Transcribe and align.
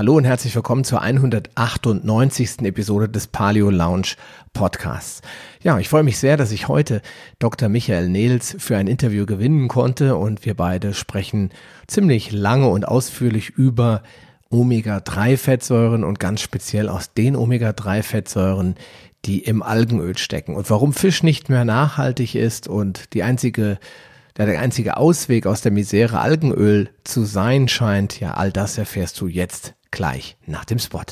Hallo 0.00 0.16
und 0.16 0.24
herzlich 0.24 0.54
willkommen 0.54 0.82
zur 0.82 1.02
198. 1.02 2.62
Episode 2.62 3.06
des 3.06 3.26
Paleo 3.26 3.68
Lounge 3.68 4.14
Podcasts. 4.54 5.20
Ja, 5.62 5.78
ich 5.78 5.90
freue 5.90 6.04
mich 6.04 6.16
sehr, 6.16 6.38
dass 6.38 6.52
ich 6.52 6.68
heute 6.68 7.02
Dr. 7.38 7.68
Michael 7.68 8.08
Nels 8.08 8.56
für 8.58 8.78
ein 8.78 8.86
Interview 8.86 9.26
gewinnen 9.26 9.68
konnte 9.68 10.16
und 10.16 10.46
wir 10.46 10.54
beide 10.54 10.94
sprechen 10.94 11.50
ziemlich 11.86 12.32
lange 12.32 12.68
und 12.68 12.88
ausführlich 12.88 13.50
über 13.50 14.02
Omega-3-Fettsäuren 14.48 16.02
und 16.02 16.18
ganz 16.18 16.40
speziell 16.40 16.88
aus 16.88 17.12
den 17.12 17.36
Omega-3-Fettsäuren, 17.36 18.76
die 19.26 19.40
im 19.40 19.62
Algenöl 19.62 20.16
stecken 20.16 20.56
und 20.56 20.70
warum 20.70 20.94
Fisch 20.94 21.22
nicht 21.22 21.50
mehr 21.50 21.66
nachhaltig 21.66 22.36
ist 22.36 22.68
und 22.68 23.12
die 23.12 23.22
einzige 23.22 23.78
der 24.38 24.58
einzige 24.60 24.96
Ausweg 24.96 25.44
aus 25.44 25.60
der 25.60 25.72
Misere 25.72 26.20
Algenöl 26.20 26.88
zu 27.04 27.26
sein 27.26 27.68
scheint, 27.68 28.18
ja, 28.18 28.32
all 28.32 28.50
das 28.50 28.78
erfährst 28.78 29.20
du 29.20 29.26
jetzt 29.26 29.74
gleich 29.90 30.36
nach 30.46 30.64
dem 30.64 30.78
Spot. 30.78 31.04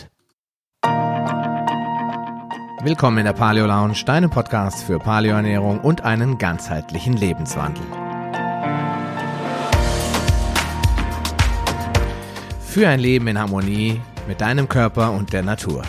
Willkommen 2.83 3.19
in 3.19 3.25
der 3.25 3.33
Paleo 3.33 3.67
Lounge, 3.67 4.05
deinem 4.07 4.31
Podcast 4.31 4.85
für 4.85 4.99
Paleoernährung 4.99 5.81
und 5.81 6.03
einen 6.03 6.39
ganzheitlichen 6.39 7.17
Lebenswandel. 7.17 7.83
Für 12.61 12.89
ein 12.89 13.01
Leben 13.01 13.27
in 13.27 13.39
Harmonie 13.39 14.01
mit 14.29 14.41
deinem 14.41 14.69
Körper 14.69 15.11
und 15.13 15.33
der 15.33 15.43
Natur. 15.43 15.83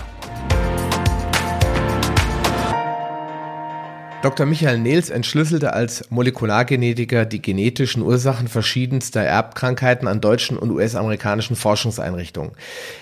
Dr. 4.21 4.45
Michael 4.45 4.79
Nels 4.79 5.09
entschlüsselte 5.09 5.71
als 5.71 6.11
Molekulargenetiker 6.11 7.25
die 7.25 7.41
genetischen 7.41 8.01
Ursachen 8.01 8.49
verschiedenster 8.49 9.21
Erbkrankheiten 9.21 10.09
an 10.09 10.19
deutschen 10.19 10.57
und 10.57 10.71
US-amerikanischen 10.71 11.55
Forschungseinrichtungen. 11.55 12.51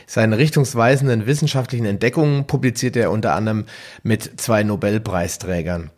Seine 0.05 0.37
richtungsweisenden 0.37 1.25
wissenschaftlichen 1.25 1.87
Entdeckungen 1.87 2.45
publizierte 2.45 2.99
er 2.99 3.09
unter 3.09 3.33
anderem 3.33 3.65
mit 4.03 4.39
zwei 4.39 4.61
Nobelpreisträgern. 4.61 5.89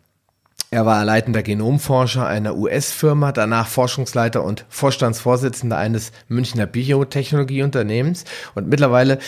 Er 0.70 0.86
war 0.86 1.04
leitender 1.04 1.42
Genomforscher 1.42 2.26
einer 2.26 2.56
US-Firma, 2.56 3.32
danach 3.32 3.66
Forschungsleiter 3.66 4.42
und 4.42 4.64
Vorstandsvorsitzender 4.70 5.76
eines 5.76 6.12
Münchner 6.28 6.64
Biotechnologieunternehmens 6.64 8.24
und 8.54 8.68
mittlerweile 8.68 9.18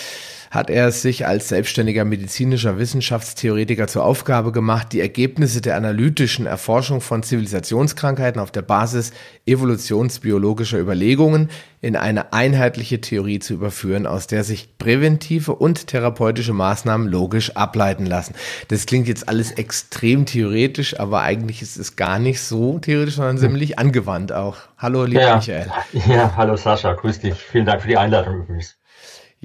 hat 0.53 0.69
er 0.69 0.89
es 0.89 1.01
sich 1.01 1.27
als 1.27 1.49
selbstständiger 1.49 2.05
medizinischer 2.05 2.79
Wissenschaftstheoretiker 2.79 3.89
zur 3.89 4.05
Aufgabe 4.05 4.53
gemacht, 4.53 4.93
die 4.93 5.01
Ergebnisse 5.01 5.63
der 5.63 5.77
analytischen 5.77 6.45
Erforschung 6.45 7.01
von 7.01 7.23
Zivilisationskrankheiten 7.23 8.39
auf 8.39 8.51
der 8.51 8.61
Basis 8.61 9.13
evolutionsbiologischer 9.47 10.79
Überlegungen 10.79 11.49
in 11.81 11.97
eine 11.97 12.35
einheitliche 12.35 13.01
Theorie 13.01 13.39
zu 13.39 13.55
überführen, 13.55 14.07
aus 14.07 14.27
der 14.27 14.45
sich 14.45 14.77
präventive 14.77 15.55
und 15.55 15.87
therapeutische 15.87 16.53
Maßnahmen 16.53 17.09
logisch 17.09 17.57
ableiten 17.57 18.05
lassen. 18.05 18.35
Das 18.69 18.85
klingt 18.85 19.09
jetzt 19.09 19.31
alles 19.31 19.53
extrem 19.53 20.27
theoretisch, 20.27 21.01
aber 21.01 21.23
eigentlich 21.23 21.63
ist 21.63 21.79
es 21.79 21.97
gar 21.97 22.19
nicht 22.19 22.43
so 22.43 22.79
theoretisch, 22.79 23.15
sondern 23.15 23.39
ziemlich 23.39 23.79
angewandt 23.79 24.33
auch. 24.33 24.59
Hallo, 24.77 25.05
lieber 25.05 25.23
ja, 25.23 25.37
Michael. 25.37 25.73
Ja, 26.07 26.37
hallo 26.37 26.57
Sascha, 26.57 26.93
grüß 26.93 27.21
dich. 27.21 27.37
Vielen 27.37 27.65
Dank 27.65 27.81
für 27.81 27.89
die 27.89 27.97
Einladung 27.97 28.43
übrigens. 28.43 28.77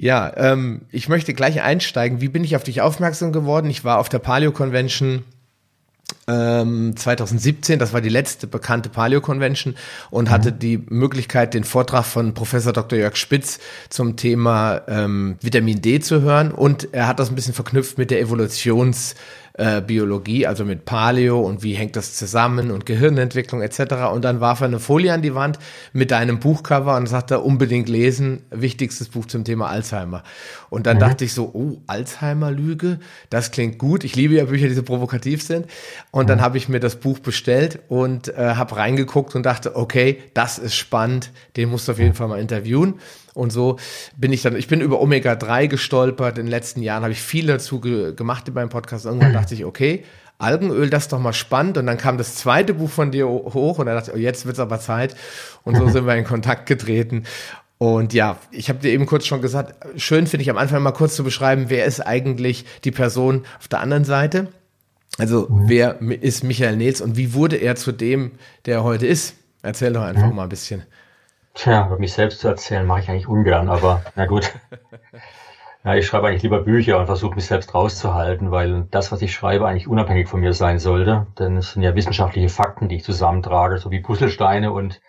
Ja, 0.00 0.32
ähm, 0.36 0.82
ich 0.92 1.08
möchte 1.08 1.34
gleich 1.34 1.60
einsteigen. 1.60 2.20
Wie 2.20 2.28
bin 2.28 2.44
ich 2.44 2.54
auf 2.54 2.62
dich 2.62 2.80
aufmerksam 2.80 3.32
geworden? 3.32 3.68
Ich 3.68 3.84
war 3.84 3.98
auf 3.98 4.08
der 4.08 4.20
Paleo 4.20 4.52
Convention 4.52 5.24
ähm, 6.28 6.96
2017, 6.96 7.78
das 7.78 7.92
war 7.92 8.00
die 8.00 8.08
letzte 8.08 8.46
bekannte 8.46 8.88
Paleo 8.88 9.20
Convention 9.20 9.74
und 10.10 10.28
mhm. 10.28 10.30
hatte 10.30 10.52
die 10.52 10.78
Möglichkeit, 10.78 11.52
den 11.52 11.64
Vortrag 11.64 12.04
von 12.04 12.32
Professor 12.32 12.72
Dr. 12.72 12.98
Jörg 12.98 13.16
Spitz 13.16 13.58
zum 13.88 14.16
Thema 14.16 14.82
ähm, 14.88 15.36
Vitamin 15.40 15.82
D 15.82 16.00
zu 16.00 16.22
hören 16.22 16.52
und 16.52 16.92
er 16.92 17.08
hat 17.08 17.18
das 17.18 17.30
ein 17.30 17.34
bisschen 17.34 17.54
verknüpft 17.54 17.98
mit 17.98 18.10
der 18.10 18.20
Evolutions 18.20 19.16
äh, 19.58 19.82
Biologie, 19.82 20.46
also 20.46 20.64
mit 20.64 20.84
Paleo 20.84 21.40
und 21.40 21.62
wie 21.62 21.74
hängt 21.74 21.96
das 21.96 22.14
zusammen 22.14 22.70
und 22.70 22.86
Gehirnentwicklung 22.86 23.60
etc. 23.60 23.80
Und 24.12 24.24
dann 24.24 24.40
warf 24.40 24.60
er 24.60 24.68
eine 24.68 24.78
Folie 24.78 25.12
an 25.12 25.20
die 25.20 25.34
Wand 25.34 25.58
mit 25.92 26.12
deinem 26.12 26.38
Buchcover 26.38 26.96
und 26.96 27.08
sagte, 27.08 27.40
unbedingt 27.40 27.88
lesen, 27.88 28.44
wichtigstes 28.50 29.08
Buch 29.08 29.26
zum 29.26 29.42
Thema 29.44 29.68
Alzheimer. 29.68 30.22
Und 30.70 30.86
dann 30.86 30.96
mhm. 30.96 31.00
dachte 31.00 31.24
ich 31.24 31.34
so, 31.34 31.50
oh, 31.52 31.82
Alzheimer-Lüge, 31.88 33.00
das 33.30 33.50
klingt 33.50 33.78
gut. 33.78 34.04
Ich 34.04 34.14
liebe 34.14 34.34
ja 34.34 34.44
Bücher, 34.44 34.68
die 34.68 34.74
so 34.74 34.84
provokativ 34.84 35.42
sind. 35.42 35.66
Und 36.12 36.24
mhm. 36.24 36.28
dann 36.28 36.40
habe 36.40 36.56
ich 36.56 36.68
mir 36.68 36.80
das 36.80 36.96
Buch 36.96 37.18
bestellt 37.18 37.80
und 37.88 38.28
äh, 38.28 38.54
habe 38.54 38.76
reingeguckt 38.76 39.34
und 39.34 39.44
dachte, 39.44 39.74
okay, 39.74 40.22
das 40.34 40.58
ist 40.58 40.76
spannend, 40.76 41.32
den 41.56 41.68
musst 41.68 41.88
du 41.88 41.92
auf 41.92 41.98
jeden 41.98 42.14
Fall 42.14 42.28
mal 42.28 42.38
interviewen. 42.38 42.94
Und 43.38 43.52
so 43.52 43.78
bin 44.16 44.32
ich 44.32 44.42
dann, 44.42 44.56
ich 44.56 44.66
bin 44.66 44.80
über 44.80 45.00
Omega-3 45.00 45.68
gestolpert. 45.68 46.38
In 46.38 46.46
den 46.46 46.50
letzten 46.50 46.82
Jahren 46.82 47.04
habe 47.04 47.12
ich 47.12 47.22
viel 47.22 47.46
dazu 47.46 47.80
ge 47.80 48.12
gemacht 48.12 48.48
in 48.48 48.54
meinem 48.54 48.68
Podcast. 48.68 49.06
Irgendwann 49.06 49.32
dachte 49.32 49.54
ich, 49.54 49.64
okay, 49.64 50.02
Algenöl, 50.38 50.90
das 50.90 51.04
ist 51.04 51.12
doch 51.12 51.20
mal 51.20 51.32
spannend. 51.32 51.78
Und 51.78 51.86
dann 51.86 51.98
kam 51.98 52.18
das 52.18 52.34
zweite 52.34 52.74
Buch 52.74 52.90
von 52.90 53.12
dir 53.12 53.28
hoch 53.28 53.78
und 53.78 53.86
dann 53.86 53.94
dachte 53.94 54.10
ich, 54.10 54.16
oh, 54.16 54.18
jetzt 54.18 54.44
wird's 54.44 54.58
aber 54.58 54.80
Zeit. 54.80 55.14
Und 55.62 55.76
so 55.76 55.88
sind 55.90 56.04
wir 56.04 56.16
in 56.16 56.24
Kontakt 56.24 56.66
getreten. 56.66 57.24
Und 57.78 58.12
ja, 58.12 58.38
ich 58.50 58.68
habe 58.70 58.80
dir 58.80 58.90
eben 58.90 59.06
kurz 59.06 59.24
schon 59.24 59.40
gesagt, 59.40 59.76
schön 60.00 60.26
finde 60.26 60.42
ich 60.42 60.50
am 60.50 60.58
Anfang 60.58 60.82
mal 60.82 60.90
kurz 60.90 61.14
zu 61.14 61.22
beschreiben, 61.22 61.66
wer 61.68 61.84
ist 61.84 62.00
eigentlich 62.00 62.64
die 62.82 62.90
Person 62.90 63.44
auf 63.60 63.68
der 63.68 63.78
anderen 63.78 64.04
Seite? 64.04 64.48
Also 65.16 65.46
mhm. 65.48 65.68
wer 65.68 66.02
ist 66.02 66.42
Michael 66.42 66.76
Nils 66.76 67.00
und 67.00 67.16
wie 67.16 67.34
wurde 67.34 67.54
er 67.54 67.76
zu 67.76 67.92
dem, 67.92 68.32
der 68.66 68.78
er 68.78 68.84
heute 68.84 69.06
ist? 69.06 69.36
Erzähl 69.62 69.92
doch 69.92 70.02
einfach 70.02 70.28
mhm. 70.28 70.34
mal 70.34 70.42
ein 70.42 70.48
bisschen. 70.48 70.82
Tja, 71.58 71.86
über 71.86 71.98
mich 71.98 72.12
selbst 72.12 72.38
zu 72.38 72.46
erzählen, 72.46 72.86
mache 72.86 73.00
ich 73.00 73.10
eigentlich 73.10 73.26
ungern, 73.26 73.68
aber 73.68 74.04
na 74.14 74.26
gut. 74.26 74.52
Ja, 75.84 75.94
ich 75.94 76.06
schreibe 76.06 76.26
eigentlich 76.26 76.42
lieber 76.42 76.60
Bücher 76.60 76.98
und 76.98 77.06
versuche 77.06 77.36
mich 77.36 77.46
selbst 77.46 77.72
rauszuhalten, 77.72 78.50
weil 78.50 78.88
das, 78.90 79.12
was 79.12 79.22
ich 79.22 79.32
schreibe, 79.32 79.66
eigentlich 79.66 79.86
unabhängig 79.86 80.28
von 80.28 80.40
mir 80.40 80.52
sein 80.52 80.80
sollte. 80.80 81.28
Denn 81.38 81.56
es 81.56 81.72
sind 81.72 81.82
ja 81.82 81.94
wissenschaftliche 81.94 82.48
Fakten, 82.48 82.88
die 82.88 82.96
ich 82.96 83.04
zusammentrage, 83.04 83.78
so 83.78 83.90
wie 83.92 84.00
Puzzlesteine 84.00 84.72
und 84.72 85.00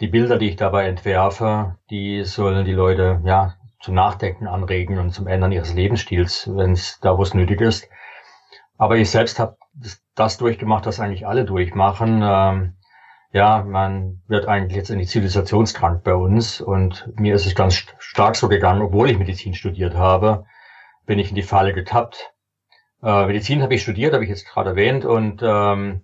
die 0.00 0.08
Bilder, 0.08 0.38
die 0.38 0.48
ich 0.48 0.56
dabei 0.56 0.88
entwerfe, 0.88 1.76
die 1.88 2.24
sollen 2.24 2.64
die 2.64 2.72
Leute 2.72 3.20
ja 3.24 3.54
zum 3.80 3.94
Nachdenken 3.94 4.48
anregen 4.48 4.98
und 4.98 5.12
zum 5.12 5.28
Ändern 5.28 5.52
ihres 5.52 5.72
Lebensstils, 5.72 6.50
wenn 6.52 6.72
es 6.72 6.98
da, 7.00 7.16
wo 7.16 7.22
es 7.22 7.32
nötig 7.32 7.60
ist. 7.60 7.88
Aber 8.76 8.96
ich 8.96 9.08
selbst 9.08 9.38
habe 9.38 9.56
das 10.16 10.36
durchgemacht, 10.36 10.84
was 10.84 10.98
eigentlich 10.98 11.28
alle 11.28 11.44
durchmachen. 11.44 12.22
Ähm, 12.22 12.74
ja, 13.32 13.64
man 13.66 14.20
wird 14.28 14.46
eigentlich 14.46 14.76
jetzt 14.76 14.90
in 14.90 14.98
die 14.98 15.06
Zivilisationskrank 15.06 16.04
bei 16.04 16.14
uns 16.14 16.60
und 16.60 17.10
mir 17.18 17.34
ist 17.34 17.46
es 17.46 17.54
ganz 17.54 17.82
stark 17.98 18.36
so 18.36 18.48
gegangen, 18.48 18.82
obwohl 18.82 19.10
ich 19.10 19.18
Medizin 19.18 19.54
studiert 19.54 19.94
habe, 19.94 20.44
bin 21.06 21.18
ich 21.18 21.30
in 21.30 21.34
die 21.34 21.42
Falle 21.42 21.72
getappt. 21.72 22.34
Äh, 23.02 23.26
Medizin 23.26 23.62
habe 23.62 23.74
ich 23.74 23.82
studiert, 23.82 24.12
habe 24.12 24.24
ich 24.24 24.30
jetzt 24.30 24.46
gerade 24.46 24.70
erwähnt 24.70 25.06
und 25.06 25.42
ähm, 25.42 26.02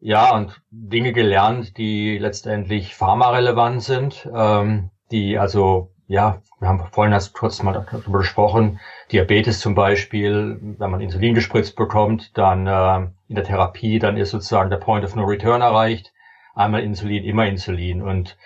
ja, 0.00 0.34
und 0.34 0.60
Dinge 0.70 1.12
gelernt, 1.12 1.78
die 1.78 2.18
letztendlich 2.18 2.94
pharmarelevant 2.94 3.82
sind, 3.82 4.28
ähm, 4.34 4.90
die 5.10 5.38
also, 5.38 5.92
ja, 6.08 6.42
wir 6.58 6.68
haben 6.68 6.84
vorhin 6.92 7.12
erst 7.14 7.32
kurz 7.32 7.62
mal 7.62 7.72
darüber 7.72 8.18
gesprochen, 8.18 8.80
Diabetes 9.12 9.60
zum 9.60 9.74
Beispiel, 9.74 10.58
wenn 10.60 10.90
man 10.90 11.00
Insulin 11.00 11.34
gespritzt 11.34 11.74
bekommt, 11.74 12.36
dann 12.36 12.66
äh, 12.66 13.08
in 13.28 13.34
der 13.34 13.44
Therapie, 13.44 13.98
dann 13.98 14.18
ist 14.18 14.30
sozusagen 14.30 14.68
der 14.68 14.76
Point 14.76 15.04
of 15.06 15.16
No 15.16 15.24
Return 15.24 15.62
erreicht 15.62 16.12
einmal 16.60 16.82
Insulin, 16.82 17.24
immer 17.24 17.46
Insulin. 17.46 18.02
Und 18.02 18.36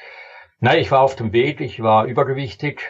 na, 0.60 0.76
ich 0.76 0.91
war 0.91 1.00
auf 1.00 1.16
dem 1.16 1.32
Weg, 1.32 1.60
ich 1.60 1.82
war 1.82 2.06
übergewichtig, 2.06 2.82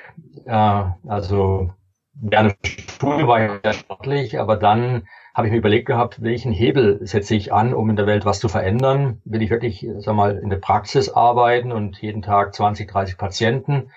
äh, 0.47 0.85
also 1.09 1.73
während 2.15 2.57
der 2.63 2.71
Schule 3.01 3.27
war 3.27 3.45
ich 3.45 3.63
sehr 3.63 3.73
sportlich, 3.73 4.39
aber 4.39 4.57
dann 4.57 5.07
habe 5.35 5.49
ich 5.49 5.53
mir 5.53 5.59
überlegt 5.59 5.87
gehabt, 5.87 6.23
welchen 6.23 6.53
Hebel 6.53 7.01
setze 7.05 7.35
ich 7.35 7.53
an, 7.53 7.75
um 7.75 7.91
in 7.91 7.97
der 7.97 8.07
Welt 8.07 8.25
was 8.25 8.39
zu 8.39 8.49
verändern? 8.49 9.21
Will 9.25 9.43
ich 9.43 9.51
wirklich, 9.51 9.85
sag 9.99 10.15
mal, 10.15 10.39
in 10.39 10.49
der 10.49 10.59
Praxis 10.59 11.09
arbeiten 11.09 11.73
und 11.73 12.01
jeden 12.01 12.23
Tag 12.23 12.55
20, 12.55 12.89
30 12.89 13.19
Patienten 13.19 13.91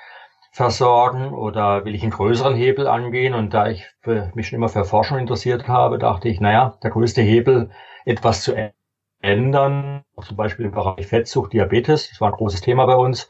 versorgen 0.52 1.36
oder 1.36 1.86
will 1.86 1.94
ich 1.94 2.02
einen 2.02 2.12
größeren 2.12 2.56
Hebel 2.56 2.88
angehen? 2.88 3.36
Und 3.36 3.54
da 3.54 3.68
ich 3.70 3.86
mich 4.34 4.48
schon 4.48 4.58
immer 4.58 4.70
für 4.70 4.84
Forschung 4.84 5.20
interessiert 5.20 5.68
habe, 5.68 6.00
dachte 6.00 6.28
ich, 6.28 6.42
naja, 6.42 6.80
der 6.82 6.90
größte 6.90 7.22
Hebel, 7.22 7.70
etwas 8.04 8.42
zu 8.42 8.56
ändern, 9.28 10.04
zum 10.22 10.38
Beispiel 10.38 10.66
im 10.66 10.72
Bereich 10.72 11.08
Fettsucht, 11.08 11.54
Diabetes, 11.54 12.10
das 12.10 12.22
war 12.22 12.30
ein 12.30 12.38
großes 12.38 12.62
Thema 12.62 12.86
bei 12.86 12.96
uns, 12.96 13.30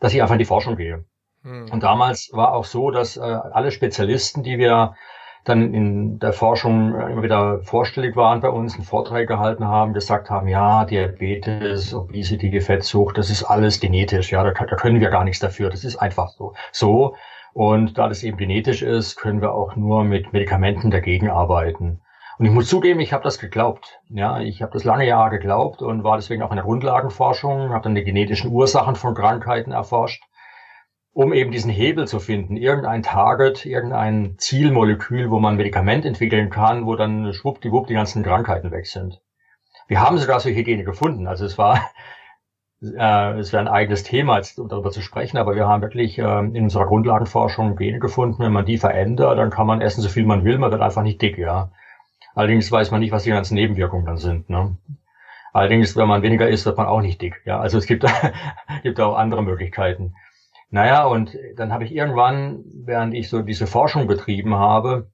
dass 0.00 0.14
ich 0.14 0.22
einfach 0.22 0.34
in 0.34 0.40
die 0.40 0.44
Forschung 0.44 0.76
gehe. 0.76 1.04
Hm. 1.42 1.70
Und 1.70 1.82
damals 1.82 2.30
war 2.32 2.52
auch 2.52 2.64
so, 2.64 2.90
dass 2.90 3.16
äh, 3.16 3.20
alle 3.20 3.70
Spezialisten, 3.70 4.42
die 4.42 4.58
wir 4.58 4.94
dann 5.44 5.72
in 5.72 6.18
der 6.18 6.32
Forschung 6.32 6.94
äh, 6.94 7.12
immer 7.12 7.22
wieder 7.22 7.60
vorstellig 7.62 8.16
waren 8.16 8.40
bei 8.40 8.50
uns, 8.50 8.74
einen 8.74 8.84
Vortrag 8.84 9.26
gehalten 9.26 9.66
haben, 9.66 9.94
gesagt 9.94 10.30
haben, 10.30 10.48
ja, 10.48 10.84
Diabetes, 10.84 11.94
Obesity, 11.94 12.60
Fettsucht, 12.60 13.16
das 13.16 13.30
ist 13.30 13.44
alles 13.44 13.80
genetisch, 13.80 14.30
ja, 14.30 14.44
da, 14.44 14.52
da 14.52 14.76
können 14.76 15.00
wir 15.00 15.10
gar 15.10 15.24
nichts 15.24 15.40
dafür, 15.40 15.70
das 15.70 15.84
ist 15.84 15.96
einfach 15.96 16.28
so. 16.28 16.54
So. 16.72 17.14
Und 17.54 17.98
da 17.98 18.08
das 18.08 18.22
eben 18.22 18.36
genetisch 18.36 18.82
ist, 18.82 19.16
können 19.16 19.40
wir 19.40 19.52
auch 19.52 19.74
nur 19.74 20.04
mit 20.04 20.32
Medikamenten 20.32 20.90
dagegen 20.90 21.30
arbeiten. 21.30 22.00
Und 22.38 22.46
ich 22.46 22.52
muss 22.52 22.68
zugeben, 22.68 23.00
ich 23.00 23.12
habe 23.12 23.24
das 23.24 23.38
geglaubt. 23.38 24.00
Ja, 24.08 24.40
ich 24.40 24.62
habe 24.62 24.72
das 24.72 24.84
lange 24.84 25.06
Jahre 25.06 25.30
geglaubt 25.30 25.82
und 25.82 26.04
war 26.04 26.16
deswegen 26.16 26.42
auch 26.42 26.50
in 26.50 26.56
der 26.56 26.64
Grundlagenforschung, 26.64 27.70
habe 27.70 27.84
dann 27.84 27.94
die 27.94 28.04
genetischen 28.04 28.50
Ursachen 28.52 28.94
von 28.94 29.14
Krankheiten 29.14 29.72
erforscht 29.72 30.22
um 31.18 31.32
eben 31.32 31.50
diesen 31.50 31.72
Hebel 31.72 32.06
zu 32.06 32.20
finden, 32.20 32.56
irgendein 32.56 33.02
Target, 33.02 33.66
irgendein 33.66 34.36
Zielmolekül, 34.38 35.32
wo 35.32 35.40
man 35.40 35.54
ein 35.54 35.56
Medikament 35.56 36.04
entwickeln 36.04 36.48
kann, 36.48 36.86
wo 36.86 36.94
dann 36.94 37.32
schwuppdiwupp 37.32 37.88
die 37.88 37.94
ganzen 37.94 38.22
Krankheiten 38.22 38.70
weg 38.70 38.86
sind. 38.86 39.20
Wir 39.88 40.00
haben 40.00 40.18
sogar 40.18 40.38
solche 40.38 40.62
Gene 40.62 40.84
gefunden. 40.84 41.26
Also 41.26 41.44
es 41.44 41.58
war, 41.58 41.90
äh, 42.82 43.36
es 43.36 43.52
wäre 43.52 43.62
ein 43.64 43.68
eigenes 43.68 44.04
Thema, 44.04 44.36
jetzt 44.36 44.58
darüber 44.58 44.92
zu 44.92 45.02
sprechen, 45.02 45.38
aber 45.38 45.56
wir 45.56 45.66
haben 45.66 45.82
wirklich 45.82 46.20
äh, 46.20 46.22
in 46.22 46.62
unserer 46.62 46.86
Grundlagenforschung 46.86 47.74
Gene 47.74 47.98
gefunden. 47.98 48.40
Wenn 48.40 48.52
man 48.52 48.64
die 48.64 48.78
verändert, 48.78 49.38
dann 49.38 49.50
kann 49.50 49.66
man 49.66 49.80
essen, 49.80 50.02
so 50.02 50.08
viel 50.08 50.24
man 50.24 50.44
will, 50.44 50.58
man 50.58 50.70
wird 50.70 50.82
einfach 50.82 51.02
nicht 51.02 51.20
dick, 51.20 51.36
ja. 51.36 51.72
Allerdings 52.34 52.70
weiß 52.70 52.90
man 52.90 53.00
nicht, 53.00 53.12
was 53.12 53.24
die 53.24 53.30
ganzen 53.30 53.54
Nebenwirkungen 53.54 54.06
dann 54.06 54.16
sind. 54.16 54.48
Ne? 54.50 54.76
Allerdings, 55.52 55.96
wenn 55.96 56.08
man 56.08 56.22
weniger 56.22 56.48
isst, 56.48 56.66
wird 56.66 56.76
man 56.76 56.86
auch 56.86 57.00
nicht 57.00 57.20
dick. 57.20 57.42
Ja, 57.44 57.58
also 57.60 57.78
es 57.78 57.86
gibt, 57.86 58.04
gibt 58.82 59.00
auch 59.00 59.16
andere 59.16 59.42
Möglichkeiten. 59.42 60.14
Naja, 60.70 61.04
und 61.06 61.36
dann 61.56 61.72
habe 61.72 61.84
ich 61.84 61.94
irgendwann, 61.94 62.62
während 62.84 63.14
ich 63.14 63.28
so 63.30 63.42
diese 63.42 63.66
Forschung 63.66 64.06
betrieben 64.06 64.54
habe, 64.54 65.10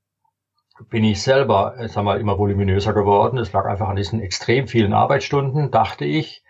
bin 0.91 1.05
ich 1.05 1.23
selber, 1.23 1.77
äh, 1.79 1.89
sag 1.89 2.05
mal, 2.05 2.21
immer 2.21 2.39
voluminöser 2.39 2.93
geworden. 2.93 3.39
Es 3.39 3.53
lag 3.53 3.65
einfach 3.67 3.89
an 3.89 3.97
diesen 3.97 4.21
extrem 4.21 4.67
vielen 4.67 4.93
Arbeitsstunden, 4.93 5.71
dachte 5.71 6.05
ich, 6.05 6.45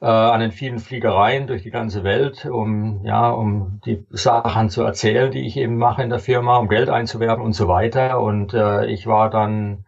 äh, 0.00 0.06
an 0.06 0.40
den 0.40 0.52
vielen 0.52 0.78
Fliegereien 0.78 1.48
durch 1.48 1.64
die 1.64 1.70
ganze 1.70 2.04
Welt, 2.04 2.46
um 2.46 3.04
ja, 3.04 3.30
um 3.30 3.80
die 3.84 4.06
Sachen 4.10 4.70
zu 4.70 4.82
erzählen, 4.82 5.32
die 5.32 5.46
ich 5.46 5.56
eben 5.56 5.76
mache 5.76 6.02
in 6.02 6.10
der 6.10 6.20
Firma, 6.20 6.56
um 6.58 6.68
Geld 6.68 6.88
einzuwerben 6.88 7.44
und 7.44 7.54
so 7.54 7.66
weiter. 7.66 8.20
Und 8.20 8.54
äh, 8.54 8.86
ich 8.86 9.06
war 9.08 9.30
dann 9.30 9.84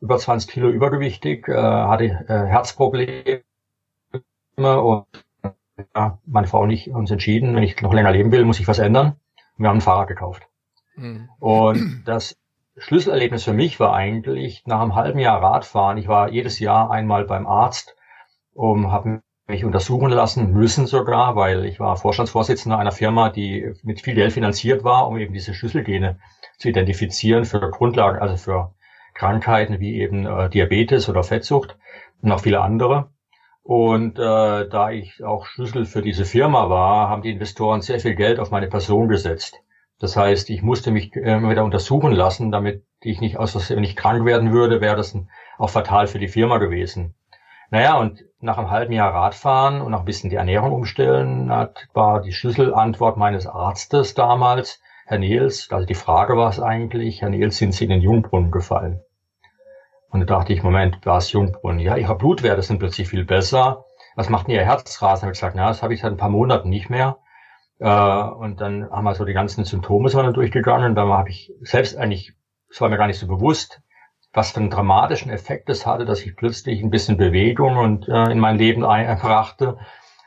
über 0.00 0.18
20 0.18 0.50
Kilo 0.50 0.68
übergewichtig, 0.68 1.48
äh, 1.48 1.54
hatte 1.54 2.04
äh, 2.04 2.46
Herzprobleme 2.46 3.42
und 4.56 5.06
ja, 5.94 6.18
meine 6.26 6.46
Frau 6.46 6.62
und 6.62 6.70
ich 6.70 6.90
uns 6.90 7.10
entschieden, 7.10 7.54
wenn 7.54 7.62
ich 7.62 7.80
noch 7.80 7.94
länger 7.94 8.12
leben 8.12 8.32
will, 8.32 8.44
muss 8.44 8.60
ich 8.60 8.68
was 8.68 8.78
ändern. 8.78 9.16
wir 9.56 9.68
haben 9.68 9.78
ein 9.78 9.82
Fahrrad 9.82 10.08
gekauft. 10.08 10.46
Mhm. 10.96 11.28
Und 11.38 12.02
das 12.04 12.36
Schlüsselerlebnis 12.76 13.44
für 13.44 13.52
mich 13.52 13.80
war 13.80 13.94
eigentlich 13.94 14.64
nach 14.66 14.80
einem 14.80 14.94
halben 14.94 15.18
Jahr 15.18 15.42
Radfahren. 15.42 15.98
Ich 15.98 16.08
war 16.08 16.30
jedes 16.30 16.58
Jahr 16.58 16.90
einmal 16.90 17.24
beim 17.24 17.46
Arzt, 17.46 17.96
um 18.54 18.90
habe 18.92 19.22
mich 19.46 19.64
untersuchen 19.64 20.10
lassen 20.10 20.52
müssen 20.52 20.86
sogar, 20.86 21.34
weil 21.36 21.64
ich 21.64 21.80
war 21.80 21.96
Vorstandsvorsitzender 21.96 22.78
einer 22.78 22.92
Firma, 22.92 23.30
die 23.30 23.72
mit 23.82 24.00
viel 24.00 24.14
Geld 24.14 24.32
finanziert 24.32 24.84
war, 24.84 25.08
um 25.08 25.18
eben 25.18 25.34
diese 25.34 25.54
Schlüsselgene 25.54 26.18
zu 26.58 26.68
identifizieren 26.68 27.44
für 27.44 27.68
Grundlagen, 27.70 28.20
also 28.20 28.36
für 28.36 28.74
Krankheiten 29.14 29.80
wie 29.80 30.00
eben 30.00 30.26
äh, 30.26 30.48
Diabetes 30.48 31.08
oder 31.08 31.22
Fettsucht 31.22 31.76
und 32.22 32.28
noch 32.28 32.40
viele 32.40 32.60
andere. 32.60 33.10
Und 33.62 34.18
äh, 34.18 34.68
da 34.68 34.90
ich 34.90 35.22
auch 35.22 35.46
Schlüssel 35.46 35.84
für 35.84 36.02
diese 36.02 36.24
Firma 36.24 36.70
war, 36.70 37.08
haben 37.08 37.22
die 37.22 37.30
Investoren 37.30 37.82
sehr 37.82 38.00
viel 38.00 38.14
Geld 38.14 38.38
auf 38.38 38.50
meine 38.50 38.68
Person 38.68 39.08
gesetzt. 39.08 39.60
Das 40.00 40.16
heißt, 40.16 40.48
ich 40.48 40.62
musste 40.62 40.90
mich 40.90 41.14
immer 41.14 41.50
wieder 41.50 41.62
untersuchen 41.62 42.12
lassen, 42.12 42.50
damit 42.50 42.84
ich 43.02 43.20
nicht 43.20 43.36
aus 43.36 43.52
Versehen 43.52 43.80
nicht 43.80 43.96
krank 43.96 44.24
werden 44.24 44.50
würde, 44.52 44.80
wäre 44.80 44.96
das 44.96 45.16
auch 45.58 45.70
fatal 45.70 46.06
für 46.06 46.18
die 46.18 46.28
Firma 46.28 46.56
gewesen. 46.58 47.14
Naja, 47.70 47.98
und 47.98 48.24
nach 48.40 48.58
einem 48.58 48.70
halben 48.70 48.92
Jahr 48.92 49.14
Radfahren 49.14 49.80
und 49.80 49.92
noch 49.92 50.00
ein 50.00 50.06
bisschen 50.06 50.30
die 50.30 50.36
Ernährung 50.36 50.72
umstellen, 50.72 51.50
hat, 51.50 51.86
war 51.92 52.22
die 52.22 52.32
Schlüsselantwort 52.32 53.16
meines 53.16 53.46
Arztes 53.46 54.14
damals, 54.14 54.82
Herr 55.10 55.18
Niels, 55.18 55.66
also 55.72 55.86
die 55.86 55.94
Frage 55.94 56.36
war 56.36 56.50
es 56.50 56.60
eigentlich, 56.60 57.20
Herr 57.20 57.30
Niels, 57.30 57.56
sind 57.56 57.74
Sie 57.74 57.82
in 57.82 57.90
den 57.90 58.00
Jungbrunnen 58.00 58.52
gefallen? 58.52 59.00
Und 60.08 60.20
da 60.20 60.24
dachte 60.24 60.52
ich, 60.52 60.62
Moment, 60.62 61.02
Glas 61.02 61.32
Jungbrunnen. 61.32 61.80
Ja, 61.80 61.96
ihre 61.96 62.16
Blutwerte 62.16 62.62
sind 62.62 62.78
plötzlich 62.78 63.08
viel 63.08 63.24
besser. 63.24 63.86
Was 64.14 64.28
macht 64.28 64.46
denn 64.46 64.54
ihr 64.54 64.64
Herzrasen? 64.64 65.22
Habe 65.22 65.32
ich 65.32 65.40
gesagt, 65.40 65.56
na, 65.56 65.66
das 65.66 65.82
habe 65.82 65.94
ich 65.94 66.00
seit 66.00 66.12
ein 66.12 66.16
paar 66.16 66.28
Monaten 66.28 66.68
nicht 66.68 66.90
mehr. 66.90 67.18
Äh, 67.80 67.88
und 67.90 68.60
dann 68.60 68.88
haben 68.88 69.02
wir 69.02 69.16
so 69.16 69.24
die 69.24 69.32
ganzen 69.32 69.64
Symptome 69.64 70.10
so 70.10 70.22
durchgegangen. 70.30 70.90
Und 70.90 70.94
dann 70.94 71.08
habe 71.08 71.30
ich 71.30 71.52
selbst 71.62 71.96
eigentlich, 71.96 72.34
es 72.70 72.80
war 72.80 72.88
mir 72.88 72.96
gar 72.96 73.08
nicht 73.08 73.18
so 73.18 73.26
bewusst, 73.26 73.82
was 74.32 74.52
für 74.52 74.60
einen 74.60 74.70
dramatischen 74.70 75.32
Effekt 75.32 75.68
das 75.68 75.86
hatte, 75.86 76.04
dass 76.04 76.24
ich 76.24 76.36
plötzlich 76.36 76.84
ein 76.84 76.90
bisschen 76.90 77.16
Bewegung 77.16 77.78
und 77.78 78.06
äh, 78.06 78.30
in 78.30 78.38
mein 78.38 78.58
Leben 78.58 78.84
einbrachte. 78.84 79.76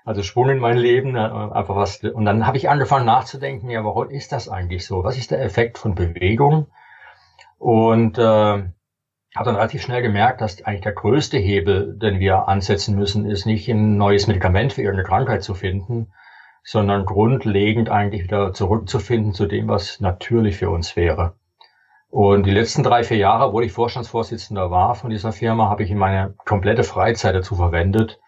Also 0.06 0.22
Schwung 0.22 0.50
in 0.50 0.60
mein 0.60 0.78
Leben, 0.78 1.16
äh, 1.16 1.20
einfach 1.20 1.76
was. 1.76 2.04
Und 2.04 2.26
dann 2.26 2.46
habe 2.46 2.58
ich 2.58 2.70
angefangen 2.70 3.06
nachzudenken, 3.06 3.70
ja, 3.70 3.84
warum 3.86 4.10
ist 4.10 4.32
das 4.32 4.50
eigentlich 4.50 4.86
so? 4.86 5.04
Was 5.04 5.18
ist 5.18 5.32
der 5.32 5.42
Effekt 5.42 5.78
von 5.78 5.96
Bewegung? 5.96 6.68
Und 7.58 8.18
äh, 8.18 8.22
habe 8.22 9.46
dann 9.46 9.56
relativ 9.56 9.82
schnell 9.82 10.02
gemerkt, 10.02 10.42
dass 10.42 10.62
eigentlich 10.64 10.82
der 10.82 10.92
größte 10.92 11.38
Hebel, 11.38 11.98
den 11.98 12.20
wir 12.20 12.48
ansetzen 12.48 12.96
müssen, 12.96 13.26
ist 13.26 13.46
nicht 13.46 13.68
ein 13.70 13.98
neues 13.98 14.28
Medikament 14.28 14.74
für 14.74 14.82
irgendeine 14.82 15.08
Krankheit 15.08 15.44
zu 15.44 15.56
finden, 15.56 16.12
sondern 16.64 17.06
grundlegend 17.06 17.90
eigentlich 17.90 18.24
wieder 18.24 18.54
zurückzufinden 18.54 19.34
zu 19.34 19.46
dem, 19.46 19.68
was 19.68 20.00
natürlich 20.02 20.58
für 20.58 20.70
uns 20.70 20.96
wäre. 20.96 21.36
Und 22.10 22.46
die 22.46 22.52
letzten 22.52 22.84
drei, 22.84 23.04
vier 23.04 23.18
Jahre, 23.18 23.54
wo 23.54 23.62
ich 23.62 23.72
Vorstandsvorsitzender 23.72 24.70
war 24.70 24.94
von 24.94 25.10
dieser 25.10 25.32
Firma, 25.32 25.70
habe 25.70 25.84
ich 25.84 25.90
in 25.90 25.98
meine 25.98 26.36
komplette 26.46 26.84
Freizeit 26.84 27.34
dazu 27.34 27.56
verwendet, 27.56 28.20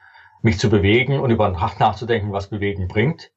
mich 0.45 0.59
zu 0.59 0.69
bewegen 0.69 1.19
und 1.19 1.31
über 1.31 1.49
Nacht 1.49 1.79
nachzudenken, 1.79 2.31
was 2.31 2.47
Bewegen 2.47 2.87
bringt, 2.87 3.31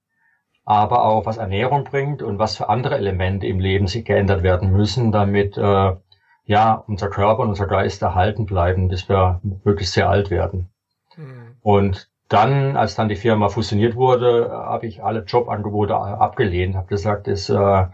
aber 0.67 1.05
auch 1.07 1.25
was 1.25 1.39
Ernährung 1.39 1.85
bringt 1.85 2.23
und 2.23 2.39
was 2.39 2.59
für 2.59 2.69
andere 2.69 2.97
Elemente 2.97 3.47
im 3.47 3.61
Leben 3.61 3.87
sich 3.87 4.05
geändert 4.05 4.43
werden 4.43 4.71
müssen, 4.71 5.11
damit 5.11 5.57
äh, 5.57 5.97
ja, 6.45 6.85
unser 6.87 7.09
Körper 7.09 7.43
und 7.43 7.49
unser 7.49 7.67
Geist 7.67 8.03
erhalten 8.03 8.45
bleiben, 8.45 8.89
bis 8.89 9.09
wir 9.09 9.41
wirklich 9.65 9.91
sehr 9.91 10.11
alt 10.11 10.31
werden. 10.31 10.69
Mhm. 11.17 11.57
Und 11.63 12.11
dann, 12.29 12.77
als 12.77 12.95
dann 12.95 13.09
die 13.09 13.17
Firma 13.17 13.49
fusioniert 13.49 13.97
wurde, 13.97 14.51
habe 14.51 14.87
ich 14.87 15.03
alle 15.03 15.25
Jobangebote 15.25 15.97
abgelehnt, 15.97 16.77
habe 16.77 16.89
gesagt, 16.89 17.27
ist, 17.27 17.49
äh, 17.49 17.87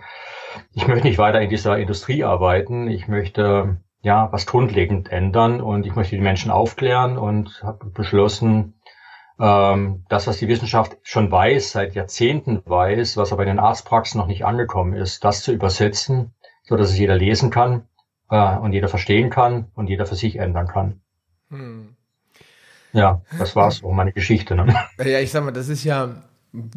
ich 0.73 0.89
möchte 0.89 1.07
nicht 1.07 1.19
weiter 1.19 1.41
in 1.41 1.51
dieser 1.51 1.79
Industrie 1.79 2.25
arbeiten, 2.25 2.89
ich 2.89 3.07
möchte 3.07 3.77
ja 4.03 4.29
was 4.33 4.47
grundlegend 4.47 5.13
ändern 5.13 5.61
und 5.61 5.87
ich 5.87 5.95
möchte 5.95 6.17
die 6.17 6.23
Menschen 6.23 6.51
aufklären 6.51 7.17
und 7.17 7.63
habe 7.63 7.87
beschlossen, 7.87 8.75
ähm, 9.39 10.05
das, 10.09 10.27
was 10.27 10.39
die 10.39 10.49
Wissenschaft 10.49 10.97
schon 11.03 11.31
weiß, 11.31 11.73
seit 11.73 11.95
Jahrzehnten 11.95 12.63
weiß, 12.65 13.17
was 13.17 13.33
aber 13.33 13.43
in 13.43 13.49
den 13.49 13.59
Arztpraxen 13.59 14.19
noch 14.21 14.27
nicht 14.27 14.45
angekommen 14.45 14.95
ist, 14.95 15.25
das 15.25 15.43
zu 15.43 15.53
übersetzen, 15.53 16.33
so 16.63 16.77
dass 16.77 16.91
es 16.91 16.99
jeder 16.99 17.17
lesen 17.17 17.51
kann 17.51 17.87
äh, 18.31 18.57
und 18.57 18.73
jeder 18.73 18.89
verstehen 18.89 19.31
kann 19.31 19.67
und 19.75 19.89
jeder 19.89 20.07
für 20.07 20.17
sich 20.17 20.37
ändern 20.37 20.69
kann. 20.69 21.01
Hm. 21.51 21.97
Ja, 22.93 23.23
das 23.39 23.57
war's 23.57 23.83
auch 23.83 23.93
meine 23.93 24.13
Geschichte. 24.13 24.55
Ne? 24.55 24.73
Ja, 24.99 25.19
ich 25.19 25.33
sag 25.33 25.45
mal, 25.45 25.51
das 25.51 25.69
ist 25.69 25.83
ja, 25.83 26.23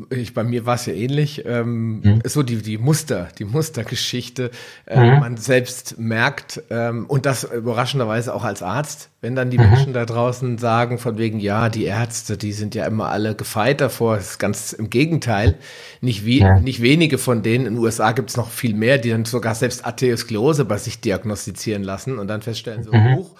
ich, 0.09 0.33
bei 0.33 0.43
mir 0.43 0.65
war 0.65 0.75
es 0.75 0.85
ja 0.87 0.93
ähnlich, 0.93 1.43
ähm, 1.45 1.99
mhm. 1.99 2.21
so 2.25 2.41
die, 2.41 2.61
die 2.61 2.77
Muster, 2.77 3.27
die 3.37 3.45
Mustergeschichte. 3.45 4.49
Äh, 4.85 4.99
mhm. 4.99 5.19
Man 5.19 5.37
selbst 5.37 5.99
merkt, 5.99 6.63
ähm, 6.69 7.05
und 7.07 7.25
das 7.25 7.43
überraschenderweise 7.43 8.33
auch 8.33 8.43
als 8.43 8.63
Arzt, 8.63 9.09
wenn 9.21 9.35
dann 9.35 9.49
die 9.49 9.57
mhm. 9.57 9.69
Menschen 9.69 9.93
da 9.93 10.05
draußen 10.05 10.57
sagen, 10.57 10.97
von 10.97 11.17
wegen, 11.17 11.39
ja, 11.39 11.69
die 11.69 11.85
Ärzte, 11.85 12.37
die 12.37 12.53
sind 12.53 12.73
ja 12.73 12.85
immer 12.85 13.09
alle 13.09 13.35
gefeit 13.35 13.81
davor, 13.81 14.15
das 14.15 14.31
ist 14.31 14.39
ganz 14.39 14.73
im 14.73 14.89
Gegenteil. 14.89 15.55
Nicht, 16.01 16.25
wie, 16.25 16.39
ja. 16.39 16.59
nicht 16.59 16.81
wenige 16.81 17.17
von 17.17 17.43
denen, 17.43 17.67
in 17.67 17.75
den 17.75 17.83
USA 17.83 18.13
gibt 18.13 18.31
es 18.31 18.37
noch 18.37 18.49
viel 18.49 18.73
mehr, 18.73 18.97
die 18.97 19.11
dann 19.11 19.25
sogar 19.25 19.53
selbst 19.53 19.85
Atheosklerose 19.85 20.65
bei 20.65 20.77
sich 20.77 21.01
diagnostizieren 21.01 21.83
lassen 21.83 22.17
und 22.17 22.27
dann 22.27 22.41
feststellen, 22.41 22.83
so, 22.83 22.91
mhm. 22.91 23.15
hoch, 23.15 23.35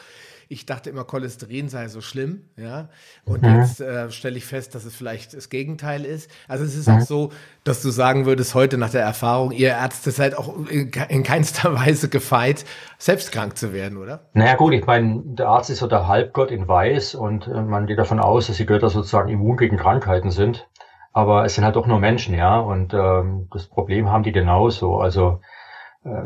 ich 0.50 0.66
dachte 0.66 0.90
immer, 0.90 1.04
Cholesterin 1.04 1.70
sei 1.70 1.88
so 1.88 2.02
schlimm, 2.02 2.44
ja. 2.56 2.90
Und 3.26 3.44
mhm. 3.44 3.60
jetzt 3.60 3.82
äh, 3.82 4.10
stelle 4.12 4.38
ich 4.38 4.46
fest, 4.46 4.76
dass 4.76 4.86
es 4.86 4.96
vielleicht 4.96 5.34
das 5.34 5.50
Gegenteil 5.50 6.06
ist. 6.06 6.30
Also 6.48 6.64
es 6.64 6.76
ist 6.76 6.88
mhm. 6.88 6.96
auch 6.96 7.02
so, 7.02 7.32
dass 7.64 7.82
du 7.82 7.90
sagen 7.90 8.26
würdest, 8.26 8.56
heute 8.56 8.78
nach 8.78 8.90
der 8.90 9.02
Erfahrung, 9.02 9.52
ihr 9.52 9.70
Ärzte 9.70 10.12
seid 10.12 10.38
auch 10.38 10.56
in, 10.70 10.92
in 11.10 11.24
keinster 11.24 11.74
Weise 11.80 12.10
gefeit, 12.10 12.66
selbst 12.98 13.32
krank 13.32 13.58
zu 13.58 13.74
werden, 13.74 13.98
oder? 13.98 14.22
Naja 14.34 14.56
gut, 14.56 14.74
ich 14.74 14.86
meine, 14.86 15.22
der 15.26 15.48
Arzt 15.48 15.70
ist 15.70 15.80
so 15.80 15.88
der 15.88 16.08
Halbgott 16.08 16.52
in 16.52 16.68
Weiß 16.68 17.16
und 17.16 17.48
äh, 17.48 17.62
man 17.62 17.88
geht 17.88 18.00
davon 18.00 18.20
aus, 18.20 18.48
dass 18.48 18.58
die 18.58 18.66
Götter 18.66 18.90
sozusagen 18.90 19.30
immun 19.30 19.58
gegen 19.58 19.78
Krankheiten 19.78 20.32
sind. 20.32 20.68
Aber 21.14 21.46
es 21.46 21.56
sind 21.56 21.64
halt 21.64 21.76
doch 21.76 21.88
nur 21.88 22.00
Menschen, 22.00 22.36
ja. 22.36 22.60
Und 22.60 22.94
ähm, 22.94 23.48
das 23.52 23.66
Problem 23.66 24.10
haben 24.10 24.22
die 24.22 24.32
genauso. 24.32 24.98
Also 24.98 25.42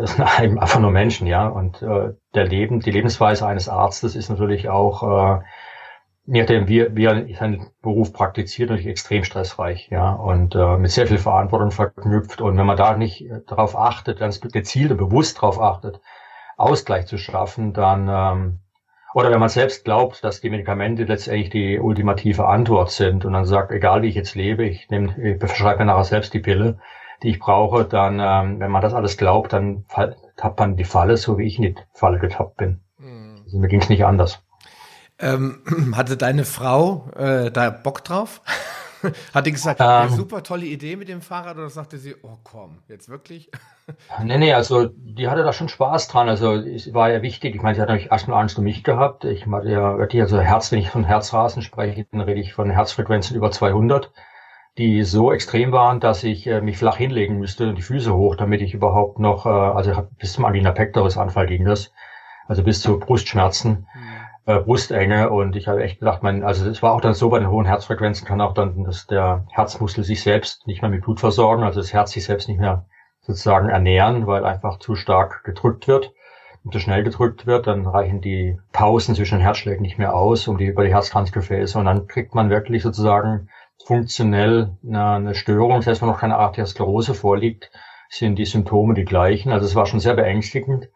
es 0.02 0.14
sind 0.14 0.24
einfach 0.24 0.80
nur 0.80 0.92
Menschen, 0.92 1.28
ja. 1.28 1.48
Und 1.48 1.82
äh, 1.82 2.14
der 2.34 2.46
Leben, 2.46 2.80
die 2.80 2.92
Lebensweise 2.92 3.46
eines 3.46 3.70
Arztes 3.70 4.16
ist 4.16 4.30
natürlich 4.30 4.70
auch, 4.70 5.40
äh, 5.40 5.44
nachdem, 6.26 6.68
wie, 6.68 6.80
er 6.80 7.28
seinen 7.38 7.68
Beruf 7.82 8.14
praktiziert, 8.14 8.70
natürlich 8.70 8.90
extrem 8.90 9.24
stressreich, 9.24 9.90
ja, 9.90 10.14
und 10.14 10.56
äh, 10.56 10.78
mit 10.78 10.92
sehr 10.92 11.08
viel 11.08 11.18
Verantwortung 11.18 11.72
verknüpft. 11.72 12.42
Und 12.42 12.58
wenn 12.58 12.66
man 12.66 12.78
da 12.78 12.96
nicht 12.96 13.26
darauf 13.48 13.78
achtet, 13.78 14.20
ganz 14.20 14.40
gezielt 14.42 14.92
und 14.92 14.98
bewusst 14.98 15.38
darauf 15.38 15.60
achtet, 15.60 16.00
Ausgleich 16.58 17.08
zu 17.08 17.18
schaffen, 17.18 17.74
dann 17.74 18.08
ähm, 18.10 18.60
oder 19.14 19.30
wenn 19.32 19.40
man 19.40 19.50
selbst 19.50 19.84
glaubt, 19.84 20.24
dass 20.24 20.40
die 20.40 20.50
Medikamente 20.50 21.04
letztendlich 21.04 21.50
die 21.50 21.80
ultimative 21.80 22.46
Antwort 22.48 22.92
sind 22.92 23.26
und 23.26 23.34
dann 23.34 23.46
sagt, 23.46 23.72
egal 23.72 24.02
wie 24.02 24.08
ich 24.08 24.16
jetzt 24.16 24.36
lebe, 24.36 24.64
ich 24.64 24.90
nehme, 24.90 25.14
ich 25.22 25.38
verschreibe 25.38 25.80
mir 25.80 25.86
nachher 25.86 26.06
selbst 26.06 26.34
die 26.34 26.40
Pille, 26.40 26.80
die 27.24 27.30
ich 27.30 27.40
brauche, 27.40 27.86
dann, 27.86 28.20
ähm, 28.20 28.60
wenn 28.60 28.72
man 28.72 28.82
das 28.82 28.94
alles 28.94 29.18
glaubt, 29.18 29.54
dann 29.54 29.86
tappt 30.38 30.60
man 30.60 30.76
die 30.76 30.84
Falle, 30.84 31.18
so 31.18 31.38
wie 31.38 31.46
ich 31.46 31.58
in 31.58 31.64
die 31.64 31.76
Falle 31.94 32.20
getappt 32.20 32.58
bin. 32.58 32.82
Mhm. 32.98 33.42
Also 33.44 33.60
mir 33.60 33.68
ging 33.68 33.82
es 33.82 33.90
nicht 33.90 34.06
anders. 34.06 34.44
Ähm, 35.20 35.62
hatte 35.96 36.18
deine 36.18 36.46
Frau 36.46 37.10
äh, 37.16 37.52
da 37.52 37.70
Bock 37.70 38.04
drauf? 38.04 38.42
Hat 39.34 39.48
die 39.48 39.52
gesagt, 39.52 39.80
ähm, 39.84 40.10
super 40.10 40.44
tolle 40.44 40.66
Idee 40.66 40.96
mit 40.96 41.10
dem 41.10 41.22
Fahrrad 41.22 41.58
oder 41.58 41.70
sagte 41.70 41.98
sie, 41.98 42.16
oh 42.22 42.38
komm, 42.44 42.80
jetzt 42.88 43.10
wirklich? 43.10 43.50
nee, 44.24 44.38
nee, 44.38 44.54
also 44.54 44.90
die 44.94 45.28
hatte 45.28 45.44
da 45.44 45.54
schon 45.54 45.70
Spaß 45.70 46.08
dran. 46.08 46.30
Also 46.30 46.54
es 46.54 46.94
war 46.94 47.12
ja 47.12 47.24
wichtig. 47.24 47.56
Ich 47.56 47.62
meine, 47.64 47.76
sie 47.76 47.82
hat 47.82 47.90
natürlich 47.90 48.12
erstmal 48.12 48.40
Angst 48.40 48.60
um 48.60 48.64
mich 48.64 48.84
gehabt. 48.84 49.26
Ich 49.26 49.48
hatte 49.48 49.70
ja 49.70 49.98
wirklich, 49.98 50.22
also 50.22 50.40
Herz, 50.40 50.72
wenn 50.72 50.80
ich 50.80 50.90
von 50.90 51.04
Herzrasen 51.04 51.64
spreche, 51.64 52.06
dann 52.12 52.22
rede 52.22 52.40
ich 52.40 52.54
von 52.54 52.70
Herzfrequenzen 52.70 53.36
über 53.36 53.50
200, 53.50 54.12
die 54.78 55.04
so 55.04 55.32
extrem 55.32 55.72
waren, 55.72 56.00
dass 56.00 56.24
ich 56.24 56.48
äh, 56.48 56.62
mich 56.62 56.78
flach 56.78 56.98
hinlegen 56.98 57.38
müsste 57.38 57.70
und 57.70 57.78
die 57.78 57.82
Füße 57.82 58.14
hoch, 58.16 58.36
damit 58.36 58.62
ich 58.62 58.74
überhaupt 58.74 59.20
noch, 59.20 59.46
äh, 59.46 59.50
also 59.50 60.08
bis 60.18 60.34
zum 60.34 60.46
Angina 60.46 60.72
pectoris 60.72 61.18
Anfall 61.18 61.48
ging 61.48 61.66
das, 61.66 61.92
also 62.48 62.64
bis 62.64 62.82
zu 62.82 63.00
Brustschmerzen. 63.00 63.88
Mhm. 63.94 64.22
äh, 64.46 64.60
Brustenge. 64.60 65.30
Und 65.30 65.56
ich 65.56 65.68
habe 65.68 65.84
echt 65.84 66.00
gedacht, 66.00 66.24
mein, 66.24 66.44
also 66.44 66.70
es 66.70 66.82
war 66.82 66.94
auch 66.94 67.02
dann 67.02 67.14
so, 67.14 67.30
bei 67.30 67.40
den 67.40 67.50
hohen 67.50 67.66
Herzfrequenzen 67.66 68.28
kann 68.28 68.42
auch 68.42 68.54
dann, 68.54 68.84
dass 68.84 69.08
der 69.08 69.46
Herzmuskel 69.52 70.04
sich 70.04 70.22
selbst 70.24 70.68
nicht 70.68 70.82
mehr 70.82 70.92
mit 70.92 71.04
Blut 71.04 71.20
versorgen, 71.20 71.64
also 71.64 71.80
das 71.80 71.94
Herz 71.94 72.12
sich 72.12 72.24
selbst 72.24 72.48
nicht 72.48 72.60
mehr 72.60 72.86
sozusagen 73.22 73.70
ernähren, 73.70 74.26
weil 74.26 74.46
einfach 74.46 74.80
zu 74.80 74.96
stark 74.96 75.44
gedrückt 75.44 75.88
wird. 75.88 76.14
Und 76.64 76.74
zu 76.74 76.80
schnell 76.80 77.04
gedrückt 77.04 77.48
wird, 77.48 77.66
dann 77.66 77.88
reichen 77.88 78.22
die 78.22 78.56
Pausen 78.72 79.16
zwischen 79.16 79.40
den 79.40 79.44
Herzschlägen 79.44 79.82
nicht 79.82 79.98
mehr 79.98 80.14
aus, 80.14 80.48
um 80.48 80.60
die 80.60 80.66
über 80.66 80.84
die 80.84 80.94
Herzkranzgefäße. 80.94 81.78
Und 81.80 81.86
dann 81.86 82.06
kriegt 82.06 82.36
man 82.36 82.52
wirklich 82.52 82.84
sozusagen 82.84 83.50
funktionell 83.92 84.78
eine, 84.88 85.06
eine 85.06 85.36
Störung, 85.36 85.82
selbst 85.82 86.02
wenn 86.02 86.08
noch 86.08 86.22
keine 86.22 86.38
Arteriosklerose 86.38 87.14
vorliegt, 87.14 87.72
sind 88.10 88.38
die 88.40 88.46
Symptome 88.46 88.94
die 88.94 89.04
gleichen. 89.04 89.52
Also 89.52 89.66
es 89.66 89.76
war 89.76 89.86
schon 89.86 90.00
sehr 90.00 90.14
beängstigend. 90.14 90.88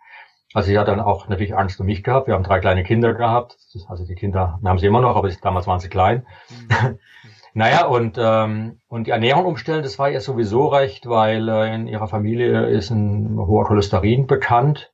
Also 0.54 0.70
sie 0.70 0.80
hat 0.80 0.88
dann 0.88 1.02
auch 1.02 1.28
natürlich 1.28 1.58
Angst 1.58 1.78
um 1.82 1.88
mich 1.88 2.04
gehabt. 2.04 2.28
Wir 2.28 2.36
haben 2.36 2.46
drei 2.46 2.62
kleine 2.62 2.86
Kinder 2.86 3.14
gehabt. 3.14 3.58
Also 3.90 4.06
die 4.06 4.16
Kinder, 4.16 4.62
haben 4.64 4.80
sie 4.80 4.88
immer 4.88 5.02
noch, 5.02 5.18
aber 5.18 5.30
damals 5.42 5.68
waren 5.68 5.82
sie 5.82 5.90
klein. 5.90 6.26
Mhm. 6.50 7.00
naja, 7.54 7.86
und, 7.86 8.18
ähm, 8.18 8.80
und 8.88 9.08
die 9.08 9.12
Ernährung 9.12 9.44
umstellen, 9.44 9.84
das 9.84 10.00
war 10.00 10.10
ihr 10.10 10.22
sowieso 10.22 10.68
recht, 10.68 11.06
weil 11.10 11.50
äh, 11.50 11.76
in 11.76 11.88
ihrer 11.88 12.08
Familie 12.08 12.68
ist 12.68 12.92
ein 12.92 13.38
hoher 13.38 13.66
Cholesterin 13.66 14.26
bekannt. 14.26 14.94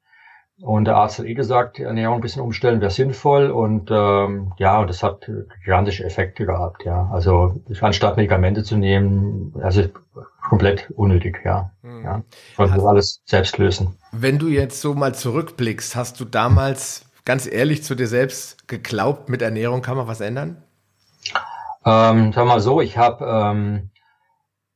Und 0.62 0.86
der 0.86 0.96
Arzt 0.96 1.18
hat 1.18 1.26
eh 1.26 1.34
gesagt, 1.34 1.80
die 1.80 1.84
Ernährung 1.84 2.16
ein 2.16 2.22
bisschen 2.22 2.44
umstellen 2.44 2.82
wäre 2.82 2.92
sinnvoll 2.92 3.50
und 3.50 3.90
ähm, 3.90 4.54
ja, 4.58 4.80
und 4.80 4.90
das 4.90 5.02
hat 5.02 5.30
gigantische 5.64 6.04
Effekte 6.04 6.46
gehabt, 6.46 6.86
ja. 6.86 7.10
Also 7.12 7.60
anstatt 7.82 8.16
Medikamente 8.16 8.64
zu 8.64 8.78
nehmen, 8.78 9.54
also 9.62 9.84
komplett 10.48 10.90
unnötig, 10.92 11.42
ja. 11.44 11.72
Mhm. 11.82 12.04
ja. 12.04 12.24
Konnten 12.56 12.76
das 12.76 12.86
alles 12.86 13.22
selbst 13.26 13.58
lösen. 13.58 13.98
Wenn 14.12 14.38
du 14.38 14.50
jetzt 14.50 14.82
so 14.82 14.94
mal 14.94 15.16
zurückblickst, 15.16 15.96
hast 15.96 16.20
du 16.20 16.26
damals 16.26 17.06
ganz 17.26 17.52
ehrlich 17.52 17.84
zu 17.84 17.96
dir 17.96 18.08
selbst 18.08 18.68
geglaubt, 18.68 19.30
mit 19.30 19.42
Ernährung 19.42 19.82
kann 19.82 19.98
man 19.98 20.08
was 20.08 20.22
ändern? 20.22 20.62
Ähm, 21.86 22.34
sag 22.34 22.46
mal 22.46 22.60
so, 22.60 22.82
ich 22.82 22.98
habe 22.98 23.26
ähm, 23.26 23.90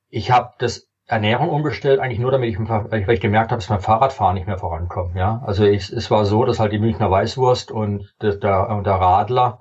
ich 0.09 0.31
habe 0.31 0.53
das 0.57 0.87
Ernährung 1.07 1.49
umgestellt, 1.49 1.99
eigentlich 1.99 2.19
nur 2.19 2.31
damit 2.31 2.49
ich, 2.49 2.59
weil 2.59 3.11
ich 3.11 3.21
gemerkt 3.21 3.51
habe, 3.51 3.59
dass 3.59 3.69
mein 3.69 3.79
Fahrradfahren 3.79 4.33
nicht 4.33 4.47
mehr 4.47 4.57
vorankommt. 4.57 5.15
Ja, 5.15 5.41
also 5.45 5.63
ich, 5.63 5.91
es 5.91 6.09
war 6.09 6.25
so, 6.25 6.45
dass 6.45 6.59
halt 6.59 6.71
die 6.71 6.79
Münchner 6.79 7.11
Weißwurst 7.11 7.71
und 7.71 8.13
der, 8.21 8.35
der, 8.35 8.81
der 8.81 8.95
Radler, 8.95 9.59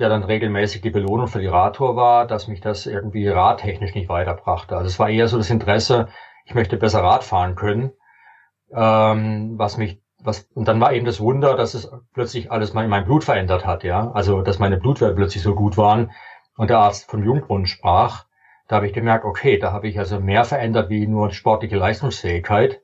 der 0.00 0.08
dann 0.08 0.24
regelmäßig 0.24 0.80
die 0.80 0.90
Belohnung 0.90 1.28
für 1.28 1.38
die 1.38 1.46
Radtour 1.46 1.94
war, 1.94 2.26
dass 2.26 2.48
mich 2.48 2.60
das 2.60 2.86
irgendwie 2.86 3.28
radtechnisch 3.28 3.94
nicht 3.94 4.08
weiterbrachte. 4.08 4.76
Also 4.76 4.88
es 4.88 4.98
war 4.98 5.08
eher 5.08 5.28
so 5.28 5.36
das 5.36 5.50
Interesse, 5.50 6.08
ich 6.44 6.54
möchte 6.54 6.76
besser 6.76 7.04
Rad 7.04 7.22
fahren 7.22 7.54
können, 7.54 7.92
ähm, 8.74 9.58
was 9.58 9.76
mich 9.76 10.02
was, 10.24 10.48
und 10.54 10.68
dann 10.68 10.80
war 10.80 10.92
eben 10.92 11.04
das 11.04 11.20
Wunder, 11.20 11.56
dass 11.56 11.74
es 11.74 11.90
plötzlich 12.14 12.50
alles 12.50 12.74
mein, 12.74 12.88
mein 12.88 13.04
Blut 13.04 13.24
verändert 13.24 13.66
hat, 13.66 13.82
ja. 13.82 14.10
Also, 14.12 14.42
dass 14.42 14.58
meine 14.58 14.76
Blutwerte 14.76 15.16
plötzlich 15.16 15.42
so 15.42 15.54
gut 15.54 15.76
waren 15.76 16.12
und 16.56 16.70
der 16.70 16.78
Arzt 16.78 17.10
von 17.10 17.24
Jungbrunnen 17.24 17.66
sprach 17.66 18.24
da 18.72 18.76
habe 18.76 18.86
ich 18.86 18.94
gemerkt, 18.94 19.26
okay, 19.26 19.58
da 19.58 19.70
habe 19.70 19.86
ich 19.86 19.98
also 19.98 20.18
mehr 20.18 20.46
verändert 20.46 20.88
wie 20.88 21.06
nur 21.06 21.30
sportliche 21.30 21.76
Leistungsfähigkeit. 21.76 22.80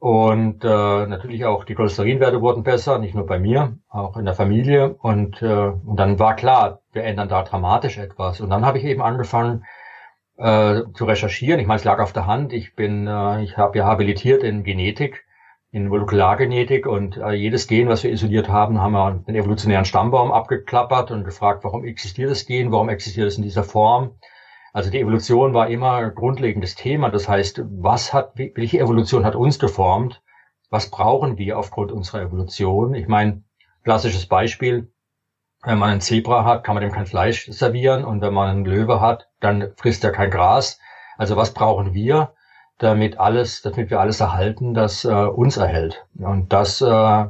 Und 0.00 0.64
äh, 0.64 1.06
natürlich 1.06 1.44
auch 1.44 1.62
die 1.62 1.76
Cholesterinwerte 1.76 2.42
wurden 2.42 2.64
besser, 2.64 2.98
nicht 2.98 3.14
nur 3.14 3.24
bei 3.24 3.38
mir, 3.38 3.78
auch 3.88 4.16
in 4.16 4.24
der 4.24 4.34
Familie. 4.34 4.94
Und, 4.94 5.40
äh, 5.40 5.68
und 5.68 6.00
dann 6.00 6.18
war 6.18 6.34
klar, 6.34 6.80
wir 6.90 7.04
ändern 7.04 7.28
da 7.28 7.44
dramatisch 7.44 7.96
etwas. 7.96 8.40
Und 8.40 8.50
dann 8.50 8.66
habe 8.66 8.78
ich 8.78 8.84
eben 8.84 9.02
angefangen 9.02 9.64
äh, 10.36 10.80
zu 10.94 11.04
recherchieren. 11.04 11.60
Ich 11.60 11.68
meine, 11.68 11.78
es 11.78 11.84
lag 11.84 12.00
auf 12.00 12.12
der 12.12 12.26
Hand. 12.26 12.52
Ich 12.52 12.74
bin, 12.74 13.06
äh, 13.06 13.44
ich 13.44 13.56
habe 13.56 13.78
ja 13.78 13.86
habilitiert 13.86 14.42
in 14.42 14.64
Genetik, 14.64 15.24
in 15.70 15.86
Molekulargenetik 15.86 16.88
und 16.88 17.18
äh, 17.18 17.30
jedes 17.34 17.68
Gen, 17.68 17.88
was 17.88 18.02
wir 18.02 18.10
isoliert 18.10 18.48
haben, 18.48 18.80
haben 18.80 18.94
wir 18.94 19.12
den 19.28 19.36
evolutionären 19.36 19.84
Stammbaum 19.84 20.32
abgeklappert 20.32 21.12
und 21.12 21.22
gefragt, 21.22 21.62
warum 21.62 21.84
existiert 21.84 22.32
das 22.32 22.46
Gen, 22.46 22.72
warum 22.72 22.88
existiert 22.88 23.28
es 23.28 23.36
in 23.36 23.44
dieser 23.44 23.62
Form 23.62 24.16
also 24.74 24.90
die 24.90 24.98
Evolution 24.98 25.54
war 25.54 25.68
immer 25.70 25.92
ein 25.98 26.14
grundlegendes 26.16 26.74
Thema. 26.74 27.08
Das 27.08 27.28
heißt, 27.28 27.62
was 27.64 28.12
hat, 28.12 28.32
welche 28.34 28.80
Evolution 28.80 29.24
hat 29.24 29.36
uns 29.36 29.60
geformt? 29.60 30.20
Was 30.68 30.90
brauchen 30.90 31.38
wir 31.38 31.60
aufgrund 31.60 31.92
unserer 31.92 32.22
Evolution? 32.22 32.92
Ich 32.94 33.06
meine, 33.06 33.44
klassisches 33.84 34.26
Beispiel. 34.26 34.92
Wenn 35.62 35.78
man 35.78 35.90
einen 35.90 36.00
Zebra 36.00 36.44
hat, 36.44 36.64
kann 36.64 36.74
man 36.74 36.82
dem 36.82 36.90
kein 36.90 37.06
Fleisch 37.06 37.46
servieren. 37.52 38.04
Und 38.04 38.20
wenn 38.20 38.34
man 38.34 38.48
einen 38.48 38.64
Löwe 38.64 39.00
hat, 39.00 39.28
dann 39.38 39.72
frisst 39.76 40.02
er 40.02 40.10
kein 40.10 40.32
Gras. 40.32 40.80
Also 41.16 41.36
was 41.36 41.54
brauchen 41.54 41.94
wir, 41.94 42.34
damit 42.78 43.20
alles, 43.20 43.62
damit 43.62 43.90
wir 43.90 44.00
alles 44.00 44.18
erhalten, 44.18 44.74
das 44.74 45.04
äh, 45.04 45.08
uns 45.08 45.56
erhält? 45.56 46.04
Und 46.18 46.52
das, 46.52 46.80
äh, 46.80 47.26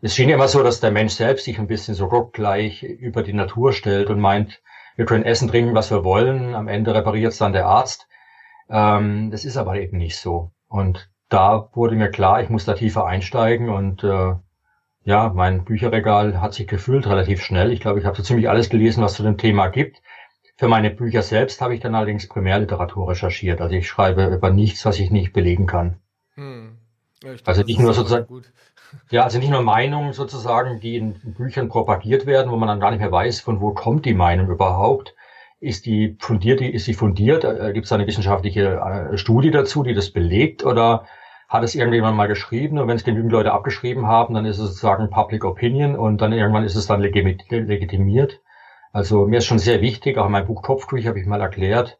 es 0.00 0.14
schien 0.14 0.30
immer 0.30 0.48
so, 0.48 0.62
dass 0.62 0.80
der 0.80 0.92
Mensch 0.92 1.12
selbst 1.12 1.44
sich 1.44 1.58
ein 1.58 1.66
bisschen 1.66 1.94
so 1.94 2.08
gleich 2.32 2.82
über 2.82 3.22
die 3.22 3.34
Natur 3.34 3.74
stellt 3.74 4.08
und 4.08 4.18
meint, 4.18 4.62
wir 4.96 5.04
können 5.04 5.24
essen, 5.24 5.48
trinken, 5.48 5.74
was 5.74 5.90
wir 5.90 6.04
wollen. 6.04 6.54
Am 6.54 6.68
Ende 6.68 6.94
repariert 6.94 7.32
es 7.32 7.38
dann 7.38 7.52
der 7.52 7.66
Arzt. 7.66 8.08
Ähm, 8.68 9.30
das 9.30 9.44
ist 9.44 9.56
aber 9.56 9.78
eben 9.80 9.98
nicht 9.98 10.16
so. 10.16 10.50
Und 10.68 11.10
da 11.28 11.68
wurde 11.74 11.96
mir 11.96 12.10
klar, 12.10 12.42
ich 12.42 12.48
muss 12.48 12.64
da 12.64 12.74
tiefer 12.74 13.06
einsteigen 13.06 13.68
und 13.68 14.02
äh, 14.04 14.34
ja, 15.04 15.32
mein 15.32 15.64
Bücherregal 15.64 16.40
hat 16.40 16.54
sich 16.54 16.66
gefüllt 16.66 17.06
relativ 17.06 17.42
schnell. 17.42 17.72
Ich 17.72 17.80
glaube, 17.80 18.00
ich 18.00 18.06
habe 18.06 18.16
so 18.16 18.22
ziemlich 18.22 18.48
alles 18.48 18.70
gelesen, 18.70 19.04
was 19.04 19.14
zu 19.14 19.22
dem 19.22 19.38
Thema 19.38 19.68
gibt. 19.68 20.02
Für 20.56 20.68
meine 20.68 20.90
Bücher 20.90 21.22
selbst 21.22 21.60
habe 21.60 21.74
ich 21.74 21.80
dann 21.80 21.94
allerdings 21.94 22.28
Primärliteratur 22.28 23.08
recherchiert. 23.08 23.60
Also 23.60 23.76
ich 23.76 23.86
schreibe 23.86 24.26
über 24.26 24.50
nichts, 24.50 24.84
was 24.84 24.98
ich 24.98 25.10
nicht 25.10 25.32
belegen 25.32 25.66
kann. 25.66 26.00
Hm. 26.34 26.78
Ja, 27.22 27.32
dachte, 27.32 27.46
also 27.46 27.62
nicht 27.62 27.78
nur 27.78 27.92
sozusagen. 27.92 28.42
Ja, 29.10 29.24
also 29.24 29.38
nicht 29.38 29.50
nur 29.50 29.62
Meinungen 29.62 30.12
sozusagen, 30.12 30.80
die 30.80 30.96
in 30.96 31.14
Büchern 31.36 31.68
propagiert 31.68 32.26
werden, 32.26 32.50
wo 32.50 32.56
man 32.56 32.68
dann 32.68 32.80
gar 32.80 32.90
nicht 32.90 33.00
mehr 33.00 33.12
weiß, 33.12 33.40
von 33.40 33.60
wo 33.60 33.72
kommt 33.72 34.04
die 34.04 34.14
Meinung 34.14 34.48
überhaupt. 34.48 35.14
Ist 35.60 35.86
die 35.86 36.16
fundiert, 36.20 36.60
ist 36.60 36.84
sie 36.84 36.94
fundiert? 36.94 37.44
Äh, 37.44 37.72
Gibt 37.72 37.86
es 37.86 37.92
eine 37.92 38.06
wissenschaftliche 38.06 39.10
äh, 39.12 39.16
Studie 39.16 39.50
dazu, 39.50 39.82
die 39.82 39.94
das 39.94 40.10
belegt? 40.10 40.64
Oder 40.64 41.06
hat 41.48 41.62
es 41.62 41.74
irgendjemand 41.74 42.16
mal 42.16 42.26
geschrieben 42.26 42.78
und 42.78 42.88
wenn 42.88 42.96
es 42.96 43.04
genügend 43.04 43.32
Leute 43.32 43.52
abgeschrieben 43.52 44.06
haben, 44.06 44.34
dann 44.34 44.44
ist 44.44 44.58
es 44.58 44.68
sozusagen 44.68 45.10
Public 45.10 45.44
Opinion 45.44 45.96
und 45.96 46.20
dann 46.20 46.32
irgendwann 46.32 46.64
ist 46.64 46.74
es 46.74 46.86
dann 46.86 47.00
legitimiert. 47.00 48.40
Also 48.92 49.26
mir 49.26 49.38
ist 49.38 49.46
schon 49.46 49.58
sehr 49.58 49.80
wichtig, 49.80 50.18
auch 50.18 50.26
in 50.26 50.32
meinem 50.32 50.46
Buch 50.46 50.62
Kopftuch 50.62 51.04
habe 51.04 51.20
ich 51.20 51.26
mal 51.26 51.40
erklärt, 51.40 51.98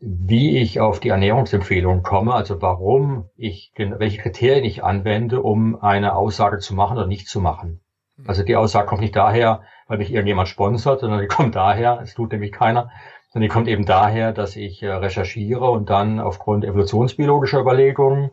wie 0.00 0.58
ich 0.58 0.80
auf 0.80 0.98
die 0.98 1.10
Ernährungsempfehlung 1.10 2.02
komme, 2.02 2.34
also 2.34 2.62
warum 2.62 3.28
ich, 3.36 3.72
welche 3.76 4.18
Kriterien 4.22 4.64
ich 4.64 4.82
anwende, 4.82 5.42
um 5.42 5.80
eine 5.80 6.16
Aussage 6.16 6.58
zu 6.58 6.74
machen 6.74 6.96
oder 6.96 7.06
nicht 7.06 7.28
zu 7.28 7.40
machen. 7.40 7.80
Mhm. 8.16 8.24
Also 8.26 8.42
die 8.42 8.56
Aussage 8.56 8.86
kommt 8.86 9.02
nicht 9.02 9.14
daher, 9.14 9.62
weil 9.88 9.98
mich 9.98 10.10
irgendjemand 10.10 10.48
sponsert, 10.48 11.00
sondern 11.00 11.20
die 11.20 11.26
kommt 11.28 11.54
daher, 11.54 12.00
es 12.02 12.14
tut 12.14 12.32
nämlich 12.32 12.52
keiner, 12.52 12.90
sondern 13.28 13.48
die 13.48 13.52
kommt 13.52 13.68
eben 13.68 13.84
daher, 13.84 14.32
dass 14.32 14.56
ich 14.56 14.82
äh, 14.82 14.90
recherchiere 14.90 15.70
und 15.70 15.90
dann 15.90 16.18
aufgrund 16.18 16.64
evolutionsbiologischer 16.64 17.60
Überlegungen, 17.60 18.30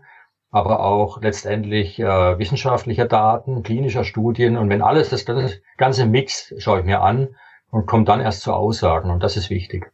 aber 0.50 0.80
auch 0.80 1.22
letztendlich 1.22 2.00
äh, 2.00 2.40
wissenschaftlicher 2.40 3.08
Daten, 3.08 3.62
klinischer 3.64 4.06
Studien 4.06 4.56
und 4.56 4.70
wenn 4.70 4.82
alles, 4.82 5.10
das, 5.10 5.26
das 5.26 5.60
ganze 5.76 6.06
Mix 6.06 6.54
schaue 6.60 6.80
ich 6.80 6.86
mir 6.86 7.02
an 7.02 7.36
und 7.70 7.88
komme 7.88 8.06
dann 8.06 8.22
erst 8.22 8.42
zu 8.42 8.54
Aussagen 8.54 9.12
und 9.12 9.22
das 9.22 9.36
ist 9.36 9.50
wichtig. 9.50 9.92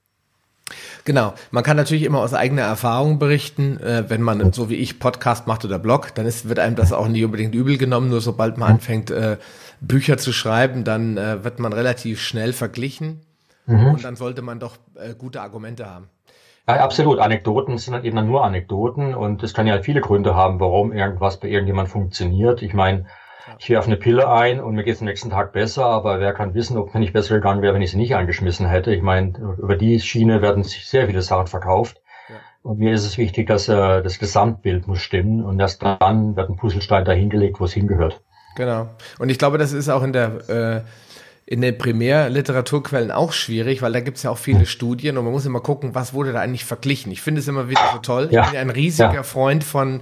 Genau. 1.06 1.34
Man 1.52 1.64
kann 1.64 1.78
natürlich 1.78 2.04
immer 2.04 2.20
aus 2.20 2.34
eigener 2.34 2.62
Erfahrung 2.62 3.20
berichten. 3.20 3.78
Äh, 3.80 4.10
wenn 4.10 4.22
man 4.22 4.54
so 4.54 4.70
wie 4.70 4.76
ich 4.76 5.00
Podcast 5.00 5.48
macht 5.48 5.66
oder 5.66 5.80
Blog, 5.80 6.16
dann 6.16 6.26
ist, 6.26 6.48
wird 6.48 6.60
einem 6.60 6.76
das 6.76 6.94
auch 6.94 7.08
nicht 7.08 7.24
unbedingt 7.24 7.54
übel 7.56 7.78
genommen. 7.78 8.10
Nur 8.10 8.22
sobald 8.22 8.58
man 8.58 8.74
anfängt, 8.74 9.12
äh, 9.12 9.38
Bücher 9.82 10.18
zu 10.18 10.32
schreiben, 10.32 10.84
dann 10.84 11.18
äh, 11.18 11.44
wird 11.44 11.60
man 11.60 11.74
relativ 11.74 12.22
schnell 12.22 12.54
verglichen. 12.54 13.22
Mhm. 13.66 13.88
Und 13.88 14.04
dann 14.04 14.16
sollte 14.16 14.42
man 14.42 14.60
doch 14.60 14.78
äh, 14.96 15.14
gute 15.14 15.42
Argumente 15.42 15.90
haben. 15.90 16.10
Ja, 16.68 16.76
absolut. 16.76 17.20
Anekdoten 17.20 17.78
sind 17.78 17.94
halt 17.94 18.06
eben 18.06 18.26
nur 18.26 18.46
Anekdoten 18.46 19.14
und 19.14 19.44
es 19.44 19.54
kann 19.54 19.68
ja 19.68 19.82
viele 19.82 20.00
Gründe 20.00 20.36
haben, 20.36 20.62
warum 20.62 20.94
irgendwas 20.94 21.38
bei 21.38 21.50
irgendjemand 21.50 21.90
funktioniert. 21.90 22.62
Ich 22.62 22.74
meine, 22.74 23.06
ich 23.64 23.70
werfe 23.70 23.88
eine 23.88 23.96
Pille 23.96 24.30
ein 24.30 24.60
und 24.60 24.76
mir 24.76 24.84
geht 24.84 24.96
es 24.96 25.00
am 25.00 25.06
nächsten 25.06 25.30
Tag 25.30 25.54
besser, 25.54 25.86
aber 25.86 26.20
wer 26.20 26.34
kann 26.34 26.54
wissen, 26.54 26.76
ob 26.76 26.94
mir 26.94 27.00
nicht 27.00 27.14
besser 27.14 27.36
gegangen 27.36 27.62
wäre, 27.62 27.74
wenn 27.74 27.82
ich 27.82 27.92
sie 27.92 27.98
nicht 27.98 28.14
eingeschmissen 28.14 28.68
hätte. 28.68 28.94
Ich 28.94 29.02
meine, 29.02 29.56
über 29.58 29.78
die 29.78 30.02
Schiene 30.02 30.42
werden 30.42 30.64
sich 30.64 30.86
sehr 30.86 31.08
viele 31.08 31.22
Sachen 31.22 31.48
verkauft. 31.48 32.02
Ja. 32.28 32.36
Und 32.62 32.80
mir 32.80 32.94
ist 32.94 33.06
es 33.06 33.18
wichtig, 33.18 33.48
dass 33.48 33.70
äh, 33.70 34.02
das 34.02 34.20
Gesamtbild 34.20 34.86
muss 34.88 35.00
stimmen 35.00 35.46
und 35.46 35.62
erst 35.62 35.82
dann 35.82 36.36
wird 36.36 36.50
ein 36.50 36.58
Puzzlestein 36.58 37.06
dahingelegt, 37.06 37.62
wo 37.62 37.64
es 37.64 37.72
hingehört. 37.72 38.20
Genau. 38.58 38.90
Und 39.18 39.30
ich 39.30 39.38
glaube, 39.38 39.58
das 39.58 39.72
ist 39.72 39.88
auch 39.88 40.04
in 40.04 40.12
der 40.12 40.50
äh, 40.50 40.82
in 41.46 41.62
den 41.62 41.78
Primärliteraturquellen 41.78 43.12
auch 43.12 43.34
schwierig, 43.34 43.82
weil 43.82 43.92
da 43.92 44.00
gibt 44.00 44.18
es 44.18 44.24
ja 44.24 44.30
auch 44.30 44.38
viele. 44.38 44.66
Studien 44.66 45.18
und 45.18 45.26
man 45.26 45.34
muss 45.34 45.46
immer 45.46 45.60
gucken, 45.60 45.94
was 45.94 46.14
wurde 46.14 46.32
da 46.32 46.40
eigentlich 46.40 46.64
verglichen. 46.64 47.12
Ich 47.12 47.22
finde 47.22 47.42
es 47.42 47.48
immer 47.48 47.70
wieder 47.70 47.82
so 47.92 48.00
toll. 48.00 48.30
Ja. 48.32 48.46
Ich 48.46 48.52
bin 48.52 48.60
ein 48.60 48.70
riesiger 48.70 49.14
ja. 49.14 49.24
Freund 49.24 49.64
von, 49.64 50.02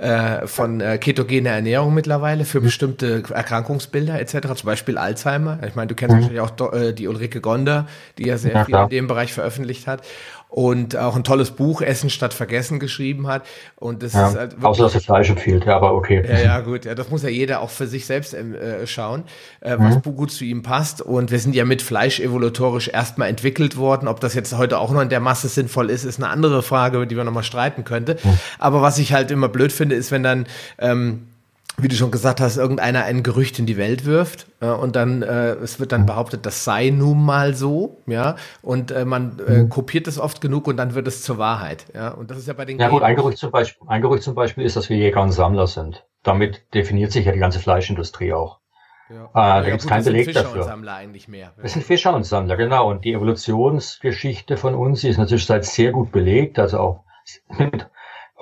äh, 0.00 0.46
von 0.46 0.80
äh, 0.80 0.96
ketogener 0.96 1.50
Ernährung 1.50 1.92
mittlerweile 1.92 2.46
für 2.46 2.62
bestimmte 2.62 3.22
Erkrankungsbilder 3.30 4.18
etc., 4.18 4.54
zum 4.54 4.66
Beispiel 4.66 4.96
Alzheimer. 4.96 5.58
Ich 5.66 5.74
meine, 5.74 5.88
du 5.88 5.94
kennst 5.94 6.16
mhm. 6.16 6.20
wahrscheinlich 6.20 6.40
auch 6.40 6.72
äh, 6.72 6.92
die 6.92 7.06
Ulrike 7.06 7.42
Gonder, 7.42 7.86
die 8.16 8.26
ja 8.26 8.38
sehr 8.38 8.54
ja, 8.54 8.64
viel 8.64 8.72
klar. 8.72 8.84
in 8.84 8.90
dem 8.90 9.06
Bereich 9.08 9.32
veröffentlicht 9.34 9.86
hat 9.86 10.02
und 10.50 10.96
auch 10.96 11.14
ein 11.14 11.22
tolles 11.22 11.52
Buch 11.52 11.80
Essen 11.80 12.10
statt 12.10 12.34
Vergessen 12.34 12.80
geschrieben 12.80 13.28
hat. 13.28 13.46
Und 13.76 14.02
das 14.02 14.14
ja, 14.14 14.28
ist 14.28 14.36
halt 14.36 14.50
wirklich, 14.52 14.66
außer 14.66 14.82
dass 14.82 14.92
das 14.94 15.04
Fleisch 15.04 15.30
empfiehlt, 15.30 15.64
ja, 15.64 15.76
aber 15.76 15.94
okay. 15.94 16.24
Ja, 16.28 16.38
ja, 16.40 16.60
gut, 16.60 16.84
ja, 16.84 16.94
das 16.94 17.08
muss 17.08 17.22
ja 17.22 17.28
jeder 17.28 17.60
auch 17.60 17.70
für 17.70 17.86
sich 17.86 18.04
selbst 18.04 18.34
ähm, 18.34 18.54
äh, 18.54 18.86
schauen, 18.86 19.22
äh, 19.60 19.76
was 19.78 20.04
mhm. 20.04 20.16
gut 20.16 20.32
zu 20.32 20.44
ihm 20.44 20.62
passt. 20.62 21.02
Und 21.02 21.30
wir 21.30 21.38
sind 21.38 21.54
ja 21.54 21.64
mit 21.64 21.82
Fleisch 21.82 22.18
evolutorisch 22.18 22.88
erstmal 22.88 23.28
entwickelt 23.28 23.76
worden. 23.76 24.08
Ob 24.08 24.20
das 24.20 24.34
jetzt 24.34 24.56
heute 24.58 24.78
auch 24.78 24.90
noch 24.90 25.00
in 25.00 25.08
der 25.08 25.20
Masse 25.20 25.46
sinnvoll 25.46 25.88
ist, 25.88 26.04
ist 26.04 26.18
eine 26.18 26.28
andere 26.28 26.62
Frage, 26.62 26.96
über 26.96 27.06
die 27.06 27.16
wir 27.16 27.24
nochmal 27.24 27.44
streiten 27.44 27.84
könnte. 27.84 28.16
Mhm. 28.22 28.38
Aber 28.58 28.82
was 28.82 28.98
ich 28.98 29.12
halt 29.12 29.30
immer 29.30 29.48
blöd 29.48 29.70
finde, 29.70 29.89
ist, 29.94 30.12
wenn 30.12 30.22
dann 30.22 30.46
ähm, 30.78 31.26
wie 31.82 31.88
du 31.88 31.94
schon 31.94 32.10
gesagt 32.10 32.40
hast, 32.40 32.56
irgendeiner 32.56 33.04
ein 33.04 33.22
Gerücht 33.22 33.58
in 33.58 33.66
die 33.66 33.76
Welt 33.76 34.04
wirft 34.04 34.46
äh, 34.60 34.66
und 34.66 34.96
dann 34.96 35.22
äh, 35.22 35.52
es 35.54 35.80
wird 35.80 35.92
dann 35.92 36.06
behauptet, 36.06 36.46
das 36.46 36.64
sei 36.64 36.90
nun 36.90 37.24
mal 37.24 37.54
so, 37.54 37.98
ja, 38.06 38.36
und 38.62 38.90
äh, 38.90 39.04
man 39.04 39.38
äh, 39.46 39.62
mhm. 39.62 39.68
kopiert 39.68 40.06
es 40.06 40.18
oft 40.18 40.40
genug 40.40 40.66
und 40.66 40.76
dann 40.76 40.94
wird 40.94 41.06
es 41.06 41.22
zur 41.22 41.38
Wahrheit, 41.38 41.86
ja, 41.94 42.10
und 42.10 42.30
das 42.30 42.38
ist 42.38 42.48
ja 42.48 42.54
bei 42.54 42.64
den 42.64 42.78
Ja 42.78 42.88
gut, 42.88 43.02
ein 43.02 43.16
Gerücht 43.16 43.38
zum 43.38 43.50
Beispiel, 43.50 43.86
ein 43.88 44.02
Gerücht 44.02 44.22
zum 44.22 44.34
Beispiel 44.34 44.64
ist, 44.64 44.76
dass 44.76 44.88
wir 44.88 44.96
Jäger 44.96 45.22
und 45.22 45.32
Sammler 45.32 45.66
sind. 45.66 46.04
Damit 46.22 46.62
definiert 46.74 47.12
sich 47.12 47.24
ja 47.24 47.32
die 47.32 47.38
ganze 47.38 47.60
Fleischindustrie 47.60 48.32
auch. 48.32 48.58
Ja. 49.08 49.24
Äh, 49.24 49.28
da 49.32 49.62
ja, 49.62 49.70
gibt 49.70 49.80
es 49.80 49.86
keinen 49.86 50.04
Beleg 50.04 50.26
Fischer 50.26 50.42
dafür. 50.42 50.60
Und 50.60 50.66
Sammler 50.66 50.94
eigentlich 50.94 51.28
mehr. 51.28 51.52
Das 51.60 51.72
sind 51.72 51.84
Fischer 51.84 52.14
und 52.14 52.24
Sammler, 52.24 52.56
genau. 52.56 52.90
Und 52.90 53.04
die 53.04 53.12
Evolutionsgeschichte 53.14 54.56
von 54.56 54.74
uns 54.74 55.02
ist 55.02 55.16
natürlich 55.16 55.46
seit 55.46 55.64
sehr 55.64 55.92
gut 55.92 56.12
belegt, 56.12 56.58
also 56.58 56.78
auch 56.78 57.04
mit 57.58 57.88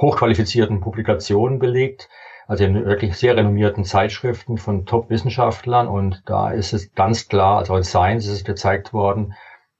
hochqualifizierten 0.01 0.81
Publikationen 0.81 1.59
belegt 1.59 2.09
also 2.49 2.65
in 2.65 2.87
wirklich 2.87 3.17
sehr 3.17 3.37
renommierten 3.37 3.85
Zeitschriften 3.85 4.57
von 4.57 4.87
Top-Wissenschaftlern 4.87 5.87
und 5.87 6.23
da 6.25 6.51
ist 6.51 6.73
es 6.73 6.95
ganz 6.95 7.29
klar, 7.29 7.59
also 7.59 7.77
in 7.77 7.85
Science 7.85 8.27
ist 8.27 8.33
es 8.33 8.45
gezeigt 8.45 8.95
worden, 8.95 9.35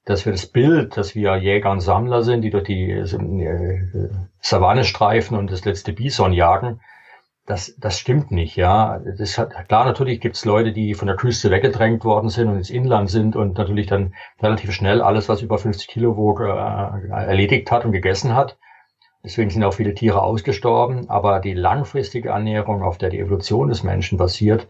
dass 0.05 0.25
wir 0.25 0.31
das 0.31 0.45
Bild, 0.45 0.95
dass 0.95 1.15
wir 1.15 1.35
Jäger 1.37 1.71
und 1.71 1.81
Sammler 1.81 2.21
sind, 2.21 2.41
die 2.41 2.51
durch 2.51 2.65
die 2.65 2.91
äh, 2.91 4.09
Savanne 4.39 4.83
streifen 4.83 5.35
und 5.35 5.51
das 5.51 5.65
letzte 5.65 5.93
Bison 5.93 6.31
jagen, 6.31 6.79
das, 7.47 7.75
das 7.79 7.97
stimmt 7.97 8.29
nicht, 8.29 8.55
ja. 8.55 9.01
Das 9.17 9.39
hat, 9.39 9.67
klar, 9.67 9.85
natürlich 9.85 10.21
gibt 10.21 10.35
es 10.35 10.45
Leute, 10.45 10.71
die 10.71 10.93
von 10.93 11.07
der 11.07 11.17
Küste 11.17 11.49
weggedrängt 11.49 12.05
worden 12.05 12.29
sind 12.29 12.49
und 12.49 12.57
ins 12.57 12.69
Inland 12.69 13.09
sind 13.09 13.35
und 13.35 13.57
natürlich 13.57 13.87
dann 13.87 14.13
relativ 14.39 14.71
schnell 14.73 15.01
alles, 15.01 15.27
was 15.27 15.41
über 15.41 15.57
50 15.57 15.87
Kilo 15.87 16.15
wog, 16.15 16.41
äh, 16.41 17.09
erledigt 17.09 17.71
hat 17.71 17.83
und 17.83 17.91
gegessen 17.91 18.35
hat. 18.35 18.59
Deswegen 19.29 19.51
sind 19.51 19.63
auch 19.63 19.75
viele 19.75 19.93
Tiere 19.93 20.23
ausgestorben. 20.23 21.07
Aber 21.07 21.39
die 21.39 21.53
langfristige 21.53 22.29
Ernährung, 22.29 22.81
auf 22.81 22.97
der 22.97 23.11
die 23.11 23.19
Evolution 23.19 23.69
des 23.69 23.83
Menschen 23.83 24.17
basiert, 24.17 24.67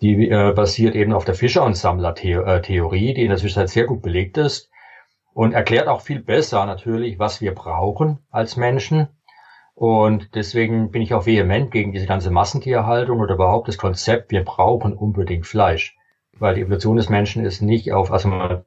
die 0.00 0.30
äh, 0.30 0.52
basiert 0.52 0.94
eben 0.94 1.12
auf 1.12 1.24
der 1.24 1.34
Fischer- 1.34 1.64
und 1.64 1.76
Sammler-Theorie, 1.76 3.14
die 3.14 3.22
in 3.22 3.30
der 3.30 3.38
Zwischenzeit 3.38 3.68
sehr 3.68 3.86
gut 3.86 4.02
belegt 4.02 4.38
ist 4.38 4.70
und 5.34 5.54
erklärt 5.54 5.88
auch 5.88 6.02
viel 6.02 6.20
besser 6.20 6.64
natürlich, 6.66 7.18
was 7.18 7.40
wir 7.40 7.52
brauchen 7.52 8.20
als 8.30 8.56
Menschen. 8.56 9.08
Und 9.74 10.36
deswegen 10.36 10.92
bin 10.92 11.02
ich 11.02 11.12
auch 11.12 11.26
vehement 11.26 11.72
gegen 11.72 11.90
diese 11.90 12.06
ganze 12.06 12.30
Massentierhaltung 12.30 13.18
oder 13.18 13.34
überhaupt 13.34 13.66
das 13.66 13.76
Konzept, 13.76 14.30
wir 14.30 14.44
brauchen 14.44 14.92
unbedingt 14.92 15.48
Fleisch. 15.48 15.96
Weil 16.38 16.54
die 16.54 16.60
Evolution 16.60 16.96
des 16.96 17.08
Menschen 17.08 17.44
ist 17.44 17.60
nicht 17.60 17.92
auf, 17.92 18.12
also 18.12 18.62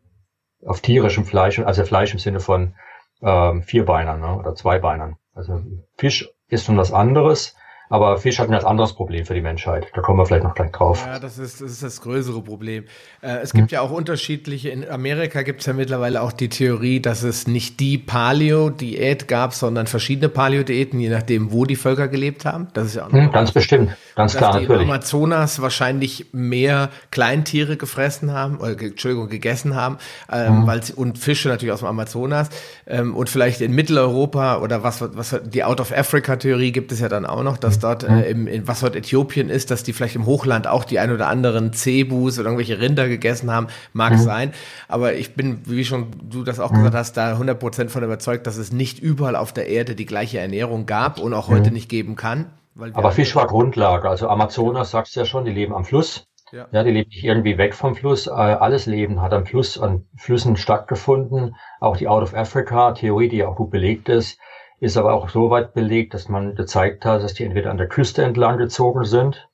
auf 0.66 0.82
tierischem 0.82 1.24
Fleisch, 1.24 1.60
also 1.60 1.86
Fleisch 1.86 2.12
im 2.12 2.20
Sinne 2.20 2.42
von 2.42 2.74
ähm, 3.22 3.64
Vierbeinern 3.64 4.22
ne, 4.22 4.38
oder 4.38 4.56
Zweibeinern. 4.56 5.18
Also 5.40 5.64
Fisch 5.96 6.30
ist 6.50 6.66
schon 6.66 6.76
was 6.76 6.92
anderes, 6.92 7.56
aber 7.90 8.18
Fisch 8.20 8.38
hat 8.38 8.50
ein 8.50 8.52
ganz 8.52 8.64
anderes 8.64 8.94
Problem 8.94 9.26
für 9.26 9.34
die 9.34 9.42
Menschheit. 9.42 9.88
Da 9.96 10.02
kommen 10.02 10.20
wir 10.20 10.26
vielleicht 10.28 10.44
noch 10.44 10.54
gleich 10.54 10.72
drauf. 10.72 11.04
Ja, 11.06 11.18
das 11.18 11.40
ist 11.40 11.60
das, 11.60 11.72
ist 11.72 11.84
das 11.84 12.02
größere 12.02 12.42
Problem. 12.44 12.84
Äh, 13.22 13.38
es 13.38 13.52
gibt 13.52 13.72
hm. 13.72 13.76
ja 13.76 13.82
auch 13.82 13.90
unterschiedliche, 13.90 14.70
in 14.70 14.88
Amerika 14.88 15.42
gibt 15.42 15.62
es 15.62 15.66
ja 15.66 15.74
mittlerweile 15.74 16.22
auch 16.22 16.32
die 16.32 16.50
Theorie, 16.50 17.00
dass 17.00 17.24
es 17.24 17.48
nicht 17.48 17.80
die 17.80 17.98
Paleo-Diät 17.98 19.28
gab, 19.28 19.56
sondern 19.56 19.88
verschiedene 19.88 20.30
Paleo-Diäten, 20.30 21.00
je 21.00 21.10
nachdem, 21.10 21.52
wo 21.52 21.66
die 21.66 21.76
Völker 21.76 22.08
gelebt 22.08 22.46
haben. 22.46 22.68
Das 22.74 22.86
ist 22.86 22.96
ja 22.96 23.08
auch 23.08 23.12
hm, 23.12 23.32
ganz 23.32 23.52
bestimmt, 23.52 23.98
ganz 24.16 24.38
klar, 24.38 24.60
die 24.60 24.68
natürlich. 24.68 24.88
Amazonas 24.88 25.60
wahrscheinlich 25.60 26.28
mehr 26.32 26.90
Kleintiere 27.10 27.76
gefressen 27.76 28.32
haben, 28.34 28.58
oder, 28.58 28.80
Entschuldigung, 28.80 29.30
gegessen 29.30 29.76
haben, 29.76 29.98
ähm, 30.32 30.60
hm. 30.60 30.68
weil 30.68 30.84
sie, 30.84 30.94
und 30.94 31.18
Fische 31.18 31.50
natürlich 31.50 31.74
aus 31.74 31.80
dem 31.80 31.88
Amazonas. 31.88 32.50
Ähm, 32.86 33.16
und 33.16 33.30
vielleicht 33.30 33.62
in 33.62 33.74
Mitteleuropa 33.74 34.60
oder 34.60 34.84
was, 34.84 35.02
was 35.02 35.42
die 35.44 35.64
Out-of-Africa-Theorie 35.64 36.72
gibt 36.72 36.92
es 36.92 37.00
ja 37.00 37.10
dann 37.10 37.26
auch 37.26 37.42
noch, 37.42 37.58
dass 37.58 37.79
dort 37.80 38.04
äh, 38.04 38.30
im, 38.30 38.48
in, 38.48 38.68
was 38.68 38.82
dort 38.82 38.96
Äthiopien 38.96 39.50
ist, 39.50 39.72
dass 39.72 39.84
die 39.84 39.94
vielleicht 39.94 40.16
im 40.16 40.26
Hochland 40.26 40.68
auch 40.68 40.84
die 40.84 41.00
ein 41.00 41.12
oder 41.12 41.28
anderen 41.28 41.74
Cebus 41.74 42.38
oder 42.38 42.50
irgendwelche 42.50 42.80
Rinder 42.80 43.08
gegessen 43.08 43.52
haben, 43.52 43.68
mag 43.94 44.14
mhm. 44.14 44.18
sein. 44.18 44.54
Aber 44.88 45.14
ich 45.14 45.36
bin, 45.36 45.62
wie 45.66 45.86
schon 45.86 46.08
du 46.30 46.44
das 46.44 46.60
auch 46.60 46.72
mhm. 46.72 46.78
gesagt 46.78 46.96
hast, 46.96 47.18
da 47.18 47.38
100% 47.38 47.90
von 47.90 48.04
überzeugt, 48.04 48.48
dass 48.48 48.58
es 48.58 48.72
nicht 48.72 49.00
überall 49.00 49.36
auf 49.36 49.54
der 49.54 49.68
Erde 49.68 49.96
die 49.96 50.06
gleiche 50.06 50.40
Ernährung 50.40 50.86
gab 50.86 51.20
und 51.20 51.34
auch 51.34 51.48
heute 51.48 51.70
mhm. 51.70 51.76
nicht 51.76 51.90
geben 51.90 52.16
kann. 52.16 52.48
Aber 52.94 53.12
Fisch 53.12 53.36
war 53.36 53.48
Grundlage. 53.48 54.10
Also 54.10 54.30
Amazonas, 54.30 54.92
sagst 54.92 55.16
du 55.16 55.22
ja 55.22 55.26
schon, 55.26 55.46
die 55.46 55.52
leben 55.52 55.74
am 55.74 55.86
Fluss. 55.86 56.26
Ja. 56.52 56.68
ja, 56.72 56.84
die 56.84 56.92
leben 56.92 57.10
nicht 57.10 57.24
irgendwie 57.24 57.58
weg 57.58 57.76
vom 57.76 57.96
Fluss. 57.96 58.28
Äh, 58.28 58.32
alles 58.32 58.86
Leben 58.86 59.22
hat 59.22 59.34
am 59.34 59.46
Fluss, 59.46 59.78
an 59.80 60.08
Flüssen 60.18 60.58
stattgefunden. 60.58 61.56
Auch 61.80 61.98
die 61.98 62.08
Out 62.08 62.24
of 62.24 62.34
Africa 62.34 62.94
Theorie, 62.94 63.30
die 63.30 63.38
ja 63.38 63.48
auch 63.48 63.56
gut 63.56 63.70
belegt 63.70 64.10
ist, 64.10 64.40
ist 64.80 64.98
aber 64.98 65.14
auch 65.14 65.30
so 65.30 65.50
weit 65.50 65.74
belegt, 65.74 66.14
dass 66.14 66.30
man 66.30 66.56
gezeigt 66.56 67.06
hat, 67.06 67.24
dass 67.24 67.34
die 67.34 67.44
entweder 67.44 67.72
an 67.72 67.78
der 67.78 67.88
Küste 67.88 68.24
entlang 68.24 68.58
gezogen 68.58 69.04
sind, 69.04 69.50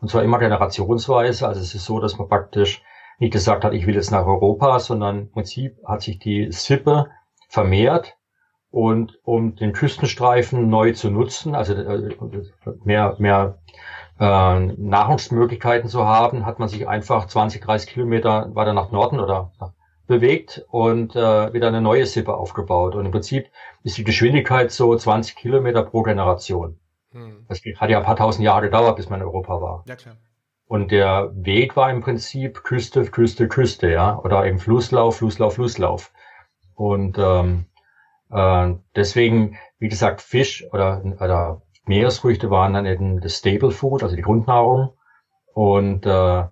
und 0.00 0.08
zwar 0.08 0.22
immer 0.22 0.38
generationsweise. 0.38 1.46
Also 1.46 1.60
es 1.60 1.74
ist 1.74 1.84
so, 1.84 2.00
dass 2.00 2.18
man 2.18 2.28
praktisch 2.28 2.82
nicht 3.18 3.32
gesagt 3.32 3.64
hat, 3.64 3.74
ich 3.74 3.86
will 3.86 3.94
jetzt 3.94 4.10
nach 4.10 4.26
Europa, 4.26 4.78
sondern 4.78 5.18
im 5.20 5.30
Prinzip 5.30 5.76
hat 5.86 6.00
sich 6.02 6.18
die 6.18 6.50
Sippe 6.50 7.10
vermehrt 7.48 8.16
und 8.70 9.18
um 9.24 9.56
den 9.56 9.72
Küstenstreifen 9.72 10.70
neu 10.70 10.92
zu 10.92 11.10
nutzen, 11.10 11.54
also 11.54 11.74
äh, 11.74 12.16
mehr, 12.84 13.16
mehr 13.18 13.58
äh, 14.18 14.60
Nahrungsmöglichkeiten 14.60 15.88
zu 15.88 16.06
haben, 16.06 16.46
hat 16.46 16.58
man 16.58 16.68
sich 16.68 16.88
einfach 16.88 17.26
20, 17.26 17.62
30 17.62 17.90
Kilometer 17.90 18.54
weiter 18.54 18.72
nach 18.72 18.90
Norden 18.90 19.20
oder 19.20 19.52
bewegt 20.10 20.66
und 20.68 21.14
äh, 21.14 21.52
wieder 21.54 21.68
eine 21.68 21.80
neue 21.80 22.04
Sippe 22.04 22.34
aufgebaut. 22.34 22.96
Und 22.96 23.06
im 23.06 23.12
Prinzip 23.12 23.48
ist 23.84 23.96
die 23.96 24.04
Geschwindigkeit 24.04 24.72
so 24.72 24.94
20 24.94 25.36
Kilometer 25.36 25.84
pro 25.84 26.02
Generation. 26.02 26.78
Hm. 27.12 27.46
Das 27.48 27.62
hat 27.76 27.90
ja 27.90 27.98
ein 27.98 28.04
paar 28.04 28.16
tausend 28.16 28.44
Jahre 28.44 28.62
gedauert, 28.62 28.96
bis 28.96 29.08
man 29.08 29.20
in 29.20 29.26
Europa 29.26 29.60
war. 29.60 29.84
Ja, 29.86 29.94
klar. 29.94 30.16
Und 30.66 30.90
der 30.90 31.30
Weg 31.34 31.76
war 31.76 31.90
im 31.90 32.00
Prinzip 32.00 32.64
Küste, 32.64 33.04
Küste, 33.04 33.48
Küste, 33.48 33.90
ja, 33.90 34.18
oder 34.18 34.44
eben 34.46 34.58
Flusslauf, 34.58 35.16
Flusslauf, 35.16 35.54
Flusslauf. 35.54 36.12
Und 36.74 37.16
ähm, 37.18 37.66
äh, 38.30 38.74
deswegen, 38.96 39.58
wie 39.78 39.88
gesagt, 39.88 40.22
Fisch 40.22 40.64
oder, 40.72 41.02
oder 41.20 41.62
Meeresfrüchte 41.86 42.50
waren 42.50 42.74
dann 42.74 42.86
eben 42.86 43.20
das 43.20 43.36
Stable 43.36 43.70
Food, 43.70 44.02
also 44.02 44.16
die 44.16 44.22
Grundnahrung. 44.22 44.92
Und 45.54 46.04
äh, 46.04 46.44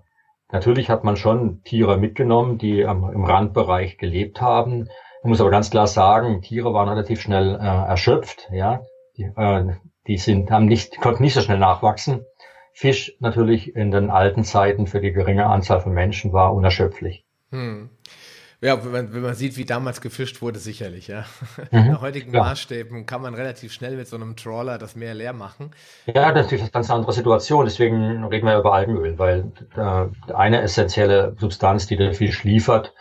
Natürlich 0.50 0.88
hat 0.88 1.04
man 1.04 1.16
schon 1.16 1.62
Tiere 1.64 1.98
mitgenommen, 1.98 2.58
die 2.58 2.80
im 2.80 3.24
Randbereich 3.24 3.98
gelebt 3.98 4.40
haben. 4.40 4.88
Man 5.22 5.30
muss 5.30 5.40
aber 5.40 5.50
ganz 5.50 5.70
klar 5.70 5.86
sagen, 5.86 6.40
Tiere 6.42 6.72
waren 6.72 6.88
relativ 6.88 7.20
schnell 7.20 7.54
äh, 7.56 7.58
erschöpft. 7.58 8.48
Ja, 8.50 8.82
die, 9.16 9.24
äh, 9.24 9.74
die 10.06 10.16
sind, 10.16 10.50
haben 10.50 10.66
nicht, 10.66 10.98
konnten 11.00 11.22
nicht 11.22 11.34
so 11.34 11.40
schnell 11.40 11.58
nachwachsen. 11.58 12.24
Fisch 12.72 13.16
natürlich 13.18 13.74
in 13.74 13.90
den 13.90 14.08
alten 14.08 14.44
Zeiten 14.44 14.86
für 14.86 15.00
die 15.00 15.12
geringe 15.12 15.46
Anzahl 15.46 15.80
von 15.80 15.92
Menschen 15.92 16.32
war 16.32 16.54
unerschöpflich. 16.54 17.24
Hm. 17.50 17.90
Ja, 18.60 18.84
wenn 18.84 18.90
man, 18.90 19.14
wenn 19.14 19.22
man 19.22 19.34
sieht, 19.34 19.56
wie 19.56 19.64
damals 19.64 20.00
gefischt 20.00 20.42
wurde, 20.42 20.58
sicherlich, 20.58 21.06
ja. 21.06 21.24
Mhm, 21.70 21.88
Nach 21.92 22.00
heutigen 22.00 22.32
klar. 22.32 22.46
Maßstäben 22.46 23.06
kann 23.06 23.22
man 23.22 23.34
relativ 23.34 23.72
schnell 23.72 23.96
mit 23.96 24.08
so 24.08 24.16
einem 24.16 24.34
Trawler 24.34 24.78
das 24.78 24.96
Meer 24.96 25.14
leer 25.14 25.32
machen. 25.32 25.70
Ja, 26.06 26.32
das 26.32 26.50
ist 26.50 26.60
eine 26.60 26.70
ganz 26.70 26.90
andere 26.90 27.12
Situation. 27.12 27.64
Deswegen 27.66 28.24
reden 28.24 28.46
wir 28.46 28.58
über 28.58 28.74
Algenöl, 28.74 29.16
weil 29.18 29.52
äh, 29.76 30.32
eine 30.32 30.62
essentielle 30.62 31.36
Substanz, 31.38 31.86
die 31.86 31.96
der 31.96 32.14
Fisch 32.14 32.42
liefert, 32.42 32.94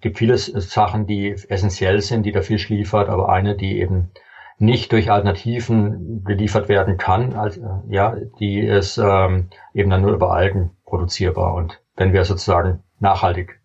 gibt 0.00 0.18
viele 0.18 0.38
Sachen, 0.38 1.06
die 1.06 1.30
essentiell 1.30 2.00
sind, 2.00 2.24
die 2.24 2.32
der 2.32 2.42
Fisch 2.42 2.70
liefert, 2.70 3.08
aber 3.08 3.28
eine, 3.28 3.54
die 3.54 3.80
eben 3.80 4.10
nicht 4.58 4.92
durch 4.92 5.10
Alternativen 5.10 6.24
geliefert 6.24 6.68
werden 6.68 6.96
kann, 6.96 7.34
also, 7.34 7.82
ja, 7.88 8.16
die 8.38 8.60
ist 8.60 8.96
ähm, 8.96 9.48
eben 9.74 9.90
dann 9.90 10.02
nur 10.02 10.12
über 10.12 10.32
Algen 10.32 10.70
produzierbar. 10.84 11.54
Und 11.54 11.80
wenn 11.96 12.12
wir 12.12 12.24
sozusagen 12.24 12.82
nachhaltig 12.98 13.61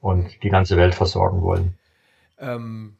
und 0.00 0.42
die 0.42 0.48
ganze 0.48 0.76
Welt 0.76 0.94
versorgen 0.94 1.42
wollen. 1.42 1.74
Ähm, 2.38 2.96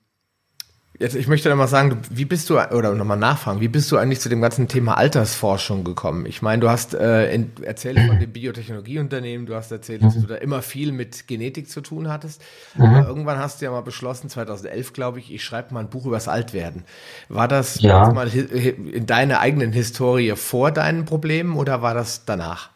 Jetzt, 1.00 1.14
ich 1.14 1.28
möchte 1.28 1.48
nochmal 1.48 1.66
sagen, 1.66 2.02
wie 2.10 2.26
bist 2.26 2.50
du, 2.50 2.58
oder 2.58 2.94
nochmal 2.94 3.16
nachfragen, 3.16 3.62
wie 3.62 3.68
bist 3.68 3.90
du 3.90 3.96
eigentlich 3.96 4.20
zu 4.20 4.28
dem 4.28 4.42
ganzen 4.42 4.68
Thema 4.68 4.98
Altersforschung 4.98 5.82
gekommen? 5.82 6.26
Ich 6.26 6.42
meine, 6.42 6.60
du 6.60 6.68
hast 6.68 6.92
äh, 6.92 7.32
in, 7.32 7.52
erzählt 7.62 7.98
von 8.00 8.20
dem 8.20 8.30
Biotechnologieunternehmen, 8.30 9.46
du 9.46 9.54
hast 9.54 9.72
erzählt, 9.72 10.02
dass 10.02 10.20
du 10.20 10.26
da 10.26 10.34
immer 10.34 10.60
viel 10.60 10.92
mit 10.92 11.26
Genetik 11.26 11.70
zu 11.70 11.80
tun 11.80 12.10
hattest. 12.10 12.42
Mhm. 12.74 12.84
Aber 12.84 13.08
irgendwann 13.08 13.38
hast 13.38 13.60
du 13.60 13.64
ja 13.64 13.70
mal 13.70 13.80
beschlossen, 13.80 14.28
2011 14.28 14.92
glaube 14.92 15.20
ich, 15.20 15.32
ich 15.32 15.42
schreibe 15.42 15.72
mal 15.72 15.80
ein 15.80 15.88
Buch 15.88 16.04
übers 16.04 16.28
Altwerden. 16.28 16.84
War 17.30 17.48
das 17.48 17.80
ja. 17.80 18.12
mal 18.12 18.28
in 18.28 19.06
deiner 19.06 19.40
eigenen 19.40 19.72
Historie 19.72 20.34
vor 20.36 20.70
deinen 20.70 21.06
Problemen 21.06 21.56
oder 21.56 21.80
war 21.80 21.94
das 21.94 22.26
danach? 22.26 22.68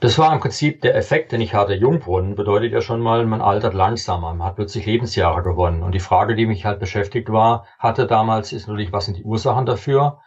Das 0.00 0.18
war 0.18 0.32
im 0.32 0.40
Prinzip 0.40 0.80
der 0.80 0.96
Effekt, 0.96 1.32
den 1.32 1.40
ich 1.40 1.54
hatte. 1.54 1.74
Jungbrunnen 1.74 2.34
bedeutet 2.34 2.72
ja 2.72 2.80
schon 2.80 3.00
mal, 3.00 3.24
man 3.26 3.40
altert 3.40 3.74
langsamer, 3.74 4.34
man 4.34 4.48
hat 4.48 4.56
plötzlich 4.56 4.86
Lebensjahre 4.86 5.42
gewonnen. 5.42 5.82
Und 5.82 5.92
die 5.92 6.00
Frage, 6.00 6.34
die 6.34 6.46
mich 6.46 6.64
halt 6.64 6.80
beschäftigt 6.80 7.30
war, 7.30 7.66
hatte 7.78 8.06
damals, 8.06 8.52
ist 8.52 8.66
natürlich, 8.66 8.92
was 8.92 9.04
sind 9.04 9.18
die 9.18 9.24
Ursachen 9.24 9.66
dafür? 9.66 10.20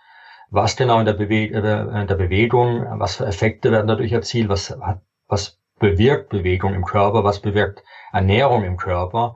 Was 0.50 0.76
genau 0.76 1.00
in 1.00 1.06
der, 1.06 1.14
Bewe 1.14 1.52
äh, 1.52 2.02
in 2.02 2.08
der 2.08 2.16
Bewegung, 2.16 2.86
was 3.00 3.16
für 3.16 3.26
Effekte 3.26 3.72
werden 3.72 3.88
dadurch 3.88 4.12
erzielt? 4.12 4.50
Was 4.50 4.76
was 5.28 5.60
bewirkt 5.80 6.30
Bewegung 6.30 6.74
im 6.74 6.86
Körper? 6.86 7.24
Was 7.24 7.42
bewirkt 7.42 7.84
Ernährung 8.12 8.64
im 8.64 8.78
Körper? 8.78 9.36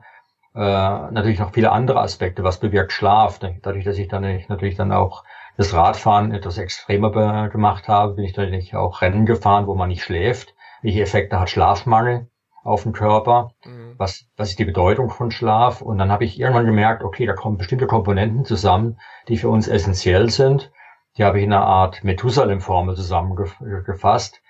Äh, 0.54 0.60
natürlich 0.60 1.40
noch 1.40 1.52
viele 1.52 1.72
andere 1.72 2.00
Aspekte. 2.00 2.44
Was 2.44 2.60
bewirkt 2.60 2.92
Schlaf? 2.92 3.40
Dadurch, 3.40 3.84
dass 3.84 3.98
ich 3.98 4.08
dann 4.08 4.44
natürlich 4.48 4.76
dann 4.76 4.92
auch 4.92 5.24
das 5.58 5.74
Radfahren 5.74 6.32
etwas 6.32 6.56
extremer 6.56 7.48
gemacht 7.48 7.88
habe, 7.88 8.14
bin 8.14 8.24
ich 8.24 8.36
natürlich 8.36 8.76
auch 8.76 9.02
Rennen 9.02 9.26
gefahren, 9.26 9.66
wo 9.66 9.74
man 9.74 9.88
nicht 9.88 10.04
schläft. 10.04 10.54
Welche 10.82 11.02
Effekte 11.02 11.40
hat 11.40 11.50
Schlafmangel 11.50 12.28
auf 12.62 12.84
den 12.84 12.92
Körper? 12.92 13.50
Mhm. 13.64 13.96
Was, 13.98 14.26
was 14.36 14.50
ist 14.50 14.60
die 14.60 14.64
Bedeutung 14.64 15.10
von 15.10 15.32
Schlaf? 15.32 15.82
Und 15.82 15.98
dann 15.98 16.12
habe 16.12 16.24
ich 16.24 16.38
irgendwann 16.38 16.64
gemerkt, 16.64 17.02
okay, 17.02 17.26
da 17.26 17.32
kommen 17.32 17.58
bestimmte 17.58 17.88
Komponenten 17.88 18.44
zusammen, 18.44 19.00
die 19.26 19.36
für 19.36 19.48
uns 19.48 19.66
essentiell 19.66 20.30
sind. 20.30 20.70
Die 21.16 21.24
habe 21.24 21.38
ich 21.38 21.44
in 21.44 21.52
einer 21.52 21.66
Art 21.66 22.04
Methusalem-Formel 22.04 22.94
zusammengefasst 22.94 24.40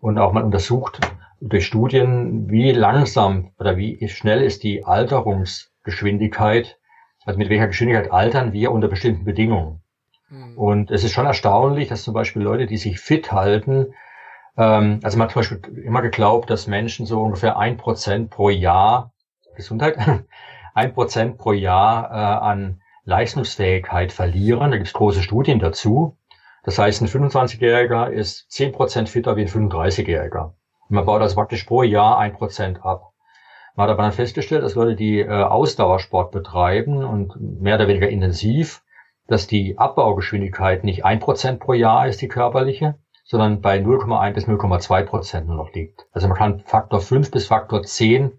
und 0.00 0.18
auch 0.18 0.32
mal 0.32 0.42
untersucht 0.42 0.98
durch 1.40 1.66
Studien, 1.66 2.50
wie 2.50 2.72
langsam 2.72 3.52
oder 3.60 3.76
wie 3.76 4.08
schnell 4.08 4.42
ist 4.42 4.64
die 4.64 4.84
Alterungsgeschwindigkeit, 4.84 6.80
also 7.24 7.38
mit 7.38 7.48
welcher 7.48 7.68
Geschwindigkeit 7.68 8.10
altern 8.10 8.52
wir 8.52 8.72
unter 8.72 8.88
bestimmten 8.88 9.24
Bedingungen. 9.24 9.82
Mhm. 10.28 10.58
Und 10.58 10.90
es 10.90 11.04
ist 11.04 11.12
schon 11.12 11.26
erstaunlich, 11.26 11.88
dass 11.88 12.02
zum 12.02 12.14
Beispiel 12.14 12.42
Leute, 12.42 12.66
die 12.66 12.76
sich 12.76 13.00
fit 13.00 13.32
halten, 13.32 13.94
ähm, 14.56 15.00
also 15.02 15.16
man 15.16 15.26
hat 15.26 15.32
zum 15.32 15.40
Beispiel 15.40 15.82
immer 15.84 16.02
geglaubt, 16.02 16.50
dass 16.50 16.66
Menschen 16.66 17.06
so 17.06 17.22
ungefähr 17.22 17.58
ein 17.58 17.76
Prozent 17.76 18.30
pro 18.30 18.50
Jahr, 18.50 19.12
Gesundheit, 19.56 19.96
ein 20.74 20.92
Prozent 20.92 21.38
pro 21.38 21.52
Jahr 21.52 22.10
äh, 22.10 22.14
an 22.14 22.82
Leistungsfähigkeit 23.04 24.12
verlieren. 24.12 24.70
Da 24.70 24.76
gibt 24.76 24.88
es 24.88 24.92
große 24.92 25.22
Studien 25.22 25.60
dazu. 25.60 26.18
Das 26.64 26.78
heißt, 26.78 27.00
ein 27.00 27.08
25-Jähriger 27.08 28.10
ist 28.10 28.50
zehn 28.50 28.72
Prozent 28.72 29.08
fitter 29.08 29.36
wie 29.36 29.42
ein 29.42 29.48
35-Jähriger. 29.48 30.52
Man 30.90 31.04
baut 31.04 31.22
also 31.22 31.36
praktisch 31.36 31.64
pro 31.64 31.82
Jahr 31.82 32.18
ein 32.18 32.34
Prozent 32.34 32.84
ab. 32.84 33.12
Man 33.74 33.84
hat 33.84 33.92
aber 33.92 34.02
dann 34.02 34.12
festgestellt, 34.12 34.64
dass 34.64 34.74
Leute, 34.74 34.96
die 34.96 35.20
äh, 35.20 35.28
Ausdauersport 35.28 36.32
betreiben 36.32 37.04
und 37.04 37.34
mehr 37.40 37.76
oder 37.76 37.86
weniger 37.86 38.08
intensiv, 38.08 38.82
dass 39.28 39.46
die 39.46 39.78
Abbaugeschwindigkeit 39.78 40.82
nicht 40.82 41.04
ein 41.04 41.20
Prozent 41.20 41.60
pro 41.60 41.74
Jahr 41.74 42.08
ist, 42.08 42.20
die 42.20 42.28
körperliche, 42.28 42.98
sondern 43.24 43.60
bei 43.60 43.78
0,1 43.78 44.32
bis 44.32 44.48
0,2 44.48 45.04
Prozent 45.04 45.46
nur 45.46 45.56
noch 45.56 45.72
liegt. 45.74 46.06
Also 46.12 46.28
man 46.28 46.36
kann 46.36 46.60
Faktor 46.60 47.00
5 47.00 47.30
bis 47.30 47.46
Faktor 47.46 47.82
10 47.82 48.32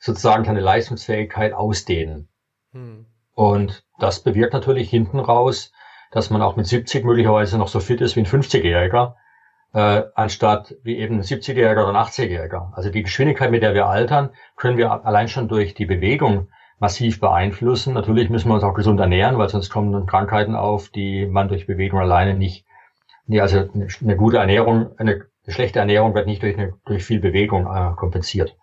sozusagen 0.00 0.44
seine 0.44 0.60
Leistungsfähigkeit 0.60 1.52
ausdehnen. 1.52 2.28
Hm. 2.72 3.06
Und 3.34 3.84
das 3.98 4.22
bewirkt 4.22 4.52
natürlich 4.52 4.90
hinten 4.90 5.20
raus, 5.20 5.72
dass 6.10 6.30
man 6.30 6.42
auch 6.42 6.56
mit 6.56 6.66
70 6.66 7.04
möglicherweise 7.04 7.56
noch 7.56 7.68
so 7.68 7.78
fit 7.78 8.00
ist 8.00 8.16
wie 8.16 8.20
ein 8.20 8.26
50-Jähriger, 8.26 9.14
äh, 9.74 10.02
anstatt 10.14 10.74
wie 10.82 10.96
eben 10.96 11.16
ein 11.16 11.22
70-Jähriger 11.22 11.88
oder 11.88 11.98
ein 11.98 12.04
80-Jähriger. 12.04 12.72
Also 12.74 12.90
die 12.90 13.04
Geschwindigkeit, 13.04 13.50
mit 13.52 13.62
der 13.62 13.74
wir 13.74 13.86
altern, 13.86 14.30
können 14.56 14.76
wir 14.76 15.06
allein 15.06 15.28
schon 15.28 15.46
durch 15.46 15.74
die 15.74 15.86
Bewegung 15.86 16.48
massiv 16.78 17.20
beeinflussen. 17.20 17.94
Natürlich 17.94 18.28
müssen 18.28 18.48
wir 18.48 18.54
uns 18.54 18.64
auch 18.64 18.74
gesund 18.74 19.00
ernähren, 19.00 19.38
weil 19.38 19.48
sonst 19.48 19.70
kommen 19.70 19.92
dann 19.92 20.06
Krankheiten 20.06 20.54
auf, 20.54 20.88
die 20.90 21.26
man 21.26 21.48
durch 21.48 21.66
Bewegung 21.66 22.00
alleine 22.00 22.34
nicht, 22.34 22.66
nee, 23.26 23.40
also 23.40 23.68
eine, 24.02 24.16
gute 24.16 24.38
Ernährung, 24.38 24.90
eine, 24.98 25.26
eine, 25.44 25.54
schlechte 25.54 25.78
Ernährung 25.78 26.14
wird 26.14 26.26
nicht 26.26 26.42
durch, 26.42 26.58
eine, 26.58 26.74
durch 26.84 27.04
viel 27.04 27.20
Bewegung 27.20 27.66
äh, 27.66 27.92
kompensiert. 27.96 28.56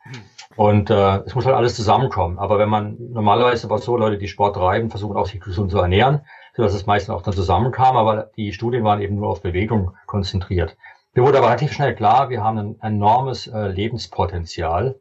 Und 0.56 0.92
äh, 0.92 1.18
es 1.26 1.34
muss 1.34 1.46
halt 1.46 1.56
alles 1.56 1.76
zusammenkommen. 1.76 2.38
Aber 2.38 2.60
wenn 2.60 2.70
man 2.70 2.98
normalerweise 3.00 3.70
war 3.70 3.80
so, 3.80 3.98
Leute, 3.98 4.20
die 4.20 4.28
Sport 4.28 4.56
treiben, 4.56 4.92
versuchen 4.92 5.18
auch 5.18 5.26
sich 5.26 5.42
gesund 5.42 5.72
zu 5.72 5.80
ernähren, 5.80 6.22
sodass 6.56 6.76
es 6.76 6.86
meistens 6.86 7.16
auch 7.16 7.24
dann 7.24 7.34
zusammenkam, 7.34 7.98
aber 7.98 8.30
die 8.38 8.54
Studien 8.54 8.84
waren 8.84 9.02
eben 9.02 9.16
nur 9.16 9.30
auf 9.30 9.42
Bewegung 9.42 9.96
konzentriert. 10.06 10.78
Mir 11.16 11.24
wurde 11.24 11.40
aber 11.40 11.48
relativ 11.48 11.74
schnell 11.74 11.96
klar, 11.96 12.30
wir 12.30 12.44
haben 12.44 12.58
ein 12.58 12.76
enormes 12.82 13.48
äh, 13.48 13.68
Lebenspotenzial. 13.68 15.00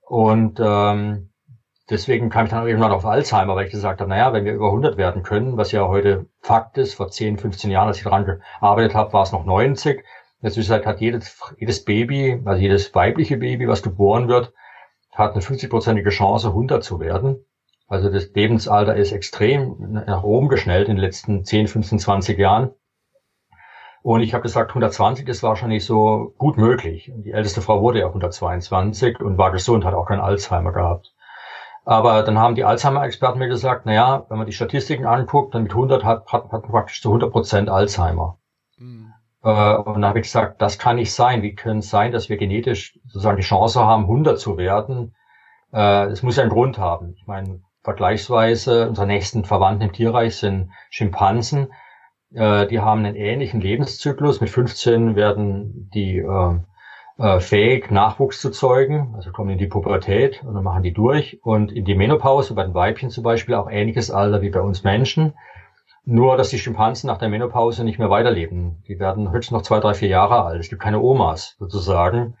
Und 0.00 0.60
ähm, 0.60 1.31
deswegen 1.90 2.30
kam 2.30 2.44
ich 2.44 2.50
dann 2.50 2.66
irgendwann 2.66 2.92
auf 2.92 3.06
Alzheimer, 3.06 3.54
weil 3.54 3.66
ich 3.66 3.72
gesagt 3.72 4.00
habe, 4.00 4.10
naja, 4.10 4.32
wenn 4.32 4.44
wir 4.44 4.52
über 4.52 4.66
100 4.66 4.96
werden 4.96 5.22
können, 5.22 5.56
was 5.56 5.72
ja 5.72 5.86
heute 5.86 6.26
Fakt 6.40 6.78
ist, 6.78 6.94
vor 6.94 7.10
10, 7.10 7.38
15 7.38 7.70
Jahren, 7.70 7.88
als 7.88 7.98
ich 7.98 8.04
daran 8.04 8.24
gearbeitet 8.24 8.94
habe, 8.94 9.12
war 9.12 9.22
es 9.22 9.32
noch 9.32 9.44
90. 9.44 10.04
Jetzt 10.40 10.56
ist 10.56 10.70
halt, 10.70 10.86
hat 10.86 11.00
jedes, 11.00 11.38
jedes 11.58 11.84
Baby, 11.84 12.40
also 12.44 12.60
jedes 12.60 12.94
weibliche 12.94 13.36
Baby, 13.36 13.68
was 13.68 13.82
geboren 13.82 14.28
wird, 14.28 14.52
hat 15.12 15.32
eine 15.32 15.42
50-prozentige 15.42 16.10
Chance, 16.10 16.48
100 16.48 16.82
zu 16.82 16.98
werden. 17.00 17.44
Also 17.86 18.10
das 18.10 18.32
Lebensalter 18.34 18.96
ist 18.96 19.12
extrem 19.12 19.76
nach 20.06 20.22
oben 20.22 20.48
geschnellt 20.48 20.88
in 20.88 20.96
den 20.96 21.04
letzten 21.04 21.44
10, 21.44 21.68
15, 21.68 21.98
20 21.98 22.38
Jahren. 22.38 22.70
Und 24.02 24.20
ich 24.20 24.34
habe 24.34 24.42
gesagt, 24.42 24.70
120 24.70 25.28
ist 25.28 25.42
wahrscheinlich 25.44 25.84
so 25.84 26.34
gut 26.38 26.56
möglich. 26.56 27.12
Die 27.14 27.30
älteste 27.30 27.60
Frau 27.60 27.82
wurde 27.82 28.00
ja 28.00 28.06
122 28.06 29.20
und 29.20 29.38
war 29.38 29.52
gesund, 29.52 29.84
hat 29.84 29.94
auch 29.94 30.06
keinen 30.06 30.20
Alzheimer 30.20 30.72
gehabt. 30.72 31.14
Aber 31.84 32.22
dann 32.22 32.38
haben 32.38 32.54
die 32.54 32.64
Alzheimer-Experten 32.64 33.38
mir 33.38 33.48
gesagt, 33.48 33.86
na 33.86 33.92
ja, 33.92 34.26
wenn 34.28 34.38
man 34.38 34.46
die 34.46 34.52
Statistiken 34.52 35.04
anguckt, 35.04 35.54
dann 35.54 35.64
mit 35.64 35.72
100 35.72 36.04
hat, 36.04 36.26
hat, 36.32 36.44
hat 36.52 36.62
man 36.62 36.70
praktisch 36.70 37.02
zu 37.02 37.08
100 37.08 37.32
Prozent 37.32 37.68
Alzheimer. 37.68 38.38
Mhm. 38.78 39.12
Äh, 39.42 39.74
und 39.76 39.94
dann 39.94 40.04
habe 40.04 40.20
ich 40.20 40.26
gesagt, 40.26 40.62
das 40.62 40.78
kann 40.78 40.96
nicht 40.96 41.12
sein. 41.12 41.42
Wie 41.42 41.54
können 41.54 41.80
es 41.80 41.90
sein, 41.90 42.12
dass 42.12 42.28
wir 42.28 42.36
genetisch 42.36 42.98
sozusagen 43.06 43.36
die 43.36 43.42
Chance 43.42 43.80
haben, 43.84 44.04
100 44.04 44.38
zu 44.38 44.56
werden? 44.56 45.14
Äh, 45.72 46.06
es 46.06 46.22
muss 46.22 46.36
ja 46.36 46.42
einen 46.42 46.52
Grund 46.52 46.78
haben. 46.78 47.14
Ich 47.16 47.26
meine, 47.26 47.62
vergleichsweise 47.82 48.88
unsere 48.88 49.06
nächsten 49.08 49.44
Verwandten 49.44 49.82
im 49.82 49.92
Tierreich 49.92 50.36
sind 50.36 50.70
Schimpansen. 50.90 51.72
Äh, 52.32 52.68
die 52.68 52.80
haben 52.80 53.04
einen 53.04 53.16
ähnlichen 53.16 53.60
Lebenszyklus. 53.60 54.40
Mit 54.40 54.50
15 54.50 55.16
werden 55.16 55.90
die 55.92 56.18
äh, 56.18 56.58
äh, 57.18 57.40
fähig, 57.40 57.90
Nachwuchs 57.90 58.40
zu 58.40 58.50
zeugen, 58.50 59.12
also 59.16 59.30
kommen 59.32 59.50
in 59.50 59.58
die 59.58 59.66
Pubertät 59.66 60.42
und 60.44 60.54
dann 60.54 60.64
machen 60.64 60.82
die 60.82 60.92
durch 60.92 61.40
und 61.42 61.72
in 61.72 61.84
die 61.84 61.94
Menopause, 61.94 62.54
bei 62.54 62.64
den 62.64 62.74
Weibchen 62.74 63.10
zum 63.10 63.24
Beispiel, 63.24 63.54
auch 63.54 63.70
ähnliches 63.70 64.10
Alter 64.10 64.42
wie 64.42 64.50
bei 64.50 64.60
uns 64.60 64.84
Menschen. 64.84 65.34
Nur, 66.04 66.36
dass 66.36 66.50
die 66.50 66.58
Schimpansen 66.58 67.06
nach 67.06 67.18
der 67.18 67.28
Menopause 67.28 67.84
nicht 67.84 68.00
mehr 68.00 68.10
weiterleben. 68.10 68.82
Die 68.88 68.98
werden 68.98 69.30
höchstens 69.30 69.52
noch 69.52 69.62
zwei, 69.62 69.78
drei, 69.78 69.94
vier 69.94 70.08
Jahre 70.08 70.42
alt. 70.42 70.58
Es 70.58 70.68
gibt 70.68 70.82
keine 70.82 71.00
Omas 71.00 71.54
sozusagen. 71.60 72.34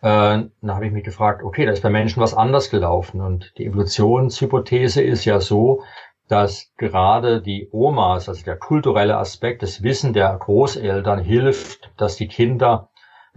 Äh, 0.00 0.48
dann 0.60 0.74
habe 0.74 0.86
ich 0.86 0.92
mich 0.92 1.04
gefragt, 1.04 1.42
okay, 1.42 1.66
da 1.66 1.72
ist 1.72 1.82
bei 1.82 1.90
Menschen 1.90 2.22
was 2.22 2.32
anders 2.32 2.70
gelaufen. 2.70 3.20
Und 3.20 3.52
die 3.58 3.66
Evolutionshypothese 3.66 5.02
ist 5.02 5.26
ja 5.26 5.40
so, 5.40 5.82
dass 6.28 6.72
gerade 6.78 7.42
die 7.42 7.68
Omas, 7.70 8.28
also 8.30 8.42
der 8.44 8.56
kulturelle 8.56 9.18
Aspekt, 9.18 9.62
das 9.62 9.82
Wissen 9.82 10.14
der 10.14 10.34
Großeltern 10.34 11.20
hilft, 11.20 11.90
dass 11.98 12.16
die 12.16 12.28
Kinder 12.28 12.88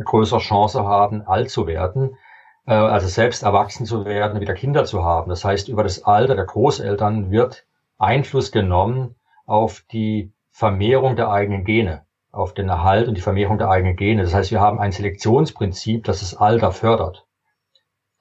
größere 0.04 0.40
Chance 0.40 0.84
haben, 0.84 1.24
alt 1.28 1.50
zu 1.50 1.68
werden, 1.68 2.18
äh, 2.66 2.74
also 2.74 3.08
selbst 3.08 3.44
erwachsen 3.44 3.86
zu 3.86 4.06
werden, 4.06 4.40
wieder 4.42 4.54
Kinder 4.54 4.86
zu 4.86 5.04
haben. 5.04 5.30
Das 5.30 5.44
heißt, 5.44 5.68
über 5.68 5.84
das 5.84 6.04
Alter 6.04 6.36
der 6.36 6.46
Großeltern 6.46 7.32
wird 7.32 7.66
Einfluss 7.98 8.52
genommen 8.52 9.16
auf 9.46 9.84
die 9.92 10.32
Vermehrung 10.52 11.16
der 11.16 11.32
eigenen 11.32 11.64
Gene, 11.64 12.06
auf 12.32 12.54
den 12.54 12.70
Erhalt 12.70 13.08
und 13.08 13.16
die 13.16 13.22
Vermehrung 13.22 13.58
der 13.58 13.70
eigenen 13.70 13.96
Gene. 13.96 14.24
Das 14.24 14.34
heißt, 14.34 14.52
wir 14.52 14.62
haben 14.62 14.80
ein 14.80 14.92
Selektionsprinzip, 14.92 16.04
das 16.04 16.20
das 16.20 16.36
Alter 16.36 16.72
fördert. 16.72 17.26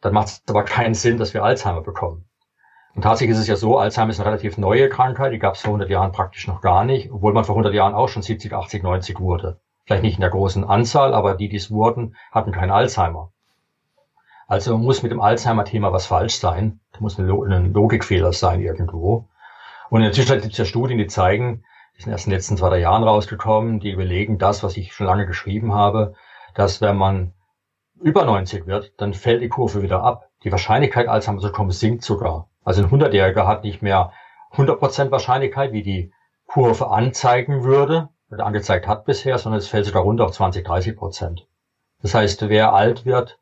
Dann 0.01 0.15
macht 0.15 0.29
es 0.29 0.43
aber 0.49 0.65
keinen 0.65 0.95
Sinn, 0.95 1.19
dass 1.19 1.35
wir 1.35 1.43
Alzheimer 1.43 1.81
bekommen. 1.81 2.29
Und 2.95 3.03
tatsächlich 3.03 3.37
ist 3.37 3.43
es 3.43 3.49
ja 3.49 3.57
so, 3.57 3.79
Alzheimer 3.79 4.11
ist 4.11 4.21
eine 4.21 4.29
relativ 4.29 4.59
neue 4.59 4.89
Krankheit, 4.89 5.33
die 5.33 5.39
gab 5.39 5.55
es 5.55 5.61
vor 5.61 5.71
100 5.71 5.91
Jahren 5.91 6.13
praktisch 6.13 6.49
noch 6.49 6.61
gar 6.61 6.85
nicht, 6.85 7.13
obwohl 7.13 7.33
man 7.33 7.45
vor 7.45 7.55
100 7.55 7.75
Jahren 7.75 7.95
auch 7.95 8.09
schon 8.09 8.23
70, 8.23 8.53
80, 8.53 8.83
90 8.83 9.21
wurde. 9.21 9.61
Vielleicht 9.89 10.03
nicht 10.03 10.17
in 10.17 10.21
der 10.21 10.29
großen 10.29 10.65
Anzahl, 10.65 11.15
aber 11.15 11.35
die, 11.35 11.49
die 11.49 11.57
es 11.57 11.71
wurden, 11.71 12.15
hatten 12.31 12.53
kein 12.53 12.71
Alzheimer. 12.71 13.33
Also 14.47 14.77
muss 14.77 15.03
mit 15.03 15.13
dem 15.13 15.23
Alzheimer-Thema 15.23 15.95
was 15.95 16.05
falsch 16.05 16.35
sein. 16.35 16.81
Da 16.93 17.01
muss 17.01 17.19
ein 17.19 17.73
Logikfehler 17.73 18.35
sein 18.35 18.61
irgendwo. 18.61 19.31
Und 19.89 20.01
in 20.01 20.05
der 20.05 20.13
Zwischenzeit 20.13 20.43
gibt 20.43 20.53
es 20.53 20.59
ja 20.59 20.67
Studien, 20.67 20.99
die 20.99 21.07
zeigen, 21.07 21.65
die 21.97 22.03
sind 22.03 22.13
erst 22.13 22.27
in 22.27 22.31
den 22.33 22.37
letzten 22.37 22.59
zwei, 22.59 22.69
drei 22.69 22.81
Jahren 22.81 23.03
rausgekommen, 23.03 23.81
die 23.81 23.91
überlegen 23.91 24.37
das, 24.37 24.63
was 24.63 24.77
ich 24.77 24.93
schon 24.93 25.07
lange 25.07 25.25
geschrieben 25.25 25.73
habe, 25.73 26.13
dass 26.53 26.83
wenn 26.83 26.99
man 26.99 27.33
über 27.99 28.27
90 28.27 28.67
wird, 28.67 28.93
dann 28.99 29.15
fällt 29.15 29.41
die 29.41 29.49
Kurve 29.49 29.81
wieder 29.81 30.03
ab. 30.03 30.29
Die 30.45 30.53
Wahrscheinlichkeit, 30.53 31.09
Alzheimer 31.09 31.41
zu 31.41 31.51
kommen, 31.51 31.71
sinkt 31.71 32.05
sogar. 32.05 32.51
Also 32.63 32.83
ein 32.83 32.91
100-Jähriger 32.91 33.47
hat 33.47 33.65
nicht 33.65 33.81
mehr 33.81 34.13
100% 34.53 35.11
Wahrscheinlichkeit, 35.11 35.73
wie 35.73 35.83
die 35.83 36.13
Kurve 36.47 36.91
anzeigen 36.91 37.65
würde, 37.65 38.11
angezeigt 38.31 38.87
hat 38.87 39.05
bisher, 39.05 39.39
sondern 39.39 39.59
es 39.59 39.69
fällt 39.69 39.87
sogar 39.87 40.03
runter 40.03 40.25
auf 40.25 40.33
20, 40.33 40.65
30 40.65 40.97
Prozent. 40.97 41.47
Das 42.03 42.15
heißt, 42.15 42.49
wer 42.49 42.75
alt 42.75 43.05
wird, 43.05 43.39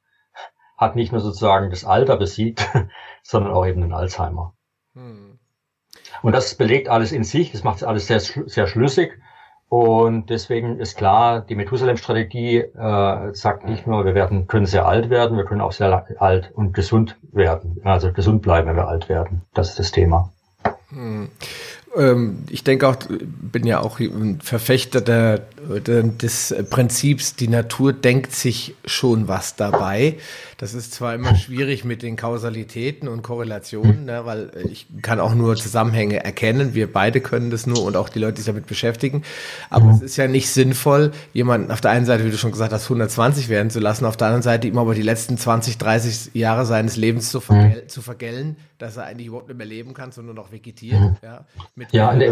hat 0.77 0.97
nicht 0.97 1.13
nur 1.13 1.21
sozusagen 1.21 1.71
das 1.71 1.85
Alter 1.85 2.17
besiegt, 2.17 2.69
sondern 3.23 3.53
auch 3.53 3.67
eben 3.67 3.81
den 3.81 3.93
Alzheimer. 3.93 4.55
Hm. 4.95 5.39
Und 6.23 6.33
das 6.33 6.55
belegt 6.55 6.89
alles 6.89 7.13
in 7.13 7.25
sich, 7.25 7.53
das 7.53 7.65
macht 7.65 7.85
alles 7.85 8.07
sehr, 8.07 8.21
sehr 8.21 8.67
schlüssig. 8.67 9.19
Und 9.69 10.31
deswegen 10.31 10.79
ist 10.79 10.97
klar, 10.97 11.41
die 11.41 11.57
Methusalem-Strategie 11.57 12.59
äh, 12.59 13.35
sagt 13.35 13.65
nicht 13.65 13.87
nur, 13.87 14.05
wir 14.05 14.15
werden, 14.15 14.47
können 14.47 14.67
sehr 14.67 14.87
alt 14.87 15.11
werden, 15.11 15.37
wir 15.37 15.45
können 15.45 15.61
auch 15.61 15.73
sehr 15.73 16.07
alt 16.21 16.53
und 16.55 16.73
gesund 16.73 17.19
werden. 17.33 17.81
Also 17.83 18.13
gesund 18.13 18.43
bleiben, 18.43 18.69
wenn 18.69 18.77
wir 18.77 18.87
alt 18.87 19.09
werden. 19.09 19.43
Das 19.55 19.71
ist 19.71 19.79
das 19.81 19.91
Thema. 19.91 20.33
Hm. 20.91 21.31
Ähm, 21.97 22.45
ich 22.51 22.63
denke 22.63 22.89
auch, 22.89 22.97
bin 23.09 23.67
ja 23.67 23.81
auch 23.81 23.99
ein 23.99 24.41
Verfechter 24.43 25.01
der, 25.01 25.39
des 25.39 26.55
Prinzips, 26.71 27.37
die 27.37 27.49
Natur 27.49 27.93
denkt 27.93 28.33
sich 28.33 28.75
schon 28.85 29.29
was 29.29 29.57
dabei. 29.57 30.17
Das 30.59 30.75
ist 30.75 30.93
zwar 30.93 31.15
immer 31.15 31.35
schwierig 31.35 31.85
mit 31.85 32.03
den 32.03 32.17
Kausalitäten 32.17 33.09
und 33.09 33.23
Korrelationen, 33.23 34.07
ne, 34.07 34.23
weil 34.25 34.51
ich 34.71 34.87
kann 35.03 35.21
auch 35.21 35.35
nur 35.35 35.57
Zusammenhänge 35.57 36.25
erkennen. 36.25 36.75
Wir 36.75 36.91
beide 36.91 37.21
können 37.21 37.51
das 37.51 37.67
nur 37.67 37.83
und 37.83 37.97
auch 37.97 38.09
die 38.09 38.19
Leute, 38.19 38.35
die 38.35 38.41
sich 38.43 38.47
damit 38.47 38.67
beschäftigen. 38.67 39.23
Aber 39.71 39.91
es 39.91 40.03
ist 40.03 40.17
ja 40.17 40.29
nicht 40.29 40.51
sinnvoll, 40.51 41.13
jemanden 41.33 41.71
auf 41.71 41.81
der 41.81 41.91
einen 41.91 42.07
Seite, 42.07 42.25
wie 42.25 42.31
du 42.31 42.39
schon 42.39 42.53
gesagt 42.53 42.73
hast, 42.73 42.85
120 42.85 43.49
werden 43.49 43.71
zu 43.71 43.81
lassen, 43.81 44.05
auf 44.05 44.17
der 44.17 44.29
anderen 44.29 44.43
Seite 44.43 44.69
ihm 44.69 44.79
aber 44.79 44.95
die 44.95 45.03
letzten 45.03 45.37
20, 45.37 45.79
30 45.79 46.31
Jahre 46.35 46.65
seines 46.65 46.97
Lebens 46.97 47.31
zu, 47.31 47.41
vergel 47.41 47.87
zu 47.87 48.01
vergällen, 48.01 48.57
dass 48.79 48.97
er 48.97 49.05
eigentlich 49.05 49.29
überhaupt 49.29 49.49
nicht 49.49 49.57
mehr 49.57 49.67
leben 49.67 49.95
kann, 49.95 50.13
sondern 50.13 50.37
noch 50.37 50.53
vegetiert. 50.53 51.01
Mhm. 51.01 51.17
Ja, 51.23 51.47
mit 51.75 51.93
ja 51.93 52.11
in, 52.13 52.21
der 52.21 52.29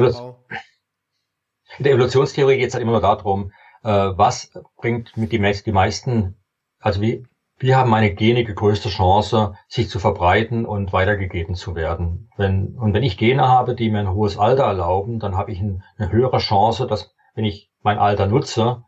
in 1.79 1.85
der 1.85 1.93
Evolutionstheorie 1.93 2.59
geht 2.59 2.69
es 2.69 2.75
halt 2.75 2.83
immer 2.83 2.93
nur 2.93 3.01
darum, 3.01 3.53
äh, 3.83 3.89
was 3.89 4.51
bringt 4.77 5.17
mit 5.17 5.33
die, 5.33 5.39
die 5.39 5.73
meisten, 5.73 6.37
also 6.79 7.01
wie, 7.01 7.27
wir 7.59 7.77
haben 7.77 7.95
eine 7.95 8.13
genige 8.13 8.55
größte 8.55 8.89
Chance, 8.89 9.55
sich 9.69 9.89
zu 9.89 9.99
verbreiten 9.99 10.67
und 10.67 10.93
weitergegeben 10.93 11.55
zu 11.55 11.75
werden. 11.75 12.31
Wenn, 12.37 12.77
und 12.77 12.95
wenn 12.95 13.03
ich 13.03 13.17
Gene 13.17 13.47
habe, 13.47 13.75
die 13.75 13.91
mir 13.91 14.01
ein 14.01 14.13
hohes 14.13 14.37
Alter 14.39 14.65
erlauben, 14.65 15.21
dann 15.21 15.37
habe 15.37 15.53
ich 15.53 15.61
ein, 15.61 15.83
eine 15.97 16.11
höhere 16.11 16.39
Chance, 16.39 16.87
dass, 16.87 17.15
wenn 17.35 17.45
ich 17.45 17.71
mein 17.83 17.99
Alter 17.99 18.27
nutze, 18.27 18.83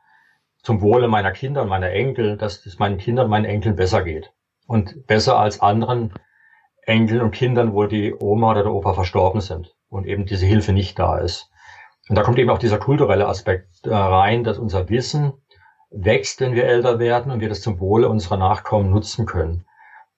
zum 0.63 0.81
Wohle 0.81 1.07
meiner 1.07 1.31
Kinder 1.31 1.63
und 1.63 1.69
meiner 1.69 1.91
Enkel, 1.91 2.37
dass 2.37 2.67
es 2.67 2.79
meinen 2.81 2.99
Kindern 2.99 3.27
und 3.27 3.31
meinen 3.31 3.45
Enkeln 3.45 3.77
besser 3.77 4.03
geht. 4.03 4.33
Und 4.67 5.07
besser 5.07 5.39
als 5.39 5.61
anderen 5.61 6.13
Enkeln 6.87 7.21
und 7.21 7.33
Kindern, 7.33 7.75
wo 7.75 7.85
die 7.85 8.15
Oma 8.15 8.53
oder 8.53 8.63
der 8.63 8.73
Opa 8.73 8.95
verstorben 8.95 9.41
sind 9.41 9.75
und 9.89 10.07
eben 10.07 10.25
diese 10.25 10.47
Hilfe 10.47 10.73
nicht 10.73 10.99
da 10.99 11.19
ist. 11.19 11.51
Und 12.09 12.17
da 12.17 12.23
kommt 12.23 12.39
eben 12.39 12.51
auch 12.51 12.59
dieser 12.59 12.79
kulturelle 12.79 13.27
Aspekt 13.27 13.87
äh, 13.87 13.95
rein, 13.95 14.45
dass 14.45 14.59
unser 14.59 14.89
Wissen 14.89 15.33
wächst, 15.91 16.41
wenn 16.41 16.55
wir 16.55 16.65
älter 16.65 16.99
werden 16.99 17.33
und 17.33 17.41
wir 17.41 17.49
das 17.49 17.61
zum 17.61 17.81
Wohle 17.81 18.09
unserer 18.09 18.37
Nachkommen 18.37 18.91
nutzen 18.91 19.27
können. 19.27 19.65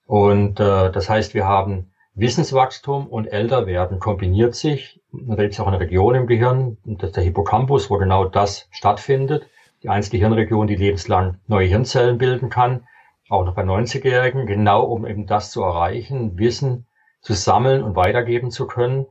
Und 0.05 0.59
äh, 0.59 0.91
das 0.91 1.09
heißt, 1.09 1.33
wir 1.33 1.45
haben 1.45 1.91
Wissenswachstum 2.13 3.07
und 3.07 3.27
Älterwerden 3.27 3.99
kombiniert 3.99 4.53
sich. 4.53 5.01
da 5.11 5.35
gibt 5.35 5.53
es 5.53 5.59
auch 5.59 5.67
eine 5.67 5.79
Region 5.79 6.15
im 6.15 6.27
Gehirn, 6.27 6.77
das 6.83 7.09
ist 7.09 7.15
der 7.15 7.23
Hippocampus, 7.23 7.89
wo 7.89 7.97
genau 7.97 8.25
das 8.25 8.67
stattfindet. 8.71 9.47
Die 9.81 9.89
einzige 9.89 10.17
Hirnregion, 10.17 10.67
die 10.67 10.75
lebenslang 10.75 11.39
neue 11.47 11.67
Hirnzellen 11.67 12.17
bilden 12.17 12.49
kann, 12.49 12.85
auch 13.29 13.45
noch 13.45 13.53
bei 13.53 13.63
90-Jährigen, 13.63 14.45
genau 14.45 14.83
um 14.83 15.05
eben 15.05 15.25
das 15.25 15.51
zu 15.51 15.63
erreichen, 15.63 16.37
Wissen 16.37 16.87
zu 17.21 17.33
sammeln 17.33 17.83
und 17.83 17.95
weitergeben 17.95 18.51
zu 18.51 18.67
können. 18.67 19.05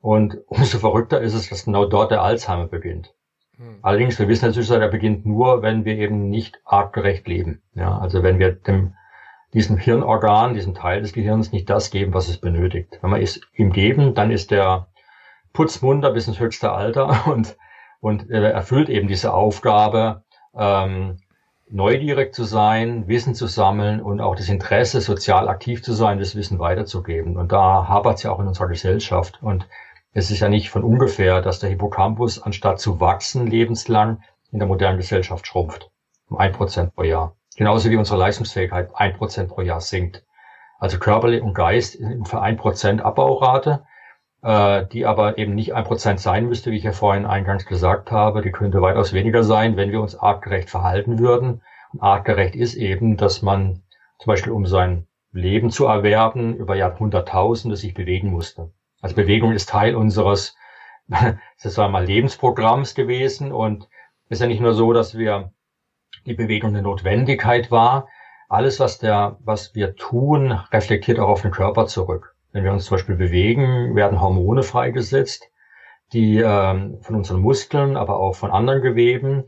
Und 0.00 0.38
umso 0.46 0.78
verrückter 0.78 1.20
ist 1.20 1.34
es, 1.34 1.48
dass 1.48 1.64
genau 1.64 1.84
dort 1.84 2.10
der 2.10 2.22
Alzheimer 2.22 2.66
beginnt. 2.66 3.14
Hm. 3.56 3.78
Allerdings, 3.82 4.18
wir 4.18 4.28
wissen 4.28 4.46
natürlich, 4.46 4.70
er 4.70 4.88
beginnt 4.88 5.26
nur, 5.26 5.62
wenn 5.62 5.84
wir 5.84 5.96
eben 5.96 6.28
nicht 6.30 6.60
artgerecht 6.64 7.26
leben. 7.26 7.62
Ja, 7.74 7.98
also 7.98 8.22
wenn 8.22 8.38
wir 8.38 8.52
dem, 8.52 8.94
diesem 9.52 9.78
Hirnorgan, 9.78 10.54
diesem 10.54 10.74
Teil 10.74 11.00
des 11.00 11.12
Gehirns 11.12 11.52
nicht 11.52 11.68
das 11.68 11.90
geben, 11.90 12.14
was 12.14 12.28
es 12.28 12.38
benötigt. 12.38 12.98
Wenn 13.02 13.10
wir 13.10 13.20
es 13.20 13.40
ihm 13.54 13.72
geben, 13.72 14.14
dann 14.14 14.30
ist 14.30 14.50
der 14.50 14.88
Putzmunder 15.52 16.10
bis 16.10 16.28
ins 16.28 16.38
höchste 16.38 16.72
Alter 16.72 17.26
und, 17.32 17.56
und 18.00 18.30
er 18.30 18.52
erfüllt 18.52 18.88
eben 18.88 19.08
diese 19.08 19.32
Aufgabe, 19.32 20.22
ähm, 20.54 21.18
neugierig 21.68 22.34
zu 22.34 22.44
sein, 22.44 23.08
Wissen 23.08 23.34
zu 23.34 23.46
sammeln 23.46 24.00
und 24.00 24.20
auch 24.20 24.36
das 24.36 24.48
Interesse, 24.48 25.00
sozial 25.00 25.48
aktiv 25.48 25.82
zu 25.82 25.92
sein, 25.92 26.18
das 26.18 26.36
Wissen 26.36 26.58
weiterzugeben. 26.58 27.36
Und 27.36 27.52
da 27.52 27.88
hapert 27.88 28.16
es 28.16 28.22
ja 28.22 28.32
auch 28.32 28.40
in 28.40 28.46
unserer 28.46 28.68
Gesellschaft. 28.68 29.42
Und 29.42 29.68
es 30.12 30.30
ist 30.30 30.40
ja 30.40 30.48
nicht 30.48 30.70
von 30.70 30.84
ungefähr, 30.84 31.42
dass 31.42 31.58
der 31.58 31.70
Hippocampus 31.70 32.40
anstatt 32.40 32.80
zu 32.80 33.00
wachsen 33.00 33.46
lebenslang 33.46 34.22
in 34.52 34.58
der 34.60 34.68
modernen 34.68 34.98
Gesellschaft 34.98 35.46
schrumpft. 35.46 35.90
Um 36.28 36.38
ein 36.38 36.52
Prozent 36.52 36.94
pro 36.94 37.02
Jahr. 37.02 37.36
Genauso 37.56 37.90
wie 37.90 37.96
unsere 37.96 38.18
Leistungsfähigkeit 38.18 38.90
ein 38.94 39.14
Prozent 39.16 39.48
pro 39.48 39.62
Jahr 39.62 39.80
sinkt. 39.80 40.24
Also 40.78 40.98
körperlich 40.98 41.42
und 41.42 41.54
Geist 41.54 41.98
für 42.24 42.40
ein 42.40 42.56
Prozent 42.56 43.02
Abbaurate, 43.02 43.84
äh, 44.46 44.86
die 44.86 45.06
aber 45.06 45.38
eben 45.38 45.56
nicht 45.56 45.74
ein 45.74 45.82
Prozent 45.82 46.20
sein 46.20 46.46
müsste, 46.46 46.70
wie 46.70 46.76
ich 46.76 46.84
ja 46.84 46.92
vorhin 46.92 47.26
eingangs 47.26 47.66
gesagt 47.66 48.12
habe. 48.12 48.42
Die 48.42 48.52
könnte 48.52 48.80
weitaus 48.80 49.12
weniger 49.12 49.42
sein, 49.42 49.76
wenn 49.76 49.90
wir 49.90 50.00
uns 50.00 50.16
artgerecht 50.16 50.70
verhalten 50.70 51.18
würden. 51.18 51.62
Und 51.92 52.00
artgerecht 52.00 52.54
ist 52.54 52.76
eben, 52.76 53.16
dass 53.16 53.42
man 53.42 53.82
zum 54.20 54.30
Beispiel 54.30 54.52
um 54.52 54.64
sein 54.64 55.08
Leben 55.32 55.70
zu 55.70 55.86
erwerben 55.86 56.54
über 56.54 56.76
Jahrhunderttausende 56.76 57.76
sich 57.76 57.92
bewegen 57.92 58.30
musste. 58.30 58.70
Also 59.00 59.16
Bewegung 59.16 59.52
ist 59.52 59.68
Teil 59.68 59.96
unseres, 59.96 60.54
das 61.08 61.76
war 61.76 61.88
mal 61.88 62.04
Lebensprogramms 62.04 62.94
gewesen 62.94 63.50
und 63.50 63.88
ist 64.28 64.40
ja 64.40 64.46
nicht 64.46 64.60
nur 64.60 64.74
so, 64.74 64.92
dass 64.92 65.18
wir 65.18 65.52
die 66.24 66.34
Bewegung 66.34 66.70
eine 66.70 66.82
Notwendigkeit 66.82 67.72
war. 67.72 68.06
Alles, 68.48 68.78
was 68.78 68.98
der, 68.98 69.38
was 69.40 69.74
wir 69.74 69.96
tun, 69.96 70.52
reflektiert 70.52 71.18
auch 71.18 71.28
auf 71.28 71.42
den 71.42 71.50
Körper 71.50 71.86
zurück. 71.86 72.35
Wenn 72.56 72.64
wir 72.64 72.72
uns 72.72 72.86
zum 72.86 72.94
Beispiel 72.94 73.16
bewegen, 73.16 73.94
werden 73.96 74.18
Hormone 74.18 74.62
freigesetzt, 74.62 75.50
die 76.14 76.38
ähm, 76.38 76.96
von 77.02 77.14
unseren 77.14 77.42
Muskeln, 77.42 77.98
aber 77.98 78.18
auch 78.18 78.34
von 78.34 78.50
anderen 78.50 78.80
Geweben 78.80 79.44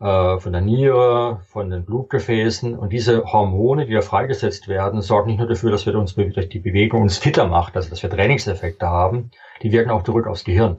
äh, 0.00 0.38
von 0.38 0.52
der 0.52 0.62
Niere, 0.62 1.42
von 1.48 1.68
den 1.68 1.84
Blutgefäßen. 1.84 2.74
Und 2.74 2.94
diese 2.94 3.24
Hormone, 3.30 3.84
die 3.84 3.92
da 3.92 4.00
freigesetzt 4.00 4.68
werden, 4.68 5.02
sorgen 5.02 5.28
nicht 5.28 5.38
nur 5.38 5.48
dafür, 5.48 5.70
dass 5.70 5.84
wir 5.84 5.94
uns 5.96 6.14
durch 6.14 6.48
die 6.48 6.58
Bewegung 6.58 7.02
uns 7.02 7.18
fitter 7.18 7.46
macht, 7.46 7.76
also 7.76 7.90
dass 7.90 8.02
wir 8.02 8.08
Trainingseffekte 8.08 8.86
haben, 8.86 9.32
die 9.62 9.70
wirken 9.70 9.90
auch 9.90 10.02
zurück 10.02 10.26
aufs 10.26 10.44
Gehirn 10.44 10.78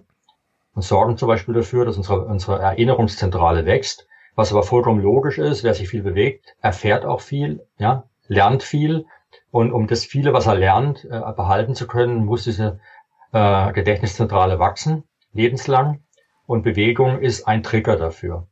und 0.73 0.81
sorgen 0.81 1.15
zum 1.15 1.27
Beispiel 1.27 1.53
dafür, 1.53 1.85
dass 1.85 1.97
unsere, 1.97 2.25
unsere 2.25 2.57
Erinnerungszentrale 2.57 3.67
wächst, 3.67 4.07
was 4.33 4.51
aber 4.51 4.63
vollkommen 4.63 5.03
logisch 5.03 5.37
ist. 5.37 5.63
Wer 5.63 5.75
sich 5.75 5.89
viel 5.89 6.01
bewegt, 6.01 6.55
erfährt 6.59 7.05
auch 7.05 7.21
viel, 7.21 7.67
ja, 7.77 8.05
lernt 8.27 8.63
viel. 8.63 9.05
Und 9.57 9.71
um 9.71 9.87
das 9.87 10.05
viele, 10.05 10.33
was 10.33 10.45
er 10.45 10.53
lernt, 10.53 11.03
äh, 11.05 11.19
behalten 11.35 11.73
zu 11.73 11.87
können, 11.87 12.25
muss 12.25 12.43
diese 12.43 12.79
äh, 13.33 13.73
Gedächtniszentrale 13.73 14.59
wachsen, 14.59 15.05
lebenslang. 15.33 16.03
Und 16.45 16.61
Bewegung 16.61 17.21
ist 17.21 17.47
ein 17.47 17.63
Trigger 17.63 17.95
dafür. 17.95 18.45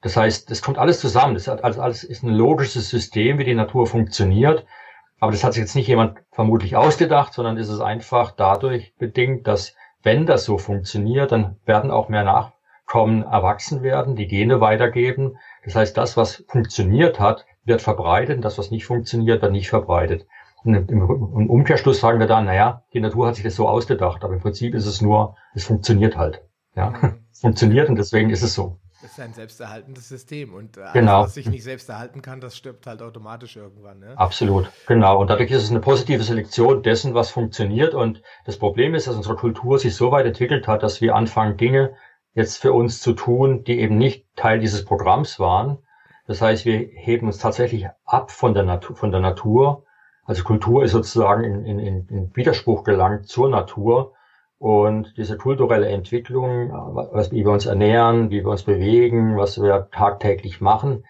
Das 0.00 0.16
heißt, 0.16 0.50
das 0.50 0.60
kommt 0.60 0.76
alles 0.76 0.98
zusammen. 0.98 1.34
Das 1.34 1.46
hat 1.46 1.62
also 1.62 1.80
alles 1.80 2.02
ist 2.02 2.24
ein 2.24 2.34
logisches 2.34 2.90
System, 2.90 3.38
wie 3.38 3.44
die 3.44 3.54
Natur 3.54 3.86
funktioniert. 3.86 4.66
Aber 5.20 5.30
das 5.30 5.44
hat 5.44 5.52
sich 5.52 5.60
jetzt 5.60 5.76
nicht 5.76 5.86
jemand 5.86 6.18
vermutlich 6.32 6.74
ausgedacht, 6.74 7.32
sondern 7.32 7.56
ist 7.56 7.68
es 7.68 7.78
einfach 7.78 8.32
dadurch 8.32 8.92
bedingt, 8.96 9.46
dass 9.46 9.76
wenn 10.02 10.26
das 10.26 10.44
so 10.44 10.58
funktioniert, 10.58 11.30
dann 11.30 11.60
werden 11.64 11.92
auch 11.92 12.08
mehr 12.08 12.24
Nachkommen 12.24 13.22
erwachsen 13.22 13.84
werden, 13.84 14.16
die 14.16 14.26
Gene 14.26 14.60
weitergeben. 14.60 15.38
Das 15.64 15.76
heißt, 15.76 15.96
das, 15.96 16.16
was 16.16 16.42
funktioniert 16.48 17.20
hat, 17.20 17.46
wird 17.62 17.82
verbreitet 17.82 18.38
und 18.38 18.44
das, 18.44 18.58
was 18.58 18.72
nicht 18.72 18.84
funktioniert, 18.84 19.42
wird 19.42 19.52
nicht 19.52 19.68
verbreitet. 19.68 20.26
Und 20.64 20.90
im 20.90 21.50
Umkehrschluss 21.50 22.00
sagen 22.00 22.20
wir 22.20 22.26
dann, 22.26 22.44
naja, 22.44 22.84
die 22.92 23.00
Natur 23.00 23.26
hat 23.26 23.36
sich 23.36 23.44
das 23.44 23.56
so 23.56 23.66
ausgedacht, 23.66 24.24
aber 24.24 24.34
im 24.34 24.40
Prinzip 24.40 24.74
ist 24.74 24.86
es 24.86 25.00
nur, 25.00 25.36
es 25.54 25.64
funktioniert 25.64 26.16
halt. 26.16 26.42
Ja, 26.76 26.90
mhm. 26.90 27.24
funktioniert 27.40 27.88
und 27.88 27.96
deswegen 27.96 28.30
ist 28.30 28.42
es 28.42 28.54
so. 28.54 28.78
Das 29.02 29.12
ist 29.12 29.20
ein 29.20 29.32
selbsterhaltendes 29.32 30.08
System 30.08 30.52
und 30.52 30.76
alles, 30.76 30.92
genau. 30.92 31.22
was 31.22 31.32
sich 31.32 31.48
nicht 31.48 31.64
selbst 31.64 31.88
erhalten 31.88 32.20
kann, 32.20 32.42
das 32.42 32.54
stirbt 32.54 32.86
halt 32.86 33.00
automatisch 33.00 33.56
irgendwann. 33.56 34.00
Ne? 34.00 34.12
Absolut, 34.18 34.70
genau. 34.86 35.18
Und 35.18 35.30
dadurch 35.30 35.50
ist 35.50 35.62
es 35.62 35.70
eine 35.70 35.80
positive 35.80 36.22
Selektion 36.22 36.82
dessen, 36.82 37.14
was 37.14 37.30
funktioniert. 37.30 37.94
Und 37.94 38.22
das 38.44 38.58
Problem 38.58 38.94
ist, 38.94 39.06
dass 39.06 39.16
unsere 39.16 39.36
Kultur 39.36 39.78
sich 39.78 39.96
so 39.96 40.12
weit 40.12 40.26
entwickelt 40.26 40.68
hat, 40.68 40.82
dass 40.82 41.00
wir 41.00 41.14
anfangen, 41.14 41.56
Dinge 41.56 41.94
jetzt 42.34 42.58
für 42.58 42.74
uns 42.74 43.00
zu 43.00 43.14
tun, 43.14 43.64
die 43.64 43.80
eben 43.80 43.96
nicht 43.96 44.26
Teil 44.36 44.60
dieses 44.60 44.84
Programms 44.84 45.40
waren. 45.40 45.78
Das 46.26 46.42
heißt, 46.42 46.66
wir 46.66 46.76
heben 46.92 47.26
uns 47.26 47.38
tatsächlich 47.38 47.86
ab 48.04 48.30
von 48.30 48.52
der 48.52 48.64
Natur. 48.64 48.96
Von 48.96 49.12
der 49.12 49.20
Natur. 49.20 49.84
Also 50.30 50.44
Kultur 50.44 50.84
ist 50.84 50.92
sozusagen 50.92 51.42
in, 51.42 51.80
in, 51.80 52.06
in 52.08 52.30
Widerspruch 52.36 52.84
gelangt 52.84 53.26
zur 53.26 53.50
Natur 53.50 54.12
und 54.58 55.12
diese 55.16 55.36
kulturelle 55.36 55.88
Entwicklung, 55.88 56.70
was, 56.70 57.32
wie 57.32 57.44
wir 57.44 57.50
uns 57.50 57.66
ernähren, 57.66 58.30
wie 58.30 58.44
wir 58.44 58.50
uns 58.52 58.62
bewegen, 58.62 59.36
was 59.36 59.60
wir 59.60 59.88
tagtäglich 59.90 60.60
machen, 60.60 61.04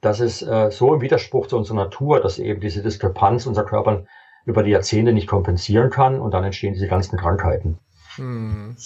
das 0.00 0.20
ist 0.20 0.42
äh, 0.42 0.70
so 0.70 0.94
im 0.94 1.00
Widerspruch 1.00 1.48
zu 1.48 1.56
unserer 1.56 1.78
Natur, 1.78 2.20
dass 2.20 2.38
eben 2.38 2.60
diese 2.60 2.80
Diskrepanz 2.80 3.44
unser 3.46 3.64
Körper 3.64 4.04
über 4.44 4.62
die 4.62 4.70
Jahrzehnte 4.70 5.12
nicht 5.12 5.26
kompensieren 5.26 5.90
kann 5.90 6.20
und 6.20 6.32
dann 6.32 6.44
entstehen 6.44 6.74
diese 6.74 6.86
ganzen 6.86 7.18
Krankheiten. 7.18 7.80
Hm. 8.16 8.76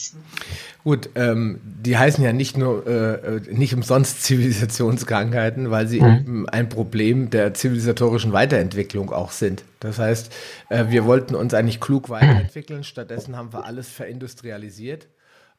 Gut, 0.82 1.10
ähm, 1.14 1.60
die 1.62 1.96
heißen 1.96 2.22
ja 2.22 2.32
nicht 2.32 2.56
nur 2.56 2.86
äh, 2.86 3.40
nicht 3.50 3.74
umsonst 3.74 4.22
Zivilisationskrankheiten, 4.24 5.70
weil 5.70 5.86
sie 5.88 6.00
mhm. 6.00 6.16
eben 6.16 6.48
ein 6.48 6.68
Problem 6.68 7.30
der 7.30 7.54
zivilisatorischen 7.54 8.32
Weiterentwicklung 8.32 9.12
auch 9.12 9.30
sind. 9.30 9.64
Das 9.80 9.98
heißt, 9.98 10.32
äh, 10.68 10.86
wir 10.88 11.04
wollten 11.04 11.34
uns 11.34 11.54
eigentlich 11.54 11.80
klug 11.80 12.10
weiterentwickeln, 12.10 12.84
stattdessen 12.84 13.36
haben 13.36 13.52
wir 13.52 13.64
alles 13.64 13.88
verindustrialisiert. 13.88 15.08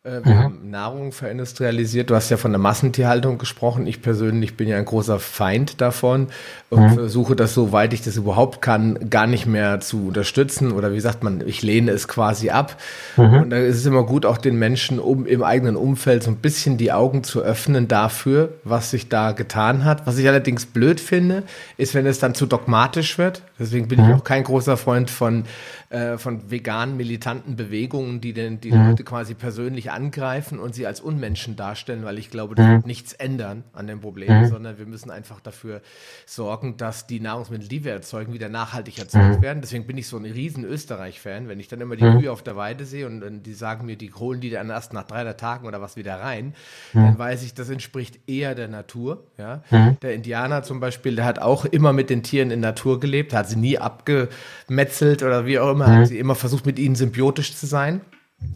Äh, 0.05 0.23
wir 0.23 0.33
mhm. 0.35 0.39
haben 0.39 0.69
Nahrung 0.69 1.11
verindustrialisiert. 1.11 2.09
Du 2.09 2.15
hast 2.15 2.29
ja 2.29 2.37
von 2.37 2.51
der 2.51 2.59
Massentierhaltung 2.59 3.37
gesprochen. 3.37 3.87
Ich 3.87 4.01
persönlich 4.01 4.55
bin 4.55 4.67
ja 4.67 4.77
ein 4.77 4.85
großer 4.85 5.19
Feind 5.19 5.81
davon 5.81 6.27
und 6.69 6.83
mhm. 6.83 6.93
versuche 6.93 7.35
das, 7.35 7.53
soweit 7.53 7.93
ich 7.93 8.03
das 8.03 8.15
überhaupt 8.15 8.61
kann, 8.61 9.09
gar 9.09 9.25
nicht 9.25 9.47
mehr 9.47 9.79
zu 9.79 10.07
unterstützen. 10.07 10.71
Oder 10.71 10.93
wie 10.93 10.99
sagt 10.99 11.23
man, 11.23 11.43
ich 11.45 11.63
lehne 11.63 11.91
es 11.91 12.07
quasi 12.07 12.51
ab. 12.51 12.77
Mhm. 13.17 13.33
Und 13.33 13.49
da 13.49 13.57
ist 13.57 13.77
es 13.77 13.85
immer 13.85 14.03
gut, 14.03 14.25
auch 14.25 14.37
den 14.37 14.57
Menschen 14.57 14.99
um, 14.99 15.25
im 15.25 15.43
eigenen 15.43 15.75
Umfeld 15.75 16.23
so 16.23 16.29
ein 16.29 16.37
bisschen 16.37 16.77
die 16.77 16.91
Augen 16.91 17.23
zu 17.23 17.41
öffnen 17.41 17.87
dafür, 17.87 18.49
was 18.63 18.91
sich 18.91 19.09
da 19.09 19.31
getan 19.31 19.85
hat. 19.85 20.05
Was 20.05 20.17
ich 20.17 20.27
allerdings 20.27 20.67
blöd 20.67 20.99
finde, 20.99 21.43
ist, 21.77 21.95
wenn 21.95 22.05
es 22.05 22.19
dann 22.19 22.35
zu 22.35 22.45
dogmatisch 22.45 23.17
wird. 23.17 23.41
Deswegen 23.59 23.87
bin 23.87 23.99
ich 23.99 24.07
mhm. 24.07 24.13
auch 24.13 24.23
kein 24.23 24.43
großer 24.43 24.77
Freund 24.77 25.09
von 25.09 25.45
äh, 25.95 26.17
von 26.17 26.51
veganen 26.51 26.97
militanten 26.97 27.55
Bewegungen, 27.55 28.19
die 28.19 28.33
den, 28.33 28.59
die 28.59 28.69
mhm. 28.69 28.89
Leute 28.89 29.05
quasi 29.05 29.33
persönlich 29.33 29.91
angreifen 29.91 30.59
und 30.59 30.75
sie 30.75 30.85
als 30.85 30.99
Unmenschen 30.99 31.55
darstellen, 31.55 32.03
weil 32.03 32.19
ich 32.19 32.29
glaube, 32.29 32.53
das 32.53 32.65
mhm. 32.65 32.71
wird 32.71 32.85
nichts 32.85 33.13
ändern 33.13 33.63
an 33.71 33.87
dem 33.87 34.01
Problem, 34.01 34.41
mhm. 34.41 34.47
sondern 34.47 34.77
wir 34.77 34.87
müssen 34.87 35.09
einfach 35.09 35.39
dafür 35.39 35.81
sorgen, 36.25 36.75
dass 36.75 37.07
die 37.07 37.21
Nahrungsmittel, 37.21 37.69
die 37.69 37.85
wir 37.85 37.93
erzeugen, 37.93 38.33
wieder 38.33 38.49
nachhaltig 38.49 38.99
erzeugt 38.99 39.37
mhm. 39.37 39.41
werden. 39.41 39.61
Deswegen 39.61 39.87
bin 39.87 39.97
ich 39.97 40.09
so 40.09 40.17
ein 40.17 40.25
riesen 40.25 40.65
Österreich-Fan, 40.65 41.47
wenn 41.47 41.61
ich 41.61 41.69
dann 41.69 41.79
immer 41.79 41.95
die 41.95 42.03
mhm. 42.03 42.19
Kühe 42.19 42.31
auf 42.33 42.43
der 42.43 42.57
Weide 42.57 42.83
sehe 42.83 43.07
und, 43.07 43.23
und, 43.23 43.43
die 43.43 43.53
sagen 43.53 43.85
mir, 43.85 43.95
die 43.95 44.11
holen 44.11 44.41
die 44.41 44.49
dann 44.49 44.69
erst 44.69 44.91
nach 44.91 45.03
drei 45.03 45.23
Tagen 45.31 45.65
oder 45.65 45.79
was 45.79 45.95
wieder 45.95 46.19
rein, 46.19 46.55
dann 46.93 47.17
weiß 47.17 47.43
ich, 47.43 47.53
das 47.53 47.69
entspricht 47.69 48.19
eher 48.27 48.53
der 48.53 48.67
Natur. 48.67 49.23
Ja? 49.37 49.61
Der 50.01 50.13
Indianer 50.13 50.63
zum 50.63 50.81
Beispiel, 50.81 51.15
der 51.15 51.23
hat 51.23 51.39
auch 51.39 51.63
immer 51.63 51.93
mit 51.93 52.09
den 52.09 52.21
Tieren 52.21 52.51
in 52.51 52.59
Natur 52.59 52.99
gelebt, 52.99 53.33
hat 53.33 53.47
sie 53.47 53.55
nie 53.55 53.77
abgemetzelt 53.77 55.23
oder 55.23 55.45
wie 55.45 55.57
auch 55.57 55.71
immer, 55.71 55.84
mhm. 55.87 55.95
hat 55.95 56.07
sie 56.07 56.19
immer 56.19 56.35
versucht, 56.35 56.65
mit 56.65 56.79
ihnen 56.79 56.95
symbiotisch 56.95 57.55
zu 57.55 57.65
sein. 57.65 58.01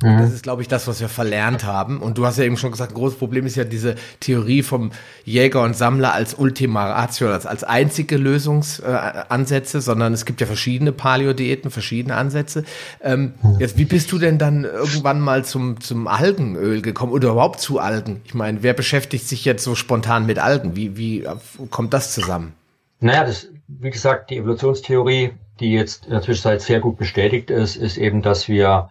Mhm. 0.01 0.17
Das 0.19 0.33
ist, 0.33 0.43
glaube 0.43 0.61
ich, 0.61 0.67
das, 0.67 0.87
was 0.87 1.01
wir 1.01 1.09
verlernt 1.09 1.63
haben. 1.63 2.01
Und 2.01 2.17
du 2.17 2.25
hast 2.25 2.37
ja 2.37 2.43
eben 2.43 2.57
schon 2.57 2.71
gesagt, 2.71 2.91
ein 2.91 2.95
großes 2.95 3.17
Problem 3.17 3.45
ist 3.45 3.55
ja 3.55 3.63
diese 3.63 3.95
Theorie 4.19 4.61
vom 4.61 4.91
Jäger 5.25 5.63
und 5.63 5.75
Sammler 5.75 6.13
als 6.13 6.35
Ultima 6.35 6.85
Ratio, 6.89 7.31
als, 7.31 7.45
als 7.45 7.63
einzige 7.63 8.17
Lösungsansätze, 8.17 9.77
äh, 9.77 9.81
sondern 9.81 10.13
es 10.13 10.25
gibt 10.25 10.41
ja 10.41 10.47
verschiedene 10.47 10.91
Paleo-Diäten, 10.91 11.71
verschiedene 11.71 12.15
Ansätze. 12.15 12.63
Ähm, 13.01 13.33
mhm. 13.41 13.59
Jetzt, 13.59 13.77
wie 13.77 13.85
bist 13.85 14.11
du 14.11 14.19
denn 14.19 14.37
dann 14.37 14.63
irgendwann 14.63 15.19
mal 15.19 15.43
zum, 15.43 15.81
zum 15.81 16.07
Algenöl 16.07 16.81
gekommen 16.81 17.11
oder 17.11 17.31
überhaupt 17.31 17.59
zu 17.59 17.79
Algen? 17.79 18.21
Ich 18.25 18.33
meine, 18.33 18.63
wer 18.63 18.73
beschäftigt 18.73 19.27
sich 19.27 19.45
jetzt 19.45 19.63
so 19.63 19.75
spontan 19.75 20.25
mit 20.25 20.39
Algen? 20.39 20.75
Wie, 20.75 20.97
wie 20.97 21.25
kommt 21.71 21.93
das 21.93 22.13
zusammen? 22.13 22.53
Naja, 23.01 23.25
das, 23.25 23.47
wie 23.67 23.89
gesagt, 23.89 24.29
die 24.29 24.37
Evolutionstheorie 24.37 25.31
die 25.59 25.71
jetzt 25.71 26.05
in 26.05 26.11
der 26.11 26.21
Zwischenzeit 26.21 26.61
sehr 26.61 26.79
gut 26.79 26.97
bestätigt 26.97 27.49
ist, 27.49 27.75
ist 27.75 27.97
eben, 27.97 28.21
dass 28.21 28.47
wir 28.47 28.89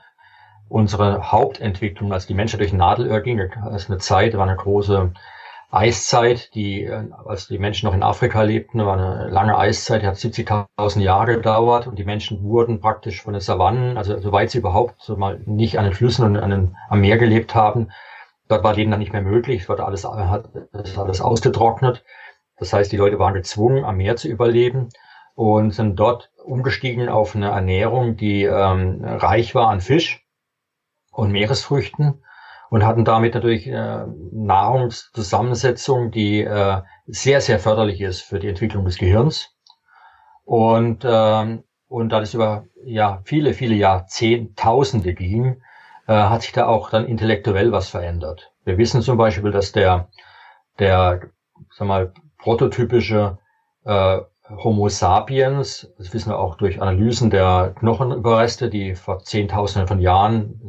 unsere 0.68 1.32
Hauptentwicklung, 1.32 2.12
als 2.12 2.26
die 2.26 2.34
Menschheit 2.34 2.60
durch 2.60 2.72
Nadelöhr 2.72 3.20
ging, 3.20 3.40
als 3.40 3.88
eine 3.88 3.98
Zeit, 3.98 4.36
war 4.36 4.46
eine 4.46 4.56
große 4.56 5.12
Eiszeit, 5.70 6.54
die, 6.54 6.90
als 7.26 7.48
die 7.48 7.58
Menschen 7.58 7.86
noch 7.86 7.94
in 7.94 8.02
Afrika 8.02 8.42
lebten, 8.42 8.84
war 8.84 8.94
eine 8.94 9.28
lange 9.28 9.56
Eiszeit, 9.56 10.02
die 10.02 10.06
hat 10.06 10.16
70.000 10.16 11.00
Jahre 11.00 11.36
gedauert 11.36 11.86
und 11.86 11.98
die 11.98 12.04
Menschen 12.04 12.42
wurden 12.42 12.80
praktisch 12.80 13.22
von 13.22 13.34
den 13.34 13.40
Savannen, 13.40 13.98
also 13.98 14.18
soweit 14.18 14.50
sie 14.50 14.58
überhaupt 14.58 15.02
so 15.02 15.16
mal 15.16 15.40
nicht 15.44 15.78
an 15.78 15.84
den 15.84 15.92
Flüssen 15.92 16.24
und 16.24 16.36
an 16.38 16.50
den, 16.50 16.76
am 16.88 17.00
Meer 17.00 17.18
gelebt 17.18 17.54
haben, 17.54 17.90
dort 18.48 18.64
war 18.64 18.74
Leben 18.74 18.90
dann 18.90 19.00
nicht 19.00 19.12
mehr 19.12 19.22
möglich, 19.22 19.62
es 19.62 19.68
wurde 19.68 19.84
alles, 19.84 20.04
hat, 20.04 20.48
alles 20.72 21.20
ausgetrocknet. 21.20 22.02
Das 22.58 22.72
heißt, 22.72 22.90
die 22.90 22.96
Leute 22.96 23.18
waren 23.18 23.34
gezwungen, 23.34 23.84
am 23.84 23.98
Meer 23.98 24.16
zu 24.16 24.28
überleben 24.28 24.88
und 25.38 25.70
sind 25.70 25.94
dort 26.00 26.32
umgestiegen 26.42 27.08
auf 27.08 27.36
eine 27.36 27.50
Ernährung, 27.50 28.16
die 28.16 28.42
ähm, 28.42 29.04
reich 29.04 29.54
war 29.54 29.68
an 29.68 29.80
Fisch 29.80 30.26
und 31.12 31.30
Meeresfrüchten 31.30 32.24
und 32.70 32.84
hatten 32.84 33.04
damit 33.04 33.34
natürlich 33.34 33.68
äh, 33.68 34.04
Nahrungszusammensetzung, 34.32 36.10
die 36.10 36.40
äh, 36.40 36.82
sehr, 37.06 37.40
sehr 37.40 37.60
förderlich 37.60 38.00
ist 38.00 38.22
für 38.22 38.40
die 38.40 38.48
Entwicklung 38.48 38.84
des 38.84 38.98
Gehirns. 38.98 39.54
Und, 40.44 41.06
ähm, 41.08 41.62
und 41.86 42.08
da 42.08 42.18
das 42.18 42.34
über 42.34 42.64
ja, 42.84 43.20
viele, 43.22 43.54
viele 43.54 43.76
Jahrzehntausende 43.76 45.14
ging, 45.14 45.62
äh, 46.08 46.14
hat 46.14 46.42
sich 46.42 46.50
da 46.50 46.66
auch 46.66 46.90
dann 46.90 47.06
intellektuell 47.06 47.70
was 47.70 47.88
verändert. 47.88 48.50
Wir 48.64 48.76
wissen 48.76 49.02
zum 49.02 49.16
Beispiel, 49.16 49.52
dass 49.52 49.70
der, 49.70 50.08
der 50.80 51.30
sag 51.76 51.86
mal, 51.86 52.12
prototypische 52.38 53.38
äh, 53.84 54.18
Homo 54.56 54.88
sapiens, 54.88 55.92
das 55.98 56.14
wissen 56.14 56.30
wir 56.30 56.38
auch 56.38 56.54
durch 56.54 56.80
Analysen 56.80 57.28
der 57.28 57.74
Knochenüberreste, 57.78 58.70
die 58.70 58.94
vor 58.94 59.18
Zehntausenden 59.20 59.86
von 59.86 60.00
Jahren 60.00 60.60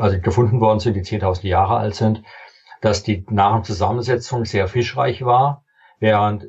also 0.00 0.20
gefunden 0.20 0.60
worden 0.60 0.80
sind, 0.80 0.94
die 0.94 1.02
zehntausende 1.02 1.48
Jahre 1.48 1.76
alt 1.76 1.94
sind, 1.94 2.22
dass 2.80 3.04
die 3.04 3.24
Nahrungszusammensetzung 3.30 4.44
sehr 4.44 4.66
fischreich 4.66 5.24
war, 5.24 5.64
während 6.00 6.46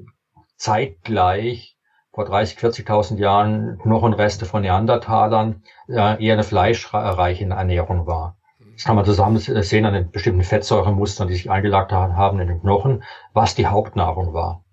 zeitgleich 0.56 1.78
vor 2.12 2.26
30, 2.26 2.58
40.000 2.58 3.18
Jahren 3.18 3.78
Knochenreste 3.78 4.46
von 4.46 4.64
Neandertalern 4.64 5.62
äh, 5.88 6.24
eher 6.24 6.34
eine 6.34 6.44
fleischreiche 6.44 7.46
Ernährung 7.46 8.08
war. 8.08 8.38
Das 8.74 8.86
kann 8.86 8.96
man 8.96 9.06
zusammen 9.06 9.38
sehen 9.38 9.86
an 9.86 9.94
den 9.94 10.10
bestimmten 10.10 10.44
Fettsäuremustern, 10.44 11.28
die 11.28 11.36
sich 11.36 11.52
eingelagert 11.52 11.92
haben 11.92 12.40
in 12.40 12.48
den 12.48 12.62
Knochen, 12.62 13.04
was 13.34 13.54
die 13.54 13.68
Hauptnahrung 13.68 14.34
war. 14.34 14.64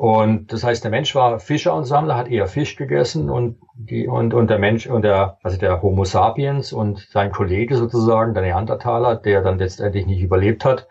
Und 0.00 0.50
das 0.50 0.64
heißt, 0.64 0.82
der 0.82 0.90
Mensch 0.90 1.14
war 1.14 1.38
Fischer 1.40 1.74
und 1.74 1.84
Sammler, 1.84 2.16
hat 2.16 2.28
eher 2.28 2.46
Fisch 2.46 2.74
gegessen 2.74 3.28
und 3.28 3.58
die, 3.74 4.08
und, 4.08 4.32
und 4.32 4.48
der 4.48 4.58
Mensch 4.58 4.86
und 4.86 5.02
der, 5.02 5.36
also 5.42 5.58
der 5.58 5.82
Homo 5.82 6.04
sapiens 6.04 6.72
und 6.72 7.06
sein 7.10 7.30
Kollege 7.30 7.76
sozusagen, 7.76 8.32
der 8.32 8.42
Neandertaler, 8.42 9.16
der 9.16 9.42
dann 9.42 9.58
letztendlich 9.58 10.06
nicht 10.06 10.22
überlebt 10.22 10.64
hat, 10.64 10.88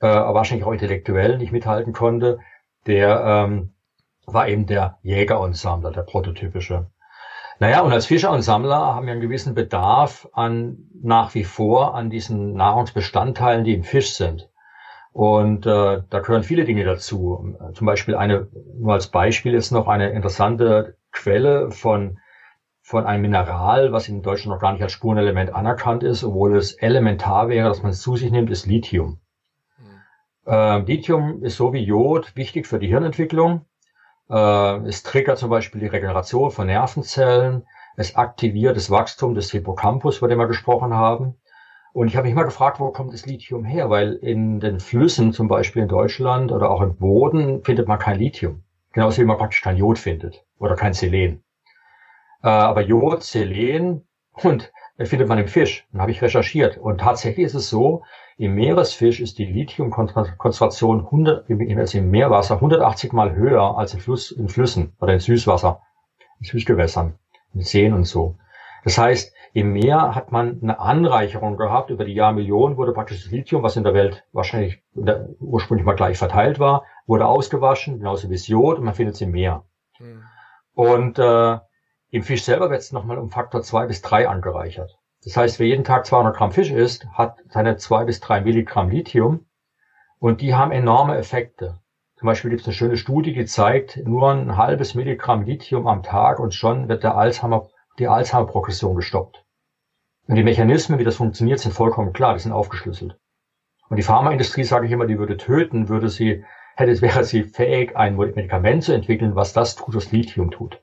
äh, 0.00 0.08
wahrscheinlich 0.08 0.66
auch 0.66 0.72
intellektuell 0.72 1.38
nicht 1.38 1.52
mithalten 1.52 1.92
konnte, 1.92 2.40
der 2.88 3.22
ähm, 3.24 3.70
war 4.26 4.48
eben 4.48 4.66
der 4.66 4.98
Jäger 5.02 5.38
und 5.38 5.56
Sammler, 5.56 5.92
der 5.92 6.02
prototypische. 6.02 6.90
Naja, 7.60 7.82
und 7.82 7.92
als 7.92 8.06
Fischer 8.06 8.32
und 8.32 8.42
Sammler 8.42 8.96
haben 8.96 9.06
wir 9.06 9.12
einen 9.12 9.22
gewissen 9.22 9.54
Bedarf 9.54 10.28
an 10.32 10.88
nach 11.00 11.36
wie 11.36 11.44
vor 11.44 11.94
an 11.94 12.10
diesen 12.10 12.54
Nahrungsbestandteilen, 12.54 13.62
die 13.62 13.74
im 13.74 13.84
Fisch 13.84 14.14
sind. 14.14 14.47
Und 15.18 15.66
äh, 15.66 16.02
da 16.10 16.20
gehören 16.20 16.44
viele 16.44 16.64
Dinge 16.64 16.84
dazu. 16.84 17.56
Zum 17.74 17.86
Beispiel 17.88 18.14
eine, 18.14 18.46
nur 18.78 18.92
als 18.92 19.08
Beispiel 19.08 19.54
ist 19.54 19.72
noch 19.72 19.88
eine 19.88 20.10
interessante 20.10 20.96
Quelle 21.10 21.72
von, 21.72 22.20
von 22.82 23.04
einem 23.04 23.22
Mineral, 23.22 23.90
was 23.90 24.08
in 24.08 24.22
Deutschland 24.22 24.54
noch 24.54 24.62
gar 24.62 24.72
nicht 24.72 24.82
als 24.84 24.92
Spurenelement 24.92 25.52
anerkannt 25.52 26.04
ist, 26.04 26.22
obwohl 26.22 26.56
es 26.56 26.74
elementar 26.74 27.48
wäre, 27.48 27.68
dass 27.68 27.82
man 27.82 27.90
es 27.90 28.00
zu 28.00 28.14
sich 28.14 28.30
nimmt, 28.30 28.48
ist 28.48 28.66
Lithium. 28.66 29.18
Mhm. 29.78 30.52
Äh, 30.52 30.78
Lithium 30.82 31.42
ist 31.42 31.56
so 31.56 31.72
wie 31.72 31.82
Jod 31.82 32.36
wichtig 32.36 32.68
für 32.68 32.78
die 32.78 32.86
Hirnentwicklung. 32.86 33.64
Äh, 34.30 34.76
es 34.86 35.02
triggert 35.02 35.38
zum 35.38 35.50
Beispiel 35.50 35.80
die 35.80 35.88
Regeneration 35.88 36.52
von 36.52 36.68
Nervenzellen. 36.68 37.66
Es 37.96 38.14
aktiviert 38.14 38.76
das 38.76 38.88
Wachstum 38.88 39.34
des 39.34 39.50
Hippocampus, 39.50 40.18
über 40.18 40.28
den 40.28 40.38
wir 40.38 40.46
gesprochen 40.46 40.94
haben. 40.94 41.34
Und 41.92 42.08
ich 42.08 42.16
habe 42.16 42.26
mich 42.26 42.34
mal 42.34 42.44
gefragt, 42.44 42.80
wo 42.80 42.90
kommt 42.90 43.12
das 43.12 43.26
Lithium 43.26 43.64
her? 43.64 43.90
Weil 43.90 44.14
in 44.14 44.60
den 44.60 44.80
Flüssen, 44.80 45.32
zum 45.32 45.48
Beispiel 45.48 45.82
in 45.82 45.88
Deutschland 45.88 46.52
oder 46.52 46.70
auch 46.70 46.82
im 46.82 46.96
Boden, 46.96 47.62
findet 47.64 47.88
man 47.88 47.98
kein 47.98 48.18
Lithium. 48.18 48.62
Genauso 48.92 49.20
wie 49.20 49.26
man 49.26 49.38
praktisch 49.38 49.62
kein 49.62 49.76
Jod 49.76 49.98
findet 49.98 50.44
oder 50.58 50.74
kein 50.74 50.92
Selen. 50.92 51.42
Äh, 52.42 52.48
aber 52.48 52.82
Jod, 52.82 53.22
Selen 53.22 54.06
und 54.32 54.70
findet 55.06 55.28
man 55.28 55.38
im 55.38 55.48
Fisch. 55.48 55.86
Dann 55.92 56.00
habe 56.00 56.10
ich 56.10 56.22
recherchiert. 56.22 56.76
Und 56.78 56.98
tatsächlich 57.00 57.46
ist 57.46 57.54
es 57.54 57.70
so, 57.70 58.02
im 58.36 58.54
Meeresfisch 58.54 59.20
ist 59.20 59.38
die 59.38 59.46
Lithiumkonzentration 59.46 61.04
100, 61.04 61.50
also 61.76 61.98
im 61.98 62.10
Meerwasser 62.10 62.56
180 62.56 63.12
mal 63.12 63.34
höher 63.34 63.76
als 63.76 63.94
in, 63.94 64.00
Fluss, 64.00 64.30
in 64.30 64.48
Flüssen 64.48 64.92
oder 65.00 65.14
in 65.14 65.20
Süßwasser, 65.20 65.82
in 66.40 66.46
Süßgewässern, 66.46 67.18
in 67.54 67.62
Seen 67.62 67.92
und 67.92 68.04
so. 68.04 68.36
Das 68.88 68.96
heißt, 68.96 69.34
im 69.52 69.74
Meer 69.74 70.14
hat 70.14 70.32
man 70.32 70.60
eine 70.62 70.80
Anreicherung 70.80 71.58
gehabt. 71.58 71.90
Über 71.90 72.06
die 72.06 72.14
Jahrmillionen 72.14 72.78
wurde 72.78 72.94
praktisch 72.94 73.22
das 73.22 73.30
Lithium, 73.30 73.62
was 73.62 73.76
in 73.76 73.84
der 73.84 73.92
Welt 73.92 74.24
wahrscheinlich 74.32 74.82
ursprünglich 74.94 75.84
mal 75.84 75.92
gleich 75.92 76.16
verteilt 76.16 76.58
war, 76.58 76.84
wurde 77.06 77.26
ausgewaschen, 77.26 77.98
genauso 77.98 78.30
wie 78.30 78.32
das 78.32 78.48
Jod, 78.48 78.78
und 78.78 78.84
man 78.86 78.94
findet 78.94 79.16
es 79.16 79.20
im 79.20 79.32
Meer. 79.32 79.66
Mhm. 79.98 80.22
Und 80.72 81.18
äh, 81.18 81.58
im 82.08 82.22
Fisch 82.22 82.44
selber 82.44 82.70
wird 82.70 82.80
es 82.80 82.90
nochmal 82.90 83.18
um 83.18 83.28
Faktor 83.28 83.60
zwei 83.60 83.84
bis 83.84 84.00
drei 84.00 84.26
angereichert. 84.26 84.98
Das 85.22 85.36
heißt, 85.36 85.58
wer 85.58 85.66
jeden 85.66 85.84
Tag 85.84 86.06
200 86.06 86.34
Gramm 86.34 86.52
Fisch 86.52 86.70
isst, 86.70 87.08
hat 87.12 87.36
seine 87.50 87.76
zwei 87.76 88.06
bis 88.06 88.20
drei 88.20 88.40
Milligramm 88.40 88.88
Lithium 88.88 89.44
und 90.18 90.40
die 90.40 90.54
haben 90.54 90.72
enorme 90.72 91.18
Effekte. 91.18 91.78
Zum 92.16 92.24
Beispiel 92.24 92.48
gibt 92.48 92.62
es 92.62 92.66
eine 92.66 92.74
schöne 92.74 92.96
Studie, 92.96 93.34
die 93.34 93.44
zeigt, 93.44 93.98
nur 93.98 94.30
ein 94.30 94.56
halbes 94.56 94.94
Milligramm 94.94 95.42
Lithium 95.42 95.86
am 95.86 96.02
Tag 96.02 96.40
und 96.40 96.54
schon 96.54 96.88
wird 96.88 97.02
der 97.02 97.18
Alzheimer 97.18 97.68
die 97.98 98.08
Alzheimer-Progression 98.08 98.96
gestoppt. 98.96 99.44
Und 100.26 100.34
die 100.34 100.44
Mechanismen, 100.44 100.98
wie 100.98 101.04
das 101.04 101.16
funktioniert, 101.16 101.58
sind 101.58 101.72
vollkommen 101.72 102.12
klar, 102.12 102.34
die 102.34 102.40
sind 102.40 102.52
aufgeschlüsselt. 102.52 103.18
Und 103.88 103.96
die 103.96 104.02
Pharmaindustrie, 104.02 104.64
sage 104.64 104.86
ich 104.86 104.92
immer, 104.92 105.06
die 105.06 105.18
würde 105.18 105.36
töten, 105.36 105.88
würde 105.88 106.08
sie, 106.10 106.44
hätte, 106.76 107.00
wäre 107.00 107.24
sie 107.24 107.44
fähig, 107.44 107.96
ein 107.96 108.16
Medikament 108.16 108.84
zu 108.84 108.92
entwickeln, 108.92 109.34
was 109.34 109.52
das 109.52 109.76
tut, 109.76 109.94
was 109.94 110.12
Lithium 110.12 110.50
tut. 110.50 110.82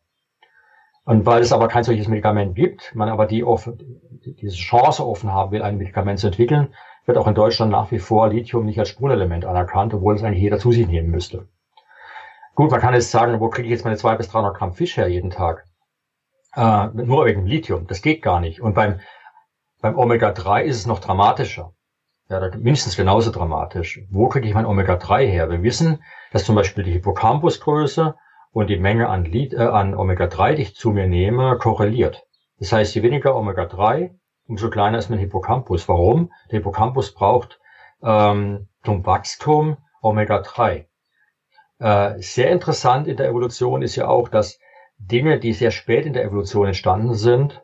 Und 1.03 1.28
weil 1.28 1.43
es 1.43 1.51
aber 1.51 1.68
kein 1.68 1.84
solches 1.84 2.07
Medikament 2.07 2.55
gibt, 2.55 2.95
man 2.95 3.09
aber 3.09 3.28
die 3.28 3.43
offen, 3.43 3.78
diese 4.24 4.55
Chance 4.55 5.05
offen 5.05 5.32
haben 5.32 5.51
will, 5.51 5.61
ein 5.61 5.78
Medikament 5.78 6.18
zu 6.18 6.28
entwickeln, 6.28 6.74
wird 7.05 7.20
auch 7.20 7.28
in 7.28 7.36
Deutschland 7.36 7.72
nach 7.72 7.91
wie 7.91 7.99
vor 7.99 8.30
Lithium 8.30 8.66
nicht 8.66 8.80
als 8.80 8.89
Spurenelement 8.89 9.45
anerkannt, 9.45 9.93
obwohl 9.93 10.16
es 10.16 10.24
eigentlich 10.24 10.41
jeder 10.41 10.57
zu 10.57 10.72
sich 10.72 10.88
nehmen 10.88 11.11
müsste. 11.11 11.47
Gut, 12.55 12.72
man 12.72 12.82
kann 12.82 12.95
jetzt 12.95 13.11
sagen, 13.11 13.39
wo 13.39 13.49
kriege 13.49 13.68
ich 13.68 13.72
jetzt 13.72 13.84
meine 13.84 13.97
200 13.97 14.18
bis 14.18 14.30
300 14.30 14.57
Gramm 14.57 14.74
Fisch 14.74 14.97
her 14.97 15.07
jeden 15.07 15.30
Tag? 15.30 15.64
Äh, 16.55 16.87
nur 16.93 17.25
wegen 17.25 17.45
Lithium. 17.45 17.87
Das 17.87 18.01
geht 18.01 18.21
gar 18.21 18.39
nicht. 18.39 18.61
Und 18.61 18.73
beim, 18.75 18.99
beim 19.81 19.97
Omega-3 19.97 20.63
ist 20.63 20.77
es 20.77 20.85
noch 20.85 20.99
dramatischer. 20.99 21.73
Ja, 22.29 22.39
mindestens 22.57 22.95
genauso 22.95 23.31
dramatisch. 23.31 24.01
Wo 24.09 24.29
kriege 24.29 24.47
ich 24.47 24.53
mein 24.53 24.65
Omega-3 24.65 25.27
her? 25.27 25.49
Wir 25.51 25.61
wissen, 25.61 26.03
dass 26.31 26.45
zum 26.45 26.55
Beispiel 26.55 26.83
die 26.83 26.93
Hippocampusgröße 26.93 28.15
und 28.51 28.67
die 28.67 28.79
Menge 28.79 29.09
an, 29.09 29.25
äh, 29.25 29.55
an 29.57 29.93
Omega-3, 29.93 30.55
die 30.55 30.61
ich 30.63 30.75
zu 30.75 30.91
mir 30.91 31.07
nehme, 31.07 31.57
korreliert. 31.57 32.23
Das 32.57 32.71
heißt, 32.71 32.95
je 32.95 33.03
weniger 33.03 33.35
Omega-3, 33.35 34.15
umso 34.47 34.69
kleiner 34.69 34.97
ist 34.97 35.09
mein 35.09 35.19
Hippocampus. 35.19 35.87
Warum? 35.87 36.31
Der 36.49 36.59
Hippocampus 36.59 37.13
braucht 37.13 37.59
ähm, 38.01 38.69
zum 38.83 39.05
Wachstum 39.05 39.77
Omega-3. 40.01 40.85
Äh, 41.79 42.21
sehr 42.21 42.49
interessant 42.51 43.07
in 43.07 43.17
der 43.17 43.27
Evolution 43.27 43.81
ist 43.81 43.97
ja 43.97 44.07
auch, 44.07 44.29
dass 44.29 44.57
Dinge, 44.97 45.39
die 45.39 45.53
sehr 45.53 45.71
spät 45.71 46.05
in 46.05 46.13
der 46.13 46.23
Evolution 46.23 46.67
entstanden 46.67 47.13
sind, 47.13 47.63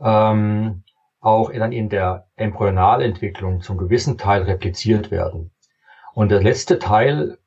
ähm, 0.00 0.82
auch 1.20 1.52
dann 1.52 1.72
in 1.72 1.88
der 1.88 2.26
Embryonalentwicklung 2.36 3.60
zum 3.60 3.78
gewissen 3.78 4.18
Teil 4.18 4.42
repliziert 4.42 5.10
werden. 5.10 5.52
Und 6.14 6.30
der 6.30 6.42
letzte 6.42 6.78
Teil, 6.78 7.38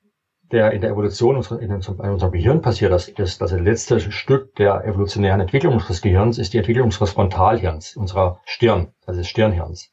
der 0.52 0.72
in 0.72 0.82
der 0.82 0.92
Evolution 0.92 1.36
in 1.60 1.74
unserem, 1.74 2.00
in 2.02 2.12
unserem 2.12 2.32
Gehirn 2.32 2.62
passiert, 2.62 2.92
das, 2.92 3.14
das, 3.14 3.38
das 3.38 3.52
letzte 3.52 4.00
Stück 4.00 4.56
der 4.56 4.86
evolutionären 4.86 5.42
Entwicklung 5.42 5.74
unseres 5.74 6.02
Gehirns, 6.02 6.38
ist 6.38 6.54
die 6.54 6.58
Entwicklung 6.58 6.86
unseres 6.86 7.12
Frontalhirns, 7.12 7.96
unserer 7.96 8.40
Stirn, 8.46 8.94
also 9.06 9.20
des 9.20 9.28
Stirnhirns. 9.28 9.92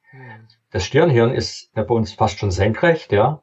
Das 0.70 0.84
Stirnhirn 0.84 1.34
ist 1.34 1.72
bei 1.74 1.82
uns 1.82 2.12
fast 2.12 2.38
schon 2.38 2.50
senkrecht, 2.50 3.12
ja. 3.12 3.42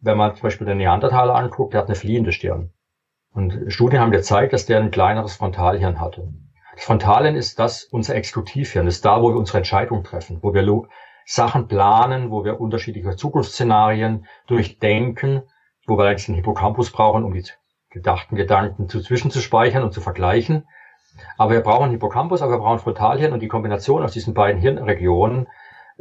Wenn 0.00 0.18
man 0.18 0.34
zum 0.34 0.42
Beispiel 0.42 0.66
den 0.66 0.78
Neandertaler 0.78 1.34
anguckt, 1.34 1.72
der 1.72 1.80
hat 1.80 1.88
eine 1.88 1.96
fliehende 1.96 2.32
Stirn. 2.32 2.72
Und 3.34 3.72
Studien 3.72 4.00
haben 4.00 4.10
gezeigt, 4.10 4.52
dass 4.52 4.66
der 4.66 4.78
ein 4.78 4.90
kleineres 4.90 5.36
Frontalhirn 5.36 6.00
hatte. 6.00 6.28
Das 6.74 6.84
Frontalhirn 6.84 7.34
ist 7.34 7.58
das, 7.58 7.84
unser 7.84 8.14
Exekutivhirn, 8.14 8.86
ist 8.86 9.04
da, 9.04 9.22
wo 9.22 9.30
wir 9.30 9.36
unsere 9.36 9.58
Entscheidungen 9.58 10.04
treffen, 10.04 10.38
wo 10.42 10.52
wir 10.54 10.88
Sachen 11.24 11.68
planen, 11.68 12.30
wo 12.30 12.44
wir 12.44 12.60
unterschiedliche 12.60 13.16
Zukunftsszenarien 13.16 14.26
durchdenken, 14.46 15.42
wo 15.86 15.96
wir 15.96 16.06
eigentlich 16.06 16.26
den 16.26 16.34
Hippocampus 16.34 16.90
brauchen, 16.90 17.24
um 17.24 17.32
die 17.32 17.44
gedachten 17.90 18.36
Gedanken 18.36 18.88
zu 18.88 19.00
zwischenzuspeichern 19.00 19.82
und 19.82 19.92
zu 19.92 20.00
vergleichen. 20.00 20.66
Aber 21.36 21.52
wir 21.52 21.60
brauchen 21.60 21.90
Hippocampus, 21.90 22.42
aber 22.42 22.52
wir 22.52 22.58
brauchen 22.58 22.78
Frontalhirn 22.78 23.32
und 23.32 23.40
die 23.40 23.48
Kombination 23.48 24.02
aus 24.02 24.12
diesen 24.12 24.34
beiden 24.34 24.60
Hirnregionen 24.60 25.46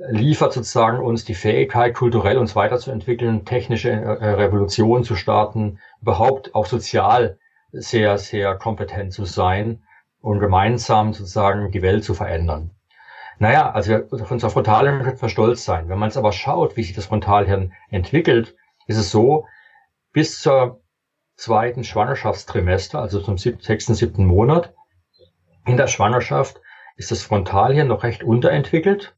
liefert 0.10 0.54
sozusagen 0.54 1.00
uns 1.00 1.26
die 1.26 1.36
Fähigkeit, 1.36 1.94
kulturell 1.94 2.38
uns 2.38 2.56
weiterzuentwickeln, 2.56 3.46
technische 3.46 3.92
äh, 3.92 4.30
Revolutionen 4.32 5.04
zu 5.04 5.16
starten, 5.16 5.80
überhaupt 6.02 6.56
auch 6.56 6.66
sozial 6.66 7.38
sehr, 7.72 8.18
sehr 8.18 8.56
kompetent 8.56 9.14
zu 9.14 9.26
sein 9.26 9.84
und 10.22 10.40
gemeinsam 10.40 11.14
sozusagen 11.14 11.72
die 11.72 11.82
Welt 11.82 12.04
zu 12.04 12.14
verändern. 12.14 12.72
Naja, 13.40 13.72
also 13.72 13.96
auf 14.12 14.32
unser 14.32 14.50
Frontalhirn 14.50 15.04
können 15.04 15.22
wir 15.22 15.30
stolz 15.30 15.66
sein. 15.66 15.90
Wenn 15.90 15.98
man 15.98 16.10
es 16.10 16.18
aber 16.18 16.32
schaut, 16.32 16.78
wie 16.78 16.84
sich 16.84 16.94
das 16.94 17.06
Frontalhirn 17.06 17.74
entwickelt, 17.90 18.56
ist 18.88 18.98
es 18.98 19.10
so, 19.10 19.46
bis 20.14 20.42
zur 20.42 20.82
zweiten 21.38 21.84
Schwangerschaftstrimester, 21.84 23.00
also 23.00 23.20
zum 23.20 23.38
sechsten, 23.38 23.96
siebten 23.96 24.26
Monat, 24.26 24.74
in 25.66 25.78
der 25.78 25.88
Schwangerschaft 25.88 26.62
ist 26.98 27.10
das 27.12 27.24
Frontalhirn 27.24 27.88
noch 27.88 28.04
recht 28.04 28.24
unterentwickelt. 28.24 29.16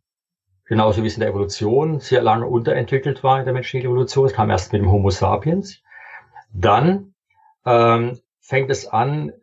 Genauso 0.66 1.04
wie 1.04 1.08
es 1.08 1.16
in 1.16 1.20
der 1.20 1.30
Evolution 1.30 2.00
sehr 2.00 2.22
lange 2.22 2.48
unterentwickelt 2.48 3.24
war 3.24 3.40
in 3.40 3.46
der 3.46 3.54
menschlichen 3.54 3.88
Evolution. 3.88 4.26
Es 4.26 4.34
kam 4.34 4.50
erst 4.50 4.72
mit 4.72 4.82
dem 4.82 4.92
Homo 4.92 5.10
sapiens. 5.10 5.82
Dann 6.54 7.14
ähm, 7.66 8.20
fängt 8.40 8.70
es 8.70 8.88
an, 8.88 9.34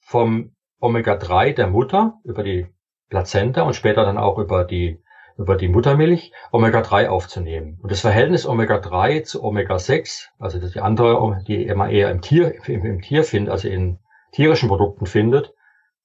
vom 0.00 0.54
Omega-3 0.80 1.54
der 1.54 1.66
Mutter 1.66 2.14
über 2.24 2.42
die 2.42 2.66
Plazenta 3.10 3.62
und 3.62 3.74
später 3.74 4.04
dann 4.04 4.16
auch 4.16 4.38
über 4.38 4.64
die, 4.64 5.02
über 5.36 5.56
die 5.56 5.68
Muttermilch 5.68 6.32
Omega-3 6.50 7.08
aufzunehmen. 7.08 7.78
Und 7.82 7.92
das 7.92 8.00
Verhältnis 8.00 8.46
Omega-3 8.46 9.24
zu 9.24 9.44
Omega-6, 9.44 10.28
also 10.38 10.58
die 10.58 10.80
andere, 10.80 11.42
die 11.46 11.66
man 11.74 11.90
eher 11.90 12.10
im 12.10 12.22
Tier, 12.22 12.54
im, 12.66 12.84
im 12.84 13.02
Tier 13.02 13.24
findet, 13.24 13.52
also 13.52 13.68
in 13.68 13.98
tierischen 14.32 14.68
Produkten 14.68 15.06
findet, 15.06 15.54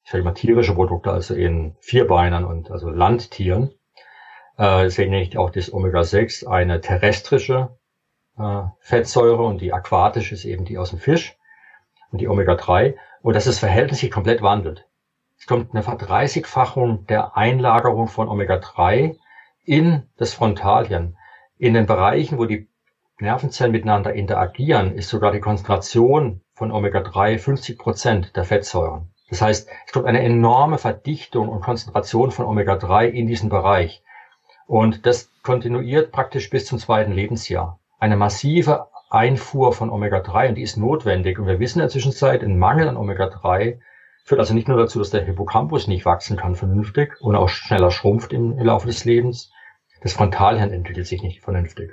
ich 0.04 0.12
sage 0.12 0.24
mal 0.24 0.34
tierische 0.34 0.74
Produkte, 0.74 1.12
also 1.12 1.34
in 1.34 1.76
Vierbeinern 1.80 2.44
und 2.44 2.72
also 2.72 2.90
Landtieren, 2.90 3.74
äh, 4.58 4.84
deswegen 4.84 5.12
nenne 5.12 5.24
ich 5.24 5.38
auch 5.38 5.50
das 5.50 5.74
Omega-6 5.74 6.48
eine 6.48 6.82
terrestrische 6.82 7.78
äh, 8.38 8.64
Fettsäure 8.80 9.44
und 9.44 9.62
die 9.62 9.74
aquatische 9.74 10.36
ist 10.36 10.46
eben 10.46 10.66
die 10.66 10.78
aus 10.78 10.92
dem 10.92 11.00
Fisch 11.00 11.38
und 12.12 12.20
die 12.20 12.28
Omega-3 12.28 12.96
und 13.22 13.36
dass 13.36 13.46
das 13.46 13.60
Verhältnis 13.60 14.00
sich 14.00 14.12
komplett 14.12 14.42
wandelt. 14.42 14.86
Es 15.38 15.48
kommt 15.48 15.74
eine 15.74 15.84
Verdreißigfachung 15.84 17.06
der 17.08 17.36
Einlagerung 17.36 18.08
von 18.08 18.30
Omega-3 18.30 19.18
in 19.66 20.04
das 20.18 20.34
Frontalhirn. 20.34 21.18
In 21.58 21.74
den 21.74 21.86
Bereichen, 21.86 22.38
wo 22.38 22.46
die 22.46 22.70
Nervenzellen 23.20 23.72
miteinander 23.72 24.14
interagieren, 24.14 24.94
ist 24.94 25.10
sogar 25.10 25.32
die 25.32 25.40
Konzentration 25.40 26.42
von 26.54 26.72
Omega-3 26.72 27.40
50 27.40 27.78
Prozent 27.78 28.36
der 28.36 28.44
Fettsäuren. 28.44 29.14
Das 29.30 29.42
heißt, 29.42 29.70
es 29.88 29.94
kommt 29.94 30.06
eine 30.06 30.22
enorme 30.22 30.78
Verdichtung 30.78 31.50
und 31.50 31.62
Konzentration 31.62 32.32
von 32.32 32.46
Omega-3 32.46 33.08
in 33.08 33.28
diesen 33.28 33.50
Bereich. 33.50 34.03
Und 34.66 35.06
das 35.06 35.30
kontinuiert 35.44 36.12
praktisch 36.12 36.50
bis 36.50 36.66
zum 36.66 36.80
zweiten 36.80 37.12
Lebensjahr. 37.12 37.80
Eine 38.00 38.18
massive 38.18 38.88
Einfuhr 39.10 39.74
von 39.74 39.90
Omega-3 39.90 40.50
und 40.50 40.56
die 40.56 40.64
ist 40.64 40.78
notwendig. 40.78 41.38
Und 41.38 41.48
wir 41.48 41.60
wissen 41.60 41.80
in 41.80 41.84
der 41.84 41.90
Zwischenzeit, 41.90 42.44
ein 42.44 42.58
Mangel 42.58 42.88
an 42.88 42.98
Omega-3 42.98 43.80
führt 44.24 44.40
also 44.40 44.54
nicht 44.54 44.68
nur 44.68 44.78
dazu, 44.78 45.00
dass 45.00 45.10
der 45.10 45.24
Hippocampus 45.24 45.88
nicht 45.88 46.06
wachsen 46.06 46.38
kann 46.38 46.56
vernünftig 46.56 47.20
und 47.22 47.36
auch 47.36 47.50
schneller 47.50 47.92
schrumpft 47.92 48.34
im, 48.34 48.58
Laufe 48.58 48.88
des 48.88 49.06
Lebens. 49.06 49.52
Das 50.02 50.14
Frontalhirn 50.14 50.72
entwickelt 50.72 51.08
sich 51.08 51.22
nicht 51.22 51.42
vernünftig. 51.42 51.92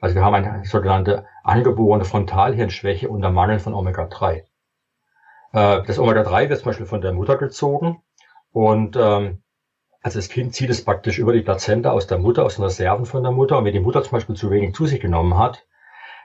Also 0.00 0.14
wir 0.14 0.24
haben 0.24 0.34
eine 0.34 0.64
sogenannte 0.64 1.26
angeborene 1.44 2.04
Frontalhirnschwäche 2.04 3.08
unter 3.08 3.30
Mangel 3.30 3.58
von 3.58 3.74
Omega-3. 3.74 4.44
Äh, 5.52 5.82
das 5.84 5.98
Omega-3 5.98 6.48
wird 6.48 6.60
zum 6.60 6.66
Beispiel 6.66 6.86
von 6.86 7.00
der 7.00 7.12
Mutter 7.12 7.36
gezogen 7.36 8.02
und 8.52 8.96
ähm, 8.96 9.41
also 10.02 10.18
das 10.18 10.28
Kind 10.28 10.54
zieht 10.54 10.70
es 10.70 10.84
praktisch 10.84 11.18
über 11.18 11.32
die 11.32 11.42
Plazenta 11.42 11.92
aus 11.92 12.08
der 12.08 12.18
Mutter, 12.18 12.44
aus 12.44 12.56
den 12.56 12.64
Reserven 12.64 13.06
von 13.06 13.22
der 13.22 13.30
Mutter. 13.30 13.58
Und 13.58 13.64
wenn 13.64 13.72
die 13.72 13.80
Mutter 13.80 14.02
zum 14.02 14.12
Beispiel 14.12 14.34
zu 14.34 14.50
wenig 14.50 14.74
zu 14.74 14.86
sich 14.86 15.00
genommen 15.00 15.38
hat, 15.38 15.64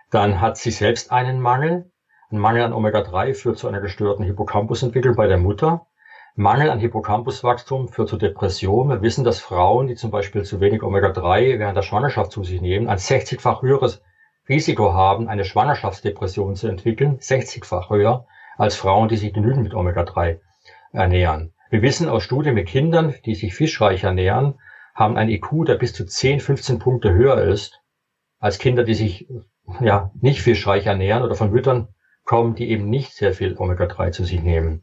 dann 0.09 0.41
hat 0.41 0.57
sie 0.57 0.71
selbst 0.71 1.11
einen 1.11 1.39
Mangel. 1.39 1.91
Ein 2.31 2.39
Mangel 2.39 2.63
an 2.63 2.73
Omega-3 2.73 3.35
führt 3.35 3.59
zu 3.59 3.67
einer 3.67 3.79
gestörten 3.79 4.25
Hippocampusentwicklung 4.25 5.15
bei 5.15 5.27
der 5.27 5.37
Mutter. 5.37 5.85
Mangel 6.35 6.71
an 6.71 6.79
Hippocampuswachstum 6.79 7.87
führt 7.87 8.09
zu 8.09 8.17
Depression. 8.17 8.89
Wir 8.89 9.01
wissen, 9.01 9.23
dass 9.23 9.39
Frauen, 9.39 9.87
die 9.87 9.95
zum 9.95 10.11
Beispiel 10.11 10.43
zu 10.43 10.59
wenig 10.59 10.81
Omega-3 10.81 11.59
während 11.59 11.77
der 11.77 11.83
Schwangerschaft 11.83 12.31
zu 12.31 12.43
sich 12.43 12.61
nehmen, 12.61 12.87
ein 12.87 12.97
60-fach 12.97 13.61
höheres 13.61 14.01
Risiko 14.49 14.93
haben, 14.93 15.27
eine 15.27 15.45
Schwangerschaftsdepression 15.45 16.55
zu 16.55 16.67
entwickeln, 16.67 17.19
60-fach 17.19 17.89
höher, 17.89 18.25
als 18.57 18.75
Frauen, 18.75 19.07
die 19.07 19.17
sich 19.17 19.33
genügend 19.33 19.63
mit 19.63 19.73
Omega-3 19.73 20.39
ernähren. 20.93 21.53
Wir 21.69 21.81
wissen 21.81 22.07
aus 22.07 22.23
Studien 22.23 22.55
mit 22.55 22.67
Kindern, 22.67 23.13
die 23.25 23.35
sich 23.35 23.53
fischreich 23.53 24.03
ernähren, 24.03 24.55
haben 24.95 25.17
ein 25.17 25.29
IQ, 25.29 25.65
der 25.65 25.75
bis 25.75 25.93
zu 25.93 26.05
10, 26.05 26.39
15 26.39 26.79
Punkte 26.79 27.13
höher 27.13 27.41
ist, 27.41 27.81
als 28.39 28.57
Kinder, 28.57 28.83
die 28.83 28.93
sich 28.93 29.27
ja, 29.81 30.11
nicht 30.21 30.41
fischreich 30.41 30.85
ernähren 30.85 31.23
oder 31.23 31.35
von 31.35 31.51
Müttern 31.51 31.89
kommen, 32.23 32.55
die 32.55 32.69
eben 32.69 32.89
nicht 32.89 33.13
sehr 33.13 33.33
viel 33.33 33.55
Omega-3 33.57 34.11
zu 34.11 34.23
sich 34.23 34.41
nehmen. 34.41 34.81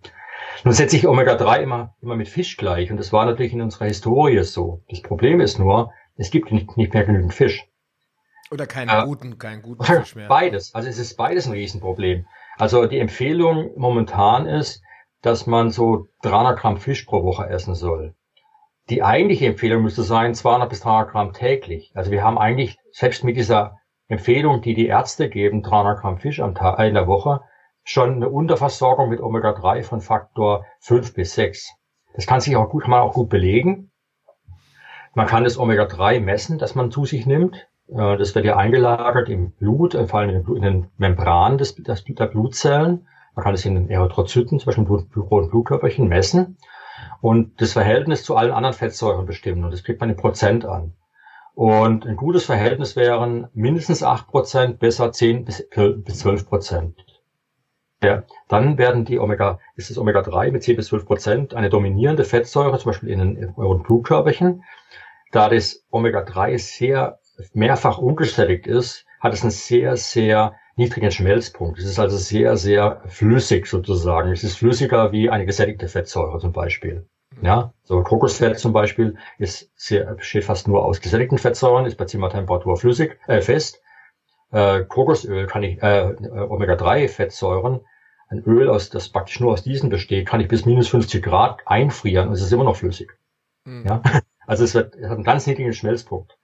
Nun 0.63 0.75
setze 0.75 0.97
ich 0.97 1.07
Omega-3 1.07 1.63
immer, 1.63 1.95
immer 2.01 2.17
mit 2.17 2.29
Fisch 2.29 2.57
gleich 2.57 2.91
und 2.91 2.99
das 2.99 3.13
war 3.13 3.25
natürlich 3.25 3.53
in 3.53 3.63
unserer 3.63 3.87
Historie 3.87 4.43
so. 4.45 4.83
Das 4.89 5.03
Problem 5.03 5.41
ist 5.41 5.59
nur, 5.59 5.93
es 6.17 6.31
gibt 6.31 6.53
nicht, 6.53 6.77
nicht 6.77 6.95
mehr 6.95 7.05
genügend 7.05 7.35
Fisch. 7.35 7.67
Oder 8.51 8.67
keinen 8.67 8.91
äh, 8.91 9.05
guten, 9.05 9.39
keinen 9.39 9.63
guten 9.63 9.85
Fisch 9.85 10.15
mehr. 10.15 10.29
Beides. 10.29 10.75
Also 10.75 10.89
es 10.89 10.99
ist 10.99 11.17
beides 11.17 11.47
ein 11.47 11.53
Riesenproblem. 11.53 12.27
Also 12.57 12.87
die 12.87 12.99
Empfehlung 12.99 13.73
momentan 13.77 14.47
ist, 14.47 14.83
dass 15.25 15.47
man 15.47 15.71
so 15.71 16.09
300 16.23 16.59
Gramm 16.59 16.77
Fisch 16.77 17.05
pro 17.05 17.23
Woche 17.23 17.49
essen 17.49 17.75
soll. 17.75 18.15
Die 18.91 19.03
eigentliche 19.03 19.47
Empfehlung 19.47 19.83
müsste 19.83 20.03
sein 20.03 20.35
200 20.35 20.69
bis 20.69 20.81
300 20.81 21.11
Gramm 21.11 21.33
täglich. 21.33 21.91
Also 21.95 22.11
wir 22.11 22.23
haben 22.23 22.37
eigentlich 22.37 22.79
selbst 22.93 23.25
mit 23.25 23.37
dieser 23.37 23.79
Empfehlung, 24.09 24.61
die 24.61 24.75
die 24.75 24.87
Ärzte 24.87 25.31
geben, 25.31 25.63
300 25.63 26.01
Gramm 26.01 26.19
Fisch 26.19 26.41
am 26.41 26.55
Tag, 26.55 26.79
äh, 26.79 26.89
in 26.89 26.95
der 26.95 27.07
Woche, 27.07 27.41
schon 27.85 28.17
eine 28.17 28.29
Unterversorgung 28.29 29.09
mit 29.09 29.21
Omega-3 29.21 29.83
von 29.83 30.03
Faktor 30.03 30.67
5 30.81 31.15
bis 31.15 31.35
6. 31.35 31.73
Das 32.15 32.27
kann 32.27 32.41
sich 32.41 32.57
auch 32.57 32.69
gut, 32.69 32.83
kann 32.83 32.91
man 32.91 33.01
auch 33.01 33.15
gut 33.15 33.31
belegen. 33.31 33.91
Man 35.15 35.27
kann 35.27 35.45
das 35.45 35.59
Omega-3 35.59 36.21
messen, 36.21 36.59
das 36.59 36.75
man 36.75 36.91
zu 36.91 37.07
sich 37.07 37.25
nimmt. 37.25 37.67
Äh, 37.89 38.19
das 38.19 38.35
wird 38.35 38.45
ja 38.45 38.57
eingelagert 38.57 39.31
im 39.31 39.53
Blut, 39.53 39.95
vor 39.95 40.19
allem 40.19 40.47
in 40.47 40.63
den 40.63 40.91
Membranen 40.99 41.57
des, 41.57 41.77
der 41.77 42.27
Blutzellen. 42.27 43.09
Man 43.35 43.45
kann 43.45 43.55
es 43.55 43.65
in 43.65 43.75
den 43.75 43.91
Erythrozyten, 43.91 44.59
zum 44.59 44.67
Beispiel 44.67 44.85
in 44.85 45.23
roten 45.23 45.51
Blutkörperchen, 45.51 46.09
messen 46.09 46.57
und 47.21 47.61
das 47.61 47.73
Verhältnis 47.73 48.23
zu 48.23 48.37
allen 48.37 48.53
anderen 48.53 48.75
Fettsäuren 48.75 49.27
bestimmen. 49.27 49.65
Und 49.65 49.73
das 49.73 49.83
kriegt 49.83 50.01
man 50.01 50.11
in 50.11 50.17
Prozent 50.17 50.65
an. 50.65 50.93
Und 51.55 52.07
ein 52.07 52.17
gutes 52.17 52.45
Verhältnis 52.47 52.97
wären 52.97 53.49
mindestens 53.55 54.03
acht 54.03 54.29
Prozent, 54.29 54.79
besser 54.79 55.13
zehn 55.13 55.45
bis 55.45 55.69
zwölf 56.19 56.49
Prozent. 56.49 57.05
Ja, 58.05 58.25
dann 58.49 58.77
werden 58.77 59.07
die 59.07 59.19
Omega, 59.19 59.59
ist 59.77 59.89
das 59.89 59.97
Omega-3 59.97 60.51
mit 60.51 60.63
10 60.63 60.77
bis 60.77 60.89
12 60.89 61.07
Prozent 61.07 61.55
eine 61.55 61.71
dominierende 61.71 62.25
Fettsäure, 62.25 62.79
zum 62.79 62.91
Beispiel 62.91 63.09
in 63.09 63.19
den 63.19 63.55
euren 63.57 63.83
Blutkörperchen. 63.83 64.63
Da 65.33 65.49
das 65.49 65.87
Omega-3 65.91 66.59
sehr 66.59 67.19
mehrfach 67.55 67.97
ungesättigt 67.97 68.67
ist, 68.67 69.07
hat 69.21 69.33
es 69.33 69.41
einen 69.41 69.53
sehr, 69.53 69.97
sehr 69.97 70.55
niedrigen 70.77 71.11
Schmelzpunkt. 71.11 71.79
Es 71.79 71.85
ist 71.85 71.99
also 71.99 72.17
sehr, 72.17 72.57
sehr 72.57 73.03
flüssig 73.07 73.67
sozusagen. 73.67 74.33
Es 74.33 74.45
ist 74.45 74.59
flüssiger 74.59 75.13
wie 75.13 75.31
eine 75.31 75.47
gesättigte 75.47 75.89
Fettsäure 75.89 76.39
zum 76.39 76.53
Beispiel. 76.53 77.07
Ja, 77.43 77.73
so 77.83 78.03
Kokosfett 78.03 78.59
zum 78.59 78.73
Beispiel 78.73 79.17
ist 79.39 79.71
sehr, 79.75 80.15
besteht 80.15 80.45
fast 80.45 80.69
nur 80.69 80.85
aus 80.85 81.01
gesättigten 81.01 81.39
Fettsäuren, 81.39 81.85
ist 81.87 81.97
bei 81.97 82.05
Zimmertemperatur 82.05 82.77
flüssig, 82.77 83.19
äh, 83.27 83.41
fest. 83.41 83.83
Äh, 84.53 84.85
Kokosöl 84.85 85.47
kann 85.47 85.65
ich, 85.65 85.83
äh, 85.83 86.15
Omega-3-Fettsäuren, 86.49 87.81
ein 88.29 88.43
Öl, 88.45 88.69
aus, 88.69 88.89
das 88.89 89.09
praktisch 89.09 89.41
nur 89.41 89.53
aus 89.53 89.63
diesen 89.63 89.91
besteht, 89.91 90.27
kann 90.27 90.41
ich 90.41 90.49
bis 90.49 90.65
minus 90.65 90.89
50 90.89 91.23
Grad 91.23 91.61
einfrieren 91.67 92.29
und 92.29 92.35
es 92.35 92.43
ist 92.43 92.53
immer 92.53 92.65
noch 92.65 92.77
flüssig. 92.77 93.13
Mhm. 93.65 93.85
Ja, 93.85 94.03
also 94.47 94.65
es, 94.65 94.75
wird, 94.75 94.95
es 94.95 95.09
hat 95.09 95.17
einen 95.17 95.25
ganz 95.25 95.47
niedrigen 95.47 95.73
Schmelzpunkt. 95.73 96.39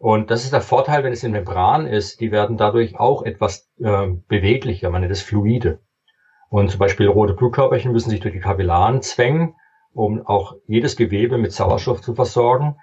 Und 0.00 0.30
das 0.30 0.44
ist 0.44 0.54
der 0.54 0.62
Vorteil, 0.62 1.04
wenn 1.04 1.12
es 1.12 1.24
in 1.24 1.32
Membran 1.32 1.86
ist, 1.86 2.22
die 2.22 2.32
werden 2.32 2.56
dadurch 2.56 2.98
auch 2.98 3.22
etwas 3.22 3.70
äh, 3.80 4.06
beweglicher, 4.28 4.88
man 4.88 5.02
nennt 5.02 5.12
es 5.12 5.20
fluide. 5.20 5.80
Und 6.48 6.70
zum 6.70 6.78
Beispiel 6.78 7.06
rote 7.06 7.34
Blutkörperchen 7.34 7.92
müssen 7.92 8.08
sich 8.08 8.20
durch 8.20 8.32
die 8.32 8.40
Kapillaren 8.40 9.02
zwängen, 9.02 9.56
um 9.92 10.26
auch 10.26 10.54
jedes 10.66 10.96
Gewebe 10.96 11.36
mit 11.36 11.52
Sauerstoff 11.52 12.00
zu 12.00 12.14
versorgen. 12.14 12.76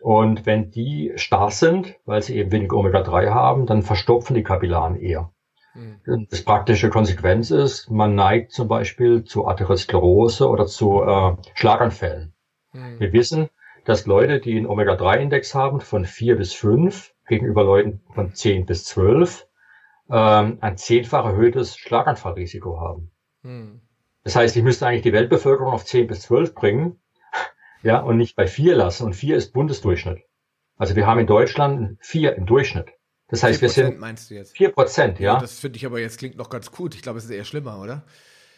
Und 0.00 0.46
wenn 0.46 0.70
die 0.70 1.12
starr 1.16 1.50
sind, 1.50 1.94
weil 2.06 2.22
sie 2.22 2.38
eben 2.38 2.50
wenig 2.52 2.72
Omega-3 2.72 3.28
haben, 3.28 3.66
dann 3.66 3.82
verstopfen 3.82 4.34
die 4.34 4.42
Kapillaren 4.42 4.96
eher. 4.96 5.30
Mhm. 5.74 6.26
Das 6.30 6.42
praktische 6.42 6.88
Konsequenz 6.88 7.50
ist, 7.50 7.90
man 7.90 8.14
neigt 8.14 8.50
zum 8.50 8.68
Beispiel 8.68 9.24
zu 9.24 9.46
Atherosklerose 9.46 10.48
oder 10.48 10.64
zu 10.64 11.02
äh, 11.02 11.36
Schlaganfällen. 11.52 12.32
Mhm. 12.72 12.98
Wir 12.98 13.12
wissen, 13.12 13.50
dass 13.84 14.06
Leute, 14.06 14.40
die 14.40 14.56
einen 14.56 14.66
Omega-3-Index 14.66 15.54
haben 15.54 15.80
von 15.80 16.04
4 16.04 16.36
bis 16.36 16.52
5 16.52 17.14
gegenüber 17.26 17.64
Leuten 17.64 18.00
von 18.14 18.34
10 18.34 18.66
bis 18.66 18.84
12, 18.84 19.46
ähm, 20.10 20.58
ein 20.60 20.76
zehnfach 20.76 21.24
erhöhtes 21.24 21.76
Schlaganfallrisiko 21.76 22.80
haben. 22.80 23.10
Hm. 23.42 23.80
Das 24.24 24.36
heißt, 24.36 24.56
ich 24.56 24.62
müsste 24.62 24.86
eigentlich 24.86 25.02
die 25.02 25.12
Weltbevölkerung 25.12 25.72
auf 25.72 25.84
10 25.84 26.06
bis 26.06 26.22
12 26.22 26.54
bringen, 26.54 27.00
ja, 27.82 28.00
und 28.00 28.16
nicht 28.16 28.36
bei 28.36 28.46
4 28.46 28.76
lassen. 28.76 29.06
Und 29.06 29.14
4 29.14 29.36
ist 29.36 29.52
Bundesdurchschnitt. 29.52 30.22
Also 30.76 30.96
wir 30.96 31.06
haben 31.06 31.20
in 31.20 31.26
Deutschland 31.26 31.98
4 32.00 32.36
im 32.36 32.46
Durchschnitt. 32.46 32.92
Das 33.28 33.42
heißt, 33.42 33.62
wir 33.62 33.70
sind 33.70 33.98
meinst 33.98 34.30
du 34.30 34.34
jetzt? 34.34 34.56
4 34.56 34.72
Prozent, 34.72 35.18
ja. 35.18 35.34
ja. 35.34 35.40
Das 35.40 35.58
finde 35.58 35.78
ich 35.78 35.86
aber 35.86 35.98
jetzt 35.98 36.18
klingt 36.18 36.36
noch 36.36 36.50
ganz 36.50 36.70
gut. 36.70 36.94
Ich 36.94 37.02
glaube, 37.02 37.18
es 37.18 37.24
ist 37.24 37.30
eher 37.30 37.44
schlimmer, 37.44 37.80
oder? 37.80 38.04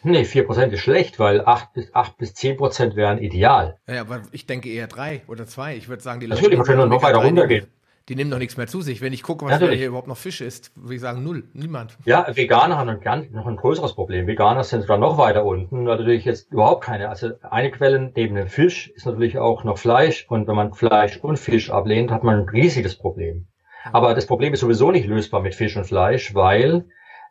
Nee, 0.05 0.21
4% 0.21 0.67
ist 0.69 0.81
schlecht, 0.81 1.17
weil 1.17 1.41
8 1.41 1.73
bis, 1.73 1.95
8 1.95 2.17
bis 2.19 2.33
10% 2.33 2.95
wären 2.95 3.17
ideal. 3.17 3.79
Ja, 3.87 4.01
aber 4.01 4.21
ich 4.31 4.45
denke 4.45 4.69
eher 4.69 4.85
3 4.85 5.23
oder 5.27 5.47
2. 5.47 5.77
Ich 5.77 5.89
würde 5.89 6.03
sagen, 6.03 6.19
die 6.19 6.27
Natürlich, 6.27 6.51
Leute, 6.51 6.69
wir 6.69 6.75
können 6.75 6.89
noch 6.89 7.01
weiter 7.01 7.17
runtergehen. 7.17 7.65
Die 8.07 8.15
nehmen 8.15 8.29
doch 8.29 8.37
nichts 8.37 8.55
mehr 8.55 8.67
zu 8.67 8.81
sich. 8.81 9.01
Wenn 9.01 9.13
ich 9.13 9.23
gucke, 9.23 9.45
was 9.45 9.57
hier 9.57 9.87
überhaupt 9.87 10.07
noch 10.07 10.17
Fisch 10.17 10.41
ist, 10.41 10.71
würde 10.75 10.93
ich 10.93 11.01
sagen, 11.01 11.23
null. 11.23 11.45
Niemand. 11.53 11.97
Ja, 12.05 12.27
Veganer 12.35 12.77
haben 12.77 12.87
ein, 12.87 13.29
noch 13.31 13.47
ein 13.47 13.55
größeres 13.55 13.95
Problem. 13.95 14.27
Veganer 14.27 14.63
sind 14.63 14.81
sogar 14.81 14.99
noch 14.99 15.17
weiter 15.17 15.43
unten. 15.43 15.85
Natürlich 15.85 16.23
jetzt 16.23 16.51
überhaupt 16.51 16.83
keine. 16.83 17.09
Also 17.09 17.31
eine 17.41 17.71
Quelle 17.71 18.11
neben 18.15 18.35
dem 18.35 18.47
Fisch 18.47 18.89
ist 18.89 19.07
natürlich 19.07 19.39
auch 19.39 19.63
noch 19.63 19.79
Fleisch. 19.79 20.27
Und 20.29 20.47
wenn 20.47 20.55
man 20.55 20.73
Fleisch 20.73 21.17
und 21.17 21.39
Fisch 21.39 21.71
ablehnt, 21.71 22.11
hat 22.11 22.23
man 22.23 22.41
ein 22.41 22.49
riesiges 22.49 22.95
Problem. 22.95 23.47
Aber 23.91 24.13
das 24.13 24.27
Problem 24.27 24.53
ist 24.53 24.59
sowieso 24.59 24.91
nicht 24.91 25.07
lösbar 25.07 25.41
mit 25.41 25.55
Fisch 25.55 25.75
und 25.75 25.85
Fleisch, 25.85 26.35
weil 26.35 26.85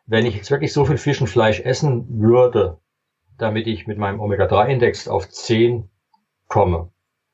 wenn 0.05 0.25
ich 0.25 0.35
jetzt 0.35 0.51
wirklich 0.51 0.73
so 0.73 0.85
viel 0.85 0.97
Fisch 0.97 1.21
und 1.21 1.27
Fleisch 1.27 1.59
essen 1.59 2.21
würde, 2.21 2.79
damit 3.37 3.67
ich 3.67 3.87
mit 3.87 3.97
meinem 3.97 4.19
Omega-3-Index 4.19 5.07
auf 5.07 5.29
10 5.29 5.89
komme, 6.47 6.91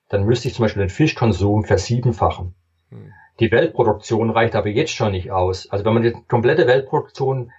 dann 0.09 0.26
müsste 0.26 0.47
ich 0.47 0.55
zum 0.55 0.63
Beispiel 0.63 0.84
den 0.84 0.89
Fischkonsum 0.89 1.63
versiebenfachen. 1.63 2.55
Hm. 2.89 3.13
Die 3.39 3.51
Weltproduktion 3.51 4.30
reicht 4.30 4.55
aber 4.55 4.69
jetzt 4.69 4.93
schon 4.93 5.11
nicht 5.11 5.32
aus. 5.32 5.69
Also 5.69 5.86
wenn 5.86 5.93
man 5.93 6.03
die 6.03 6.13
komplette 6.28 6.67
Weltproduktion 6.67 7.51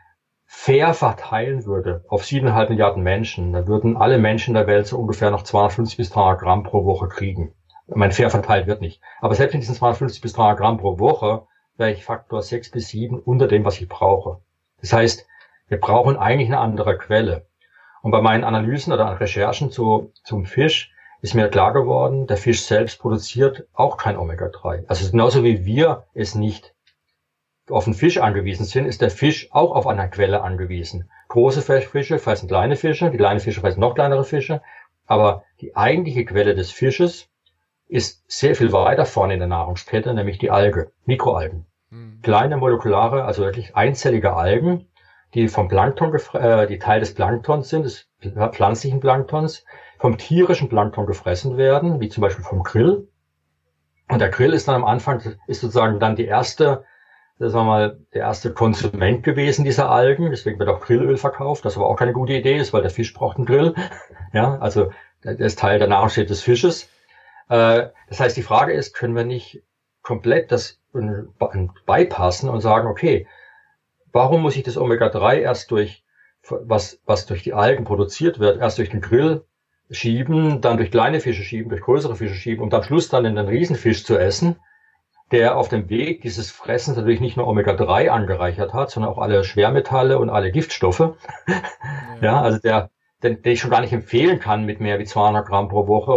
fair 0.44 0.92
verteilen 0.92 1.64
würde 1.64 2.04
auf 2.08 2.24
siebeneinhalb 2.24 2.68
Milliarden 2.68 3.02
Menschen, 3.02 3.52
dann 3.52 3.66
würden 3.66 3.96
alle 3.96 4.18
Menschen 4.18 4.54
der 4.54 4.66
Welt 4.66 4.86
so 4.86 4.98
ungefähr 4.98 5.30
noch 5.30 5.42
250 5.42 5.96
bis 5.96 6.10
300 6.10 6.40
Gramm 6.40 6.62
pro 6.62 6.84
Woche 6.84 7.08
kriegen. 7.08 7.54
Ich 7.88 7.96
meine, 7.96 8.12
fair 8.12 8.30
verteilt 8.30 8.66
wird 8.66 8.80
nicht. 8.80 9.00
Aber 9.20 9.34
selbst 9.34 9.54
mit 9.54 9.62
diesen 9.62 9.74
250 9.74 10.20
bis 10.20 10.34
300 10.34 10.58
Gramm 10.58 10.78
pro 10.78 10.98
Woche 10.98 11.46
wäre 11.76 11.90
ich 11.90 12.04
Faktor 12.04 12.42
6 12.42 12.70
bis 12.70 12.88
7 12.88 13.18
unter 13.18 13.48
dem, 13.48 13.64
was 13.64 13.80
ich 13.80 13.88
brauche. 13.88 14.40
Das 14.82 14.92
heißt, 14.92 15.26
wir 15.68 15.80
brauchen 15.80 16.18
eigentlich 16.18 16.48
eine 16.48 16.58
andere 16.58 16.98
Quelle. 16.98 17.46
Und 18.02 18.10
bei 18.10 18.20
meinen 18.20 18.44
Analysen 18.44 18.92
oder 18.92 19.18
Recherchen 19.20 19.70
zu, 19.70 20.12
zum 20.24 20.44
Fisch 20.44 20.92
ist 21.22 21.34
mir 21.34 21.48
klar 21.48 21.72
geworden, 21.72 22.26
der 22.26 22.36
Fisch 22.36 22.62
selbst 22.62 22.98
produziert 22.98 23.66
auch 23.72 23.96
kein 23.96 24.18
Omega-3. 24.18 24.84
Also 24.88 25.08
genauso 25.10 25.44
wie 25.44 25.64
wir 25.64 26.04
es 26.12 26.34
nicht 26.34 26.74
auf 27.70 27.84
den 27.84 27.94
Fisch 27.94 28.18
angewiesen 28.18 28.66
sind, 28.66 28.86
ist 28.86 29.00
der 29.00 29.10
Fisch 29.10 29.48
auch 29.52 29.74
auf 29.74 29.86
eine 29.86 30.10
Quelle 30.10 30.42
angewiesen. 30.42 31.08
Große 31.28 31.62
Fische 31.62 32.18
fressen 32.18 32.48
kleine 32.48 32.76
Fische, 32.76 33.10
die 33.10 33.16
kleinen 33.16 33.40
Fische 33.40 33.60
fressen 33.60 33.80
noch 33.80 33.94
kleinere 33.94 34.24
Fische. 34.24 34.60
Aber 35.06 35.44
die 35.60 35.76
eigentliche 35.76 36.24
Quelle 36.24 36.54
des 36.54 36.72
Fisches 36.72 37.28
ist 37.86 38.24
sehr 38.26 38.56
viel 38.56 38.72
weiter 38.72 39.06
vorne 39.06 39.34
in 39.34 39.38
der 39.38 39.48
Nahrungskette, 39.48 40.12
nämlich 40.12 40.38
die 40.38 40.50
Alge, 40.50 40.90
Mikroalgen. 41.06 41.66
Kleine 42.22 42.56
molekulare, 42.56 43.24
also 43.24 43.42
wirklich 43.42 43.76
einzellige 43.76 44.34
Algen, 44.34 44.88
die 45.34 45.48
vom 45.48 45.68
Plankton, 45.68 46.14
äh, 46.34 46.66
die 46.66 46.78
Teil 46.78 47.00
des 47.00 47.14
Planktons 47.14 47.68
sind, 47.68 47.84
des 47.84 48.08
pflanzlichen 48.52 49.00
Planktons, 49.00 49.64
vom 49.98 50.18
tierischen 50.18 50.68
Plankton 50.68 51.06
gefressen 51.06 51.56
werden, 51.56 52.00
wie 52.00 52.08
zum 52.08 52.22
Beispiel 52.22 52.44
vom 52.44 52.62
Grill. 52.62 53.08
Und 54.08 54.20
der 54.20 54.30
Grill 54.30 54.52
ist 54.52 54.68
dann 54.68 54.74
am 54.74 54.84
Anfang, 54.84 55.22
ist 55.46 55.60
sozusagen 55.60 56.00
dann 56.00 56.16
die 56.16 56.24
erste, 56.24 56.84
sagen 57.38 57.54
wir 57.54 57.64
mal, 57.64 58.00
der 58.12 58.22
erste 58.22 58.52
Konsument 58.52 59.22
gewesen 59.22 59.64
dieser 59.64 59.90
Algen. 59.90 60.30
Deswegen 60.30 60.58
wird 60.58 60.68
auch 60.68 60.80
Grillöl 60.80 61.16
verkauft, 61.16 61.64
das 61.64 61.76
aber 61.76 61.86
auch 61.86 61.96
keine 61.96 62.12
gute 62.12 62.32
Idee 62.32 62.56
ist, 62.56 62.72
weil 62.72 62.82
der 62.82 62.90
Fisch 62.90 63.14
braucht 63.14 63.36
einen 63.36 63.46
Grill. 63.46 63.74
Ja, 64.34 64.58
also 64.60 64.90
der 65.24 65.38
ist 65.38 65.58
Teil 65.58 65.78
der 65.78 65.88
Nahrungsmittel 65.88 66.28
des 66.28 66.40
Fisches. 66.40 66.88
Äh, 67.50 67.88
das 68.08 68.18
heißt, 68.18 68.34
die 68.34 68.42
Frage 68.42 68.72
ist, 68.72 68.94
können 68.94 69.14
wir 69.14 69.24
nicht 69.24 69.62
komplett 70.00 70.50
das 70.50 70.81
beipassen 71.86 72.48
und 72.48 72.60
sagen, 72.60 72.88
okay, 72.88 73.26
Warum 74.12 74.42
muss 74.42 74.56
ich 74.56 74.62
das 74.62 74.76
Omega-3 74.76 75.38
erst 75.38 75.70
durch, 75.70 76.04
was, 76.42 77.00
was 77.06 77.26
durch 77.26 77.42
die 77.42 77.54
Algen 77.54 77.84
produziert 77.84 78.38
wird, 78.38 78.60
erst 78.60 78.78
durch 78.78 78.90
den 78.90 79.00
Grill 79.00 79.44
schieben, 79.90 80.60
dann 80.60 80.76
durch 80.76 80.90
kleine 80.90 81.20
Fische 81.20 81.42
schieben, 81.42 81.70
durch 81.70 81.82
größere 81.82 82.16
Fische 82.16 82.34
schieben, 82.34 82.62
um 82.62 82.72
am 82.72 82.82
Schluss 82.82 83.08
dann 83.08 83.24
in 83.24 83.36
den 83.36 83.48
Riesenfisch 83.48 84.04
zu 84.04 84.18
essen, 84.18 84.56
der 85.30 85.56
auf 85.56 85.68
dem 85.68 85.88
Weg 85.88 86.20
dieses 86.20 86.50
Fressens 86.50 86.96
natürlich 86.96 87.20
nicht 87.20 87.38
nur 87.38 87.46
Omega-3 87.46 88.08
angereichert 88.08 88.74
hat, 88.74 88.90
sondern 88.90 89.10
auch 89.10 89.18
alle 89.18 89.44
Schwermetalle 89.44 90.18
und 90.18 90.30
alle 90.30 90.52
Giftstoffe. 90.52 91.14
Ja, 92.20 92.34
ja 92.34 92.40
also 92.40 92.58
der, 92.60 92.90
den, 93.24 93.42
den 93.42 93.52
ich 93.52 93.60
schon 93.60 93.70
gar 93.70 93.80
nicht 93.80 93.92
empfehlen 93.92 94.38
kann 94.38 94.64
mit 94.64 94.78
mehr 94.78 95.00
wie 95.00 95.04
200 95.04 95.44
Gramm 95.44 95.68
pro 95.68 95.88
Woche, 95.88 96.12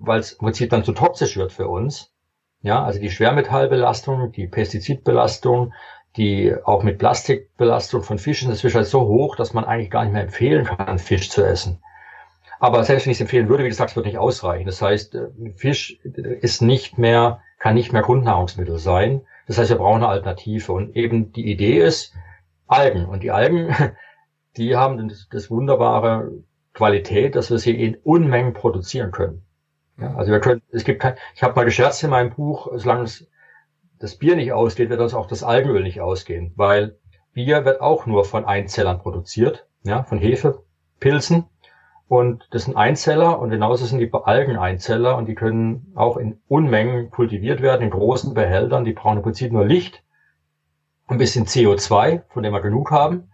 weil 0.00 0.20
es 0.20 0.32
im 0.32 0.38
Prinzip 0.40 0.68
dann 0.68 0.84
zu 0.84 0.92
toxisch 0.92 1.38
wird 1.38 1.52
für 1.52 1.68
uns. 1.68 2.12
Ja, 2.60 2.82
also 2.82 3.00
die 3.00 3.10
Schwermetallbelastung, 3.10 4.32
die 4.32 4.48
Pestizidbelastung, 4.48 5.72
die 6.16 6.54
auch 6.64 6.82
mit 6.82 6.98
Plastikbelastung 6.98 8.02
von 8.02 8.18
Fischen 8.18 8.50
ist 8.50 8.64
halt 8.64 8.86
so 8.86 9.06
hoch, 9.06 9.36
dass 9.36 9.52
man 9.52 9.64
eigentlich 9.64 9.90
gar 9.90 10.04
nicht 10.04 10.12
mehr 10.12 10.22
empfehlen 10.22 10.64
kann, 10.64 10.98
Fisch 10.98 11.30
zu 11.30 11.44
essen. 11.44 11.80
Aber 12.58 12.82
selbst 12.82 13.06
wenn 13.06 13.12
ich 13.12 13.18
es 13.18 13.20
empfehlen 13.20 13.48
würde, 13.48 13.64
wie 13.64 13.68
gesagt, 13.68 13.90
es 13.90 13.96
wird 13.96 14.06
nicht 14.06 14.18
ausreichen. 14.18 14.66
Das 14.66 14.82
heißt, 14.82 15.14
äh, 15.14 15.28
Fisch 15.54 16.00
ist 16.02 16.60
nicht 16.60 16.98
mehr, 16.98 17.40
kann 17.58 17.74
nicht 17.74 17.92
mehr 17.92 18.02
Grundnahrungsmittel 18.02 18.78
sein. 18.78 19.22
Das 19.46 19.58
heißt, 19.58 19.70
wir 19.70 19.76
brauchen 19.76 20.02
eine 20.02 20.08
Alternative. 20.08 20.72
Und 20.72 20.96
eben 20.96 21.32
die 21.32 21.50
Idee 21.50 21.78
ist 21.78 22.14
Algen. 22.66 23.06
Und 23.06 23.22
die 23.22 23.30
Algen, 23.30 23.72
die 24.56 24.76
haben 24.76 25.08
das, 25.08 25.28
das 25.30 25.50
wunderbare 25.50 26.32
Qualität, 26.74 27.36
dass 27.36 27.50
wir 27.50 27.58
sie 27.58 27.80
in 27.80 27.96
Unmengen 27.96 28.54
produzieren 28.54 29.12
können. 29.12 29.44
Ja, 30.00 30.14
also 30.14 30.30
wir 30.30 30.40
können, 30.40 30.62
es 30.70 30.84
gibt 30.84 31.00
kein, 31.00 31.14
ich 31.34 31.42
habe 31.42 31.54
mal 31.54 31.64
gescherzt 31.64 32.02
in 32.04 32.10
meinem 32.10 32.30
Buch, 32.30 32.68
solange 32.74 33.02
es 33.02 33.28
das 33.98 34.16
Bier 34.16 34.36
nicht 34.36 34.52
ausgeht, 34.52 34.90
wird 34.90 35.00
uns 35.00 35.14
auch 35.14 35.26
das 35.26 35.42
Algenöl 35.42 35.82
nicht 35.82 36.00
ausgehen, 36.00 36.52
weil 36.56 36.96
Bier 37.32 37.64
wird 37.64 37.80
auch 37.80 38.06
nur 38.06 38.24
von 38.24 38.44
Einzellern 38.44 38.98
produziert, 38.98 39.66
ja, 39.82 40.04
von 40.04 40.18
Hefepilzen. 40.18 41.46
Und 42.06 42.48
das 42.52 42.64
sind 42.64 42.76
Einzeller 42.76 43.38
und 43.38 43.50
genauso 43.50 43.84
sind 43.84 43.98
die 43.98 44.10
Algen 44.12 44.56
Einzeller 44.56 45.16
und 45.16 45.26
die 45.26 45.34
können 45.34 45.92
auch 45.94 46.16
in 46.16 46.40
Unmengen 46.48 47.10
kultiviert 47.10 47.60
werden, 47.60 47.82
in 47.82 47.90
großen 47.90 48.32
Behältern. 48.32 48.84
Die 48.84 48.94
brauchen 48.94 49.18
im 49.18 49.22
Prinzip 49.22 49.52
nur 49.52 49.66
Licht, 49.66 50.02
ein 51.06 51.18
bisschen 51.18 51.44
CO2, 51.44 52.22
von 52.28 52.42
dem 52.42 52.52
wir 52.52 52.62
genug 52.62 52.90
haben. 52.90 53.30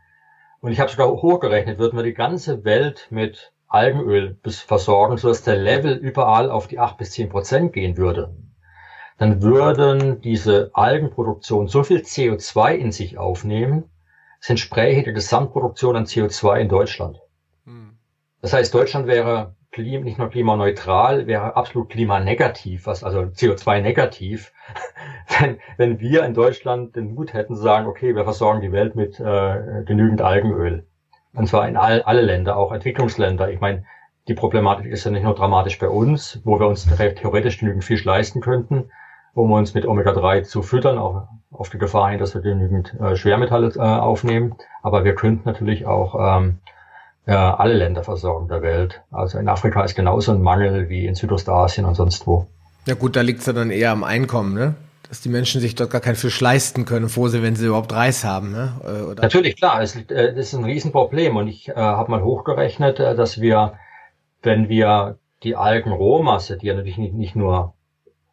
Und 0.60 0.72
ich 0.72 0.80
habe 0.80 0.90
sogar 0.90 1.08
hochgerechnet, 1.08 1.78
würden 1.78 1.96
wir 1.96 2.02
die 2.02 2.14
ganze 2.14 2.64
Welt 2.64 3.06
mit 3.10 3.53
Algenöl 3.74 4.38
versorgen, 4.44 5.16
sodass 5.16 5.42
der 5.42 5.56
Level 5.56 5.94
überall 5.94 6.50
auf 6.50 6.68
die 6.68 6.78
acht 6.78 6.96
bis 6.96 7.10
zehn 7.10 7.28
Prozent 7.28 7.72
gehen 7.72 7.96
würde. 7.96 8.34
Dann 9.18 9.42
würden 9.42 10.20
diese 10.20 10.70
Algenproduktion 10.74 11.68
so 11.68 11.82
viel 11.82 11.98
CO2 11.98 12.74
in 12.74 12.92
sich 12.92 13.18
aufnehmen, 13.18 13.90
es 14.40 14.50
entspräche 14.50 15.02
der 15.02 15.12
Gesamtproduktion 15.12 15.96
an 15.96 16.04
CO2 16.04 16.60
in 16.60 16.68
Deutschland. 16.68 17.20
Das 18.42 18.52
heißt, 18.52 18.74
Deutschland 18.74 19.06
wäre 19.06 19.54
nicht 19.76 20.18
nur 20.18 20.28
klimaneutral, 20.28 21.26
wäre 21.26 21.56
absolut 21.56 21.88
klimanegativ, 21.88 22.86
was 22.86 23.02
also 23.02 23.20
CO2-negativ, 23.20 24.52
wenn, 25.40 25.58
wenn 25.78 25.98
wir 25.98 26.24
in 26.24 26.34
Deutschland 26.34 26.94
den 26.94 27.14
Mut 27.14 27.32
hätten 27.32 27.56
zu 27.56 27.62
sagen, 27.62 27.88
okay, 27.88 28.14
wir 28.14 28.24
versorgen 28.24 28.60
die 28.60 28.70
Welt 28.70 28.94
mit 28.94 29.18
äh, 29.18 29.82
genügend 29.84 30.22
Algenöl. 30.22 30.86
Und 31.34 31.48
zwar 31.48 31.68
in 31.68 31.76
all, 31.76 32.02
alle 32.02 32.22
Länder, 32.22 32.56
auch 32.56 32.72
Entwicklungsländer. 32.72 33.50
Ich 33.50 33.60
meine, 33.60 33.84
die 34.28 34.34
Problematik 34.34 34.86
ist 34.86 35.04
ja 35.04 35.10
nicht 35.10 35.24
nur 35.24 35.34
dramatisch 35.34 35.78
bei 35.78 35.88
uns, 35.88 36.40
wo 36.44 36.58
wir 36.58 36.66
uns 36.66 36.86
theoretisch 36.86 37.58
genügend 37.58 37.84
Fisch 37.84 38.04
leisten 38.04 38.40
könnten, 38.40 38.90
um 39.34 39.52
uns 39.52 39.74
mit 39.74 39.84
Omega-3 39.84 40.44
zu 40.44 40.62
füttern, 40.62 40.98
auch 40.98 41.28
auf 41.50 41.68
die 41.68 41.78
Gefahr 41.78 42.10
hin, 42.10 42.18
dass 42.18 42.34
wir 42.34 42.40
genügend 42.40 42.94
äh, 43.00 43.16
Schwermetalle 43.16 43.72
äh, 43.76 43.80
aufnehmen. 43.80 44.54
Aber 44.82 45.04
wir 45.04 45.14
könnten 45.14 45.42
natürlich 45.44 45.86
auch 45.86 46.38
ähm, 46.38 46.58
ja, 47.26 47.56
alle 47.56 47.74
Länder 47.74 48.04
versorgen 48.04 48.48
der 48.48 48.62
Welt. 48.62 49.02
Also 49.10 49.38
in 49.38 49.48
Afrika 49.48 49.82
ist 49.84 49.94
genauso 49.94 50.32
ein 50.32 50.42
Mangel 50.42 50.88
wie 50.88 51.06
in 51.06 51.14
Südostasien 51.14 51.86
und 51.86 51.94
sonst 51.94 52.26
wo. 52.26 52.46
Ja 52.86 52.94
gut, 52.94 53.16
da 53.16 53.22
liegt 53.22 53.40
es 53.40 53.46
ja 53.46 53.52
dann 53.52 53.70
eher 53.70 53.92
am 53.92 54.04
Einkommen, 54.04 54.54
ne? 54.54 54.74
Dass 55.08 55.20
die 55.20 55.28
Menschen 55.28 55.60
sich 55.60 55.74
dort 55.74 55.90
gar 55.90 56.00
keinen 56.00 56.16
Fisch 56.16 56.40
leisten 56.40 56.84
können, 56.86 57.08
froh 57.08 57.28
sind, 57.28 57.42
wenn 57.42 57.56
sie 57.56 57.66
überhaupt 57.66 57.92
Reis 57.92 58.24
haben, 58.24 58.52
ne? 58.52 58.80
Äh, 58.82 59.02
oder? 59.02 59.22
Natürlich, 59.22 59.56
klar, 59.56 59.82
es, 59.82 59.94
äh, 59.96 60.34
das 60.34 60.46
ist 60.46 60.54
ein 60.54 60.64
Riesenproblem 60.64 61.36
und 61.36 61.48
ich 61.48 61.68
äh, 61.68 61.74
habe 61.74 62.10
mal 62.10 62.22
hochgerechnet, 62.22 63.00
äh, 63.00 63.14
dass 63.14 63.40
wir, 63.40 63.74
wenn 64.42 64.68
wir 64.68 65.18
die 65.42 65.56
Algenrohmasse, 65.56 66.56
die 66.56 66.66
ja 66.66 66.74
natürlich 66.74 66.98
nicht, 66.98 67.14
nicht 67.14 67.36
nur 67.36 67.74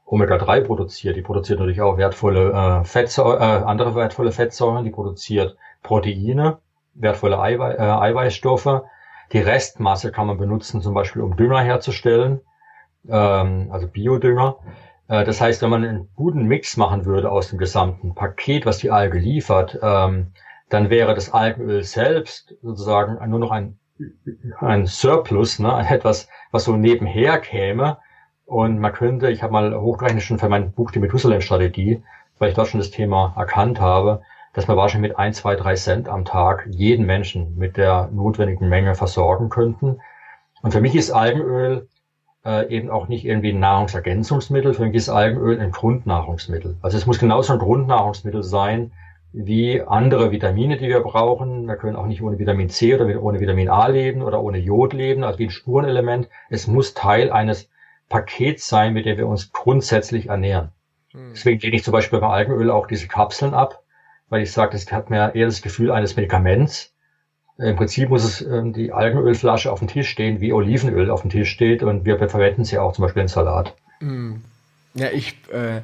Omega-3 0.06 0.62
produziert, 0.62 1.16
die 1.16 1.22
produziert 1.22 1.60
natürlich 1.60 1.82
auch 1.82 1.98
wertvolle 1.98 2.52
äh, 2.52 2.84
Fettsäuren, 2.86 3.42
äh, 3.42 3.66
andere 3.66 3.96
wertvolle 3.96 4.32
Fettsäuren, 4.32 4.84
die 4.86 4.92
produziert 4.92 5.58
Proteine, 5.84 6.60
wertvolle 6.94 7.40
Eiwei 7.40 7.74
äh, 7.74 7.82
Eiweißstoffe. 7.82 8.82
Die 9.34 9.40
Restmasse 9.40 10.12
kann 10.12 10.28
man 10.28 10.38
benutzen, 10.38 10.82
zum 10.82 10.94
Beispiel 10.94 11.22
um 11.22 11.38
Dünger 11.38 11.62
herzustellen, 11.62 12.42
ähm, 13.08 13.70
also 13.72 13.88
Biodünger. 13.88 14.58
Äh, 14.60 14.91
das 15.12 15.42
heißt, 15.42 15.62
wenn 15.62 15.70
man 15.70 15.84
einen 15.84 16.10
guten 16.16 16.44
Mix 16.44 16.78
machen 16.78 17.04
würde 17.06 17.30
aus 17.32 17.50
dem 17.50 17.60
gesamten 17.60 18.16
Paket, 18.16 18.66
was 18.66 18.78
die 18.78 18.92
Alge 18.92 19.20
liefert, 19.20 19.78
ähm, 19.82 20.32
dann 20.70 20.90
wäre 20.90 21.14
das 21.14 21.34
Algenöl 21.34 21.84
selbst 21.84 22.56
sozusagen 22.62 23.18
nur 23.30 23.40
noch 23.40 23.52
ein, 23.52 23.78
ein 24.60 24.86
Surplus, 24.86 25.60
ne, 25.60 25.86
etwas, 25.90 26.30
was 26.52 26.64
so 26.64 26.78
nebenher 26.78 27.40
käme. 27.40 27.98
Und 28.46 28.80
man 28.80 28.94
könnte, 28.94 29.30
ich 29.30 29.44
habe 29.44 29.52
mal 29.52 29.78
hochgerechnet 29.78 30.24
schon 30.24 30.40
für 30.40 30.48
mein 30.48 30.72
Buch 30.72 30.92
die 30.92 31.00
Methusalem-Strategie, 31.00 32.02
weil 32.40 32.50
ich 32.50 32.56
dort 32.56 32.70
schon 32.70 32.80
das 32.80 32.92
Thema 32.92 33.34
erkannt 33.36 33.82
habe, 33.82 34.22
dass 34.54 34.70
wir 34.70 34.78
wahrscheinlich 34.78 35.12
mit 35.12 35.20
ein, 35.20 35.34
zwei, 35.34 35.56
drei 35.56 35.76
Cent 35.76 36.08
am 36.08 36.24
Tag 36.24 36.68
jeden 36.70 37.06
Menschen 37.06 37.58
mit 37.58 37.76
der 37.76 38.10
notwendigen 38.14 38.70
Menge 38.70 38.96
versorgen 38.96 39.50
könnten. 39.50 40.00
Und 40.62 40.72
für 40.72 40.82
mich 40.82 40.96
ist 40.96 41.12
Algenöl 41.12 41.90
äh, 42.46 42.68
eben 42.70 42.90
auch 42.90 43.08
nicht 43.08 43.26
irgendwie 43.26 43.52
ein 43.52 43.60
Nahrungsergänzungsmittel, 43.60 44.74
für 44.74 44.86
mich 44.86 44.96
ist 44.96 45.10
Algenöl 45.10 45.60
ein 45.60 45.72
Grundnahrungsmittel. 45.72 46.78
Also 46.82 46.98
es 46.98 47.06
muss 47.06 47.20
genauso 47.20 47.54
ein 47.54 47.60
Grundnahrungsmittel 47.60 48.44
sein 48.44 48.92
wie 49.34 49.82
andere 49.82 50.32
Vitamine, 50.32 50.78
die 50.78 50.90
wir 50.90 51.00
brauchen. 51.00 51.68
Wir 51.68 51.78
können 51.78 51.96
auch 51.96 52.06
nicht 52.06 52.22
ohne 52.22 52.38
Vitamin 52.38 52.70
C 52.70 52.96
oder 52.96 53.22
ohne 53.22 53.40
Vitamin 53.40 53.70
A 53.70 53.88
leben 53.88 54.24
oder 54.24 54.42
ohne 54.42 54.58
Jod 54.58 54.94
leben, 54.94 55.24
also 55.24 55.40
wie 55.40 55.46
ein 55.46 55.52
Spurenelement. 55.52 56.28
Es 56.50 56.68
muss 56.68 56.94
Teil 56.94 57.32
eines 57.32 57.70
Pakets 58.10 58.68
sein, 58.68 58.94
mit 58.94 59.06
dem 59.06 59.18
wir 59.18 59.28
uns 59.28 59.54
grundsätzlich 59.54 60.28
ernähren. 60.28 60.72
Hm. 61.12 61.32
Deswegen 61.34 61.62
lehne 61.62 61.78
ich 61.78 61.84
zum 61.84 61.94
Beispiel 61.94 62.20
beim 62.20 62.30
Algenöl 62.30 62.70
auch 62.70 62.88
diese 62.88 63.08
Kapseln 63.08 63.54
ab, 63.54 63.84
weil 64.28 64.42
ich 64.42 64.52
sage, 64.52 64.76
es 64.76 64.92
hat 64.92 65.10
mir 65.10 65.34
eher 65.34 65.46
das 65.46 65.62
Gefühl 65.62 65.92
eines 65.92 66.16
Medikaments. 66.18 66.91
Im 67.62 67.76
Prinzip 67.76 68.10
muss 68.10 68.24
es 68.24 68.42
ähm, 68.42 68.74
die 68.74 68.92
Algenölflasche 68.92 69.72
auf 69.72 69.80
dem 69.80 69.88
Tisch 69.88 70.10
stehen, 70.10 70.42
wie 70.42 70.52
Olivenöl 70.52 71.12
auf 71.12 71.22
dem 71.22 71.30
Tisch 71.30 71.50
steht 71.50 71.84
und 71.84 72.06
wir 72.06 72.18
verwenden 72.18 72.66
sie 72.66 72.80
auch 72.80 72.94
zum 72.94 73.04
Beispiel 73.04 73.22
in 73.22 73.28
Salat. 73.28 73.76
Mm. 74.00 74.36
Ja, 74.96 75.08
ich 75.14 75.36
äh, 75.52 75.82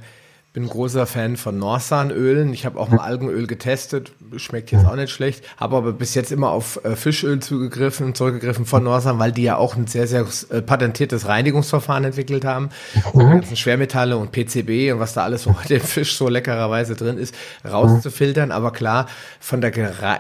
bin 0.57 0.67
großer 0.67 1.05
Fan 1.05 1.37
von 1.37 1.59
Norsanölen. 1.59 2.51
Ich 2.51 2.65
habe 2.65 2.79
auch 2.79 2.89
mal 2.89 2.97
Algenöl 2.97 3.45
getestet, 3.45 4.11
schmeckt 4.37 4.71
jetzt 4.71 4.87
auch 4.87 4.95
nicht 4.95 5.11
schlecht, 5.11 5.45
habe 5.57 5.77
aber 5.77 5.93
bis 5.93 6.15
jetzt 6.15 6.31
immer 6.31 6.49
auf 6.49 6.83
äh, 6.83 6.95
Fischöl 6.95 7.39
zugegriffen, 7.39 8.15
zurückgegriffen 8.15 8.65
von 8.65 8.83
Norsan, 8.83 9.19
weil 9.19 9.31
die 9.31 9.43
ja 9.43 9.57
auch 9.57 9.75
ein 9.75 9.85
sehr, 9.85 10.07
sehr 10.07 10.25
äh, 10.49 10.63
patentiertes 10.63 11.27
Reinigungsverfahren 11.27 12.05
entwickelt 12.05 12.43
haben. 12.43 12.69
Mhm. 13.13 13.21
Und 13.21 13.29
ganzen 13.29 13.55
Schwermetalle 13.55 14.17
und 14.17 14.31
PCB 14.31 14.91
und 14.93 14.99
was 14.99 15.13
da 15.13 15.23
alles 15.23 15.43
so 15.43 15.55
dem 15.69 15.79
Fisch 15.79 16.17
so 16.17 16.27
leckererweise 16.27 16.95
drin 16.95 17.19
ist, 17.19 17.35
rauszufiltern. 17.63 18.51
Aber 18.51 18.71
klar, 18.71 19.05
von 19.39 19.61
der, 19.61 19.71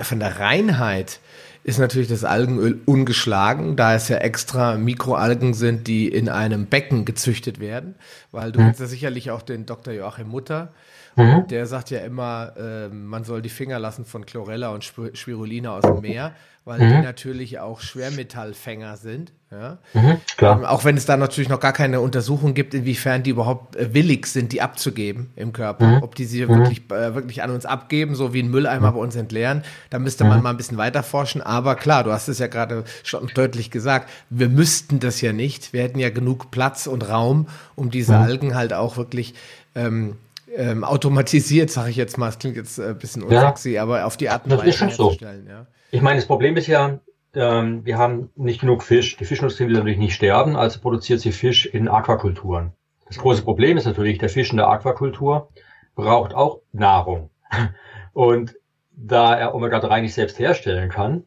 von 0.03 0.19
der 0.19 0.39
Reinheit 0.39 1.19
ist 1.67 1.79
natürlich 1.79 2.07
das 2.07 2.23
Algenöl 2.23 2.79
ungeschlagen, 2.85 3.75
da 3.75 3.93
es 3.93 4.07
ja 4.07 4.19
extra 4.19 4.77
Mikroalgen 4.77 5.53
sind, 5.53 5.87
die 5.87 6.07
in 6.07 6.29
einem 6.29 6.67
Becken 6.67 7.03
gezüchtet 7.03 7.59
werden. 7.59 7.95
Weil 8.31 8.53
du 8.53 8.61
mhm. 8.61 8.67
kennst 8.67 8.79
ja 8.79 8.85
sicherlich 8.85 9.31
auch 9.31 9.41
den 9.41 9.65
Dr. 9.65 9.93
Joachim 9.93 10.29
Mutter. 10.29 10.71
Mhm. 11.17 11.47
Der 11.47 11.65
sagt 11.65 11.89
ja 11.89 11.99
immer, 11.99 12.53
äh, 12.57 12.87
man 12.89 13.23
soll 13.23 13.41
die 13.41 13.49
Finger 13.49 13.79
lassen 13.79 14.05
von 14.05 14.25
Chlorella 14.25 14.69
und 14.69 14.83
Spirulina 14.83 15.75
aus 15.75 15.81
dem 15.81 16.01
Meer 16.01 16.33
weil 16.67 16.81
mhm. 16.81 16.89
die 16.89 17.01
natürlich 17.01 17.59
auch 17.59 17.79
Schwermetallfänger 17.79 18.97
sind. 18.97 19.31
Ja? 19.51 19.77
Mhm. 19.93 20.17
Ähm, 20.39 20.65
auch 20.65 20.83
wenn 20.83 20.97
es 20.97 21.05
da 21.05 21.15
natürlich 21.15 21.47
noch 21.47 21.61
gar 21.61 21.71
keine 21.71 22.01
Untersuchung 22.01 22.53
gibt, 22.53 22.73
inwiefern 22.73 23.23
die 23.23 23.29
überhaupt 23.29 23.77
äh, 23.77 23.93
willig 23.93 24.27
sind, 24.27 24.51
die 24.51 24.61
abzugeben 24.61 25.29
im 25.37 25.53
Körper. 25.53 25.87
Mhm. 25.87 26.03
Ob 26.03 26.15
die 26.15 26.25
sie 26.25 26.45
mhm. 26.45 26.49
wirklich, 26.49 26.91
äh, 26.91 27.15
wirklich 27.15 27.41
an 27.41 27.51
uns 27.51 27.65
abgeben, 27.65 28.15
so 28.15 28.33
wie 28.33 28.43
ein 28.43 28.51
Mülleimer 28.51 28.91
bei 28.91 28.99
uns 28.99 29.15
entleeren. 29.15 29.63
Da 29.89 29.97
müsste 29.97 30.25
man 30.25 30.43
mal 30.43 30.49
ein 30.49 30.57
bisschen 30.57 30.77
weiter 30.77 31.03
forschen. 31.03 31.41
Aber 31.41 31.75
klar, 31.75 32.03
du 32.03 32.11
hast 32.11 32.27
es 32.27 32.37
ja 32.37 32.47
gerade 32.47 32.83
schon 33.03 33.31
deutlich 33.33 33.71
gesagt, 33.71 34.09
wir 34.29 34.49
müssten 34.49 34.99
das 34.99 35.21
ja 35.21 35.31
nicht. 35.31 35.71
Wir 35.71 35.83
hätten 35.83 35.99
ja 35.99 36.09
genug 36.09 36.51
Platz 36.51 36.85
und 36.85 37.07
Raum, 37.07 37.47
um 37.75 37.91
diese 37.91 38.17
Algen 38.17 38.55
halt 38.55 38.73
auch 38.73 38.97
wirklich 38.97 39.35
ähm, 39.73 40.17
ähm, 40.55 40.83
automatisiert, 40.83 41.69
sage 41.69 41.89
ich 41.89 41.95
jetzt 41.95 42.17
mal, 42.17 42.27
das 42.27 42.39
klingt 42.39 42.55
jetzt 42.55 42.79
ein 42.79 42.97
bisschen 42.97 43.23
unsexy, 43.23 43.71
ja. 43.71 43.83
aber 43.83 44.05
auf 44.05 44.17
die 44.17 44.29
Art 44.29 44.45
und 44.45 44.57
Weise 44.57 44.85
herzustellen. 44.85 45.45
So. 45.45 45.51
Ja. 45.51 45.67
Ich 45.91 46.01
meine, 46.01 46.17
das 46.17 46.25
Problem 46.25 46.57
ist 46.57 46.67
ja, 46.67 46.99
ähm, 47.33 47.85
wir 47.85 47.97
haben 47.97 48.29
nicht 48.35 48.61
genug 48.61 48.83
Fisch. 48.83 49.17
Die 49.17 49.25
Fischindustrie 49.25 49.67
will 49.67 49.73
natürlich 49.73 49.97
nicht 49.97 50.15
sterben, 50.15 50.55
also 50.55 50.79
produziert 50.79 51.19
sie 51.19 51.31
Fisch 51.31 51.65
in 51.65 51.87
Aquakulturen. 51.87 52.73
Das 53.07 53.17
große 53.17 53.43
Problem 53.43 53.77
ist 53.77 53.85
natürlich, 53.85 54.17
der 54.17 54.29
Fisch 54.29 54.51
in 54.51 54.57
der 54.57 54.67
Aquakultur 54.67 55.49
braucht 55.95 56.33
auch 56.33 56.61
Nahrung. 56.71 57.29
Und 58.13 58.55
da 58.91 59.35
er 59.35 59.53
Omega-3 59.53 60.01
nicht 60.01 60.13
selbst 60.13 60.39
herstellen 60.39 60.89
kann, 60.89 61.23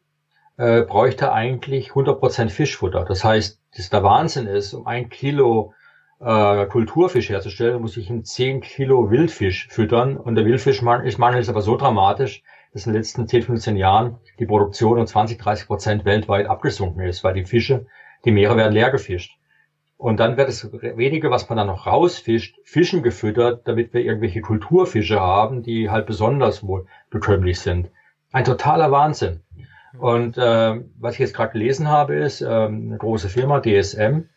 äh, 0.56 0.82
bräuchte 0.82 1.26
er 1.26 1.32
eigentlich 1.32 1.92
100% 1.92 2.50
Fischfutter. 2.50 3.04
Das 3.04 3.24
heißt, 3.24 3.60
dass 3.76 3.90
der 3.90 4.02
Wahnsinn 4.02 4.46
ist, 4.46 4.74
um 4.74 4.86
ein 4.86 5.08
Kilo 5.08 5.72
äh, 6.20 6.66
Kulturfisch 6.66 7.30
herzustellen, 7.30 7.80
muss 7.80 7.96
ich 7.96 8.10
ihm 8.10 8.24
10 8.24 8.60
Kilo 8.60 9.10
Wildfisch 9.10 9.68
füttern. 9.68 10.16
Und 10.16 10.34
der 10.34 10.44
Wildfischmangel 10.44 11.08
ist 11.08 11.48
aber 11.48 11.62
so 11.62 11.76
dramatisch, 11.76 12.42
dass 12.72 12.86
in 12.86 12.92
den 12.92 12.98
letzten 12.98 13.26
10, 13.26 13.42
15 13.42 13.76
Jahren 13.76 14.18
die 14.38 14.46
Produktion 14.46 14.98
um 14.98 15.06
20, 15.06 15.38
30 15.38 15.66
Prozent 15.66 16.04
weltweit 16.04 16.46
abgesunken 16.46 17.04
ist, 17.04 17.24
weil 17.24 17.34
die 17.34 17.44
Fische, 17.44 17.86
die 18.24 18.30
Meere 18.30 18.56
werden 18.56 18.72
leer 18.72 18.90
gefischt. 18.90 19.36
Und 19.96 20.18
dann 20.18 20.38
wird 20.38 20.48
es 20.48 20.72
wenige, 20.72 21.30
was 21.30 21.48
man 21.48 21.58
dann 21.58 21.66
noch 21.66 21.86
rausfischt, 21.86 22.56
Fischen 22.64 23.02
gefüttert, 23.02 23.68
damit 23.68 23.92
wir 23.92 24.00
irgendwelche 24.00 24.40
Kulturfische 24.40 25.20
haben, 25.20 25.62
die 25.62 25.90
halt 25.90 26.06
besonders 26.06 26.66
wohl 26.66 26.86
bekömmlich 27.10 27.60
sind. 27.60 27.90
Ein 28.32 28.44
totaler 28.44 28.90
Wahnsinn. 28.92 29.40
Und 29.98 30.38
äh, 30.38 30.80
was 30.98 31.14
ich 31.14 31.18
jetzt 31.18 31.34
gerade 31.34 31.52
gelesen 31.52 31.88
habe, 31.88 32.14
ist 32.14 32.40
äh, 32.40 32.46
eine 32.46 32.96
große 32.96 33.28
Firma, 33.28 33.60
DSM, 33.60 34.28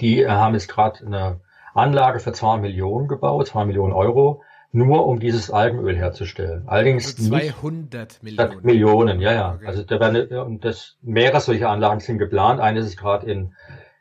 die 0.00 0.22
äh, 0.22 0.28
haben 0.28 0.54
jetzt 0.54 0.68
gerade 0.68 1.06
eine 1.06 1.40
Anlage 1.74 2.20
für 2.20 2.32
zwei 2.32 2.58
Millionen 2.58 3.08
gebaut, 3.08 3.48
zwei 3.48 3.64
Millionen 3.64 3.92
Euro, 3.92 4.42
nur 4.72 5.06
um 5.06 5.20
dieses 5.20 5.50
Algenöl 5.50 5.96
herzustellen. 5.96 6.64
Allerdings 6.66 7.16
also 7.16 7.30
200 7.30 8.22
Millionen. 8.22 8.62
Millionen, 8.62 9.20
ja, 9.20 9.32
ja. 9.32 9.54
Okay. 9.54 9.66
Also 9.66 9.82
da 9.84 10.00
werden 10.00 10.38
und 10.38 10.64
das 10.64 10.96
mehrere 11.02 11.40
solche 11.40 11.68
Anlagen 11.68 12.00
sind 12.00 12.18
geplant. 12.18 12.60
Eine 12.60 12.80
ist 12.80 12.96
gerade 12.96 13.30
in, 13.30 13.54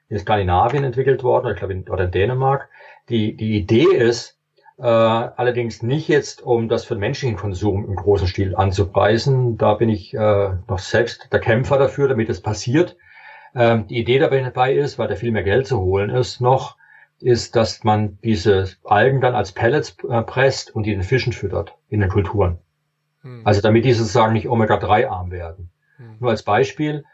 in 0.09 0.17
Skandinavien 0.19 0.83
entwickelt 0.83 1.23
worden, 1.23 1.51
ich 1.51 1.57
glaube 1.57 1.73
in, 1.73 1.87
oder 1.89 2.05
in 2.05 2.11
Dänemark. 2.11 2.69
Die 3.09 3.35
die 3.35 3.57
Idee 3.57 3.85
ist 3.85 4.39
äh, 4.79 4.83
allerdings 4.83 5.83
nicht 5.83 6.07
jetzt, 6.07 6.41
um 6.41 6.67
das 6.69 6.85
für 6.85 6.95
den 6.95 7.01
menschlichen 7.01 7.37
Konsum 7.37 7.85
im 7.85 7.95
großen 7.95 8.27
Stil 8.27 8.55
anzupreisen. 8.55 9.57
Da 9.57 9.75
bin 9.75 9.89
ich 9.89 10.13
äh, 10.15 10.49
noch 10.67 10.79
selbst 10.79 11.31
der 11.31 11.39
Kämpfer 11.39 11.77
dafür, 11.77 12.07
damit 12.07 12.29
es 12.29 12.41
passiert. 12.41 12.97
Ähm, 13.55 13.87
die 13.87 13.99
Idee 13.99 14.19
dabei 14.19 14.73
ist, 14.73 14.97
weil 14.97 15.07
da 15.07 15.15
viel 15.15 15.31
mehr 15.31 15.43
Geld 15.43 15.67
zu 15.67 15.79
holen 15.79 16.09
ist, 16.09 16.41
noch, 16.41 16.77
ist, 17.19 17.55
dass 17.55 17.83
man 17.83 18.17
diese 18.23 18.67
Algen 18.83 19.21
dann 19.21 19.35
als 19.35 19.51
Pellets 19.51 19.95
äh, 20.09 20.21
presst 20.23 20.75
und 20.75 20.85
die 20.85 20.91
den 20.91 21.03
Fischen 21.03 21.33
füttert 21.33 21.75
in 21.89 21.99
den 21.99 22.09
Kulturen. 22.09 22.57
Hm. 23.21 23.41
Also 23.45 23.61
damit 23.61 23.85
die 23.85 23.93
sozusagen 23.93 24.33
nicht 24.33 24.49
Omega-3 24.49 25.07
arm 25.07 25.31
werden. 25.31 25.69
Hm. 25.97 26.17
Nur 26.19 26.31
als 26.31 26.43
Beispiel, 26.43 27.05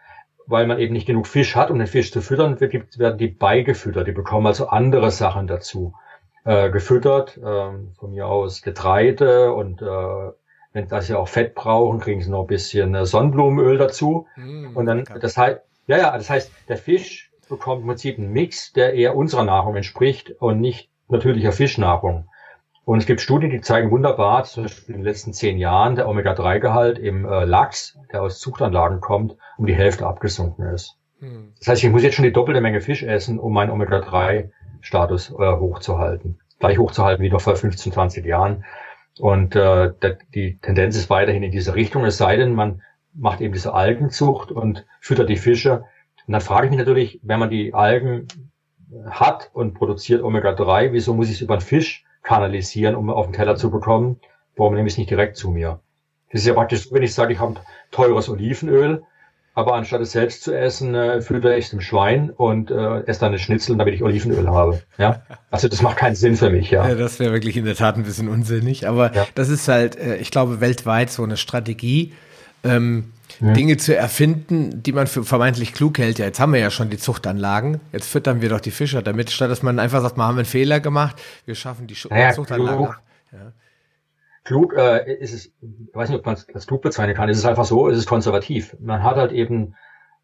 weil 0.47 0.65
man 0.65 0.79
eben 0.79 0.93
nicht 0.93 1.05
genug 1.05 1.27
Fisch 1.27 1.55
hat, 1.55 1.69
um 1.69 1.77
den 1.77 1.87
Fisch 1.87 2.11
zu 2.11 2.21
füttern, 2.21 2.59
werden 2.59 3.17
die 3.17 3.27
beigefüttert. 3.27 4.07
Die 4.07 4.13
bekommen 4.13 4.47
also 4.47 4.67
andere 4.67 5.11
Sachen 5.11 5.45
dazu. 5.45 5.93
Äh, 6.45 6.71
gefüttert, 6.71 7.37
äh, 7.37 7.41
von 7.41 8.11
mir 8.11 8.25
aus 8.25 8.61
Getreide 8.61 9.53
und 9.53 9.81
äh, 9.81 9.85
wenn 10.71 10.87
das 10.87 11.07
ja 11.07 11.17
auch 11.17 11.27
Fett 11.27 11.53
brauchen, 11.53 11.99
kriegen 11.99 12.21
sie 12.21 12.29
noch 12.31 12.41
ein 12.41 12.47
bisschen 12.47 12.95
äh, 12.95 13.05
Sonnenblumenöl 13.05 13.77
dazu. 13.77 14.27
Mm, 14.35 14.75
und 14.75 14.85
dann, 14.85 15.03
das 15.19 15.37
heißt, 15.37 15.59
ja, 15.89 15.97
ja, 15.97 16.17
das 16.17 16.29
heißt, 16.29 16.51
der 16.67 16.77
Fisch 16.77 17.31
bekommt 17.49 17.81
im 17.81 17.87
Prinzip 17.87 18.19
einen 18.19 18.31
Mix, 18.31 18.71
der 18.73 18.93
eher 18.93 19.15
unserer 19.15 19.43
Nahrung 19.43 19.75
entspricht 19.75 20.31
und 20.39 20.61
nicht 20.61 20.91
natürlicher 21.07 21.51
Fischnahrung. 21.51 22.29
Und 22.85 22.99
es 22.99 23.07
gibt 23.07 23.21
Studien, 23.21 23.49
die 23.49 23.61
zeigen 23.61 23.89
wunderbar, 23.89 24.43
zum 24.43 24.63
Beispiel 24.63 24.93
in 24.93 25.01
den 25.01 25.05
letzten 25.05 25.33
zehn 25.33 25.57
Jahren 25.57 25.95
der 25.95 26.07
Omega-3-Gehalt 26.07 26.99
im 26.99 27.25
äh, 27.25 27.43
Lachs, 27.43 27.97
der 28.11 28.21
aus 28.21 28.39
Zuchtanlagen 28.39 29.01
kommt, 29.01 29.35
um 29.57 29.65
die 29.65 29.73
Hälfte 29.73 30.05
abgesunken 30.05 30.67
ist. 30.67 30.95
Hm. 31.21 31.53
Das 31.57 31.67
heißt, 31.67 31.83
ich 31.83 31.89
muss 31.89 32.03
jetzt 32.03 32.13
schon 32.13 32.25
die 32.25 32.33
doppelte 32.33 32.61
Menge 32.61 32.81
Fisch 32.81 33.01
essen, 33.01 33.39
um 33.39 33.51
meinen 33.51 33.71
Omega-3-Status 33.71 35.31
äh, 35.31 35.33
hochzuhalten. 35.33 36.39
Gleich 36.59 36.77
hochzuhalten 36.77 37.23
wie 37.23 37.31
noch 37.31 37.41
vor 37.41 37.55
15, 37.55 37.93
20 37.93 38.25
Jahren. 38.25 38.63
Und 39.19 39.55
äh, 39.55 39.91
die 40.35 40.59
Tendenz 40.59 40.95
ist 40.95 41.09
weiterhin 41.09 41.41
in 41.41 41.51
diese 41.51 41.73
Richtung, 41.73 42.05
es 42.05 42.17
sei 42.17 42.35
denn, 42.35 42.53
man 42.53 42.83
macht 43.19 43.41
eben 43.41 43.53
diese 43.53 43.73
Algenzucht 43.73 44.51
und 44.51 44.85
füttert 44.99 45.29
die 45.29 45.37
Fische. 45.37 45.83
Und 46.27 46.33
dann 46.33 46.41
frage 46.41 46.67
ich 46.67 46.71
mich 46.71 46.79
natürlich, 46.79 47.19
wenn 47.23 47.39
man 47.39 47.49
die 47.49 47.73
Algen 47.73 48.27
hat 49.09 49.49
und 49.53 49.73
produziert 49.73 50.23
Omega-3, 50.23 50.91
wieso 50.93 51.13
muss 51.13 51.27
ich 51.27 51.35
es 51.35 51.41
über 51.41 51.55
einen 51.55 51.61
Fisch 51.61 52.05
kanalisieren, 52.23 52.95
um 52.95 53.09
auf 53.09 53.27
den 53.27 53.33
Teller 53.33 53.55
zu 53.55 53.69
bekommen? 53.69 54.19
Warum 54.55 54.75
nehme 54.75 54.87
ich 54.87 54.93
es 54.93 54.97
nicht 54.97 55.09
direkt 55.09 55.37
zu 55.37 55.51
mir? 55.51 55.79
Das 56.31 56.41
ist 56.41 56.47
ja 56.47 56.53
praktisch 56.53 56.89
so, 56.89 56.95
wenn 56.95 57.03
ich 57.03 57.13
sage, 57.13 57.33
ich 57.33 57.39
habe 57.39 57.55
teures 57.91 58.29
Olivenöl, 58.29 59.03
aber 59.55 59.73
anstatt 59.73 60.01
es 60.01 60.11
selbst 60.11 60.43
zu 60.43 60.55
essen, 60.55 60.95
äh, 60.95 61.21
fütter 61.21 61.57
ich 61.57 61.65
es 61.65 61.71
dem 61.71 61.81
Schwein 61.81 62.29
und 62.29 62.71
äh, 62.71 63.01
esse 63.01 63.21
dann 63.21 63.29
eine 63.29 63.39
Schnitzel, 63.39 63.75
damit 63.77 63.93
ich 63.93 64.03
Olivenöl 64.03 64.47
habe. 64.47 64.81
Ja, 64.97 65.23
also 65.49 65.67
das 65.67 65.81
macht 65.81 65.97
keinen 65.97 66.15
Sinn 66.15 66.35
für 66.35 66.49
mich. 66.49 66.71
Ja, 66.71 66.87
ja 66.87 66.95
das 66.95 67.19
wäre 67.19 67.33
wirklich 67.33 67.57
in 67.57 67.65
der 67.65 67.75
Tat 67.75 67.97
ein 67.97 68.03
bisschen 68.03 68.29
unsinnig. 68.29 68.87
Aber 68.87 69.13
ja. 69.13 69.27
das 69.35 69.49
ist 69.49 69.67
halt, 69.67 69.97
äh, 69.97 70.17
ich 70.17 70.31
glaube, 70.31 70.61
weltweit 70.61 71.09
so 71.09 71.23
eine 71.23 71.35
Strategie. 71.35 72.13
Ähm, 72.63 73.11
ja. 73.39 73.53
Dinge 73.53 73.77
zu 73.77 73.95
erfinden, 73.95 74.83
die 74.83 74.91
man 74.91 75.07
für 75.07 75.23
vermeintlich 75.23 75.73
klug 75.73 75.97
hält. 75.97 76.19
Ja, 76.19 76.25
jetzt 76.25 76.39
haben 76.39 76.53
wir 76.53 76.59
ja 76.59 76.71
schon 76.71 76.89
die 76.89 76.97
Zuchtanlagen. 76.97 77.79
Jetzt 77.91 78.09
füttern 78.09 78.41
wir 78.41 78.49
doch 78.49 78.59
die 78.59 78.71
Fischer 78.71 79.01
damit, 79.01 79.31
statt 79.31 79.49
dass 79.49 79.63
man 79.63 79.79
einfach 79.79 80.01
sagt, 80.01 80.17
wir 80.17 80.23
haben 80.23 80.37
einen 80.37 80.45
Fehler 80.45 80.79
gemacht, 80.79 81.21
wir 81.45 81.55
schaffen 81.55 81.87
die 81.87 81.95
naja, 82.09 82.33
Zuchtanlagen. 82.33 82.85
Klug, 82.85 83.01
ja. 83.31 83.51
klug 84.43 84.73
äh, 84.75 85.13
ist 85.15 85.33
es, 85.33 85.45
ich 85.45 85.95
weiß 85.95 86.09
nicht, 86.09 86.19
ob 86.19 86.25
man 86.25 86.35
es 86.35 86.47
als 86.53 86.67
klug 86.67 86.81
bezeichnen 86.81 87.15
kann, 87.15 87.29
es 87.29 87.37
ist 87.37 87.45
einfach 87.45 87.65
so, 87.65 87.87
es 87.89 87.97
ist 87.97 88.07
konservativ. 88.07 88.75
Man 88.79 89.03
hat 89.03 89.15
halt 89.15 89.31
eben 89.31 89.75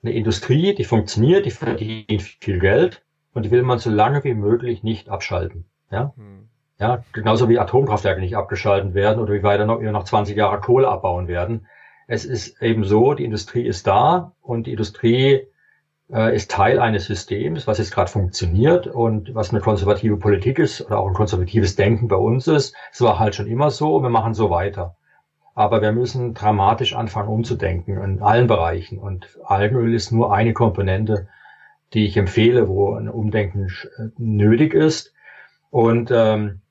eine 0.04 0.14
Industrie, 0.14 0.76
die 0.76 0.84
funktioniert, 0.84 1.46
die 1.46 1.52
verdient 1.52 2.22
viel 2.22 2.60
Geld 2.60 3.02
und 3.34 3.44
die 3.44 3.52
will 3.52 3.64
man 3.64 3.80
so 3.80 3.90
lange 3.90 4.24
wie 4.24 4.34
möglich 4.34 4.84
nicht 4.84 5.10
abschalten. 5.10 5.66
Ja. 5.92 6.14
Hm. 6.18 6.50
Ja, 6.78 7.06
genauso 7.14 7.48
wie 7.48 7.58
Atomkraftwerke 7.58 8.20
nicht 8.20 8.36
abgeschalten 8.36 8.94
werden 8.94 9.22
oder 9.22 9.34
wie 9.34 9.44
weiter 9.44 9.66
noch, 9.66 9.80
noch 9.80 10.04
20 10.04 10.36
Jahre 10.36 10.60
Kohle 10.60 10.90
abbauen 10.90 11.30
werden 11.30 11.68
es 12.08 12.26
ist 12.26 12.62
eben 12.62 12.84
so, 12.84 13.14
die 13.14 13.26
Industrie 13.26 13.66
ist 13.66 13.88
da 13.88 14.34
und 14.41 14.68
die 14.68 14.72
Industrie 14.72 15.47
äh, 16.12 16.36
ist 16.36 16.51
Teil 16.51 16.80
eines 16.80 17.06
Systems, 17.06 17.68
was 17.68 17.80
jetzt 17.80 17.93
gerade 17.93 18.12
funktioniert 18.12 18.88
und 18.88 19.34
was 19.34 19.51
eine 19.51 19.60
konservative 19.60 20.18
Politik 20.18 20.60
ist 20.60 20.82
oder 20.82 20.99
auch 20.99 21.08
ein 21.08 21.14
konservatives 21.14 21.76
Denken 21.76 22.08
bei 22.08 22.16
uns 22.16 22.47
ist. 22.47 22.76
Es 22.91 23.01
war 23.01 23.20
halt 23.20 23.36
schon 23.36 23.47
immer 23.47 23.72
so, 23.72 24.01
wir 24.01 24.10
machen 24.10 24.34
so 24.34 24.49
weiter. 24.49 24.95
Aber 25.56 25.82
wir 25.82 25.93
müssen 25.93 26.34
dramatisch 26.34 26.95
anfangen 26.95 27.30
umzudenken 27.30 28.01
in 28.01 28.22
allen 28.22 28.47
Bereichen. 28.47 28.99
Und 28.99 29.39
Algenöl 29.45 29.93
ist 29.93 30.12
nur 30.12 30.34
eine 30.34 30.53
Komponente, 30.53 31.30
die 31.93 32.06
ich 32.06 32.18
empfehle, 32.18 32.68
wo 32.68 32.93
ein 32.93 33.10
Umdenken 33.10 33.72
nötig 34.18 34.74
ist. 34.74 35.14
Und 35.72 36.12
ähm, 36.12 36.62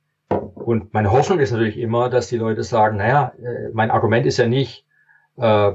und 0.55 0.95
meine 0.95 1.12
Hoffnung 1.12 1.41
ist 1.41 1.53
natürlich 1.53 1.78
immer, 1.78 2.09
dass 2.09 2.28
die 2.28 2.39
Leute 2.39 2.62
sagen, 2.62 2.97
naja, 2.97 3.32
äh, 3.39 3.68
mein 3.72 3.91
Argument 3.91 4.24
ist 4.26 4.39
ja 4.39 4.47
nicht, 4.47 4.85
äh, 5.37 5.72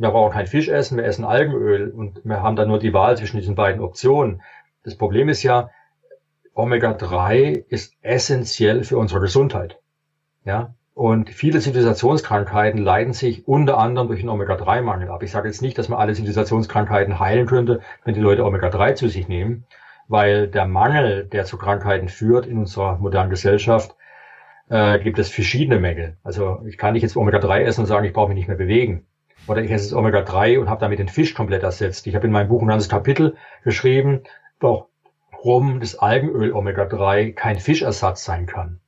wir 0.00 0.10
brauchen 0.10 0.32
kein 0.32 0.46
Fisch 0.46 0.68
essen, 0.68 0.96
wir 0.96 1.04
essen 1.04 1.24
Algenöl 1.24 1.90
und 1.90 2.20
wir 2.24 2.42
haben 2.42 2.56
dann 2.56 2.68
nur 2.68 2.78
die 2.78 2.94
Wahl 2.94 3.16
zwischen 3.16 3.36
diesen 3.36 3.54
beiden 3.54 3.82
Optionen. 3.82 4.40
Das 4.82 4.96
Problem 4.96 5.28
ist 5.28 5.42
ja, 5.42 5.70
Omega-3 6.54 7.64
ist 7.68 7.94
essentiell 8.00 8.82
für 8.82 8.98
unsere 8.98 9.20
Gesundheit. 9.20 9.78
Ja, 10.44 10.74
und 10.94 11.30
viele 11.30 11.60
Zivilisationskrankheiten 11.60 12.82
leiden 12.82 13.12
sich 13.12 13.46
unter 13.46 13.78
anderem 13.78 14.08
durch 14.08 14.20
den 14.20 14.28
Omega-3-Mangel 14.28 15.08
ab. 15.08 15.22
Ich 15.22 15.30
sage 15.30 15.48
jetzt 15.48 15.62
nicht, 15.62 15.78
dass 15.78 15.88
man 15.88 15.98
alle 15.98 16.14
Zivilisationskrankheiten 16.14 17.18
heilen 17.20 17.46
könnte, 17.46 17.80
wenn 18.04 18.14
die 18.14 18.20
Leute 18.20 18.44
Omega-3 18.44 18.94
zu 18.94 19.08
sich 19.08 19.28
nehmen, 19.28 19.64
weil 20.08 20.48
der 20.48 20.66
Mangel, 20.66 21.24
der 21.24 21.44
zu 21.44 21.56
Krankheiten 21.56 22.08
führt 22.08 22.46
in 22.46 22.58
unserer 22.58 22.98
modernen 22.98 23.30
Gesellschaft, 23.30 23.94
äh, 24.70 25.00
gibt 25.00 25.18
es 25.18 25.30
verschiedene 25.30 25.78
Mängel. 25.78 26.16
Also 26.22 26.62
ich 26.66 26.78
kann 26.78 26.94
nicht 26.94 27.02
jetzt 27.02 27.16
Omega-3 27.16 27.60
essen 27.60 27.80
und 27.80 27.86
sagen, 27.86 28.06
ich 28.06 28.12
brauche 28.12 28.28
mich 28.28 28.36
nicht 28.36 28.48
mehr 28.48 28.56
bewegen. 28.56 29.04
Oder 29.46 29.62
ich 29.62 29.70
esse 29.70 29.84
jetzt 29.84 29.94
Omega-3 29.94 30.58
und 30.58 30.70
habe 30.70 30.80
damit 30.80 30.98
den 30.98 31.08
Fisch 31.08 31.34
komplett 31.34 31.62
ersetzt. 31.62 32.06
Ich 32.06 32.14
habe 32.14 32.26
in 32.26 32.32
meinem 32.32 32.48
Buch 32.48 32.62
ein 32.62 32.68
ganzes 32.68 32.88
Kapitel 32.88 33.36
geschrieben, 33.64 34.22
warum 34.60 35.80
das 35.80 35.98
Algenöl 35.98 36.52
Omega-3 36.52 37.32
kein 37.34 37.58
Fischersatz 37.58 38.24
sein 38.24 38.46
kann. 38.46 38.80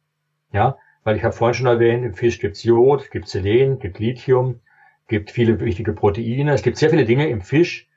Ja, 0.53 0.77
weil 1.03 1.17
ich 1.17 1.25
habe 1.25 1.35
vorhin 1.35 1.55
schon 1.55 1.67
erwähnt, 1.67 2.05
im 2.05 2.15
Fisch 2.15 2.39
gibt's 2.39 2.63
Jod, 2.63 3.11
gibt 3.11 3.29
Selen, 3.29 3.79
gibt 3.79 3.99
Lithium, 3.99 4.61
gibt 5.09 5.31
viele 5.31 5.59
wichtige 5.59 5.95
Proteine. 5.95 6.53
Es 6.53 6.63
gibt 6.63 6.77
sehr 6.77 6.91
viele 6.91 7.05
Dinge 7.05 7.29
im 7.29 7.41
Fisch, 7.41 7.89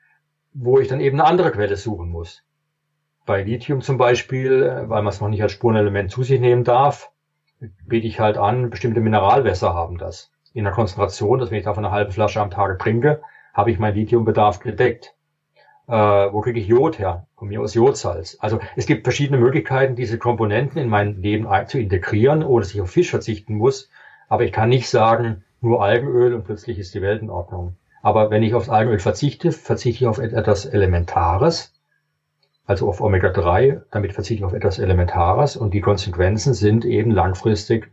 wo 0.52 0.80
ich 0.80 0.88
dann 0.88 1.00
eben 1.00 1.20
eine 1.20 1.28
andere 1.28 1.52
Quelle 1.52 1.76
suchen 1.76 2.08
muss. 2.08 2.42
Bei 3.26 3.42
Lithium 3.42 3.80
zum 3.80 3.98
Beispiel, 3.98 4.62
äh, 4.62 4.88
weil 4.88 5.02
man 5.02 5.08
es 5.08 5.20
noch 5.20 5.28
nicht 5.28 5.42
als 5.42 5.52
Spurenelement 5.52 6.10
zu 6.10 6.22
sich 6.22 6.40
nehmen 6.40 6.64
darf, 6.64 7.12
biete 7.60 8.06
ich 8.06 8.20
halt 8.20 8.36
an, 8.36 8.70
bestimmte 8.70 9.00
Mineralwässer 9.00 9.74
haben 9.74 9.98
das. 9.98 10.30
In 10.52 10.64
der 10.64 10.72
Konzentration, 10.72 11.38
dass 11.38 11.50
wenn 11.50 11.58
ich 11.58 11.64
davon 11.64 11.84
eine 11.84 11.94
halbe 11.94 12.12
Flasche 12.12 12.40
am 12.40 12.50
Tage 12.50 12.78
trinke, 12.78 13.22
habe 13.52 13.70
ich 13.70 13.78
meinen 13.78 13.94
Lithiumbedarf 13.94 14.60
gedeckt. 14.60 15.14
Äh, 15.88 15.92
wo 15.92 16.40
kriege 16.40 16.58
ich 16.58 16.66
Jod 16.66 16.98
her? 16.98 17.26
Von 17.36 17.48
mir 17.48 17.60
aus 17.60 17.74
Jodsalz. 17.74 18.36
Also 18.40 18.58
es 18.74 18.86
gibt 18.86 19.04
verschiedene 19.04 19.38
Möglichkeiten, 19.38 19.94
diese 19.94 20.18
Komponenten 20.18 20.80
in 20.80 20.88
mein 20.88 21.20
Leben 21.22 21.46
zu 21.66 21.78
integrieren, 21.78 22.42
ohne 22.42 22.62
dass 22.62 22.74
ich 22.74 22.80
auf 22.80 22.90
Fisch 22.90 23.10
verzichten 23.10 23.54
muss. 23.54 23.90
Aber 24.28 24.44
ich 24.44 24.52
kann 24.52 24.68
nicht 24.68 24.88
sagen, 24.88 25.44
nur 25.60 25.82
Algenöl 25.82 26.34
und 26.34 26.44
plötzlich 26.44 26.78
ist 26.78 26.94
die 26.94 27.02
Welt 27.02 27.22
in 27.22 27.30
Ordnung. 27.30 27.76
Aber 28.02 28.30
wenn 28.30 28.42
ich 28.42 28.54
aufs 28.54 28.68
Algenöl 28.68 28.98
verzichte, 28.98 29.52
verzichte 29.52 30.04
ich 30.04 30.08
auf 30.08 30.18
etwas 30.18 30.66
Elementares, 30.66 31.72
also 32.66 32.88
auf 32.88 33.00
Omega-3. 33.00 33.80
Damit 33.90 34.12
verzichte 34.12 34.40
ich 34.40 34.44
auf 34.44 34.52
etwas 34.52 34.78
Elementares 34.78 35.56
und 35.56 35.72
die 35.72 35.80
Konsequenzen 35.80 36.52
sind 36.54 36.84
eben 36.84 37.10
langfristig 37.10 37.90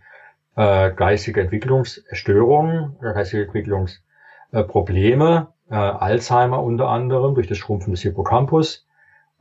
äh, 0.55 0.91
geistige 0.91 1.41
Entwicklungsstörungen, 1.41 2.97
geistige 2.99 3.43
Entwicklungsprobleme, 3.43 5.47
äh, 5.69 5.76
Alzheimer 5.76 6.61
unter 6.61 6.89
anderem 6.89 7.36
durch 7.36 7.47
das 7.47 7.57
Schrumpfen 7.57 7.91
des 7.91 8.01
Hippocampus 8.01 8.86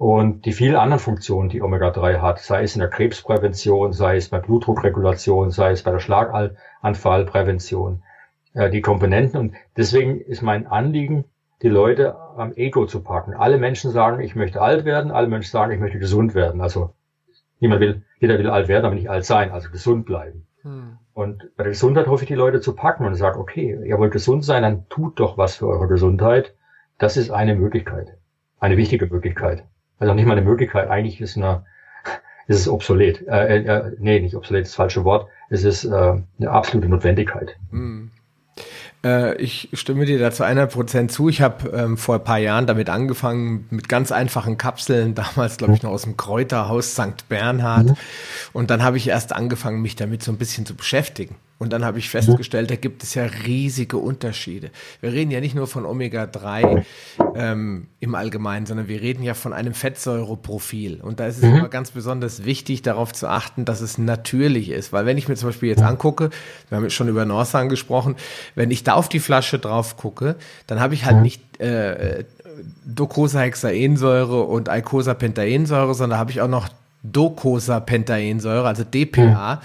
und 0.02 0.46
die 0.46 0.52
vielen 0.52 0.74
anderen 0.74 0.98
Funktionen, 0.98 1.48
die 1.48 1.62
Omega-3 1.62 2.20
hat, 2.20 2.40
sei 2.40 2.64
es 2.64 2.74
in 2.74 2.80
der 2.80 2.90
Krebsprävention, 2.90 3.92
sei 3.92 4.16
es 4.16 4.30
bei 4.30 4.40
Blutdruckregulation, 4.40 5.52
sei 5.52 5.70
es 5.70 5.84
bei 5.84 5.92
der 5.92 6.00
Schlaganfallprävention, 6.00 8.02
äh, 8.54 8.68
die 8.68 8.80
Komponenten. 8.80 9.38
Und 9.38 9.54
deswegen 9.76 10.20
ist 10.20 10.42
mein 10.42 10.66
Anliegen, 10.66 11.26
die 11.62 11.68
Leute 11.68 12.16
am 12.36 12.52
Ego 12.54 12.86
zu 12.86 13.02
packen. 13.02 13.34
Alle 13.34 13.58
Menschen 13.58 13.90
sagen, 13.90 14.20
ich 14.20 14.34
möchte 14.34 14.60
alt 14.60 14.84
werden, 14.84 15.12
alle 15.12 15.28
Menschen 15.28 15.50
sagen, 15.50 15.72
ich 15.72 15.80
möchte 15.80 15.98
gesund 15.98 16.34
werden. 16.34 16.60
Also 16.60 16.94
niemand 17.60 17.80
will, 17.80 18.02
jeder 18.18 18.38
will 18.38 18.50
alt 18.50 18.68
werden, 18.68 18.84
aber 18.84 18.94
nicht 18.94 19.10
alt 19.10 19.24
sein, 19.24 19.50
also 19.50 19.70
gesund 19.70 20.04
bleiben. 20.04 20.46
Hm. 20.62 20.98
Und 21.14 21.50
bei 21.56 21.64
der 21.64 21.72
Gesundheit 21.72 22.06
hoffe 22.06 22.24
ich, 22.24 22.28
die 22.28 22.34
Leute 22.34 22.60
zu 22.60 22.74
packen 22.74 23.04
und 23.04 23.14
sagen, 23.14 23.38
okay, 23.38 23.78
ihr 23.84 23.98
wollt 23.98 24.12
gesund 24.12 24.44
sein, 24.44 24.62
dann 24.62 24.88
tut 24.88 25.20
doch 25.20 25.38
was 25.38 25.56
für 25.56 25.68
eure 25.68 25.86
Gesundheit. 25.86 26.54
Das 26.98 27.16
ist 27.16 27.30
eine 27.30 27.54
Möglichkeit. 27.54 28.16
Eine 28.58 28.76
wichtige 28.76 29.06
Möglichkeit. 29.06 29.64
Also 29.98 30.14
nicht 30.14 30.26
mal 30.26 30.32
eine 30.36 30.46
Möglichkeit, 30.46 30.88
eigentlich 30.88 31.20
ist 31.20 31.36
eine, 31.36 31.64
ist 32.48 32.58
es 32.58 32.68
obsolet. 32.68 33.26
Äh, 33.28 33.58
äh, 33.58 33.96
nee, 33.98 34.20
nicht 34.20 34.34
obsolet, 34.34 34.64
das 34.64 34.74
falsche 34.74 35.04
Wort. 35.04 35.28
Es 35.48 35.64
ist 35.64 35.84
äh, 35.84 35.90
eine 35.90 36.50
absolute 36.50 36.88
Notwendigkeit. 36.88 37.56
Hm. 37.70 38.10
Äh, 39.04 39.36
ich 39.36 39.68
stimme 39.72 40.04
dir 40.04 40.18
dazu 40.18 40.44
100% 40.44 41.08
zu. 41.08 41.28
Ich 41.28 41.40
habe 41.42 41.68
ähm, 41.70 41.96
vor 41.96 42.16
ein 42.16 42.24
paar 42.24 42.38
Jahren 42.38 42.66
damit 42.66 42.88
angefangen, 42.88 43.66
mit 43.70 43.88
ganz 43.88 44.12
einfachen 44.12 44.58
Kapseln, 44.58 45.14
damals 45.16 45.56
glaube 45.56 45.74
ich 45.74 45.82
noch 45.82 45.90
aus 45.90 46.02
dem 46.02 46.16
Kräuterhaus 46.16 46.92
St. 46.92 47.28
Bernhard. 47.28 47.86
Mhm. 47.86 47.96
Und 48.52 48.70
dann 48.70 48.82
habe 48.82 48.96
ich 48.96 49.08
erst 49.08 49.32
angefangen, 49.32 49.82
mich 49.82 49.96
damit 49.96 50.22
so 50.22 50.32
ein 50.32 50.38
bisschen 50.38 50.66
zu 50.66 50.74
beschäftigen. 50.74 51.36
Und 51.62 51.72
dann 51.72 51.84
habe 51.84 52.00
ich 52.00 52.10
festgestellt, 52.10 52.72
da 52.72 52.74
gibt 52.74 53.04
es 53.04 53.14
ja 53.14 53.22
riesige 53.22 53.96
Unterschiede. 53.96 54.72
Wir 55.00 55.12
reden 55.12 55.30
ja 55.30 55.38
nicht 55.38 55.54
nur 55.54 55.68
von 55.68 55.86
Omega-3 55.86 56.82
ähm, 57.36 57.86
im 58.00 58.16
Allgemeinen, 58.16 58.66
sondern 58.66 58.88
wir 58.88 59.00
reden 59.00 59.22
ja 59.22 59.34
von 59.34 59.52
einem 59.52 59.72
Fettsäureprofil. 59.72 61.00
Und 61.00 61.20
da 61.20 61.28
ist 61.28 61.36
es 61.36 61.44
mhm. 61.44 61.58
immer 61.58 61.68
ganz 61.68 61.92
besonders 61.92 62.44
wichtig, 62.44 62.82
darauf 62.82 63.12
zu 63.12 63.28
achten, 63.28 63.64
dass 63.64 63.80
es 63.80 63.96
natürlich 63.96 64.70
ist. 64.70 64.92
Weil 64.92 65.06
wenn 65.06 65.16
ich 65.16 65.28
mir 65.28 65.36
zum 65.36 65.50
Beispiel 65.50 65.68
jetzt 65.68 65.84
angucke, 65.84 66.30
wir 66.68 66.78
haben 66.78 66.82
jetzt 66.82 66.94
schon 66.94 67.06
über 67.06 67.24
Norsan 67.26 67.68
gesprochen, 67.68 68.16
wenn 68.56 68.72
ich 68.72 68.82
da 68.82 68.94
auf 68.94 69.08
die 69.08 69.20
Flasche 69.20 69.60
drauf 69.60 69.96
gucke, 69.96 70.34
dann 70.66 70.80
habe 70.80 70.94
ich 70.94 71.04
halt 71.04 71.18
mhm. 71.18 71.22
nicht 71.22 71.60
äh, 71.60 72.24
Docosahexaensäure 72.86 74.42
und 74.42 74.68
Eicosapentaensäure, 74.68 75.94
sondern 75.94 76.16
da 76.16 76.18
habe 76.18 76.32
ich 76.32 76.40
auch 76.40 76.48
noch 76.48 76.68
Docosapentaensäure, 77.02 78.66
also 78.66 78.84
DPA. 78.84 79.56
Mhm 79.56 79.60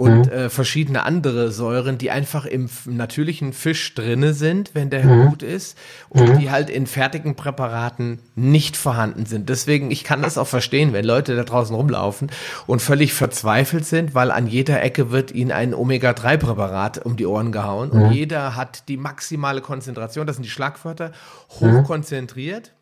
und 0.00 0.26
mhm. 0.26 0.32
äh, 0.32 0.48
verschiedene 0.48 1.04
andere 1.04 1.50
Säuren, 1.50 1.98
die 1.98 2.10
einfach 2.10 2.46
im 2.46 2.70
natürlichen 2.86 3.52
Fisch 3.52 3.94
drinne 3.94 4.32
sind, 4.32 4.70
wenn 4.72 4.88
der 4.88 5.04
mhm. 5.04 5.28
gut 5.28 5.42
ist 5.42 5.76
und 6.08 6.26
mhm. 6.26 6.38
die 6.38 6.50
halt 6.50 6.70
in 6.70 6.86
fertigen 6.86 7.34
Präparaten 7.34 8.18
nicht 8.34 8.78
vorhanden 8.78 9.26
sind. 9.26 9.50
Deswegen, 9.50 9.90
ich 9.90 10.02
kann 10.02 10.22
das 10.22 10.38
auch 10.38 10.46
verstehen, 10.46 10.94
wenn 10.94 11.04
Leute 11.04 11.36
da 11.36 11.44
draußen 11.44 11.76
rumlaufen 11.76 12.30
und 12.66 12.80
völlig 12.80 13.12
verzweifelt 13.12 13.84
sind, 13.84 14.14
weil 14.14 14.30
an 14.30 14.46
jeder 14.46 14.82
Ecke 14.82 15.10
wird 15.10 15.32
ihnen 15.32 15.52
ein 15.52 15.74
Omega-3-Präparat 15.74 17.04
um 17.04 17.18
die 17.18 17.26
Ohren 17.26 17.52
gehauen 17.52 17.90
und 17.90 18.06
mhm. 18.06 18.12
jeder 18.12 18.56
hat 18.56 18.88
die 18.88 18.96
maximale 18.96 19.60
Konzentration, 19.60 20.26
das 20.26 20.36
sind 20.36 20.44
die 20.44 20.50
Schlagwörter, 20.50 21.12
hochkonzentriert 21.60 22.72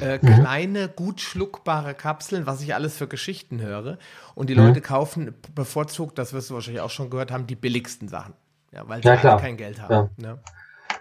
äh, 0.00 0.18
mhm. 0.20 0.40
kleine, 0.40 0.88
gut 0.88 1.20
schluckbare 1.20 1.94
Kapseln, 1.94 2.46
was 2.46 2.62
ich 2.62 2.74
alles 2.74 2.96
für 2.96 3.06
Geschichten 3.06 3.60
höre. 3.60 3.98
Und 4.34 4.50
die 4.50 4.54
mhm. 4.54 4.66
Leute 4.66 4.80
kaufen 4.80 5.34
bevorzugt, 5.54 6.18
das 6.18 6.32
wirst 6.32 6.50
du 6.50 6.54
wahrscheinlich 6.54 6.82
auch 6.82 6.90
schon 6.90 7.10
gehört 7.10 7.30
haben, 7.30 7.46
die 7.46 7.56
billigsten 7.56 8.08
Sachen. 8.08 8.34
Ja, 8.72 8.88
weil 8.88 9.02
sie 9.02 9.08
ja, 9.08 9.16
klar. 9.16 9.40
kein 9.40 9.56
Geld 9.56 9.80
haben. 9.80 10.10
Ja. 10.18 10.28
Ne? 10.28 10.38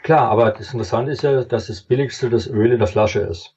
Klar, 0.03 0.29
aber 0.29 0.51
das 0.51 0.73
Interessante 0.73 1.11
ist 1.11 1.23
ja, 1.23 1.43
dass 1.43 1.67
das 1.67 1.81
billigste 1.81 2.29
das 2.29 2.47
Öl 2.47 2.71
in 2.71 2.79
der 2.79 2.87
Flasche 2.87 3.21
ist. 3.21 3.55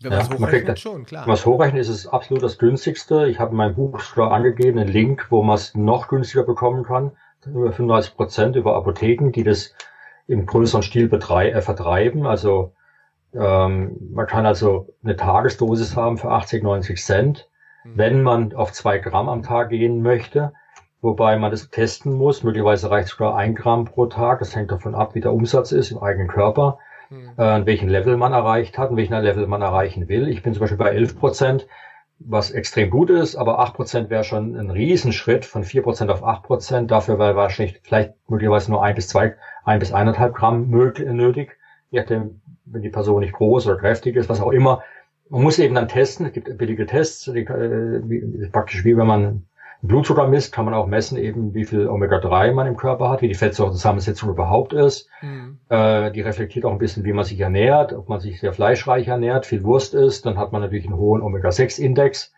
Wenn 0.00 0.10
man 0.12 0.20
es 0.20 0.30
hochrechnet, 0.30 0.78
schon, 0.78 1.04
klar. 1.04 1.22
Wenn 1.22 1.28
man 1.28 1.36
es 1.36 1.46
hochrechnet, 1.46 1.80
ist 1.80 1.88
es 1.88 2.06
absolut 2.06 2.42
das 2.42 2.58
günstigste. 2.58 3.26
Ich 3.28 3.40
habe 3.40 3.50
in 3.50 3.56
meinem 3.56 3.74
Buch 3.74 4.16
angegeben, 4.16 4.78
einen 4.78 4.88
Link, 4.88 5.26
wo 5.30 5.42
man 5.42 5.56
es 5.56 5.74
noch 5.74 6.08
günstiger 6.08 6.44
bekommen 6.44 6.84
kann. 6.84 7.12
Über 7.46 7.72
35 7.72 8.14
Prozent 8.16 8.56
über 8.56 8.76
Apotheken, 8.76 9.30
die 9.30 9.42
das 9.42 9.74
im 10.26 10.46
größeren 10.46 10.82
Stil 10.82 11.12
äh, 11.12 11.62
vertreiben. 11.62 12.26
Also 12.26 12.74
ähm, 13.34 13.96
man 14.12 14.26
kann 14.26 14.46
also 14.46 14.88
eine 15.02 15.16
Tagesdosis 15.16 15.96
haben 15.96 16.18
für 16.18 16.30
80, 16.30 16.62
90 16.62 17.02
Cent, 17.02 17.48
mhm. 17.84 17.92
wenn 17.94 18.22
man 18.22 18.54
auf 18.54 18.72
zwei 18.72 18.98
Gramm 18.98 19.28
am 19.28 19.42
Tag 19.42 19.70
gehen 19.70 20.02
möchte. 20.02 20.52
Wobei 21.00 21.38
man 21.38 21.52
das 21.52 21.70
testen 21.70 22.12
muss. 22.12 22.42
Möglicherweise 22.42 22.90
reicht 22.90 23.08
sogar 23.08 23.36
ein 23.36 23.54
Gramm 23.54 23.84
pro 23.84 24.06
Tag. 24.06 24.40
Das 24.40 24.56
hängt 24.56 24.72
davon 24.72 24.96
ab, 24.96 25.14
wie 25.14 25.20
der 25.20 25.32
Umsatz 25.32 25.70
ist 25.70 25.92
im 25.92 25.98
eigenen 25.98 26.26
Körper, 26.26 26.78
mhm. 27.08 27.30
äh, 27.36 27.42
an 27.42 27.66
welchem 27.66 27.88
Level 27.88 28.16
man 28.16 28.32
erreicht 28.32 28.78
hat, 28.78 28.90
an 28.90 28.96
welchem 28.96 29.14
Level 29.14 29.46
man 29.46 29.62
erreichen 29.62 30.08
will. 30.08 30.28
Ich 30.28 30.42
bin 30.42 30.54
zum 30.54 30.60
Beispiel 30.60 30.78
bei 30.78 30.90
11 30.90 31.18
Prozent, 31.18 31.68
was 32.18 32.50
extrem 32.50 32.90
gut 32.90 33.10
ist, 33.10 33.36
aber 33.36 33.60
8 33.60 33.74
Prozent 33.74 34.10
wäre 34.10 34.24
schon 34.24 34.56
ein 34.56 34.70
Riesenschritt 34.70 35.44
von 35.44 35.62
4 35.62 35.82
Prozent 35.82 36.10
auf 36.10 36.24
8 36.24 36.42
Prozent. 36.42 36.90
Dafür 36.90 37.18
wäre 37.20 37.36
wahrscheinlich 37.36 37.80
vielleicht 37.84 38.14
möglicherweise 38.28 38.72
nur 38.72 38.82
ein 38.82 38.96
bis 38.96 39.06
zwei, 39.06 39.36
ein 39.64 39.78
bis 39.78 39.92
eineinhalb 39.92 40.34
Gramm 40.34 40.68
nötig, 40.68 41.58
je 41.90 42.00
nachdem, 42.00 42.40
wenn 42.70 42.82
die 42.82 42.90
Person 42.90 43.20
nicht 43.20 43.34
groß 43.34 43.66
oder 43.66 43.76
kräftig 43.76 44.16
ist, 44.16 44.28
was 44.28 44.40
auch 44.40 44.52
immer. 44.52 44.82
Man 45.30 45.42
muss 45.42 45.58
eben 45.58 45.74
dann 45.74 45.88
testen. 45.88 46.26
Es 46.26 46.32
gibt 46.32 46.56
billige 46.56 46.86
Tests, 46.86 47.24
die, 47.24 47.40
äh, 47.40 48.48
praktisch 48.50 48.84
wie 48.84 48.96
wenn 48.96 49.06
man 49.06 49.48
Blutzucker 49.80 50.26
misst, 50.26 50.52
kann 50.52 50.64
man 50.64 50.74
auch 50.74 50.86
messen 50.86 51.16
eben, 51.16 51.54
wie 51.54 51.64
viel 51.64 51.86
Omega-3 51.86 52.52
man 52.52 52.66
im 52.66 52.76
Körper 52.76 53.10
hat, 53.10 53.22
wie 53.22 53.28
die 53.28 53.34
Fettsäurenzusammensetzung 53.34 54.30
überhaupt 54.30 54.72
ist. 54.72 55.08
Mhm. 55.22 55.58
Äh, 55.68 56.10
die 56.10 56.20
reflektiert 56.20 56.64
auch 56.64 56.72
ein 56.72 56.78
bisschen, 56.78 57.04
wie 57.04 57.12
man 57.12 57.24
sich 57.24 57.38
ernährt, 57.38 57.92
ob 57.92 58.08
man 58.08 58.18
sich 58.18 58.40
sehr 58.40 58.52
fleischreich 58.52 59.06
ernährt, 59.06 59.46
viel 59.46 59.62
Wurst 59.62 59.94
isst, 59.94 60.26
dann 60.26 60.36
hat 60.36 60.50
man 60.52 60.62
natürlich 60.62 60.86
einen 60.86 60.96
hohen 60.96 61.22
Omega-6-Index. 61.22 62.32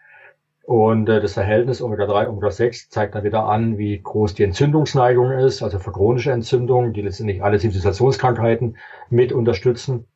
Und 0.65 1.09
äh, 1.09 1.23
das 1.23 1.33
Verhältnis 1.33 1.81
Omega-3, 1.81 2.29
Omega-6 2.29 2.91
zeigt 2.91 3.15
dann 3.15 3.25
wieder 3.25 3.45
an, 3.47 3.79
wie 3.79 3.99
groß 4.01 4.35
die 4.35 4.45
Entzündungsneigung 4.45 5.33
ist, 5.33 5.63
also 5.63 5.79
für 5.79 5.93
chronische 5.93 6.33
Entzündungen, 6.33 6.93
die 6.93 7.01
letztendlich 7.01 7.43
alle 7.43 7.59
Zivilisationskrankheiten 7.59 8.77
mit 9.09 9.33
unterstützen. 9.33 10.07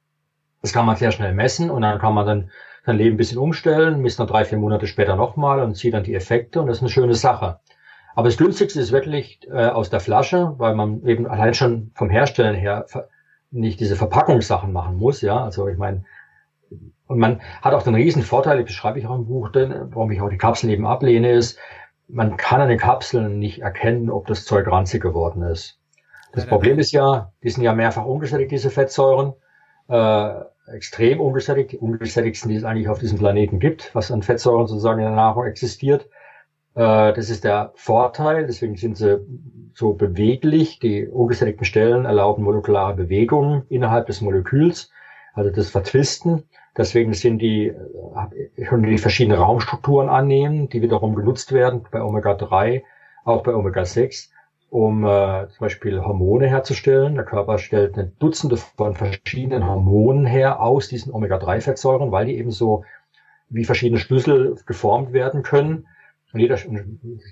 Das 0.64 0.72
kann 0.72 0.86
man 0.86 0.96
sehr 0.96 1.10
schnell 1.10 1.34
messen 1.34 1.68
und 1.68 1.82
dann 1.82 1.98
kann 1.98 2.14
man 2.14 2.24
dann 2.24 2.50
sein 2.86 2.96
Leben 2.96 3.16
ein 3.16 3.18
bisschen 3.18 3.36
umstellen, 3.36 4.00
misst 4.00 4.18
dann 4.18 4.28
drei, 4.28 4.46
vier 4.46 4.56
Monate 4.56 4.86
später 4.86 5.14
nochmal 5.14 5.60
und 5.60 5.76
sieht 5.76 5.92
dann 5.92 6.04
die 6.04 6.14
Effekte 6.14 6.58
und 6.58 6.68
das 6.68 6.78
ist 6.78 6.82
eine 6.82 6.88
schöne 6.88 7.14
Sache. 7.14 7.60
Aber 8.14 8.28
das 8.28 8.38
günstigste 8.38 8.80
ist 8.80 8.90
wirklich 8.90 9.46
äh, 9.50 9.66
aus 9.66 9.90
der 9.90 10.00
Flasche, 10.00 10.54
weil 10.56 10.74
man 10.74 11.04
eben 11.04 11.26
allein 11.26 11.52
schon 11.52 11.90
vom 11.94 12.08
Herstellen 12.08 12.54
her 12.54 12.86
nicht 13.50 13.78
diese 13.78 13.94
Verpackungssachen 13.94 14.72
machen 14.72 14.96
muss, 14.96 15.20
ja. 15.20 15.44
Also 15.44 15.68
ich 15.68 15.76
meine, 15.76 16.06
und 17.08 17.18
man 17.18 17.42
hat 17.60 17.74
auch 17.74 17.82
den 17.82 17.94
riesen 17.94 18.22
Vorteil, 18.22 18.56
das 18.56 18.64
beschreibe 18.64 18.98
ich 18.98 19.06
auch 19.06 19.16
im 19.16 19.26
Buch, 19.26 19.50
denn, 19.50 19.74
warum 19.90 20.10
ich 20.12 20.22
auch 20.22 20.30
die 20.30 20.38
Kapseln 20.38 20.72
eben 20.72 20.86
ablehne, 20.86 21.32
ist, 21.32 21.58
man 22.08 22.38
kann 22.38 22.62
an 22.62 22.70
den 22.70 22.78
Kapseln 22.78 23.38
nicht 23.38 23.60
erkennen, 23.60 24.08
ob 24.08 24.28
das 24.28 24.46
Zeug 24.46 24.66
ranzig 24.66 25.02
geworden 25.02 25.42
ist. 25.42 25.78
Das 26.32 26.46
Problem 26.46 26.78
ist 26.78 26.92
ja, 26.92 27.32
die 27.42 27.50
sind 27.50 27.64
ja 27.64 27.74
mehrfach 27.74 28.06
ungesättigt, 28.06 28.50
diese 28.50 28.70
Fettsäuren. 28.70 29.34
Äh, 29.88 30.53
extrem 30.66 31.20
ungesättigt, 31.20 31.72
die 31.72 31.78
ungesättigsten, 31.78 32.50
die 32.50 32.56
es 32.56 32.64
eigentlich 32.64 32.88
auf 32.88 32.98
diesem 32.98 33.18
Planeten 33.18 33.58
gibt, 33.58 33.94
was 33.94 34.10
an 34.10 34.22
Fettsäuren 34.22 34.66
sozusagen 34.66 35.00
in 35.00 35.06
der 35.06 35.14
Nahrung 35.14 35.44
existiert. 35.44 36.08
Äh, 36.74 37.12
das 37.12 37.30
ist 37.30 37.44
der 37.44 37.72
Vorteil, 37.74 38.46
deswegen 38.46 38.76
sind 38.76 38.96
sie 38.96 39.20
so 39.74 39.92
beweglich. 39.92 40.78
Die 40.78 41.06
ungesättigten 41.06 41.64
Stellen 41.64 42.04
erlauben 42.04 42.44
molekulare 42.44 42.94
Bewegungen 42.94 43.64
innerhalb 43.68 44.06
des 44.06 44.20
Moleküls, 44.20 44.90
also 45.34 45.50
das 45.50 45.70
Vertwisten. 45.70 46.44
Deswegen 46.76 47.12
sind 47.12 47.38
die, 47.38 47.68
äh, 47.68 48.64
können 48.64 48.84
die 48.84 48.98
verschiedene 48.98 49.38
Raumstrukturen 49.38 50.08
annehmen, 50.08 50.68
die 50.68 50.82
wiederum 50.82 51.14
genutzt 51.14 51.52
werden 51.52 51.84
bei 51.90 52.02
Omega-3, 52.02 52.82
auch 53.24 53.42
bei 53.42 53.54
Omega-6 53.54 54.30
um 54.74 55.04
äh, 55.04 55.46
zum 55.50 55.60
Beispiel 55.60 56.04
Hormone 56.04 56.48
herzustellen. 56.48 57.14
Der 57.14 57.24
Körper 57.24 57.58
stellt 57.58 57.96
eine 57.96 58.08
Dutzende 58.18 58.56
von 58.56 58.96
verschiedenen 58.96 59.68
Hormonen 59.68 60.26
her 60.26 60.60
aus 60.60 60.88
diesen 60.88 61.12
Omega-3-Fettsäuren, 61.12 62.10
weil 62.10 62.26
die 62.26 62.36
eben 62.38 62.50
so 62.50 62.84
wie 63.48 63.64
verschiedene 63.64 64.00
Schlüssel 64.00 64.56
geformt 64.66 65.12
werden 65.12 65.44
können. 65.44 65.86
Und 66.32 66.40
jeder, 66.40 66.56
es 66.56 66.64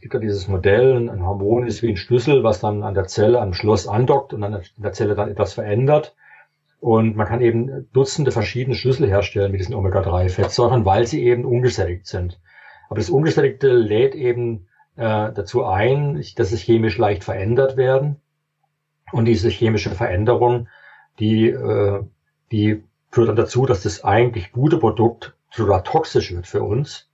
gibt 0.00 0.14
ja 0.14 0.20
dieses 0.20 0.46
Modell, 0.46 1.08
ein 1.08 1.26
Hormon 1.26 1.66
ist 1.66 1.82
wie 1.82 1.88
ein 1.88 1.96
Schlüssel, 1.96 2.44
was 2.44 2.60
dann 2.60 2.84
an 2.84 2.94
der 2.94 3.08
Zelle, 3.08 3.40
am 3.40 3.54
Schloss 3.54 3.88
andockt 3.88 4.32
und 4.32 4.44
an 4.44 4.62
der 4.76 4.92
Zelle 4.92 5.16
dann 5.16 5.28
etwas 5.28 5.54
verändert. 5.54 6.14
Und 6.78 7.16
man 7.16 7.26
kann 7.26 7.40
eben 7.40 7.88
Dutzende 7.92 8.30
verschiedene 8.30 8.76
Schlüssel 8.76 9.08
herstellen 9.08 9.50
mit 9.50 9.60
diesen 9.60 9.74
Omega-3-Fettsäuren, 9.74 10.84
weil 10.84 11.08
sie 11.08 11.24
eben 11.24 11.44
ungesättigt 11.44 12.06
sind. 12.06 12.40
Aber 12.88 13.00
das 13.00 13.10
Ungesättigte 13.10 13.72
lädt 13.72 14.14
eben 14.14 14.68
äh, 14.96 15.32
dazu 15.32 15.64
ein, 15.64 16.22
dass 16.36 16.52
es 16.52 16.60
chemisch 16.60 16.98
leicht 16.98 17.24
verändert 17.24 17.76
werden. 17.76 18.20
Und 19.12 19.26
diese 19.26 19.48
chemische 19.48 19.90
Veränderung, 19.90 20.68
die, 21.18 21.48
äh, 21.48 22.02
die 22.50 22.82
führt 23.10 23.28
dann 23.28 23.36
dazu, 23.36 23.66
dass 23.66 23.82
das 23.82 24.04
eigentlich 24.04 24.52
gute 24.52 24.78
Produkt 24.78 25.34
sogar 25.50 25.84
toxisch 25.84 26.34
wird 26.34 26.46
für 26.46 26.62
uns. 26.62 27.08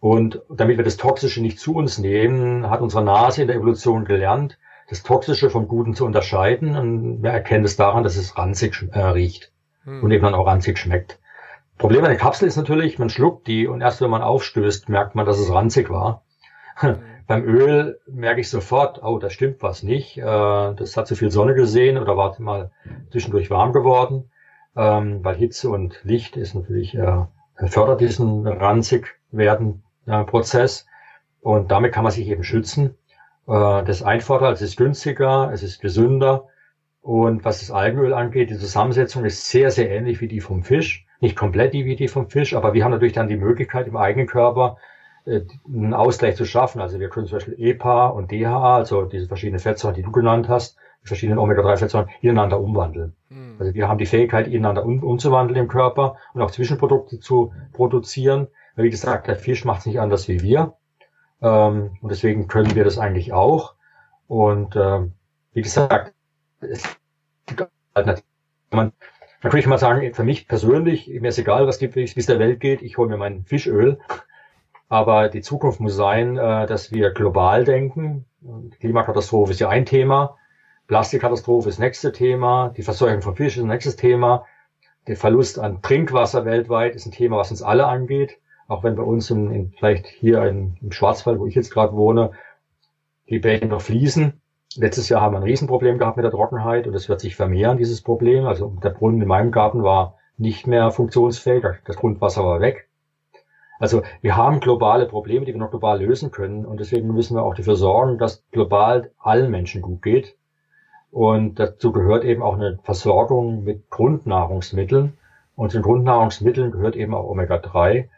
Und 0.00 0.42
damit 0.48 0.78
wir 0.78 0.84
das 0.84 0.96
Toxische 0.96 1.42
nicht 1.42 1.60
zu 1.60 1.74
uns 1.74 1.98
nehmen, 1.98 2.68
hat 2.70 2.80
unsere 2.80 3.04
Nase 3.04 3.42
in 3.42 3.48
der 3.48 3.56
Evolution 3.56 4.04
gelernt, 4.04 4.58
das 4.88 5.02
Toxische 5.02 5.50
vom 5.50 5.68
Guten 5.68 5.94
zu 5.94 6.04
unterscheiden. 6.04 6.76
Und 6.76 7.22
wir 7.22 7.30
erkennen 7.30 7.64
es 7.64 7.76
daran, 7.76 8.02
dass 8.02 8.16
es 8.16 8.36
ranzig 8.36 8.88
äh, 8.92 8.98
riecht 8.98 9.52
hm. 9.84 10.02
und 10.02 10.10
eben 10.10 10.24
dann 10.24 10.34
auch 10.34 10.46
ranzig 10.46 10.78
schmeckt. 10.78 11.20
Problem 11.78 12.04
an 12.04 12.10
der 12.10 12.18
Kapsel 12.18 12.48
ist 12.48 12.56
natürlich, 12.56 12.98
man 12.98 13.08
schluckt 13.08 13.46
die 13.46 13.66
und 13.66 13.80
erst 13.80 14.00
wenn 14.00 14.10
man 14.10 14.22
aufstößt, 14.22 14.88
merkt 14.88 15.14
man, 15.14 15.26
dass 15.26 15.38
es 15.38 15.52
ranzig 15.52 15.88
war. 15.90 16.24
Beim 17.26 17.44
Öl 17.44 18.00
merke 18.06 18.40
ich 18.40 18.50
sofort, 18.50 19.02
oh, 19.02 19.18
da 19.18 19.30
stimmt 19.30 19.62
was 19.62 19.82
nicht. 19.82 20.18
Äh, 20.18 20.22
das 20.22 20.96
hat 20.96 21.06
zu 21.06 21.14
viel 21.14 21.30
Sonne 21.30 21.54
gesehen 21.54 21.98
oder 21.98 22.16
war 22.16 22.34
mal 22.40 22.70
zwischendurch 23.10 23.50
warm 23.50 23.72
geworden. 23.72 24.30
Ähm, 24.76 25.24
weil 25.24 25.36
Hitze 25.36 25.70
und 25.70 26.00
Licht 26.04 26.36
ist 26.36 26.54
natürlich, 26.54 26.96
äh, 26.96 27.24
fördert 27.66 28.00
diesen 28.00 28.46
ranzig 28.46 29.20
werden 29.30 29.82
äh, 30.06 30.24
Prozess. 30.24 30.86
Und 31.40 31.70
damit 31.70 31.92
kann 31.92 32.04
man 32.04 32.12
sich 32.12 32.26
eben 32.28 32.44
schützen. 32.44 32.96
Das 33.46 33.88
ist 33.88 34.02
ein 34.02 34.20
Vorteil, 34.20 34.52
es 34.52 34.62
ist 34.62 34.76
günstiger, 34.76 35.50
es 35.52 35.64
ist 35.64 35.80
gesünder. 35.80 36.48
Und 37.00 37.44
was 37.44 37.60
das 37.60 37.72
Algenöl 37.72 38.12
angeht, 38.12 38.50
die 38.50 38.58
Zusammensetzung 38.58 39.24
ist 39.24 39.48
sehr, 39.48 39.72
sehr 39.72 39.90
ähnlich 39.90 40.20
wie 40.20 40.28
die 40.28 40.40
vom 40.40 40.62
Fisch. 40.62 41.06
Nicht 41.20 41.34
komplett 41.34 41.74
die 41.74 41.84
wie 41.84 41.96
die 41.96 42.06
vom 42.06 42.28
Fisch, 42.28 42.54
aber 42.54 42.74
wir 42.74 42.84
haben 42.84 42.92
natürlich 42.92 43.14
dann 43.14 43.28
die 43.28 43.38
Möglichkeit 43.38 43.88
im 43.88 43.96
eigenen 43.96 44.28
Körper 44.28 44.76
einen 45.66 45.94
Ausgleich 45.94 46.36
zu 46.36 46.44
schaffen. 46.44 46.80
Also 46.80 46.98
wir 46.98 47.08
können 47.08 47.26
zum 47.26 47.36
Beispiel 47.36 47.54
EPA 47.58 48.08
und 48.08 48.32
DHA, 48.32 48.76
also 48.76 49.04
diese 49.04 49.26
verschiedenen 49.26 49.60
Fettsäuren, 49.60 49.94
die 49.94 50.02
du 50.02 50.10
genannt 50.10 50.48
hast, 50.48 50.76
die 51.02 51.08
verschiedenen 51.08 51.38
Omega-3-Fettsäuren, 51.38 52.08
ineinander 52.20 52.60
umwandeln. 52.60 53.14
Mhm. 53.28 53.56
Also 53.58 53.74
wir 53.74 53.88
haben 53.88 53.98
die 53.98 54.06
Fähigkeit, 54.06 54.48
ineinander 54.48 54.84
um, 54.84 55.02
umzuwandeln 55.02 55.58
im 55.58 55.68
Körper 55.68 56.16
und 56.34 56.42
auch 56.42 56.50
Zwischenprodukte 56.50 57.20
zu 57.20 57.52
produzieren. 57.72 58.48
Weil 58.74 58.86
wie 58.86 58.90
gesagt, 58.90 59.26
der 59.26 59.36
Fisch 59.36 59.64
macht 59.64 59.80
es 59.80 59.86
nicht 59.86 60.00
anders 60.00 60.28
wie 60.28 60.42
wir. 60.42 60.74
Ähm, 61.42 61.96
und 62.00 62.10
deswegen 62.10 62.48
können 62.48 62.74
wir 62.74 62.84
das 62.84 62.98
eigentlich 62.98 63.32
auch. 63.32 63.74
Und 64.26 64.76
äh, 64.76 65.00
wie 65.52 65.62
gesagt, 65.62 66.12
es 66.60 66.82
gibt 67.46 67.68
Alternativen. 67.94 68.28
Man, 68.72 68.92
man 69.42 69.52
kann 69.52 69.68
mal 69.68 69.78
sagen, 69.78 70.14
für 70.14 70.22
mich 70.22 70.46
persönlich, 70.46 71.08
mir 71.08 71.28
ist 71.28 71.38
egal, 71.38 71.66
was 71.66 71.78
gibt, 71.78 71.96
wie 71.96 72.04
es 72.04 72.26
der 72.26 72.38
Welt 72.38 72.60
geht, 72.60 72.82
ich 72.82 72.98
hole 72.98 73.08
mir 73.08 73.16
mein 73.16 73.44
Fischöl. 73.44 73.98
Aber 74.90 75.28
die 75.28 75.40
Zukunft 75.40 75.78
muss 75.78 75.94
sein, 75.94 76.36
äh, 76.36 76.66
dass 76.66 76.92
wir 76.92 77.12
global 77.12 77.64
denken. 77.64 78.26
Klimakatastrophe 78.80 79.52
ist 79.52 79.60
ja 79.60 79.68
ein 79.68 79.86
Thema. 79.86 80.36
Plastikkatastrophe 80.88 81.68
ist 81.68 81.78
nächste 81.78 82.10
Thema. 82.10 82.74
Die 82.76 82.82
Verseuchung 82.82 83.22
von 83.22 83.36
Fisch 83.36 83.56
ist 83.56 83.62
nächstes 83.62 83.94
Thema. 83.94 84.44
Der 85.06 85.16
Verlust 85.16 85.60
an 85.60 85.80
Trinkwasser 85.80 86.44
weltweit 86.44 86.96
ist 86.96 87.06
ein 87.06 87.12
Thema, 87.12 87.36
was 87.36 87.52
uns 87.52 87.62
alle 87.62 87.86
angeht. 87.86 88.38
Auch 88.66 88.82
wenn 88.82 88.96
bei 88.96 89.04
uns 89.04 89.30
in, 89.30 89.52
in 89.52 89.72
vielleicht 89.78 90.08
hier 90.08 90.42
in, 90.42 90.76
im 90.82 90.90
Schwarzwald, 90.90 91.38
wo 91.38 91.46
ich 91.46 91.54
jetzt 91.54 91.72
gerade 91.72 91.92
wohne, 91.92 92.32
die 93.28 93.38
Bächen 93.38 93.68
noch 93.68 93.82
fließen. 93.82 94.40
Letztes 94.74 95.08
Jahr 95.08 95.20
haben 95.20 95.34
wir 95.34 95.38
ein 95.38 95.44
Riesenproblem 95.44 95.98
gehabt 95.98 96.16
mit 96.16 96.24
der 96.24 96.32
Trockenheit 96.32 96.88
und 96.88 96.94
es 96.94 97.08
wird 97.08 97.20
sich 97.20 97.36
vermehren, 97.36 97.78
dieses 97.78 98.02
Problem. 98.02 98.46
Also 98.46 98.76
der 98.82 98.90
Brunnen 98.90 99.22
in 99.22 99.28
meinem 99.28 99.52
Garten 99.52 99.84
war 99.84 100.16
nicht 100.36 100.66
mehr 100.66 100.90
funktionsfähig, 100.90 101.64
das 101.84 101.96
Grundwasser 101.96 102.44
war 102.44 102.60
weg. 102.60 102.89
Also 103.80 104.02
wir 104.20 104.36
haben 104.36 104.60
globale 104.60 105.06
Probleme, 105.06 105.46
die 105.46 105.54
wir 105.54 105.58
noch 105.58 105.70
global 105.70 106.02
lösen 106.02 106.30
können 106.30 106.66
und 106.66 106.78
deswegen 106.80 107.12
müssen 107.14 107.34
wir 107.34 107.42
auch 107.42 107.54
dafür 107.54 107.76
sorgen, 107.76 108.18
dass 108.18 108.44
global 108.52 109.10
allen 109.18 109.50
Menschen 109.50 109.80
gut 109.80 110.02
geht. 110.02 110.36
Und 111.10 111.58
dazu 111.58 111.90
gehört 111.90 112.22
eben 112.22 112.42
auch 112.42 112.54
eine 112.54 112.78
Versorgung 112.82 113.64
mit 113.64 113.88
Grundnahrungsmitteln. 113.88 115.14
Und 115.56 115.70
zu 115.70 115.78
den 115.78 115.82
Grundnahrungsmitteln 115.82 116.72
gehört 116.72 116.94
eben 116.94 117.14
auch 117.14 117.24
Omega-3. 117.24 118.08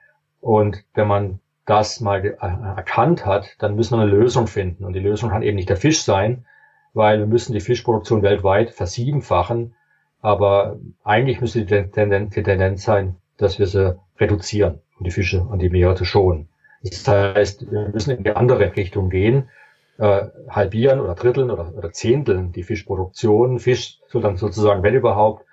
Und 0.41 0.85
wenn 0.95 1.07
man 1.07 1.39
das 1.65 2.01
mal 2.01 2.25
äh, 2.25 2.37
erkannt 2.41 3.25
hat, 3.25 3.55
dann 3.61 3.77
müssen 3.77 3.97
wir 3.97 4.03
eine 4.03 4.11
Lösung 4.11 4.49
finden. 4.49 4.85
Und 4.85 4.95
die 4.95 5.01
Lösung 5.01 5.31
kann 5.31 5.43
eben 5.43 5.57
nicht 5.57 5.69
der 5.69 5.77
Fisch 5.77 6.03
sein, 6.03 6.45
weil 6.93 7.21
wir 7.21 7.27
müssen 7.27 7.53
die 7.53 7.61
Fischproduktion 7.61 8.23
weltweit 8.23 8.73
versiebenfachen. 8.73 9.77
Aber 10.21 10.77
eigentlich 11.05 11.41
müsste 11.41 11.65
die 11.65 11.91
Tendenz, 11.91 12.35
die 12.35 12.43
Tendenz 12.43 12.83
sein, 12.83 13.15
dass 13.37 13.61
wir 13.61 13.67
sie 13.67 13.97
reduzieren 14.19 14.81
und 15.03 15.07
die 15.07 15.11
Fische 15.11 15.43
und 15.43 15.61
die 15.61 15.69
Meere 15.69 15.97
zu 15.97 16.05
schonen. 16.05 16.49
Das 16.85 17.07
heißt, 17.09 17.71
wir 17.73 17.89
müssen 17.89 18.17
in 18.17 18.23
die 18.23 18.31
andere 18.31 18.77
Richtung 18.77 19.11
gehen, 19.11 19.49
äh, 19.99 20.27
halbieren 20.49 21.01
oder 21.01 21.17
dritteln 21.17 21.51
oder, 21.51 21.75
oder 21.75 21.91
zehnteln 21.91 22.53
die 22.53 22.63
Fischproduktion. 22.63 23.59
Fisch 23.59 23.99
soll 24.09 24.23
dann 24.23 24.37
sozusagen, 24.37 24.85
wenn 24.85 24.95
überhaupt, 24.95 25.45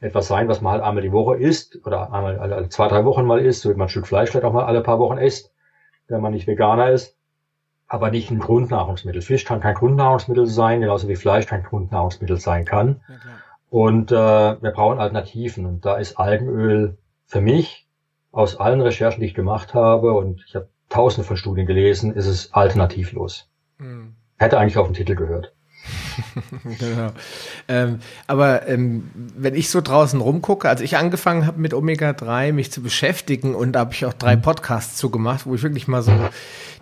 etwas 0.00 0.26
sein, 0.26 0.48
was 0.48 0.60
man 0.60 0.72
halt 0.72 0.82
einmal 0.82 1.02
die 1.02 1.12
Woche 1.12 1.36
isst 1.36 1.78
oder 1.86 2.12
einmal 2.12 2.38
alle, 2.38 2.68
zwei, 2.68 2.88
drei 2.88 3.04
Wochen 3.04 3.24
mal 3.24 3.40
isst, 3.40 3.62
so 3.62 3.70
wie 3.70 3.74
man 3.74 3.86
ein 3.86 3.88
Stück 3.88 4.08
Fleisch 4.08 4.30
vielleicht 4.30 4.44
auch 4.44 4.52
mal 4.52 4.64
alle 4.64 4.80
paar 4.80 4.98
Wochen 4.98 5.18
isst, 5.18 5.52
wenn 6.08 6.20
man 6.20 6.32
nicht 6.32 6.48
Veganer 6.48 6.90
ist, 6.90 7.16
aber 7.86 8.10
nicht 8.10 8.30
ein 8.30 8.40
Grundnahrungsmittel. 8.40 9.22
Fisch 9.22 9.44
kann 9.44 9.60
kein 9.60 9.74
Grundnahrungsmittel 9.74 10.46
sein, 10.46 10.80
genauso 10.80 11.08
wie 11.08 11.14
Fleisch 11.14 11.46
kein 11.46 11.62
Grundnahrungsmittel 11.62 12.38
sein 12.38 12.64
kann. 12.64 13.00
Ja, 13.08 13.14
und 13.70 14.10
äh, 14.10 14.14
wir 14.14 14.70
brauchen 14.72 14.98
Alternativen. 14.98 15.66
Und 15.66 15.84
da 15.84 15.96
ist 15.96 16.18
Algenöl 16.18 16.98
für 17.26 17.40
mich 17.40 17.86
aus 18.32 18.56
allen 18.56 18.80
Recherchen, 18.80 19.20
die 19.20 19.26
ich 19.26 19.34
gemacht 19.34 19.74
habe, 19.74 20.12
und 20.14 20.42
ich 20.46 20.54
habe 20.54 20.68
tausende 20.88 21.26
von 21.26 21.36
Studien 21.36 21.66
gelesen, 21.66 22.12
ist 22.14 22.26
es 22.26 22.52
alternativlos. 22.52 23.48
Mhm. 23.78 24.14
Hätte 24.36 24.58
eigentlich 24.58 24.78
auf 24.78 24.88
den 24.88 24.94
Titel 24.94 25.14
gehört. 25.14 25.52
genau. 26.78 27.10
Ähm, 27.68 27.98
aber 28.26 28.68
ähm, 28.68 29.10
wenn 29.14 29.54
ich 29.54 29.68
so 29.68 29.80
draußen 29.80 30.20
rumgucke, 30.20 30.68
als 30.68 30.80
ich 30.80 30.96
angefangen 30.96 31.46
habe 31.46 31.60
mit 31.60 31.74
Omega-3 31.74 32.52
mich 32.52 32.70
zu 32.70 32.82
beschäftigen 32.82 33.54
und 33.54 33.72
da 33.72 33.80
habe 33.80 33.92
ich 33.92 34.04
auch 34.06 34.12
drei 34.12 34.36
mhm. 34.36 34.42
Podcasts 34.42 34.96
zugemacht, 34.96 35.46
wo 35.46 35.54
ich 35.54 35.62
wirklich 35.62 35.88
mal 35.88 36.02
so 36.02 36.12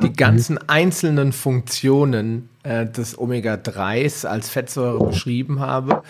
die 0.03 0.13
ganzen 0.13 0.59
einzelnen 0.69 1.33
Funktionen 1.33 2.49
äh, 2.63 2.87
des 2.87 3.19
Omega-3s 3.19 4.27
als 4.27 4.51
Fettsäure 4.51 5.07
beschrieben 5.07 5.61
habe. 5.61 6.03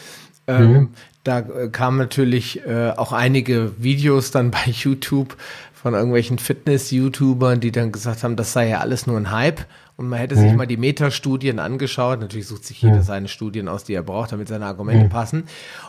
Ähm, 0.46 0.72
mhm. 0.72 0.88
Da 1.24 1.40
äh, 1.40 1.68
kamen 1.68 1.98
natürlich 1.98 2.64
äh, 2.66 2.90
auch 2.90 3.12
einige 3.12 3.72
Videos 3.78 4.30
dann 4.30 4.50
bei 4.50 4.64
YouTube 4.66 5.36
von 5.72 5.94
irgendwelchen 5.94 6.38
Fitness-YouTubern, 6.38 7.60
die 7.60 7.72
dann 7.72 7.90
gesagt 7.90 8.22
haben, 8.22 8.36
das 8.36 8.52
sei 8.52 8.68
ja 8.68 8.80
alles 8.80 9.06
nur 9.06 9.16
ein 9.16 9.30
Hype 9.30 9.64
und 9.96 10.08
man 10.08 10.18
hätte 10.18 10.34
sich 10.34 10.50
mhm. 10.50 10.56
mal 10.56 10.66
die 10.66 10.78
Metastudien 10.78 11.58
angeschaut. 11.58 12.20
Natürlich 12.20 12.46
sucht 12.46 12.64
sich 12.64 12.80
jeder 12.80 12.96
mhm. 12.96 13.02
seine 13.02 13.28
Studien 13.28 13.68
aus, 13.68 13.84
die 13.84 13.92
er 13.92 14.02
braucht, 14.02 14.32
damit 14.32 14.48
seine 14.48 14.64
Argumente 14.64 15.04
mhm. 15.04 15.10
passen. 15.10 15.44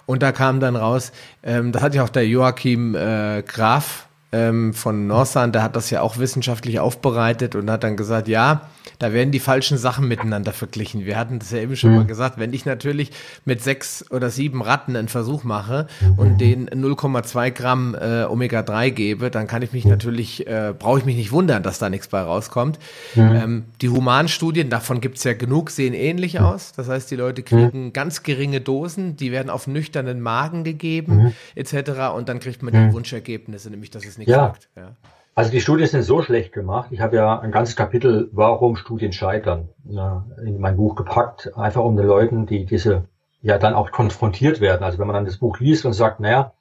Und 0.06 0.22
da 0.22 0.34
kam 0.34 0.60
dann 0.60 0.76
raus, 0.76 1.14
ähm, 1.44 1.72
das 1.72 1.82
hat 1.82 1.96
ja 1.96 2.04
auch 2.04 2.10
der 2.10 2.28
Joachim 2.28 2.94
äh, 2.94 3.42
Graf 3.42 4.08
ähm, 4.32 4.74
von 4.74 5.08
Norsan, 5.08 5.52
der 5.52 5.64
hat 5.64 5.76
das 5.76 5.90
ja 5.90 6.02
auch 6.02 6.18
wissenschaftlich 6.18 6.80
aufbereitet 6.80 7.56
und 7.56 7.70
hat 7.70 7.84
dann 7.84 7.98
gesagt, 7.98 8.28
ja, 8.28 8.70
da 8.98 9.14
werden 9.14 9.32
die 9.32 9.40
falschen 9.40 9.78
Sachen 9.78 10.08
miteinander 10.08 10.54
verglichen. 10.54 11.06
Wir 11.06 11.18
hatten 11.18 11.40
das 11.40 11.52
ja 11.52 11.58
eben 11.58 11.76
schon 11.76 11.92
mhm. 11.92 11.98
mal 11.98 12.06
gesagt, 12.06 12.38
wenn 12.38 12.54
ich 12.54 12.66
natürlich 12.66 13.12
mit 13.46 13.62
sechs 13.62 14.10
oder 14.12 14.30
sieben 14.30 14.62
Ratten 14.62 14.96
einen 14.96 15.08
Versuch 15.08 15.44
mache 15.44 15.88
mhm. 16.02 16.20
und 16.20 16.38
den 16.40 16.70
0,2 16.70 17.52
Gramm 17.52 17.96
äh, 17.96 18.24
Omega-3 18.24 18.92
gebe, 18.92 19.32
dann 19.32 19.48
kann 19.48 19.64
ich 19.64 19.74
mich 19.74 19.86
mhm. 19.86 19.92
natürlich, 19.92 20.48
äh, 20.48 20.74
brauche 20.78 21.00
ich 21.00 21.06
mich 21.06 21.16
nicht 21.16 21.32
wundern, 21.32 21.64
dass 21.64 21.80
da 21.80 21.90
nichts 21.90 22.08
bei 22.08 22.22
rauskommt. 22.22 22.80
Mhm. 23.16 23.22
Ähm, 23.22 23.64
die 23.82 23.90
Humanstudien, 23.90 24.70
davon 24.70 25.02
gibt's 25.02 25.24
ja 25.24 25.34
genug, 25.34 25.72
sehen 25.72 25.94
ähnlich 25.94 26.36
mhm. 26.36 26.46
aus. 26.46 26.72
Das 26.72 26.88
heißt, 26.88 27.10
die 27.12 27.16
Leute 27.16 27.44
kriegen 27.44 27.86
mhm. 27.86 27.94
ganz 27.94 28.24
geringe 28.24 28.62
Dosen, 28.62 29.18
die 29.18 29.32
werden 29.32 29.50
auf 29.50 29.68
nüchternen 29.68 30.22
Magen 30.22 30.64
gegeben, 30.64 31.34
etc. 31.56 32.14
Und 32.16 32.30
dann 32.30 32.40
kriegt 32.40 32.64
man 32.64 32.74
die 32.74 32.94
Wunschergebnisse, 32.94 33.70
nämlich 33.72 33.90
dass 33.90 34.06
es 34.06 34.18
nichts 34.22 34.32
ja. 34.32 34.46
sagt. 34.48 34.70
Ja. 34.76 34.96
Also 35.34 35.52
die 35.52 35.62
Studien 35.62 35.88
sind 35.88 36.04
so 36.04 36.22
schlecht 36.22 36.52
gemacht. 36.52 36.90
Ich 36.92 37.00
habe 37.00 37.16
ja 37.16 37.40
ein 37.40 37.52
ganzes 37.52 37.76
Kapitel, 37.76 38.30
warum 38.34 38.76
Studien 38.76 39.14
scheitern, 39.14 39.70
in 39.86 40.60
mein 40.60 40.76
Buch 40.76 40.96
gepackt, 40.96 41.56
einfach 41.58 41.84
um 41.84 41.96
den 41.96 42.06
Leuten, 42.06 42.46
die 42.46 42.66
diese 42.66 43.06
ja 43.42 43.58
dann 43.58 43.74
auch 43.74 43.92
konfrontiert 43.92 44.60
werden. 44.62 44.84
Also 44.84 45.00
wenn 45.00 45.08
man 45.08 45.16
dann 45.16 45.26
das 45.26 45.38
Buch 45.38 45.60
liest 45.60 45.86
und 45.86 45.94
sagt, 45.94 46.20
naja, 46.20 46.54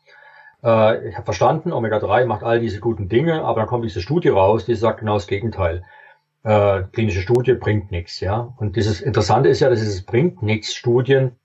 äh, 0.62 1.08
ich 1.08 1.14
habe 1.14 1.24
verstanden, 1.24 1.72
Omega-3 1.72 2.26
macht 2.26 2.42
all 2.42 2.60
diese 2.60 2.80
guten 2.80 3.08
Dinge, 3.08 3.42
aber 3.42 3.60
dann 3.60 3.68
kommt 3.68 3.84
diese 3.84 4.00
Studie 4.00 4.28
raus, 4.28 4.64
die 4.64 4.74
sagt 4.74 5.00
genau 5.00 5.14
das 5.14 5.26
Gegenteil. 5.26 5.84
Äh, 6.42 6.84
klinische 6.92 7.20
Studie 7.20 7.54
bringt 7.54 7.90
nichts, 7.90 8.20
ja. 8.20 8.54
Und 8.56 8.76
dieses 8.76 9.00
Interessante 9.00 9.48
ist 9.48 9.60
ja, 9.60 9.68
dass 9.68 9.80
dieses 9.80 10.04
bringt 10.04 10.42
nichts 10.42 10.74
Studien 10.74 11.36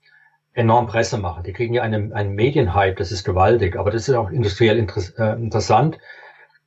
enorm 0.56 0.88
Presse 0.88 1.18
machen. 1.18 1.43
Die 1.43 1.53
kriegen 1.53 1.74
ja 1.74 1.84
einen, 1.84 2.14
einen 2.14 2.34
Medienhype, 2.34 2.95
das 2.95 3.12
ist 3.12 3.24
gewaltig, 3.24 3.76
aber 3.78 3.91
das 3.91 4.08
ist 4.08 4.16
auch 4.16 4.32
industriell 4.32 4.78
inter 4.78 5.01
äh, 5.20 5.34
interessant 5.34 5.99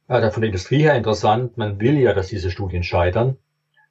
äh, 0.09 0.31
von 0.31 0.43
der 0.43 0.49
Industrie 0.49 0.83
her 0.83 0.95
interessant. 0.95 1.57
Man 1.57 1.81
will 1.81 1.99
ja, 1.99 2.13
dass 2.13 2.29
diese 2.29 2.51
Studien 2.51 2.85
scheitern, 2.85 3.39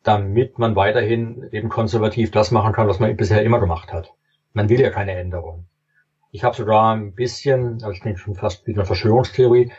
damit 0.03 0.59
man 0.59 0.75
weiterhin 0.75 1.49
eben 1.51 1.69
konservativ 1.69 2.31
das 2.31 2.51
machen 2.51 2.73
kann, 2.73 2.87
was 2.87 2.99
man 2.99 3.17
bisher 3.17 3.41
immer 3.41 3.59
gemacht 3.59 3.91
hat. 3.91 4.13
Man 4.53 4.69
will 4.69 4.79
ja 4.79 4.91
keine 4.91 5.13
Änderung. 5.13 5.67
Ich 6.31 6.43
habe 6.43 6.55
sogar 6.55 6.95
ein 6.95 7.15
bisschen, 7.15 7.73
also 7.75 7.91
ich 7.91 8.01
denke 8.01 8.19
schon 8.19 8.35
fast 8.35 8.67
wie 8.67 8.73
eine 8.73 8.85
Verschwörungstheorie, 8.85 9.71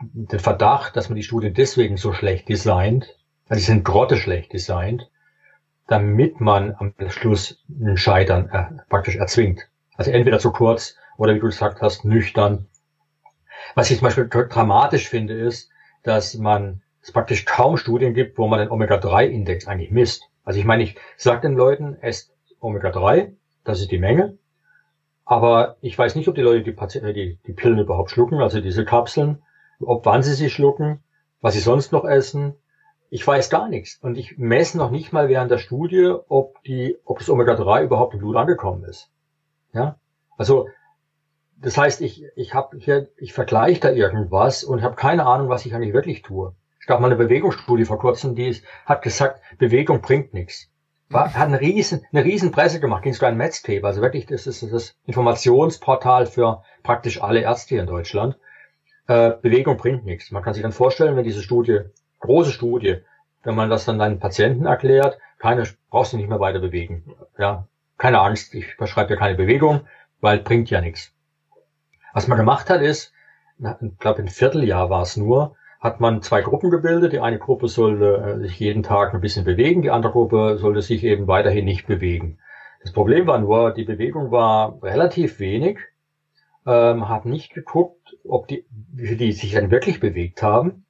den 0.00 0.38
Verdacht, 0.38 0.96
dass 0.96 1.08
man 1.08 1.16
die 1.16 1.22
Studien 1.22 1.54
deswegen 1.54 1.96
so 1.96 2.12
schlecht 2.12 2.48
designt, 2.48 3.18
also 3.48 3.60
sie 3.60 3.66
sind 3.66 3.84
grotteschlecht 3.84 4.52
designt, 4.52 5.10
damit 5.88 6.40
man 6.40 6.74
am 6.78 6.94
Schluss 7.08 7.64
ein 7.68 7.96
Scheitern 7.96 8.48
äh, 8.50 8.82
praktisch 8.88 9.16
erzwingt. 9.16 9.68
Also 9.96 10.12
entweder 10.12 10.38
zu 10.38 10.52
kurz 10.52 10.96
oder 11.16 11.34
wie 11.34 11.40
du 11.40 11.46
gesagt 11.46 11.82
hast, 11.82 12.04
nüchtern. 12.04 12.68
Was 13.74 13.90
ich 13.90 13.98
zum 13.98 14.06
Beispiel 14.06 14.28
dramatisch 14.28 15.08
finde, 15.08 15.34
ist, 15.34 15.70
dass 16.04 16.34
man 16.34 16.82
es 17.02 17.10
praktisch 17.10 17.44
kaum 17.44 17.76
Studien 17.76 18.14
gibt, 18.14 18.38
wo 18.38 18.46
man 18.46 18.60
den 18.60 18.70
Omega-3-Index 18.70 19.66
eigentlich 19.66 19.90
misst. 19.90 20.28
Also 20.44 20.60
ich 20.60 20.66
meine, 20.66 20.82
ich 20.84 20.96
sage 21.16 21.40
den 21.40 21.56
Leuten, 21.56 21.96
esst 22.00 22.32
Omega-3, 22.60 23.32
das 23.64 23.80
ist 23.80 23.90
die 23.90 23.98
Menge, 23.98 24.38
aber 25.24 25.76
ich 25.80 25.98
weiß 25.98 26.14
nicht, 26.14 26.28
ob 26.28 26.34
die 26.34 26.42
Leute 26.42 26.62
die, 26.62 26.72
Patient 26.72 27.14
die, 27.14 27.38
die 27.46 27.52
Pillen 27.52 27.78
überhaupt 27.78 28.10
schlucken, 28.10 28.40
also 28.40 28.60
diese 28.60 28.84
Kapseln, 28.84 29.42
ob 29.80 30.06
wann 30.06 30.22
sie 30.22 30.34
sie 30.34 30.50
schlucken, 30.50 31.02
was 31.40 31.54
sie 31.54 31.60
sonst 31.60 31.92
noch 31.92 32.04
essen. 32.04 32.54
Ich 33.10 33.26
weiß 33.26 33.50
gar 33.50 33.68
nichts. 33.68 33.98
Und 34.02 34.18
ich 34.18 34.38
messe 34.38 34.76
noch 34.76 34.90
nicht 34.90 35.12
mal 35.12 35.28
während 35.28 35.50
der 35.50 35.58
Studie, 35.58 36.14
ob 36.28 36.62
die, 36.64 36.96
ob 37.04 37.18
das 37.18 37.30
Omega-3 37.30 37.84
überhaupt 37.84 38.14
im 38.14 38.20
Blut 38.20 38.36
angekommen 38.36 38.84
ist. 38.84 39.10
Ja? 39.72 39.98
Also 40.36 40.68
das 41.60 41.76
heißt, 41.76 42.00
ich, 42.02 42.24
ich 42.36 42.54
habe 42.54 42.76
hier, 42.78 43.08
ich 43.16 43.32
vergleiche 43.32 43.80
da 43.80 43.90
irgendwas 43.90 44.62
und 44.64 44.82
habe 44.82 44.94
keine 44.94 45.26
Ahnung, 45.26 45.48
was 45.48 45.66
ich 45.66 45.74
eigentlich 45.74 45.94
wirklich 45.94 46.22
tue. 46.22 46.54
Es 46.80 46.86
gab 46.86 47.00
mal 47.00 47.08
eine 47.08 47.16
Bewegungsstudie 47.16 47.84
vor 47.84 47.98
kurzem, 47.98 48.34
die 48.34 48.48
ist, 48.48 48.64
hat 48.86 49.02
gesagt, 49.02 49.40
Bewegung 49.58 50.00
bringt 50.00 50.34
nichts. 50.34 50.70
War, 51.10 51.32
hat 51.34 51.48
eine 51.48 51.60
riesen, 51.60 52.04
eine 52.12 52.24
riesen 52.24 52.52
Presse 52.52 52.80
gemacht, 52.80 53.02
ging 53.02 53.14
sogar 53.14 53.30
ein 53.30 53.36
Metztape. 53.36 53.84
Also 53.84 54.02
wirklich, 54.02 54.26
das 54.26 54.46
ist 54.46 54.62
das 54.72 54.94
Informationsportal 55.06 56.26
für 56.26 56.62
praktisch 56.82 57.22
alle 57.22 57.40
Ärzte 57.40 57.70
hier 57.70 57.80
in 57.80 57.86
Deutschland. 57.86 58.38
Äh, 59.06 59.32
Bewegung 59.40 59.78
bringt 59.78 60.04
nichts. 60.04 60.30
Man 60.30 60.42
kann 60.42 60.54
sich 60.54 60.62
dann 60.62 60.72
vorstellen, 60.72 61.16
wenn 61.16 61.24
diese 61.24 61.42
Studie, 61.42 61.80
große 62.20 62.52
Studie, 62.52 62.98
wenn 63.44 63.54
man 63.54 63.70
das 63.70 63.84
dann 63.84 63.98
deinen 63.98 64.18
Patienten 64.18 64.66
erklärt, 64.66 65.18
keine, 65.38 65.64
brauchst 65.90 66.12
du 66.12 66.16
nicht 66.16 66.28
mehr 66.28 66.40
weiter 66.40 66.58
bewegen. 66.58 67.04
Ja, 67.38 67.66
keine 67.96 68.20
Angst, 68.20 68.54
ich 68.54 68.76
beschreibe 68.76 69.14
ja 69.14 69.18
keine 69.18 69.36
Bewegung, 69.36 69.82
weil 70.20 70.38
bringt 70.40 70.70
ja 70.70 70.80
nichts. 70.80 71.14
Was 72.12 72.28
man 72.28 72.38
gemacht 72.38 72.70
hat, 72.70 72.82
ist, 72.82 73.12
ich 73.58 73.98
glaube 73.98 74.22
ein 74.22 74.28
Vierteljahr 74.28 74.90
war 74.90 75.02
es 75.02 75.16
nur, 75.16 75.56
hat 75.80 76.00
man 76.00 76.22
zwei 76.22 76.42
Gruppen 76.42 76.70
gebildet. 76.70 77.12
Die 77.12 77.20
eine 77.20 77.38
Gruppe 77.38 77.68
sollte 77.68 78.16
äh, 78.16 78.38
sich 78.40 78.58
jeden 78.58 78.82
Tag 78.82 79.14
ein 79.14 79.20
bisschen 79.20 79.44
bewegen, 79.44 79.82
die 79.82 79.90
andere 79.90 80.12
Gruppe 80.12 80.58
sollte 80.58 80.82
sich 80.82 81.04
eben 81.04 81.26
weiterhin 81.26 81.64
nicht 81.64 81.86
bewegen. 81.86 82.38
Das 82.82 82.92
Problem 82.92 83.26
war 83.26 83.38
nur, 83.38 83.72
die 83.72 83.84
Bewegung 83.84 84.30
war 84.30 84.82
relativ 84.82 85.40
wenig, 85.40 85.78
ähm, 86.66 87.08
hat 87.08 87.24
nicht 87.24 87.54
geguckt, 87.54 88.16
ob 88.24 88.48
die, 88.48 88.66
wie 88.92 89.16
die 89.16 89.32
sich 89.32 89.52
dann 89.52 89.70
wirklich 89.70 90.00
bewegt 90.00 90.42
haben. 90.42 90.84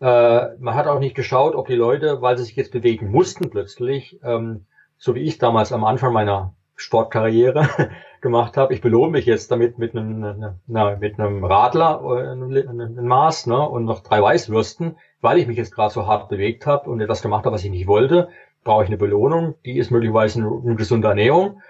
Äh, 0.00 0.56
man 0.58 0.74
hat 0.74 0.86
auch 0.86 1.00
nicht 1.00 1.14
geschaut, 1.14 1.54
ob 1.54 1.66
die 1.66 1.74
Leute, 1.74 2.22
weil 2.22 2.36
sie 2.36 2.44
sich 2.44 2.56
jetzt 2.56 2.72
bewegen 2.72 3.10
mussten 3.10 3.50
plötzlich, 3.50 4.18
ähm, 4.22 4.66
so 4.96 5.14
wie 5.14 5.22
ich 5.22 5.38
damals 5.38 5.72
am 5.72 5.84
Anfang 5.84 6.12
meiner 6.12 6.54
Sportkarriere 6.76 7.68
gemacht 8.20 8.56
habe, 8.56 8.72
ich 8.74 8.80
belohne 8.80 9.12
mich 9.12 9.26
jetzt 9.26 9.50
damit 9.50 9.78
mit 9.78 9.96
einem, 9.96 10.56
na, 10.66 10.96
mit 10.96 11.18
einem 11.18 11.44
Radler, 11.44 12.00
äh, 12.04 12.32
ein 12.32 13.06
Maß 13.06 13.46
ne, 13.46 13.68
und 13.68 13.84
noch 13.84 14.00
drei 14.00 14.22
Weißwürsten, 14.22 14.96
weil 15.20 15.38
ich 15.38 15.48
mich 15.48 15.56
jetzt 15.56 15.74
gerade 15.74 15.92
so 15.92 16.06
hart 16.06 16.28
bewegt 16.28 16.66
habe 16.66 16.88
und 16.88 17.00
etwas 17.00 17.22
gemacht 17.22 17.44
habe, 17.44 17.54
was 17.54 17.64
ich 17.64 17.70
nicht 17.70 17.88
wollte, 17.88 18.28
brauche 18.62 18.84
ich 18.84 18.88
eine 18.88 18.98
Belohnung, 18.98 19.54
die 19.64 19.78
ist 19.78 19.90
möglicherweise 19.90 20.40
eine, 20.40 20.60
eine 20.64 20.76
gesunde 20.76 21.08
Ernährung. 21.08 21.60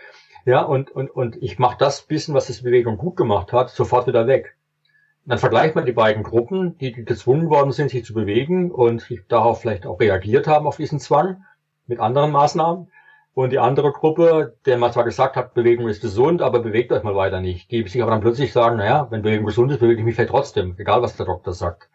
Ja, 0.45 0.63
und, 0.63 0.91
und, 0.91 1.11
und 1.11 1.37
ich 1.43 1.59
mache 1.59 1.77
das 1.79 2.03
bisschen, 2.03 2.35
was 2.35 2.47
das 2.47 2.63
Bewegung 2.63 2.97
gut 2.97 3.17
gemacht 3.17 3.53
hat, 3.53 3.71
sofort 3.71 4.07
wieder 4.07 4.27
weg. 4.27 4.57
Dann 5.29 5.39
vergleicht 5.39 5.75
man 5.75 5.85
die 5.85 5.93
beiden 5.93 6.23
Gruppen, 6.23 6.79
die 6.79 6.91
gezwungen 6.93 7.51
worden 7.51 7.71
sind, 7.71 7.91
sich 7.91 8.03
zu 8.03 8.15
bewegen 8.15 8.71
und 8.71 9.07
darauf 9.29 9.61
vielleicht 9.61 9.85
auch 9.85 10.01
reagiert 10.01 10.47
haben 10.47 10.67
auf 10.67 10.79
diesen 10.79 11.01
Zwang 11.01 11.45
mit 11.87 12.01
anderen 12.01 12.33
Maßnahmen. 12.33 12.91
Und 13.35 13.51
die 13.51 13.59
andere 13.59 13.93
Gruppe, 13.93 14.57
der 14.65 14.79
man 14.79 14.91
zwar 14.91 15.05
gesagt 15.05 15.37
hat, 15.37 15.53
Bewegung 15.53 15.87
ist 15.87 16.01
gesund, 16.01 16.41
aber 16.41 16.61
bewegt 16.61 16.93
euch 16.93 17.03
mal 17.03 17.15
weiter 17.15 17.43
nicht. 17.43 17.71
Die 17.71 17.87
sich 17.87 18.01
aber 18.01 18.11
dann 18.11 18.23
plötzlich 18.23 18.55
sagen, 18.55 18.79
naja, 18.79 19.07
wenn 19.11 19.21
Bewegung 19.21 19.45
gesund 19.45 19.71
ist, 19.71 19.81
bewege 19.81 20.01
ich 20.01 20.05
mich 20.05 20.15
vielleicht 20.15 20.31
trotzdem, 20.31 20.75
egal 20.79 21.03
was 21.03 21.19
der 21.19 21.27
Doktor 21.27 21.53
sagt. 21.53 21.91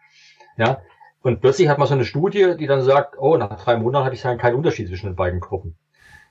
Ja. 0.56 0.78
Und 1.20 1.40
plötzlich 1.40 1.68
hat 1.68 1.78
man 1.78 1.88
so 1.88 1.94
eine 1.94 2.04
Studie, 2.04 2.54
die 2.56 2.68
dann 2.68 2.82
sagt, 2.82 3.18
oh, 3.18 3.36
nach 3.36 3.60
drei 3.60 3.76
Monaten 3.76 4.04
habe 4.04 4.14
ich 4.14 4.22
keinen 4.22 4.54
Unterschied 4.54 4.86
zwischen 4.86 5.06
den 5.06 5.16
beiden 5.16 5.40
Gruppen. 5.40 5.76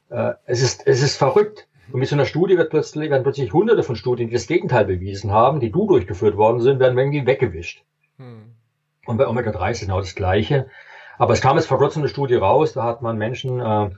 Äh, 0.09 0.35
es 0.45 0.61
ist, 0.61 0.87
es 0.87 1.03
ist 1.03 1.17
verrückt. 1.17 1.67
Und 1.93 1.99
mit 1.99 2.09
so 2.09 2.15
einer 2.15 2.25
Studie 2.25 2.57
wird 2.57 2.71
plötzlich, 2.71 3.11
werden 3.11 3.21
plötzlich 3.21 3.53
hunderte 3.53 3.83
von 3.83 3.95
Studien, 3.95 4.27
die 4.27 4.33
das 4.33 4.47
Gegenteil 4.47 4.83
bewiesen 4.83 5.29
haben, 5.29 5.59
die 5.59 5.71
du 5.71 5.85
durchgeführt 5.85 6.35
worden 6.37 6.59
sind, 6.59 6.79
werden 6.79 6.97
irgendwie 6.97 7.27
weggewischt. 7.27 7.83
Hm. 8.17 8.55
Und 9.05 9.17
bei 9.17 9.27
Omega-3 9.27 9.69
ist 9.69 9.81
genau 9.81 9.99
das 9.99 10.15
Gleiche. 10.15 10.65
Aber 11.19 11.33
es 11.33 11.41
kam 11.41 11.55
jetzt 11.55 11.67
vor 11.67 11.77
kurzem 11.77 12.01
eine 12.01 12.09
Studie 12.09 12.33
raus, 12.33 12.73
da 12.73 12.81
hat 12.81 13.03
man 13.03 13.19
Menschen 13.19 13.59
äh, 13.59 13.91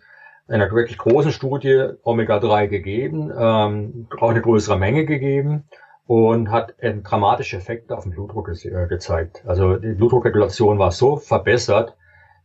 einer 0.49 0.71
wirklich 0.73 0.97
großen 0.97 1.31
Studie 1.31 1.91
Omega-3 2.03 2.67
gegeben, 2.67 3.31
ähm, 3.33 4.07
auch 4.19 4.29
eine 4.29 4.41
größere 4.41 4.77
Menge 4.77 5.05
gegeben 5.05 5.63
und 6.05 6.51
hat 6.51 6.75
ähm, 6.81 7.01
dramatische 7.01 7.55
Effekte 7.55 7.97
auf 7.97 8.03
den 8.03 8.11
Blutdruck 8.11 8.51
ge 8.61 8.87
gezeigt. 8.89 9.41
Also 9.47 9.77
die 9.77 9.93
Blutdruckregulation 9.93 10.79
war 10.79 10.91
so 10.91 11.15
verbessert, 11.15 11.95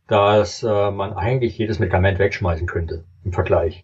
dass 0.07 0.63
äh, 0.63 0.91
man 0.91 1.11
eigentlich 1.11 1.57
jedes 1.57 1.79
Medikament 1.79 2.19
wegschmeißen 2.19 2.67
könnte 2.67 3.03
im 3.25 3.33
Vergleich. 3.33 3.83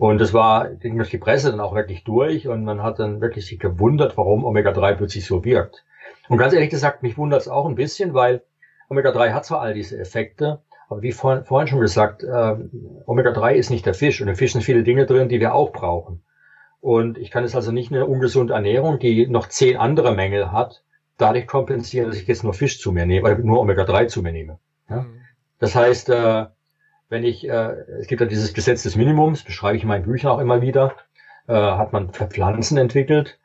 Und 0.00 0.18
es 0.22 0.32
war 0.32 0.70
ging 0.70 0.96
durch 0.96 1.10
die 1.10 1.18
Presse 1.18 1.50
dann 1.50 1.60
auch 1.60 1.74
wirklich 1.74 2.04
durch 2.04 2.48
und 2.48 2.64
man 2.64 2.82
hat 2.82 2.98
dann 2.98 3.20
wirklich 3.20 3.44
sich 3.44 3.58
gewundert, 3.58 4.16
warum 4.16 4.46
Omega-3 4.46 4.94
plötzlich 4.94 5.26
so 5.26 5.44
wirkt. 5.44 5.84
Und 6.30 6.38
ganz 6.38 6.54
ehrlich 6.54 6.70
gesagt, 6.70 7.02
mich 7.02 7.18
wundert 7.18 7.42
es 7.42 7.48
auch 7.48 7.66
ein 7.66 7.74
bisschen, 7.74 8.14
weil 8.14 8.42
Omega-3 8.88 9.32
hat 9.32 9.44
zwar 9.44 9.60
all 9.60 9.74
diese 9.74 9.98
Effekte, 9.98 10.62
aber 10.88 11.02
wie 11.02 11.12
vorhin, 11.12 11.44
vorhin 11.44 11.68
schon 11.68 11.80
gesagt, 11.80 12.22
äh, 12.22 12.56
Omega-3 13.04 13.52
ist 13.52 13.68
nicht 13.68 13.84
der 13.84 13.92
Fisch 13.92 14.22
und 14.22 14.28
im 14.28 14.36
Fisch 14.36 14.52
sind 14.52 14.62
viele 14.62 14.84
Dinge 14.84 15.04
drin, 15.04 15.28
die 15.28 15.38
wir 15.38 15.54
auch 15.54 15.70
brauchen. 15.70 16.22
Und 16.80 17.18
ich 17.18 17.30
kann 17.30 17.44
es 17.44 17.54
also 17.54 17.70
nicht 17.70 17.92
eine 17.92 18.06
ungesunde 18.06 18.54
Ernährung, 18.54 19.00
die 19.00 19.26
noch 19.26 19.48
zehn 19.48 19.76
andere 19.76 20.14
Mängel 20.14 20.50
hat, 20.50 20.82
dadurch 21.18 21.46
kompensieren, 21.46 22.06
dass 22.08 22.16
ich 22.16 22.26
jetzt 22.26 22.42
nur 22.42 22.54
Fisch 22.54 22.80
zu 22.80 22.90
mir 22.92 23.04
nehme, 23.04 23.30
oder 23.30 23.38
nur 23.38 23.60
Omega-3 23.60 24.06
zu 24.06 24.22
mir 24.22 24.32
nehme. 24.32 24.60
Ja? 24.88 25.02
Mhm. 25.02 25.20
Das 25.58 25.74
heißt, 25.74 26.08
äh, 26.08 26.46
wenn 27.10 27.24
ich, 27.24 27.46
äh, 27.46 27.72
es 28.00 28.06
gibt 28.06 28.22
ja 28.22 28.26
dieses 28.26 28.54
Gesetz 28.54 28.84
des 28.84 28.96
Minimums, 28.96 29.42
beschreibe 29.42 29.76
ich 29.76 29.82
in 29.82 29.88
meinen 29.88 30.04
Büchern 30.04 30.30
auch 30.30 30.38
immer 30.38 30.62
wieder, 30.62 30.94
äh, 31.46 31.52
hat 31.52 31.92
man 31.92 32.12
für 32.12 32.26
Pflanzen 32.26 32.78
entwickelt, 32.78 33.38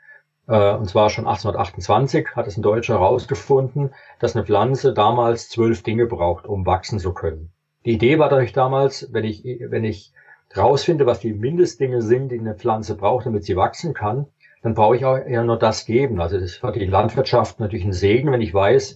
äh, 0.47 0.73
und 0.73 0.87
zwar 0.87 1.09
schon 1.09 1.25
1828 1.25 2.35
hat 2.35 2.47
es 2.47 2.55
ein 2.55 2.61
Deutscher 2.61 2.93
herausgefunden, 2.93 3.93
dass 4.19 4.35
eine 4.35 4.45
Pflanze 4.45 4.93
damals 4.93 5.49
zwölf 5.49 5.81
Dinge 5.81 6.05
braucht, 6.05 6.45
um 6.45 6.65
wachsen 6.65 6.99
zu 6.99 7.13
können. 7.13 7.51
Die 7.85 7.93
Idee 7.93 8.19
war 8.19 8.29
dadurch 8.29 8.53
damals, 8.53 9.11
wenn 9.11 9.25
ich, 9.25 9.43
wenn 9.43 9.83
ich 9.83 10.13
rausfinde, 10.55 11.05
was 11.05 11.19
die 11.19 11.33
Mindestdinge 11.33 12.01
sind, 12.01 12.29
die 12.29 12.39
eine 12.39 12.55
Pflanze 12.55 12.95
braucht, 12.95 13.25
damit 13.25 13.43
sie 13.43 13.55
wachsen 13.55 13.93
kann, 13.93 14.27
dann 14.61 14.75
brauche 14.75 14.95
ich 14.95 15.05
auch 15.05 15.17
eher 15.17 15.43
nur 15.43 15.59
das 15.59 15.85
geben. 15.85 16.21
Also 16.21 16.35
das 16.39 16.51
ist 16.51 16.57
für 16.57 16.71
die 16.71 16.85
Landwirtschaft 16.85 17.59
natürlich 17.59 17.85
ein 17.85 17.93
Segen, 17.93 18.31
wenn 18.31 18.41
ich 18.41 18.53
weiß, 18.53 18.95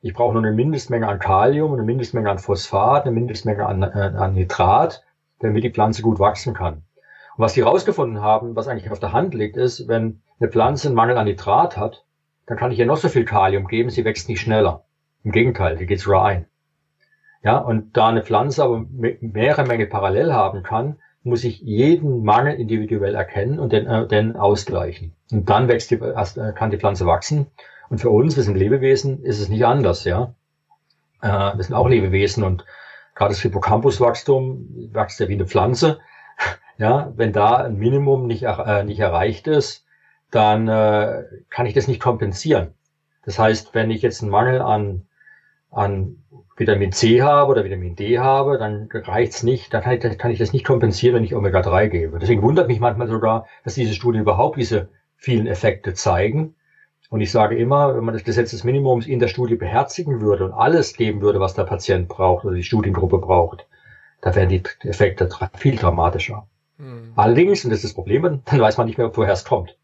ich 0.00 0.14
brauche 0.14 0.32
nur 0.32 0.42
eine 0.42 0.54
Mindestmenge 0.54 1.08
an 1.08 1.18
Kalium, 1.18 1.72
eine 1.72 1.82
Mindestmenge 1.82 2.30
an 2.30 2.38
Phosphat, 2.38 3.04
eine 3.04 3.12
Mindestmenge 3.12 3.66
an, 3.66 3.82
äh, 3.82 4.12
an 4.16 4.34
Nitrat, 4.34 5.04
damit 5.40 5.64
die 5.64 5.70
Pflanze 5.70 6.02
gut 6.02 6.18
wachsen 6.18 6.54
kann. 6.54 6.74
Und 7.36 7.44
was 7.44 7.54
die 7.54 7.64
herausgefunden 7.64 8.22
haben, 8.22 8.56
was 8.56 8.68
eigentlich 8.68 8.90
auf 8.90 9.00
der 9.00 9.12
Hand 9.12 9.34
liegt, 9.34 9.56
ist, 9.56 9.88
wenn 9.88 10.22
eine 10.40 10.50
Pflanze 10.50 10.88
einen 10.88 10.96
Mangel 10.96 11.18
an 11.18 11.26
Nitrat 11.26 11.76
hat, 11.76 12.04
dann 12.46 12.56
kann 12.56 12.70
ich 12.70 12.78
ihr 12.78 12.86
noch 12.86 12.96
so 12.96 13.08
viel 13.08 13.24
Kalium 13.24 13.66
geben, 13.66 13.90
sie 13.90 14.04
wächst 14.04 14.28
nicht 14.28 14.40
schneller. 14.40 14.84
Im 15.24 15.32
Gegenteil, 15.32 15.76
die 15.76 15.86
geht 15.86 16.00
sogar 16.00 16.24
ein. 16.24 16.46
Ja, 17.42 17.58
und 17.58 17.96
da 17.96 18.08
eine 18.08 18.22
Pflanze 18.22 18.62
aber 18.64 18.86
mehrere 18.90 19.64
Mängel 19.64 19.86
parallel 19.86 20.32
haben 20.32 20.62
kann, 20.62 20.98
muss 21.22 21.44
ich 21.44 21.60
jeden 21.60 22.22
Mangel 22.22 22.54
individuell 22.54 23.14
erkennen 23.14 23.58
und 23.58 23.72
den, 23.72 23.86
äh, 23.86 24.06
den 24.06 24.36
ausgleichen. 24.36 25.12
Und 25.32 25.50
dann 25.50 25.68
wächst 25.68 25.90
die, 25.90 25.98
erst, 25.98 26.38
äh, 26.38 26.52
kann 26.52 26.70
die 26.70 26.78
Pflanze 26.78 27.04
wachsen. 27.06 27.48
Und 27.88 27.98
für 27.98 28.10
uns, 28.10 28.36
wir 28.36 28.42
sind 28.42 28.56
Lebewesen, 28.56 29.22
ist 29.22 29.40
es 29.40 29.48
nicht 29.48 29.64
anders, 29.64 30.04
ja. 30.04 30.34
Äh, 31.22 31.56
wir 31.56 31.62
sind 31.62 31.74
auch 31.74 31.88
Lebewesen 31.88 32.42
und 32.42 32.64
gerade 33.14 33.32
das 33.32 33.40
Hippocampuswachstum 33.40 34.90
wächst 34.92 35.20
ja 35.20 35.28
wie 35.28 35.34
eine 35.34 35.46
Pflanze. 35.46 35.98
Ja, 36.78 37.10
wenn 37.16 37.32
da 37.32 37.56
ein 37.56 37.78
Minimum 37.78 38.26
nicht, 38.26 38.42
äh, 38.42 38.84
nicht 38.84 39.00
erreicht 39.00 39.46
ist, 39.46 39.86
dann 40.30 40.68
äh, 40.68 41.24
kann 41.48 41.64
ich 41.64 41.72
das 41.72 41.88
nicht 41.88 42.02
kompensieren. 42.02 42.74
Das 43.24 43.38
heißt, 43.38 43.74
wenn 43.74 43.90
ich 43.90 44.02
jetzt 44.02 44.20
einen 44.20 44.30
Mangel 44.30 44.60
an, 44.60 45.06
an 45.70 46.22
Vitamin 46.56 46.92
C 46.92 47.22
habe 47.22 47.50
oder 47.50 47.64
Vitamin 47.64 47.96
D 47.96 48.18
habe, 48.18 48.58
dann 48.58 48.88
reicht's 48.92 49.42
nicht, 49.42 49.72
dann 49.72 49.82
kann 49.82 50.30
ich, 50.30 50.38
das 50.38 50.52
nicht 50.52 50.66
kompensieren, 50.66 51.16
wenn 51.16 51.24
ich 51.24 51.34
Omega-3 51.34 51.88
gebe. 51.88 52.18
Deswegen 52.18 52.42
wundert 52.42 52.68
mich 52.68 52.80
manchmal 52.80 53.08
sogar, 53.08 53.46
dass 53.64 53.74
diese 53.74 53.94
Studien 53.94 54.22
überhaupt 54.22 54.58
diese 54.58 54.90
vielen 55.16 55.46
Effekte 55.46 55.94
zeigen. 55.94 56.55
Und 57.10 57.20
ich 57.20 57.30
sage 57.30 57.56
immer, 57.56 57.96
wenn 57.96 58.04
man 58.04 58.14
das 58.14 58.24
Gesetz 58.24 58.50
des 58.50 58.64
Minimums 58.64 59.06
in 59.06 59.20
der 59.20 59.28
Studie 59.28 59.56
beherzigen 59.56 60.20
würde 60.20 60.44
und 60.44 60.52
alles 60.52 60.96
geben 60.96 61.20
würde, 61.20 61.40
was 61.40 61.54
der 61.54 61.64
Patient 61.64 62.08
braucht 62.08 62.44
oder 62.44 62.54
die 62.54 62.64
Studiengruppe 62.64 63.18
braucht, 63.18 63.66
da 64.20 64.34
wären 64.34 64.48
die 64.48 64.62
Effekte 64.82 65.28
viel 65.54 65.76
dramatischer. 65.76 66.48
Mhm. 66.78 67.12
Allerdings, 67.14 67.64
und 67.64 67.70
das 67.70 67.78
ist 67.78 67.84
das 67.84 67.94
Problem, 67.94 68.22
dann 68.44 68.60
weiß 68.60 68.76
man 68.76 68.86
nicht 68.86 68.98
mehr, 68.98 69.16
woher 69.16 69.32
es 69.32 69.44
kommt. 69.44 69.76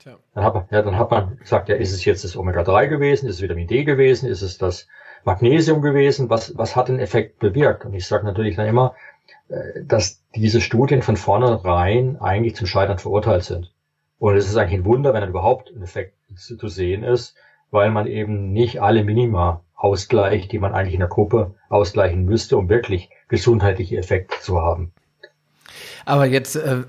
Tja. 0.00 0.16
Dann 0.34 0.44
hat 0.44 0.54
man, 0.54 0.64
ja, 0.70 0.82
dann 0.82 0.98
hat 0.98 1.10
man 1.10 1.36
gesagt, 1.36 1.68
ja, 1.68 1.76
ist 1.76 1.92
es 1.92 2.04
jetzt 2.04 2.24
das 2.24 2.36
Omega-3 2.36 2.86
gewesen, 2.86 3.28
ist 3.28 3.36
es 3.36 3.42
Vitamin 3.42 3.66
D 3.66 3.84
gewesen, 3.84 4.28
ist 4.28 4.40
es 4.40 4.56
das 4.56 4.88
Magnesium 5.24 5.82
gewesen, 5.82 6.30
was, 6.30 6.56
was 6.56 6.76
hat 6.76 6.88
den 6.88 6.98
Effekt 6.98 7.38
bewirkt? 7.38 7.84
Und 7.84 7.92
ich 7.92 8.06
sage 8.06 8.24
natürlich 8.24 8.56
dann 8.56 8.66
immer, 8.66 8.94
äh, 9.48 9.82
dass 9.84 10.22
diese 10.34 10.62
Studien 10.62 11.02
von 11.02 11.16
vornherein 11.16 12.18
eigentlich 12.20 12.56
zum 12.56 12.66
Scheitern 12.66 12.98
verurteilt 12.98 13.44
sind. 13.44 13.72
Und 14.18 14.36
es 14.36 14.48
ist 14.48 14.56
eigentlich 14.56 14.80
ein 14.80 14.84
Wunder, 14.86 15.12
wenn 15.12 15.20
dann 15.20 15.30
überhaupt 15.30 15.70
ein 15.70 15.82
Effekt 15.82 16.14
zu 16.34 16.68
sehen 16.68 17.02
ist, 17.02 17.34
weil 17.70 17.90
man 17.90 18.06
eben 18.06 18.52
nicht 18.52 18.82
alle 18.82 19.04
Minima 19.04 19.62
ausgleicht, 19.74 20.52
die 20.52 20.58
man 20.58 20.74
eigentlich 20.74 20.94
in 20.94 21.00
der 21.00 21.08
Gruppe 21.08 21.54
ausgleichen 21.68 22.24
müsste, 22.24 22.56
um 22.56 22.68
wirklich 22.68 23.10
gesundheitliche 23.28 23.96
Effekte 23.96 24.36
zu 24.40 24.60
haben. 24.60 24.92
Aber 26.04 26.26
jetzt, 26.26 26.56
äh, 26.56 26.82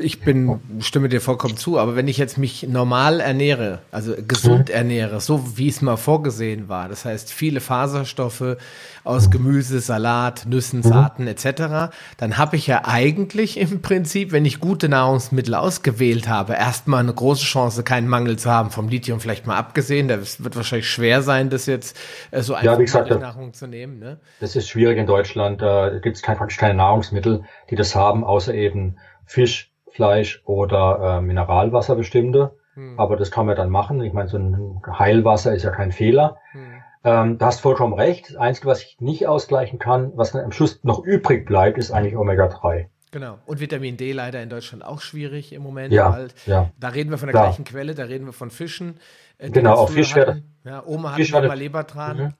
ich 0.00 0.20
bin, 0.20 0.60
stimme 0.80 1.08
dir 1.08 1.20
vollkommen 1.20 1.56
zu, 1.56 1.78
aber 1.78 1.96
wenn 1.96 2.08
ich 2.08 2.18
jetzt 2.18 2.38
mich 2.38 2.66
normal 2.68 3.20
ernähre, 3.20 3.80
also 3.90 4.14
gesund 4.26 4.68
mhm. 4.68 4.74
ernähre, 4.74 5.20
so 5.20 5.56
wie 5.56 5.68
es 5.68 5.82
mal 5.82 5.96
vorgesehen 5.96 6.68
war, 6.68 6.88
das 6.88 7.04
heißt 7.04 7.32
viele 7.32 7.60
Faserstoffe 7.60 8.56
aus 9.04 9.30
Gemüse, 9.30 9.80
Salat, 9.80 10.46
Nüssen, 10.46 10.80
mhm. 10.80 10.84
Saaten 10.84 11.26
etc., 11.26 11.92
dann 12.16 12.38
habe 12.38 12.56
ich 12.56 12.66
ja 12.66 12.82
eigentlich 12.84 13.58
im 13.58 13.82
Prinzip, 13.82 14.32
wenn 14.32 14.44
ich 14.44 14.60
gute 14.60 14.88
Nahrungsmittel 14.88 15.54
ausgewählt 15.54 16.28
habe, 16.28 16.54
erstmal 16.54 17.00
eine 17.00 17.14
große 17.14 17.44
Chance, 17.44 17.82
keinen 17.82 18.08
Mangel 18.08 18.38
zu 18.38 18.50
haben, 18.50 18.70
vom 18.70 18.88
Lithium 18.88 19.20
vielleicht 19.20 19.46
mal 19.46 19.56
abgesehen. 19.56 20.08
Das 20.08 20.42
wird 20.42 20.56
wahrscheinlich 20.56 20.90
schwer 20.90 21.22
sein, 21.22 21.50
das 21.50 21.66
jetzt 21.66 21.96
äh, 22.30 22.42
so 22.42 22.54
einfach 22.54 22.72
ja, 22.72 22.78
wie 22.78 22.84
gesagt, 22.84 23.10
Nahrung 23.20 23.52
zu 23.52 23.66
nehmen. 23.66 23.98
Ne? 23.98 24.18
Das 24.40 24.56
ist 24.56 24.68
schwierig 24.68 24.98
in 24.98 25.06
Deutschland, 25.06 25.62
da 25.62 25.98
gibt 25.98 26.16
es 26.16 26.22
kein, 26.22 26.36
praktisch 26.36 26.58
keine 26.58 26.74
Nahrungsmittel, 26.74 27.44
die 27.70 27.76
das 27.76 27.94
haben, 27.94 28.24
außer 28.24 28.54
eben 28.54 28.96
Fisch, 29.24 29.72
Fleisch 29.96 30.42
oder 30.44 31.18
äh, 31.18 31.20
Mineralwasser 31.20 31.96
bestimmte. 31.96 32.52
Hm. 32.74 33.00
Aber 33.00 33.16
das 33.16 33.30
kann 33.30 33.46
man 33.46 33.56
dann 33.56 33.70
machen. 33.70 34.02
Ich 34.02 34.12
meine, 34.12 34.28
so 34.28 34.36
ein 34.36 34.82
Heilwasser 34.86 35.54
ist 35.54 35.64
ja 35.64 35.70
kein 35.70 35.90
Fehler. 35.90 36.36
Hm. 36.52 36.82
Ähm, 37.02 37.38
du 37.38 37.44
hast 37.44 37.60
vollkommen 37.60 37.94
recht. 37.94 38.28
Das 38.28 38.36
Einzige, 38.36 38.68
was 38.68 38.82
ich 38.82 38.96
nicht 39.00 39.26
ausgleichen 39.26 39.78
kann, 39.78 40.12
was 40.14 40.32
dann 40.32 40.44
am 40.44 40.52
Schluss 40.52 40.84
noch 40.84 41.02
übrig 41.04 41.46
bleibt, 41.46 41.78
ist 41.78 41.90
eigentlich 41.90 42.16
Omega-3. 42.16 42.86
Genau. 43.12 43.38
Und 43.46 43.60
Vitamin 43.60 43.96
D 43.96 44.12
leider 44.12 44.42
in 44.42 44.50
Deutschland 44.50 44.84
auch 44.84 45.00
schwierig 45.00 45.52
im 45.52 45.62
Moment. 45.62 45.92
Ja, 45.92 46.12
weil 46.12 46.28
ja. 46.44 46.70
Da 46.78 46.88
reden 46.88 47.10
wir 47.10 47.18
von 47.18 47.28
der 47.28 47.32
Klar. 47.32 47.46
gleichen 47.46 47.64
Quelle, 47.64 47.94
da 47.94 48.04
reden 48.04 48.26
wir 48.26 48.32
von 48.32 48.50
Fischen. 48.50 48.98
Äh, 49.38 49.50
genau, 49.50 49.74
auch 49.74 49.88
Fisch 49.88 50.14
hatten. 50.14 50.56
Ja, 50.64 50.84
Oma 50.84 51.10
hat 51.10 51.16
Fisch 51.16 51.32
hatte, 51.32 51.48
mal 51.48 51.56
Lebertran. 51.56 52.16
Mhm. 52.18 52.32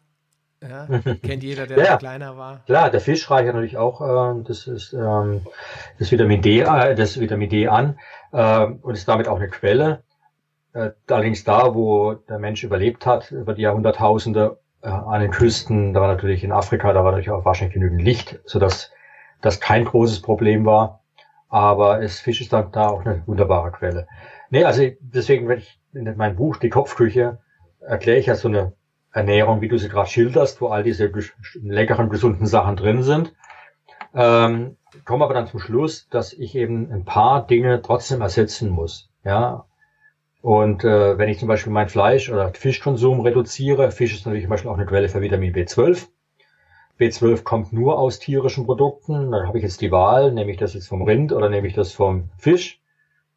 Ja, 0.69 1.15
kennt 1.23 1.43
jeder, 1.43 1.67
der 1.67 1.79
ja, 1.79 1.97
kleiner 1.97 2.37
war. 2.37 2.61
Klar, 2.67 2.91
der 2.91 3.01
Fisch 3.01 3.31
reichert 3.31 3.55
natürlich 3.55 3.77
auch 3.77 4.01
äh, 4.01 4.43
das, 4.47 4.67
ist, 4.67 4.93
ähm, 4.93 5.43
das 5.99 6.11
Vitamin 6.11 6.43
D, 6.43 6.61
äh, 6.61 6.95
das 6.95 7.21
Vitamin 7.21 7.49
D 7.49 7.69
an 7.69 7.99
äh, 8.33 8.67
und 8.67 8.95
ist 8.95 9.09
damit 9.09 9.29
auch 9.29 9.37
eine 9.37 9.49
Quelle. 9.49 10.03
Äh, 10.73 10.91
allerdings 11.09 11.45
da, 11.45 11.75
wo 11.75 12.15
der 12.15 12.39
Mensch 12.39 12.65
überlebt 12.65 13.07
hat, 13.07 13.31
über 13.31 13.55
die 13.55 13.63
Jahrhunderttausende 13.63 14.59
äh, 14.83 14.89
an 14.89 15.21
den 15.21 15.31
Küsten, 15.31 15.95
da 15.95 16.01
war 16.01 16.09
natürlich 16.09 16.45
in 16.45 16.53
Afrika, 16.53 16.93
da 16.93 17.03
war 17.03 17.13
natürlich 17.13 17.31
auch 17.31 17.45
wahrscheinlich 17.45 17.75
genügend 17.75 18.03
Licht, 18.03 18.41
sodass 18.45 18.93
das 19.41 19.61
kein 19.61 19.85
großes 19.85 20.23
Problem 20.23 20.65
war. 20.65 21.03
Aber 21.49 22.03
es, 22.03 22.21
Fisch 22.21 22.41
ist 22.41 22.53
dann 22.53 22.73
da 22.73 22.89
auch 22.89 23.05
eine 23.05 23.23
wunderbare 23.27 23.71
Quelle. 23.71 24.07
Nee, 24.51 24.65
also 24.65 24.83
deswegen, 25.01 25.49
wenn 25.49 25.59
ich 25.59 25.81
in 25.93 26.17
meinem 26.17 26.37
Buch 26.37 26.57
Die 26.57 26.71
Kopfküche 26.71 27.39
erkläre 27.81 28.19
ich 28.19 28.27
ja 28.27 28.35
so 28.35 28.49
eine 28.49 28.73
Ernährung, 29.17 29.63
wie 29.63 29.69
du 29.69 29.79
sie 29.79 29.89
gerade 29.89 30.11
schilderst, 30.11 30.61
wo 30.61 30.69
all 30.69 30.83
diese 30.83 31.11
leckeren, 31.55 32.11
gesunden 32.11 32.47
Sachen 32.47 32.77
drin 32.77 33.03
sind. 33.03 33.33
Ähm, 34.15 34.77
komme 35.07 35.25
aber 35.25 35.33
dann 35.33 35.47
zum 35.47 35.59
Schluss, 35.59 36.07
dass 36.11 36.35
ich 36.35 36.55
eben 36.55 36.93
ein 36.93 37.07
paar 37.07 37.47
Dinge 37.47 37.81
trotzdem 37.81 38.21
ersetzen 38.21 38.69
muss. 38.69 39.09
Ja. 39.25 39.65
Und 40.43 40.85
äh, 40.85 41.17
wenn 41.17 41.31
ich 41.31 41.39
zum 41.39 41.49
Beispiel 41.49 41.73
mein 41.73 41.89
Fleisch- 41.89 42.31
oder 42.31 42.53
Fischkonsum 42.53 43.21
reduziere, 43.21 43.91
Fisch 43.91 44.15
ist 44.15 44.27
natürlich 44.27 44.45
zum 44.45 44.51
Beispiel 44.51 44.71
auch 44.71 44.77
eine 44.77 44.87
Quelle 44.87 45.09
für 45.09 45.23
Vitamin 45.23 45.55
B12. 45.55 46.09
B12 47.01 47.43
kommt 47.43 47.73
nur 47.73 47.99
aus 47.99 48.19
tierischen 48.19 48.67
Produkten. 48.67 49.33
Dann 49.33 49.49
habe 49.49 49.57
ich 49.57 49.65
jetzt 49.65 49.81
die 49.81 49.91
Wahl, 49.91 50.31
nehme 50.31 50.51
ich 50.51 50.59
das 50.59 50.75
jetzt 50.75 50.89
vom 50.89 51.03
Rind 51.03 51.33
oder 51.33 51.49
nehme 51.49 51.67
ich 51.67 51.75
das 51.75 51.93
vom 51.93 52.29
Fisch. 52.37 52.83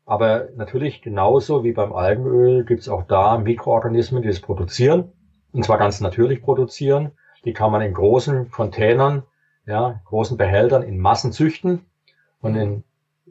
Aber 0.05 0.49
natürlich 0.55 1.01
genauso 1.01 1.63
wie 1.63 1.71
beim 1.71 1.93
Algenöl 1.93 2.65
gibt 2.65 2.81
es 2.81 2.89
auch 2.89 3.03
da 3.03 3.37
Mikroorganismen, 3.37 4.21
die 4.21 4.27
das 4.27 4.41
produzieren. 4.41 5.13
Und 5.51 5.65
zwar 5.65 5.77
ganz 5.77 6.01
natürlich 6.01 6.41
produzieren. 6.41 7.11
Die 7.45 7.53
kann 7.53 7.71
man 7.71 7.81
in 7.81 7.93
großen 7.93 8.51
Containern, 8.51 9.23
ja, 9.65 10.01
großen 10.05 10.37
Behältern 10.37 10.83
in 10.83 10.99
Massen 10.99 11.31
züchten 11.31 11.85
und 12.41 12.55
in 12.55 12.83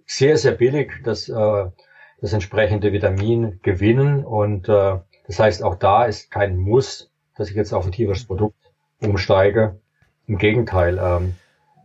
sehr, 0.07 0.37
sehr 0.39 0.53
billig 0.53 0.93
das, 1.05 1.29
äh, 1.29 1.67
das 2.21 2.33
entsprechende 2.33 2.93
Vitamin 2.93 3.61
gewinnen. 3.63 4.25
Und 4.25 4.69
äh, 4.69 4.99
das 5.27 5.39
heißt, 5.39 5.63
auch 5.63 5.75
da 5.75 6.05
ist 6.05 6.31
kein 6.31 6.57
Muss, 6.57 7.11
dass 7.37 7.51
ich 7.51 7.57
jetzt 7.57 7.73
auf 7.73 7.85
ein 7.87 7.93
tierisches 7.93 8.27
Produkt 8.27 8.57
umsteige. 9.01 9.79
Im 10.27 10.39
Gegenteil, 10.39 10.99
ähm, 11.01 11.35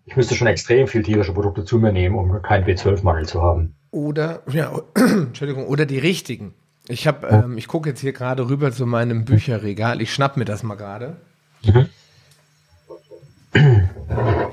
ich 0.06 0.16
müsste 0.16 0.36
schon 0.36 0.48
extrem 0.48 0.88
viel 0.88 1.04
tierische 1.04 1.34
Produkte 1.34 1.64
zu 1.64 1.78
mir 1.78 1.92
nehmen, 1.92 2.16
um 2.16 2.42
keinen 2.42 2.66
B12-Mangel 2.66 3.26
zu 3.26 3.42
haben. 3.42 3.76
Oder, 3.92 4.42
ja, 4.52 4.82
Entschuldigung, 4.96 5.68
oder 5.68 5.86
die 5.86 6.00
richtigen. 6.00 6.56
Ich 6.88 7.08
habe, 7.08 7.28
ähm, 7.28 7.58
ich 7.58 7.68
gucke 7.68 7.90
jetzt 7.90 8.02
hier 8.02 8.14
gerade 8.14 8.50
rüber 8.50 8.72
zu 8.72 8.86
meinem 8.86 9.26
Bücherregal. 9.26 10.02
Ich 10.02 10.14
schnapp 10.14 10.38
mir 10.38 10.46
das 10.46 10.64
mal 10.64 10.76
gerade. 10.76 11.16
Mhm. 11.64 11.90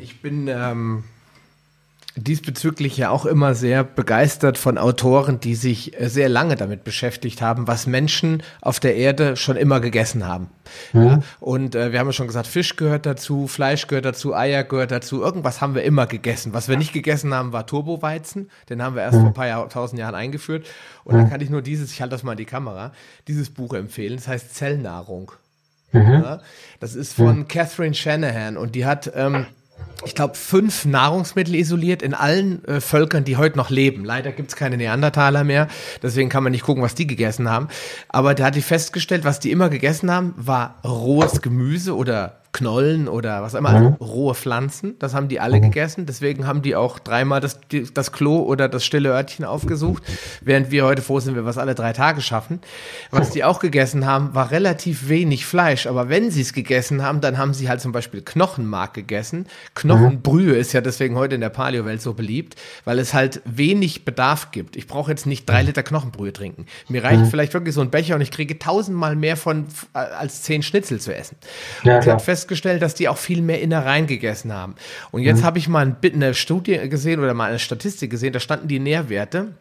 Ich 0.00 0.22
bin 0.22 0.46
ähm, 0.48 1.04
diesbezüglich 2.16 2.96
ja 2.96 3.10
auch 3.10 3.24
immer 3.24 3.54
sehr 3.54 3.84
begeistert 3.84 4.58
von 4.58 4.78
Autoren, 4.78 5.38
die 5.38 5.54
sich 5.54 5.92
sehr 6.00 6.28
lange 6.28 6.56
damit 6.56 6.82
beschäftigt 6.82 7.40
haben, 7.40 7.68
was 7.68 7.86
Menschen 7.86 8.42
auf 8.60 8.80
der 8.80 8.96
Erde 8.96 9.36
schon 9.36 9.56
immer 9.56 9.80
gegessen 9.80 10.26
haben. 10.26 10.48
Mhm. 10.92 11.04
Ja, 11.04 11.22
und 11.38 11.74
äh, 11.74 11.92
wir 11.92 12.00
haben 12.00 12.08
ja 12.08 12.12
schon 12.12 12.26
gesagt, 12.26 12.48
Fisch 12.48 12.76
gehört 12.76 13.06
dazu, 13.06 13.46
Fleisch 13.46 13.86
gehört 13.86 14.04
dazu, 14.04 14.34
Eier 14.34 14.64
gehört 14.64 14.90
dazu, 14.90 15.22
irgendwas 15.22 15.60
haben 15.60 15.74
wir 15.74 15.82
immer 15.82 16.06
gegessen. 16.06 16.52
Was 16.52 16.68
wir 16.68 16.76
nicht 16.76 16.92
gegessen 16.92 17.32
haben, 17.32 17.52
war 17.52 17.66
Turboweizen, 17.66 18.50
den 18.68 18.82
haben 18.82 18.96
wir 18.96 19.02
erst 19.02 19.16
mhm. 19.16 19.20
vor 19.20 19.30
ein 19.30 19.34
paar 19.34 19.46
Jahr, 19.46 19.68
tausend 19.68 20.00
Jahren 20.00 20.16
eingeführt. 20.16 20.66
Und 21.04 21.14
mhm. 21.14 21.20
dann 21.20 21.30
kann 21.30 21.40
ich 21.40 21.50
nur 21.50 21.62
dieses, 21.62 21.92
ich 21.92 22.00
halte 22.00 22.12
das 22.12 22.24
mal 22.24 22.32
in 22.32 22.38
die 22.38 22.44
Kamera, 22.44 22.92
dieses 23.28 23.50
Buch 23.50 23.72
empfehlen, 23.74 24.16
das 24.16 24.26
heißt 24.26 24.54
Zellnahrung. 24.54 25.32
Mhm. 25.92 26.00
Ja, 26.00 26.40
das 26.80 26.96
ist 26.96 27.14
von 27.14 27.46
Catherine 27.46 27.94
Shanahan 27.94 28.56
und 28.56 28.74
die 28.74 28.84
hat... 28.84 29.12
Ähm, 29.14 29.46
ich 30.04 30.14
glaube, 30.14 30.34
fünf 30.34 30.84
Nahrungsmittel 30.84 31.54
isoliert 31.54 32.02
in 32.02 32.14
allen 32.14 32.64
äh, 32.64 32.80
Völkern, 32.80 33.24
die 33.24 33.36
heute 33.36 33.56
noch 33.56 33.70
leben. 33.70 34.04
Leider 34.04 34.32
gibt 34.32 34.50
es 34.50 34.56
keine 34.56 34.76
Neandertaler 34.76 35.44
mehr, 35.44 35.68
deswegen 36.02 36.28
kann 36.28 36.42
man 36.42 36.52
nicht 36.52 36.64
gucken, 36.64 36.82
was 36.82 36.94
die 36.94 37.06
gegessen 37.06 37.48
haben. 37.48 37.68
Aber 38.08 38.34
da 38.34 38.46
hat 38.46 38.54
die 38.54 38.62
festgestellt, 38.62 39.24
was 39.24 39.40
die 39.40 39.50
immer 39.50 39.68
gegessen 39.68 40.10
haben, 40.10 40.34
war 40.36 40.76
rohes 40.84 41.42
Gemüse 41.42 41.96
oder 41.96 42.40
Knollen 42.52 43.06
oder 43.06 43.42
was 43.42 43.54
immer, 43.54 43.68
also 43.68 43.88
rohe 44.00 44.34
Pflanzen. 44.34 44.98
Das 44.98 45.14
haben 45.14 45.28
die 45.28 45.38
alle 45.38 45.58
mhm. 45.58 45.62
gegessen. 45.62 46.06
Deswegen 46.06 46.46
haben 46.46 46.62
die 46.62 46.74
auch 46.74 46.98
dreimal 46.98 47.40
das, 47.40 47.60
das 47.94 48.12
Klo 48.12 48.40
oder 48.40 48.68
das 48.68 48.84
stille 48.84 49.10
Örtchen 49.10 49.44
aufgesucht, 49.44 50.02
während 50.40 50.70
wir 50.70 50.84
heute 50.84 51.00
froh 51.00 51.20
sind, 51.20 51.36
wir 51.36 51.44
was 51.44 51.58
alle 51.58 51.74
drei 51.74 51.92
Tage 51.92 52.20
schaffen. 52.20 52.60
Was 53.10 53.30
die 53.30 53.44
auch 53.44 53.60
gegessen 53.60 54.04
haben, 54.04 54.34
war 54.34 54.50
relativ 54.50 55.08
wenig 55.08 55.46
Fleisch. 55.46 55.86
Aber 55.86 56.08
wenn 56.08 56.30
sie 56.30 56.40
es 56.40 56.52
gegessen 56.52 57.02
haben, 57.02 57.20
dann 57.20 57.38
haben 57.38 57.54
sie 57.54 57.68
halt 57.68 57.80
zum 57.80 57.92
Beispiel 57.92 58.22
Knochenmark 58.22 58.94
gegessen. 58.94 59.46
Knochenbrühe 59.74 60.56
ist 60.56 60.72
ja 60.72 60.80
deswegen 60.80 61.14
heute 61.16 61.36
in 61.36 61.40
der 61.40 61.50
Paleo-Welt 61.50 62.02
so 62.02 62.14
beliebt, 62.14 62.56
weil 62.84 62.98
es 62.98 63.14
halt 63.14 63.42
wenig 63.44 64.04
Bedarf 64.04 64.50
gibt. 64.50 64.74
Ich 64.74 64.88
brauche 64.88 65.10
jetzt 65.10 65.26
nicht 65.26 65.48
drei 65.48 65.62
Liter 65.62 65.84
Knochenbrühe 65.84 66.32
trinken. 66.32 66.66
Mir 66.88 67.04
reicht 67.04 67.26
vielleicht 67.30 67.54
wirklich 67.54 67.74
so 67.74 67.80
ein 67.80 67.90
Becher 67.90 68.16
und 68.16 68.20
ich 68.22 68.32
kriege 68.32 68.58
tausendmal 68.58 69.14
mehr 69.14 69.36
von 69.36 69.66
als 69.92 70.42
zehn 70.42 70.62
Schnitzel 70.62 71.00
zu 71.00 71.14
essen. 71.14 71.36
Ja, 71.84 71.98
und 71.98 72.06
hat 72.06 72.22
festgestellt, 72.40 72.82
dass 72.82 72.94
die 72.94 73.08
auch 73.08 73.18
viel 73.18 73.42
mehr 73.42 73.60
Innereien 73.60 74.06
gegessen 74.06 74.52
haben. 74.52 74.74
Und 75.10 75.22
jetzt 75.22 75.40
mhm. 75.40 75.44
habe 75.44 75.58
ich 75.58 75.68
mal 75.68 75.96
eine 76.02 76.34
Studie 76.34 76.88
gesehen 76.88 77.20
oder 77.20 77.34
mal 77.34 77.48
eine 77.48 77.58
Statistik 77.58 78.10
gesehen, 78.10 78.32
da 78.32 78.40
standen 78.40 78.68
die 78.68 78.78
Nährwerte. 78.78 79.54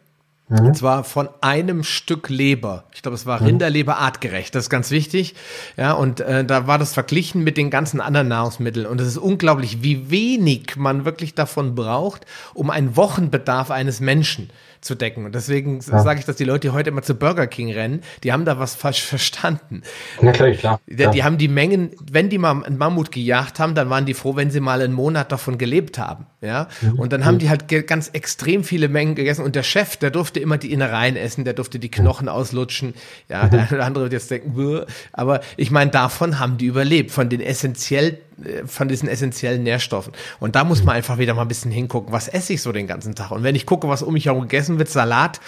Mhm. 0.50 0.66
Und 0.66 0.76
zwar 0.76 1.04
von 1.04 1.28
einem 1.40 1.84
Stück 1.84 2.28
Leber. 2.28 2.84
Ich 2.92 3.02
glaube, 3.02 3.14
es 3.14 3.24
war 3.24 3.40
mhm. 3.40 3.46
Rinderleber 3.46 3.98
artgerecht. 3.98 4.54
Das 4.54 4.64
ist 4.64 4.70
ganz 4.70 4.90
wichtig. 4.90 5.34
Ja, 5.76 5.92
und 5.92 6.20
äh, 6.20 6.44
da 6.44 6.66
war 6.66 6.76
das 6.76 6.92
verglichen 6.92 7.44
mit 7.44 7.56
den 7.56 7.70
ganzen 7.70 8.00
anderen 8.00 8.28
Nahrungsmitteln. 8.28 8.84
Und 8.86 9.00
es 9.00 9.06
ist 9.06 9.18
unglaublich, 9.18 9.82
wie 9.82 10.10
wenig 10.10 10.76
man 10.76 11.04
wirklich 11.04 11.34
davon 11.34 11.76
braucht, 11.76 12.26
um 12.52 12.70
einen 12.70 12.96
Wochenbedarf 12.96 13.70
eines 13.70 14.00
Menschen 14.00 14.50
zu 14.80 14.96
decken. 14.96 15.24
Und 15.24 15.34
deswegen 15.34 15.80
ja. 15.80 16.00
sage 16.00 16.18
ich, 16.18 16.26
dass 16.26 16.36
die 16.36 16.44
Leute, 16.44 16.68
die 16.68 16.70
heute 16.70 16.90
immer 16.90 17.02
zu 17.02 17.14
Burger 17.14 17.46
King 17.46 17.70
rennen, 17.70 18.02
die 18.24 18.32
haben 18.32 18.44
da 18.44 18.58
was 18.58 18.74
falsch 18.74 19.02
verstanden. 19.02 19.82
Ja, 20.20 20.32
klar, 20.32 20.50
klar. 20.50 20.80
Die, 20.86 20.96
die 21.10 21.22
haben 21.22 21.38
die 21.38 21.48
Mengen, 21.48 21.92
wenn 22.10 22.28
die 22.28 22.38
mal 22.38 22.64
einen 22.64 22.76
Mammut 22.76 23.12
gejagt 23.12 23.60
haben, 23.60 23.74
dann 23.74 23.88
waren 23.88 24.06
die 24.06 24.14
froh, 24.14 24.34
wenn 24.34 24.50
sie 24.50 24.60
mal 24.60 24.80
einen 24.80 24.94
Monat 24.94 25.30
davon 25.30 25.58
gelebt 25.58 25.98
haben. 25.98 26.26
Ja. 26.40 26.68
Mhm. 26.80 26.98
Und 26.98 27.12
dann 27.12 27.24
haben 27.24 27.38
die 27.38 27.50
halt 27.50 27.68
ganz 27.86 28.08
extrem 28.08 28.64
viele 28.64 28.88
Mengen 28.88 29.14
gegessen. 29.14 29.44
Und 29.44 29.56
der 29.56 29.62
Chef, 29.62 29.96
der 29.96 30.10
durfte 30.10 30.40
immer 30.40 30.56
die 30.56 30.72
Innereien 30.72 31.16
essen, 31.16 31.44
der 31.44 31.52
durfte 31.52 31.78
die 31.78 31.90
Knochen 31.90 32.28
auslutschen. 32.28 32.94
Ja, 33.28 33.44
mhm. 33.44 33.50
der 33.50 33.60
eine 33.60 33.70
oder 33.72 33.84
andere 33.84 34.04
wird 34.04 34.14
jetzt 34.14 34.30
denken, 34.30 34.54
Bäh. 34.54 34.84
aber 35.12 35.40
ich 35.56 35.70
meine, 35.70 35.90
davon 35.90 36.38
haben 36.38 36.56
die 36.56 36.66
überlebt, 36.66 37.10
von 37.10 37.28
den 37.28 37.40
essentiell 37.40 38.18
äh, 38.44 38.66
von 38.66 38.88
diesen 38.88 39.08
essentiellen 39.08 39.62
Nährstoffen. 39.62 40.12
Und 40.38 40.56
da 40.56 40.64
muss 40.64 40.82
man 40.82 40.96
einfach 40.96 41.18
wieder 41.18 41.34
mal 41.34 41.42
ein 41.42 41.48
bisschen 41.48 41.70
hingucken, 41.70 42.12
was 42.12 42.28
esse 42.28 42.54
ich 42.54 42.62
so 42.62 42.72
den 42.72 42.86
ganzen 42.86 43.14
Tag. 43.14 43.30
Und 43.32 43.42
wenn 43.42 43.54
ich 43.54 43.66
gucke, 43.66 43.88
was 43.88 44.02
um 44.02 44.14
mich 44.14 44.26
herum 44.26 44.42
gegessen 44.42 44.78
wird, 44.78 44.88
Salat, 44.88 45.40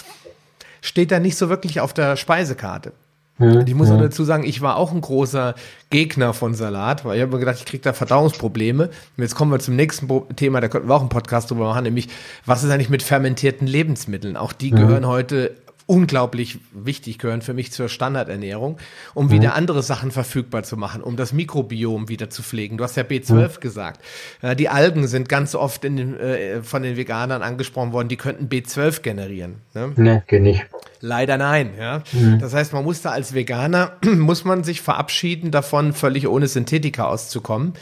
steht 0.83 1.11
da 1.11 1.21
nicht 1.21 1.37
so 1.37 1.49
wirklich 1.49 1.81
auf 1.81 1.95
der 1.95 2.17
Speisekarte. 2.17 2.93
Und 3.39 3.69
ich 3.69 3.75
muss 3.75 3.91
auch 3.91 3.99
dazu 3.99 4.25
sagen, 4.25 4.45
ich 4.45 4.61
war 4.61 4.77
auch 4.77 4.93
ein 4.93 5.01
großer 5.01 5.55
Gegner 5.91 6.33
von 6.33 6.55
Salat, 6.55 7.05
weil 7.05 7.17
ich 7.17 7.23
habe 7.23 7.33
mir 7.33 7.41
gedacht, 7.41 7.59
ich 7.59 7.65
kriege 7.65 7.83
da 7.83 7.93
Verdauungsprobleme. 7.93 8.85
Und 8.85 9.23
jetzt 9.23 9.35
kommen 9.35 9.51
wir 9.51 9.59
zum 9.59 9.75
nächsten 9.75 10.09
Thema, 10.37 10.61
da 10.61 10.69
könnten 10.69 10.89
wir 10.89 10.95
auch 10.95 11.01
einen 11.01 11.09
Podcast 11.09 11.51
drüber 11.51 11.65
machen, 11.65 11.85
nämlich, 11.85 12.09
was 12.47 12.63
ist 12.63 12.71
eigentlich 12.71 12.91
mit 12.91 13.03
fermentierten 13.03 13.67
Lebensmitteln? 13.67 14.37
Auch 14.37 14.53
die 14.53 14.71
gehören 14.71 15.07
heute 15.07 15.57
unglaublich 15.87 16.59
wichtig 16.73 17.19
gehören 17.19 17.43
für 17.43 17.55
mich 17.55 17.73
zur 17.73 17.89
Standardernährung, 17.89 18.79
um 19.15 19.27
mhm. 19.27 19.31
wieder 19.31 19.55
andere 19.55 19.83
Sachen 19.83 20.11
verfügbar 20.11 20.63
zu 20.63 20.77
machen, 20.77 21.03
um 21.03 21.17
das 21.17 21.33
Mikrobiom 21.33 22.09
wieder 22.09 22.31
zu 22.31 22.43
pflegen. 22.43 22.77
Du 22.77 22.85
hast 22.85 22.97
ja 22.97 23.03
B12 23.03 23.35
mhm. 23.35 23.61
gesagt. 23.61 24.01
Ja, 24.43 24.55
die 24.55 24.69
Algen 24.69 25.07
sind 25.07 25.29
ganz 25.29 25.55
oft 25.55 25.85
den, 25.85 26.19
äh, 26.19 26.63
von 26.63 26.83
den 26.83 26.97
Veganern 26.97 27.43
angesprochen 27.43 27.93
worden, 27.93 28.09
die 28.09 28.17
könnten 28.17 28.49
B12 28.49 29.03
generieren. 29.03 29.57
Ne, 29.75 29.93
nee, 29.97 30.23
geht 30.27 30.43
nicht. 30.43 30.67
Leider 31.05 31.37
nein, 31.37 31.73
ja. 31.77 32.05
Mhm. 32.13 32.39
Das 32.39 32.55
heißt, 32.55 32.73
man 32.73 32.85
muss 32.85 33.03
da 33.03 33.11
als 33.11 33.35
Veganer, 33.35 33.97
muss 34.05 34.45
man 34.45 34.63
sich 34.63 34.83
verabschieden 34.83 35.51
davon, 35.51 35.95
völlig 35.95 36.29
ohne 36.29 36.47
Synthetika 36.47 37.07
auszukommen. 37.07 37.73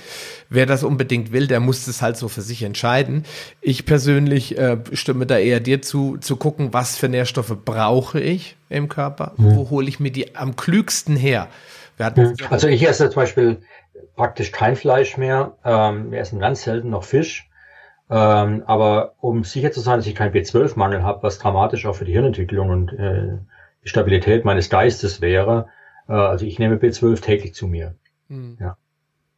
Wer 0.49 0.65
das 0.65 0.83
unbedingt 0.83 1.31
will, 1.31 1.47
der 1.47 1.61
muss 1.61 1.87
es 1.87 2.01
halt 2.01 2.17
so 2.17 2.29
für 2.29 2.41
sich 2.41 2.63
entscheiden. 2.63 3.25
Ich 3.61 3.85
persönlich 3.85 4.57
äh, 4.57 4.79
stimme 4.95 5.27
da 5.27 5.37
eher 5.37 5.61
dir 5.61 5.83
zu, 5.83 6.17
zu 6.17 6.37
gucken, 6.37 6.73
was 6.73 6.97
für 6.97 7.11
Nährstoffe 7.11 7.55
brauche 7.63 8.19
ich 8.19 8.57
im 8.71 8.89
Körper, 8.89 9.35
mhm. 9.37 9.55
wo 9.55 9.69
hole 9.69 9.91
ich 9.91 10.01
mir 10.01 10.11
die 10.11 10.35
am 10.35 10.57
klügsten 10.57 11.15
her. 11.15 11.49
Mhm. 11.99 12.35
Also 12.49 12.69
ich 12.69 12.89
esse 12.89 13.11
zum 13.11 13.17
Beispiel 13.17 13.59
praktisch 14.17 14.51
kein 14.51 14.77
Fleisch 14.77 15.19
mehr. 15.19 15.59
Ähm, 15.63 16.11
wir 16.11 16.21
essen 16.21 16.41
ganz 16.41 16.63
selten 16.63 16.89
noch 16.89 17.05
Fisch. 17.05 17.50
Ähm, 18.11 18.65
aber 18.67 19.15
um 19.21 19.45
sicher 19.45 19.71
zu 19.71 19.81
sein, 19.81 19.99
dass 19.99 20.07
ich 20.07 20.17
keinen 20.17 20.35
B12-Mangel 20.35 21.05
habe, 21.05 21.23
was 21.23 21.39
dramatisch 21.39 21.87
auch 21.87 21.95
für 21.95 22.05
die 22.05 22.13
Hirnentwicklung 22.13 22.71
und 22.71 22.93
äh, 22.93 23.39
die 23.85 23.89
Stabilität 23.89 24.45
meines 24.45 24.69
Geistes 24.69 25.21
wäre, 25.21 25.69
äh, 26.09 26.13
also 26.13 26.45
ich 26.45 26.59
nehme 26.59 26.77
B12 26.77 27.21
täglich 27.21 27.55
zu 27.55 27.69
mir. 27.69 27.95
Mhm. 28.29 28.57
Ja. 28.61 28.77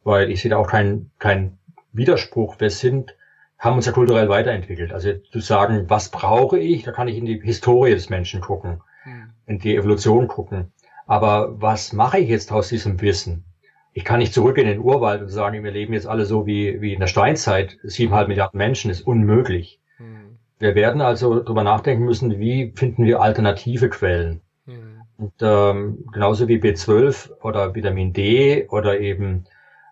Weil 0.03 0.31
ich 0.31 0.41
sehe 0.41 0.49
da 0.49 0.57
auch 0.57 0.67
keinen 0.67 1.11
keinen 1.19 1.59
Widerspruch. 1.91 2.59
Wir 2.59 2.71
sind, 2.71 3.15
haben 3.59 3.75
uns 3.75 3.85
ja 3.85 3.91
kulturell 3.91 4.27
weiterentwickelt. 4.27 4.91
Also 4.91 5.13
zu 5.13 5.39
sagen, 5.39 5.85
was 5.87 6.09
brauche 6.09 6.57
ich, 6.57 6.83
da 6.83 6.91
kann 6.91 7.07
ich 7.07 7.17
in 7.17 7.25
die 7.25 7.39
Historie 7.39 7.91
des 7.91 8.09
Menschen 8.09 8.41
gucken, 8.41 8.81
mhm. 9.05 9.33
in 9.45 9.59
die 9.59 9.75
Evolution 9.75 10.27
gucken. 10.27 10.73
Aber 11.05 11.61
was 11.61 11.93
mache 11.93 12.17
ich 12.17 12.29
jetzt 12.29 12.51
aus 12.51 12.69
diesem 12.69 12.99
Wissen? 13.01 13.45
Ich 13.93 14.03
kann 14.03 14.19
nicht 14.19 14.33
zurück 14.33 14.57
in 14.57 14.67
den 14.67 14.79
Urwald 14.79 15.21
und 15.21 15.29
sagen, 15.29 15.63
wir 15.63 15.71
leben 15.71 15.93
jetzt 15.93 16.07
alle 16.07 16.25
so 16.25 16.45
wie, 16.45 16.81
wie 16.81 16.93
in 16.93 16.99
der 16.99 17.07
Steinzeit, 17.07 17.77
siebeneinhalb 17.83 18.27
Milliarden 18.27 18.57
Menschen, 18.57 18.89
ist 18.89 19.01
unmöglich. 19.01 19.79
Hm. 19.97 20.37
Wir 20.59 20.75
werden 20.75 21.01
also 21.01 21.39
darüber 21.39 21.63
nachdenken 21.63 22.03
müssen, 22.03 22.39
wie 22.39 22.73
finden 22.75 23.05
wir 23.05 23.21
alternative 23.21 23.89
Quellen. 23.89 24.41
Hm. 24.65 25.01
Und 25.17 25.33
ähm, 25.41 26.05
genauso 26.11 26.47
wie 26.47 26.57
B12 26.57 27.31
oder 27.41 27.75
Vitamin 27.75 28.13
D 28.13 28.67
oder 28.69 28.99
eben 28.99 29.45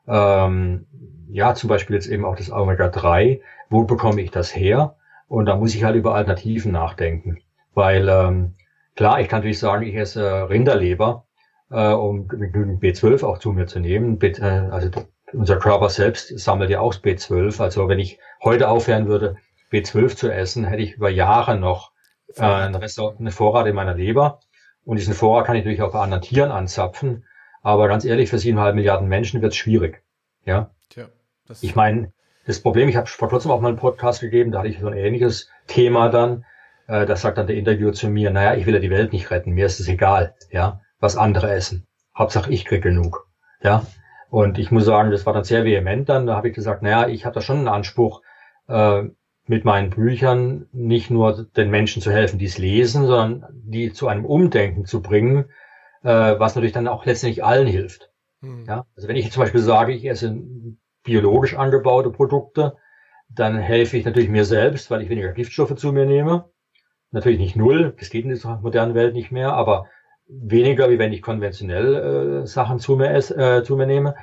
ähm, 0.07 0.88
ja 1.30 1.53
zum 1.53 1.69
Beispiel 1.69 1.95
jetzt 1.95 2.07
eben 2.07 2.26
auch 2.26 2.36
das 2.36 2.52
Omega 2.52 2.88
3, 2.88 3.41
wo 3.69 3.84
bekomme 3.84 4.22
ich 4.22 4.32
das 4.32 4.56
her? 4.56 4.95
Und 5.28 5.45
da 5.45 5.56
muss 5.56 5.76
ich 5.76 5.84
halt 5.84 5.95
über 5.95 6.15
Alternativen 6.15 6.72
nachdenken. 6.72 7.38
Weil 7.73 8.10
ähm, 8.10 8.56
klar, 8.95 9.22
ich 9.22 9.30
kann 9.30 9.40
natürlich 9.40 9.60
sagen, 9.60 9.86
ich 9.86 9.95
esse 9.95 10.49
Rinderleber, 10.49 11.26
äh, 11.72 11.91
um 11.91 12.27
genügend 12.27 12.81
B12 12.81 13.26
auch 13.26 13.39
zu 13.39 13.52
mir 13.52 13.65
zu 13.65 13.80
nehmen. 13.80 14.18
B, 14.18 14.27
äh, 14.27 14.41
also 14.41 14.89
unser 15.34 15.57
Körper 15.57 15.89
selbst 15.89 16.38
sammelt 16.39 16.69
ja 16.69 16.81
auch 16.81 16.93
B12. 16.93 17.61
Also 17.61 17.88
wenn 17.88 17.99
ich 17.99 18.19
heute 18.43 18.69
aufhören 18.69 19.07
würde, 19.07 19.38
B12 19.72 20.15
zu 20.15 20.31
essen, 20.31 20.65
hätte 20.65 20.84
ich 20.84 20.93
über 20.93 21.10
Jahre 21.10 21.57
noch 21.57 21.91
äh, 22.35 22.41
einen, 22.41 22.76
Rest, 22.76 22.99
eine 22.99 23.31
Vorrat 23.31 23.68
in 23.68 23.76
meiner 23.76 23.95
Leber. 23.95 24.39
Und 24.84 24.98
diesen 24.98 25.14
Vorrat 25.14 25.45
kann 25.45 25.56
ich 25.56 25.64
natürlich 25.64 25.81
auch 25.81 25.93
bei 25.93 25.99
anderen 25.99 26.23
Tieren 26.23 26.52
anzapfen. 26.52 27.26
Aber 27.61 27.88
ganz 27.88 28.03
ehrlich, 28.03 28.30
für 28.30 28.39
siebeneinhalb 28.39 28.76
Milliarden 28.76 29.07
Menschen 29.07 29.41
wird 29.41 29.53
es 29.53 29.57
schwierig. 29.57 30.03
Ja. 30.45 30.72
Tja, 30.89 31.07
ich 31.61 31.76
meine, 31.76 32.11
das 32.45 32.60
Problem, 32.60 32.89
ich 32.89 32.95
habe 32.95 33.07
vor 33.07 33.30
kurzem 33.30 33.52
auch 33.52 33.61
mal 33.61 33.69
einen 33.69 33.77
Podcast 33.77 34.22
gegeben, 34.22 34.52
da 34.52 34.60
hatte 34.60 34.69
ich 34.69 34.80
so 34.80 34.88
ein 34.88 34.98
ähnliches 34.98 35.49
Thema 35.68 36.10
dann. 36.10 36.43
Äh, 36.88 37.06
da 37.06 37.15
sagt 37.15 37.38
dann 37.38 37.48
der 37.48 37.56
Interviewer 37.56 37.93
zu 37.93 38.10
mir, 38.10 38.31
naja, 38.31 38.56
ich 38.56 38.65
will 38.65 38.73
ja 38.73 38.80
die 38.80 38.89
Welt 38.89 39.14
nicht 39.14 39.30
retten, 39.30 39.52
mir 39.52 39.68
ist 39.68 39.80
es 39.80 39.88
egal, 39.88 40.34
ja, 40.49 40.81
was 41.02 41.18
andere 41.18 41.52
essen. 41.52 41.86
Hauptsache 42.18 42.52
ich 42.52 42.64
krieg 42.64 42.82
genug. 42.82 43.28
Ja. 43.61 43.86
Und 44.30 44.57
ich 44.57 44.72
muss 44.72 44.86
sagen, 44.86 45.11
das 45.11 45.26
war 45.26 45.34
dann 45.34 45.44
sehr 45.44 45.65
vehement 45.65 46.07
dann. 46.07 46.26
Da 46.26 46.36
habe 46.38 46.49
ich 46.49 46.56
gesagt, 46.56 46.82
naja, 46.84 47.10
ich 47.10 47.26
habe 47.26 47.36
da 47.36 47.41
schon 47.41 47.57
einen 47.57 47.68
Anspruch, 47.68 48.22
äh, 48.69 49.03
mit 49.48 49.65
meinen 49.65 49.90
Büchern 49.90 50.68
nicht 50.72 51.10
nur 51.10 51.48
den 51.57 51.69
Menschen 51.69 52.02
zu 52.02 52.11
helfen, 52.11 52.40
die 52.40 52.45
es 52.45 52.57
lesen, 52.57 53.06
sondern 53.06 53.45
die 53.52 53.91
zu 53.91 54.07
einem 54.07 54.23
Umdenken 54.23 54.86
zu 54.86 55.02
bringen, 55.02 55.45
äh, 56.03 56.40
was 56.40 56.56
natürlich 56.56 56.73
dann 56.73 56.88
auch 56.88 57.06
letztendlich 57.06 57.44
allen 57.44 57.68
hilft. 57.68 58.11
Hm. 58.41 58.65
Ja? 58.68 58.86
Also 58.95 59.07
wenn 59.07 59.15
ich 59.15 59.32
zum 59.32 59.44
Beispiel 59.44 59.61
sage, 59.61 59.94
ich 59.94 60.06
esse 60.06 60.40
biologisch 61.03 61.56
angebaute 61.56 62.11
Produkte, 62.11 62.78
dann 63.30 63.57
helfe 63.57 63.98
ich 63.98 64.06
natürlich 64.06 64.30
mir 64.30 64.45
selbst, 64.45 64.91
weil 64.91 65.02
ich 65.02 65.10
weniger 65.10 65.34
Giftstoffe 65.34 65.76
zu 65.76 65.91
mir 65.91 66.06
nehme. 66.06 66.45
Natürlich 67.11 67.40
nicht 67.40 67.56
null, 67.56 67.94
das 67.99 68.10
geht 68.10 68.23
in 68.23 68.30
dieser 68.30 68.60
modernen 68.60 68.94
Welt 68.94 69.14
nicht 69.14 69.32
mehr, 69.32 69.53
aber 69.53 69.88
weniger, 70.27 70.89
wie 70.89 70.99
wenn 70.99 71.14
ich 71.14 71.22
konventionell 71.22 72.43
äh, 72.43 72.48
Sachen 72.48 72.80
zu 72.80 72.95
mir, 72.95 73.11
ess, 73.11 73.31
äh, 73.31 73.64
zu 73.64 73.76
mir 73.76 73.88
nehme. 73.88 74.15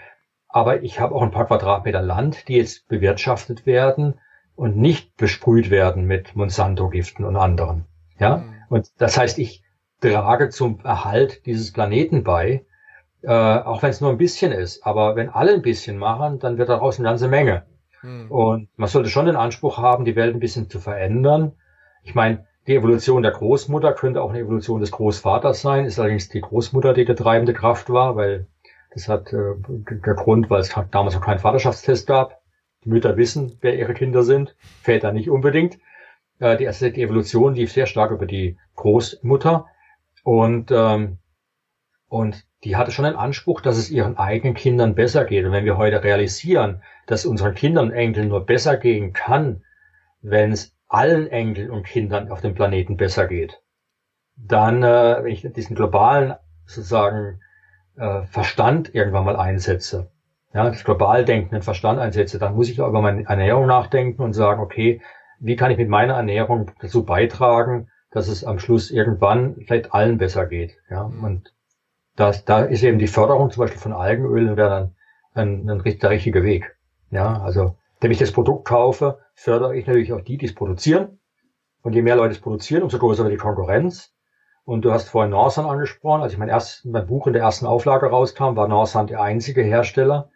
Aber 0.48 0.82
ich 0.82 0.98
habe 1.00 1.14
auch 1.14 1.22
ein 1.22 1.30
paar 1.30 1.46
Quadratmeter 1.46 2.00
Land, 2.00 2.48
die 2.48 2.56
jetzt 2.56 2.88
bewirtschaftet 2.88 3.66
werden 3.66 4.18
und 4.56 4.76
nicht 4.76 5.16
besprüht 5.16 5.70
werden 5.70 6.06
mit 6.06 6.34
Monsanto-Giften 6.34 7.24
und 7.24 7.36
anderen. 7.36 7.84
Ja, 8.18 8.38
mhm. 8.38 8.54
und 8.70 8.88
das 8.98 9.18
heißt, 9.18 9.38
ich 9.38 9.62
trage 10.00 10.48
zum 10.48 10.80
Erhalt 10.80 11.46
dieses 11.46 11.72
Planeten 11.72 12.24
bei, 12.24 12.64
äh, 13.22 13.30
auch 13.30 13.82
wenn 13.82 13.90
es 13.90 14.00
nur 14.00 14.10
ein 14.10 14.18
bisschen 14.18 14.52
ist. 14.52 14.84
Aber 14.84 15.16
wenn 15.16 15.28
alle 15.28 15.52
ein 15.52 15.62
bisschen 15.62 15.98
machen, 15.98 16.38
dann 16.38 16.58
wird 16.58 16.68
daraus 16.68 16.98
eine 16.98 17.08
ganze 17.08 17.28
Menge. 17.28 17.66
Mhm. 18.02 18.30
Und 18.30 18.68
man 18.76 18.88
sollte 18.88 19.10
schon 19.10 19.26
den 19.26 19.36
Anspruch 19.36 19.78
haben, 19.78 20.04
die 20.04 20.16
Welt 20.16 20.34
ein 20.34 20.40
bisschen 20.40 20.70
zu 20.70 20.80
verändern. 20.80 21.52
Ich 22.02 22.14
meine, 22.14 22.46
die 22.68 22.76
Evolution 22.76 23.22
der 23.22 23.32
Großmutter 23.32 23.94
könnte 23.94 24.22
auch 24.22 24.30
eine 24.30 24.40
Evolution 24.40 24.80
des 24.80 24.90
Großvaters 24.90 25.62
sein, 25.62 25.86
ist 25.86 25.98
allerdings 25.98 26.28
die 26.28 26.42
Großmutter, 26.42 26.92
die 26.92 27.06
der 27.06 27.16
treibende 27.16 27.54
Kraft 27.54 27.88
war, 27.88 28.14
weil 28.14 28.46
das 28.92 29.08
hat 29.08 29.32
äh, 29.32 29.54
der 29.66 30.14
Grund, 30.14 30.50
weil 30.50 30.60
es 30.60 30.74
damals 30.90 31.14
noch 31.14 31.24
keinen 31.24 31.38
Vaterschaftstest 31.38 32.06
gab. 32.06 32.42
Die 32.84 32.90
Mütter 32.90 33.16
wissen, 33.16 33.56
wer 33.62 33.76
ihre 33.76 33.94
Kinder 33.94 34.22
sind, 34.22 34.54
Väter 34.82 35.12
nicht 35.12 35.30
unbedingt. 35.30 35.78
Äh, 36.40 36.58
die, 36.58 36.64
erste, 36.64 36.92
die 36.92 37.02
Evolution 37.02 37.54
lief 37.54 37.72
sehr 37.72 37.86
stark 37.86 38.10
über 38.10 38.26
die 38.26 38.58
Großmutter 38.76 39.66
und 40.22 40.70
ähm, 40.70 41.18
und 42.08 42.46
die 42.64 42.76
hatte 42.76 42.90
schon 42.90 43.04
den 43.04 43.16
Anspruch, 43.16 43.60
dass 43.60 43.76
es 43.76 43.90
ihren 43.90 44.16
eigenen 44.16 44.54
Kindern 44.54 44.94
besser 44.94 45.24
geht. 45.24 45.44
Und 45.44 45.52
wenn 45.52 45.66
wir 45.66 45.76
heute 45.76 46.02
realisieren, 46.02 46.82
dass 47.06 47.26
unseren 47.26 47.54
Kindern 47.54 47.92
Enkeln 47.92 48.28
nur 48.28 48.46
besser 48.46 48.78
gehen 48.78 49.12
kann, 49.12 49.62
wenn 50.22 50.52
es 50.52 50.74
allen 50.88 51.26
Enkeln 51.28 51.70
und 51.70 51.84
Kindern 51.84 52.30
auf 52.30 52.40
dem 52.40 52.54
Planeten 52.54 52.96
besser 52.96 53.26
geht, 53.26 53.60
dann, 54.36 54.82
äh, 54.82 55.18
wenn 55.22 55.32
ich 55.32 55.46
diesen 55.52 55.76
globalen 55.76 56.34
sozusagen 56.66 57.40
äh, 57.96 58.22
Verstand 58.22 58.94
irgendwann 58.94 59.24
mal 59.24 59.36
einsetze, 59.36 60.10
ja, 60.54 60.64
das 60.64 60.84
global 60.84 61.24
denkenden 61.24 61.62
Verstand 61.62 61.98
einsetze, 61.98 62.38
dann 62.38 62.54
muss 62.54 62.70
ich 62.70 62.80
auch 62.80 62.88
über 62.88 63.02
meine 63.02 63.24
Ernährung 63.26 63.66
nachdenken 63.66 64.22
und 64.22 64.32
sagen, 64.32 64.62
okay, 64.62 65.02
wie 65.40 65.56
kann 65.56 65.70
ich 65.70 65.78
mit 65.78 65.88
meiner 65.88 66.14
Ernährung 66.14 66.70
dazu 66.80 67.04
beitragen, 67.04 67.88
dass 68.10 68.28
es 68.28 68.44
am 68.44 68.58
Schluss 68.58 68.90
irgendwann 68.90 69.56
vielleicht 69.66 69.92
allen 69.92 70.18
besser 70.18 70.46
geht. 70.46 70.76
Ja, 70.90 71.02
und 71.02 71.54
das, 72.16 72.44
da 72.44 72.60
ist 72.60 72.82
eben 72.82 72.98
die 72.98 73.06
Förderung 73.06 73.50
zum 73.50 73.62
Beispiel 73.62 73.80
von 73.80 73.92
Algenölen 73.92 74.56
wäre 74.56 74.70
dann 74.70 74.94
ein, 75.34 75.70
ein, 75.70 75.98
der 76.00 76.10
richtige 76.10 76.42
Weg. 76.42 76.76
Ja, 77.10 77.40
also 77.40 77.76
wenn 78.00 78.10
ich 78.10 78.18
das 78.18 78.32
Produkt 78.32 78.66
kaufe, 78.66 79.18
fördere 79.34 79.76
ich 79.76 79.86
natürlich 79.86 80.12
auch 80.12 80.20
die, 80.20 80.38
die 80.38 80.46
es 80.46 80.54
produzieren. 80.54 81.18
Und 81.82 81.94
je 81.94 82.02
mehr 82.02 82.16
Leute 82.16 82.32
es 82.32 82.40
produzieren, 82.40 82.82
umso 82.82 82.98
größer 82.98 83.24
wird 83.24 83.32
die 83.32 83.38
Konkurrenz. 83.38 84.14
Und 84.64 84.84
du 84.84 84.92
hast 84.92 85.08
vorhin 85.08 85.30
Norsan 85.30 85.64
angesprochen. 85.64 86.22
Als 86.22 86.32
ich 86.32 86.38
mein, 86.38 86.48
erst, 86.48 86.84
mein 86.84 87.06
Buch 87.06 87.26
in 87.26 87.32
der 87.32 87.42
ersten 87.42 87.66
Auflage 87.66 88.06
rauskam, 88.06 88.56
war 88.56 88.68
Norsan 88.68 89.06
der 89.06 89.22
einzige 89.22 89.62
Hersteller 89.62 90.30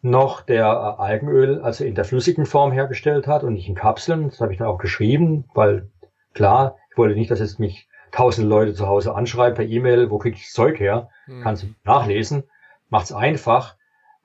noch, 0.00 0.42
der 0.42 0.66
äh, 0.66 1.02
Algenöl 1.02 1.60
also 1.62 1.82
in 1.82 1.94
der 1.94 2.04
flüssigen 2.04 2.46
Form 2.46 2.72
hergestellt 2.72 3.26
hat 3.26 3.42
und 3.42 3.54
nicht 3.54 3.68
in 3.68 3.74
Kapseln. 3.74 4.28
Das 4.28 4.40
habe 4.40 4.52
ich 4.52 4.58
dann 4.58 4.68
auch 4.68 4.78
geschrieben, 4.78 5.48
weil 5.54 5.90
klar, 6.34 6.76
ich 6.90 6.98
wollte 6.98 7.16
nicht, 7.16 7.30
dass 7.30 7.40
jetzt 7.40 7.58
mich 7.58 7.88
tausend 8.12 8.48
Leute 8.48 8.74
zu 8.74 8.86
Hause 8.86 9.14
anschreiben 9.14 9.56
per 9.56 9.64
E-Mail, 9.64 10.10
wo 10.10 10.18
kriege 10.18 10.36
ich 10.36 10.44
das 10.44 10.52
Zeug 10.52 10.78
her? 10.78 11.08
Hm. 11.24 11.42
Kannst 11.42 11.64
du 11.64 11.68
nachlesen. 11.84 12.44
Macht's 12.90 13.12
einfach. 13.12 13.76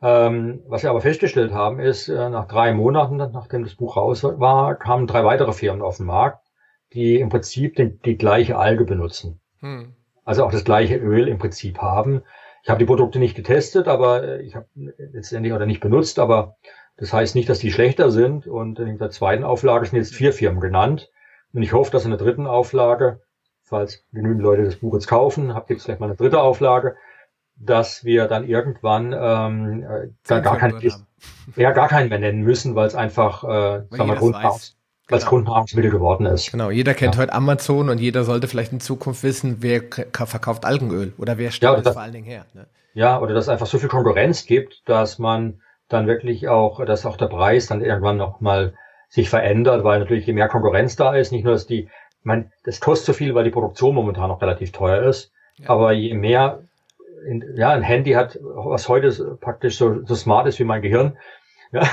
Ähm, 0.02 0.64
was 0.68 0.84
wir 0.84 0.92
aber 0.92 1.02
festgestellt 1.02 1.52
haben, 1.52 1.80
ist, 1.80 2.08
äh, 2.08 2.30
nach 2.30 2.48
drei 2.48 2.74
Monaten, 2.74 3.18
nachdem 3.18 3.64
das 3.64 3.76
Buch 3.76 3.98
raus 3.98 4.24
war, 4.24 4.76
kamen 4.76 5.08
drei 5.08 5.26
weitere 5.26 5.52
Firmen 5.52 5.82
auf 5.82 5.98
den 5.98 6.06
Markt, 6.06 6.46
die 6.94 7.20
im 7.20 7.30
Prinzip 7.30 7.76
den, 7.76 8.00
die 8.02 8.18
gleiche 8.18 8.58
Alge 8.58 8.86
benutzen. 8.86 9.42
Hm. 9.60 9.94
Also 10.24 10.46
auch 10.46 10.52
das 10.52 10.64
gleiche 10.64 10.96
Öl 10.96 11.28
im 11.28 11.38
Prinzip 11.38 11.80
haben. 11.80 12.22
Ich 12.64 12.70
habe 12.70 12.80
die 12.80 12.86
Produkte 12.86 13.20
nicht 13.20 13.36
getestet, 13.36 13.88
aber 13.88 14.24
äh, 14.24 14.42
ich 14.42 14.56
habe 14.56 14.68
letztendlich 14.76 15.54
oder 15.54 15.66
nicht 15.66 15.82
benutzt, 15.82 16.18
aber 16.20 16.56
das 16.96 17.14
heißt 17.14 17.36
nicht, 17.36 17.50
dass 17.50 17.60
die 17.60 17.72
schlechter 17.72 18.12
sind. 18.12 18.48
Und 18.48 18.80
in 18.80 18.98
der 18.98 19.10
zweiten 19.10 19.44
Auflage 19.44 19.86
sind 19.86 19.98
jetzt 19.98 20.16
vier 20.16 20.32
Firmen 20.32 20.62
genannt. 20.62 21.10
Und 21.54 21.64
ich 21.64 21.74
hoffe, 21.74 21.92
dass 21.92 22.06
in 22.06 22.12
der 22.12 22.20
dritten 22.20 22.48
Auflage, 22.48 23.22
falls 23.64 24.06
genügend 24.12 24.42
Leute 24.42 24.64
das 24.64 24.78
Buch 24.78 24.94
jetzt 24.94 25.08
kaufen, 25.08 25.54
habt 25.54 25.70
ihr 25.70 25.76
jetzt 25.76 25.86
vielleicht 25.86 26.00
mal 26.00 26.08
eine 26.08 26.16
dritte 26.16 26.42
Auflage, 26.42 26.96
dass 27.60 28.04
wir 28.06 28.28
dann 28.28 28.48
irgendwann 28.48 29.14
ähm, 29.14 29.84
äh, 29.84 30.10
gar, 30.28 30.42
gar 30.42 30.58
keinen, 30.58 30.82
ja, 31.56 31.72
gar 31.72 31.88
keinen 31.90 32.10
mehr 32.10 32.20
nennen 32.20 32.42
müssen, 32.42 32.76
weil 32.76 32.88
es 32.88 32.96
einfach, 32.96 33.44
äh, 33.44 33.48
sagen 33.90 34.08
wir, 34.08 34.16
Grundnahrungs 34.16 34.78
genau. 35.10 35.30
Grundnahrungsmittel 35.30 35.92
geworden 35.92 36.26
ist. 36.26 36.52
Genau, 36.52 36.70
jeder 36.70 36.94
kennt 36.94 37.16
ja. 37.16 37.22
heute 37.22 37.34
Amazon 37.34 37.90
und 37.90 38.00
jeder 38.00 38.24
sollte 38.24 38.48
vielleicht 38.48 38.72
in 38.72 38.80
Zukunft 38.80 39.24
wissen, 39.24 39.58
wer 39.60 39.82
verkauft 40.14 40.66
Algenöl 40.66 41.14
oder 41.18 41.38
wer 41.38 41.52
stellt 41.52 41.78
ja, 41.78 41.82
das 41.82 41.94
vor 41.94 42.02
allen 42.02 42.14
Dingen 42.14 42.26
her. 42.26 42.46
Ne? 42.54 42.68
Ja, 42.94 43.20
oder 43.20 43.34
dass 43.34 43.46
es 43.46 43.50
einfach 43.50 43.66
so 43.66 43.78
viel 43.78 43.90
Konkurrenz 43.90 44.46
gibt, 44.46 44.88
dass 44.88 45.20
man 45.20 45.62
dann 45.88 46.08
wirklich 46.08 46.48
auch, 46.48 46.84
dass 46.86 47.06
auch 47.06 47.18
der 47.18 47.28
Preis 47.28 47.68
dann 47.68 47.82
irgendwann 47.82 48.18
nochmal 48.18 48.74
sich 49.10 49.30
verändert, 49.30 49.84
weil 49.84 50.00
natürlich 50.00 50.28
je 50.28 50.34
mehr 50.34 50.48
Konkurrenz 50.48 50.96
da 50.96 51.16
ist, 51.16 51.32
nicht 51.32 51.44
nur, 51.44 51.54
dass 51.54 51.66
die, 51.66 51.86
ich 51.86 52.26
meine, 52.26 52.52
das 52.64 52.80
kostet 52.80 53.08
so 53.08 53.14
viel, 53.14 53.34
weil 53.34 53.44
die 53.44 53.50
Produktion 53.50 53.96
momentan 53.96 54.30
noch 54.30 54.42
relativ 54.42 54.72
teuer 54.72 55.02
ist, 55.04 55.32
ja. 55.58 55.70
aber 55.70 55.94
je 55.94 56.14
mehr 56.14 56.62
ja, 57.56 57.70
ein 57.72 57.84
Handy 57.84 58.12
hat, 58.12 58.40
was 58.42 58.88
heute 58.90 59.38
praktisch 59.40 59.78
so, 59.78 60.06
so 60.06 60.16
smart 60.16 60.48
ist 60.48 60.60
wie 60.60 60.64
mein 60.66 60.82
Gehirn. 60.82 61.18
Ja, 61.72 61.88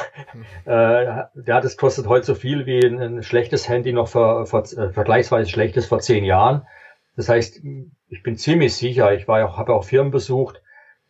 hm. 0.65 1.29
äh, 1.35 1.43
das 1.45 1.77
kostet 1.77 2.07
heute 2.07 2.25
so 2.25 2.35
viel 2.35 2.65
wie 2.65 2.83
ein, 2.83 2.99
ein 2.99 3.23
schlechtes 3.23 3.69
Handy 3.69 3.93
noch 3.93 4.09
vor, 4.09 4.47
vor, 4.47 4.63
äh, 4.63 4.89
vergleichsweise 4.89 5.51
schlechtes 5.51 5.85
vor 5.85 5.99
zehn 5.99 6.25
Jahren. 6.25 6.67
Das 7.15 7.29
heißt, 7.29 7.61
ich 8.09 8.23
bin 8.23 8.37
ziemlich 8.37 8.75
sicher, 8.75 9.13
ich 9.13 9.29
war 9.29 9.45
auch, 9.45 9.59
habe 9.59 9.75
auch 9.75 9.85
Firmen 9.85 10.11
besucht, 10.11 10.63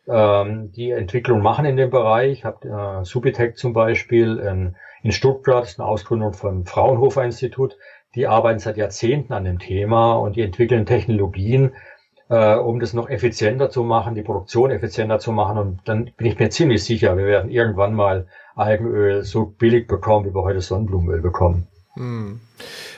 ähm, 0.08 0.72
die 0.72 0.90
Entwicklung 0.90 1.42
machen 1.42 1.64
in 1.64 1.76
dem 1.76 1.90
Bereich. 1.90 2.32
Ich 2.32 2.44
habe 2.44 3.00
äh, 3.00 3.04
Subitech 3.04 3.56
zum 3.56 3.72
Beispiel 3.72 4.38
in, 4.38 4.76
in 5.02 5.12
Stuttgart, 5.12 5.74
eine 5.78 5.86
Ausgründung 5.86 6.32
vom 6.32 6.64
Fraunhofer 6.64 7.24
Institut. 7.24 7.76
Die 8.14 8.26
arbeiten 8.26 8.60
seit 8.60 8.76
Jahrzehnten 8.76 9.32
an 9.32 9.44
dem 9.44 9.58
Thema 9.58 10.14
und 10.14 10.36
die 10.36 10.42
entwickeln 10.42 10.86
Technologien, 10.86 11.74
äh, 12.28 12.54
um 12.56 12.80
das 12.80 12.92
noch 12.92 13.08
effizienter 13.08 13.70
zu 13.70 13.84
machen, 13.84 14.14
die 14.14 14.22
Produktion 14.22 14.70
effizienter 14.70 15.18
zu 15.18 15.32
machen. 15.32 15.58
Und 15.58 15.80
dann 15.84 16.10
bin 16.16 16.26
ich 16.26 16.38
mir 16.38 16.50
ziemlich 16.50 16.84
sicher, 16.84 17.16
wir 17.16 17.26
werden 17.26 17.50
irgendwann 17.50 17.94
mal 17.94 18.26
Algenöl 18.54 19.22
so 19.22 19.46
billig 19.46 19.86
bekommen, 19.86 20.26
wie 20.26 20.34
wir 20.34 20.42
heute 20.42 20.60
Sonnenblumenöl 20.60 21.20
bekommen. 21.20 21.66
Hm. 21.94 22.40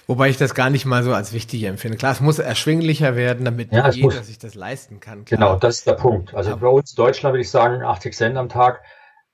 Wobei 0.06 0.30
ich 0.30 0.38
das 0.38 0.55
gar 0.55 0.70
nicht 0.70 0.86
mal 0.86 1.02
so 1.02 1.12
als 1.12 1.32
wichtig 1.32 1.64
empfinde. 1.64 1.98
Klar, 1.98 2.12
es 2.12 2.20
muss 2.20 2.38
erschwinglicher 2.38 3.14
werden, 3.14 3.44
damit 3.44 3.72
ja, 3.72 3.88
jeder 3.90 4.06
muss, 4.06 4.26
sich 4.26 4.38
das 4.38 4.55
leisten 4.55 5.00
kann. 5.00 5.24
Klar. 5.24 5.38
Genau, 5.38 5.56
das 5.56 5.78
ist 5.78 5.86
der 5.86 5.94
Punkt. 5.94 6.34
Also 6.34 6.50
ja. 6.50 6.56
bei 6.56 6.68
uns 6.68 6.92
in 6.92 6.96
Deutschland 6.96 7.34
würde 7.34 7.42
ich 7.42 7.50
sagen, 7.50 7.82
80 7.82 8.16
Cent 8.16 8.36
am 8.36 8.48
Tag 8.48 8.80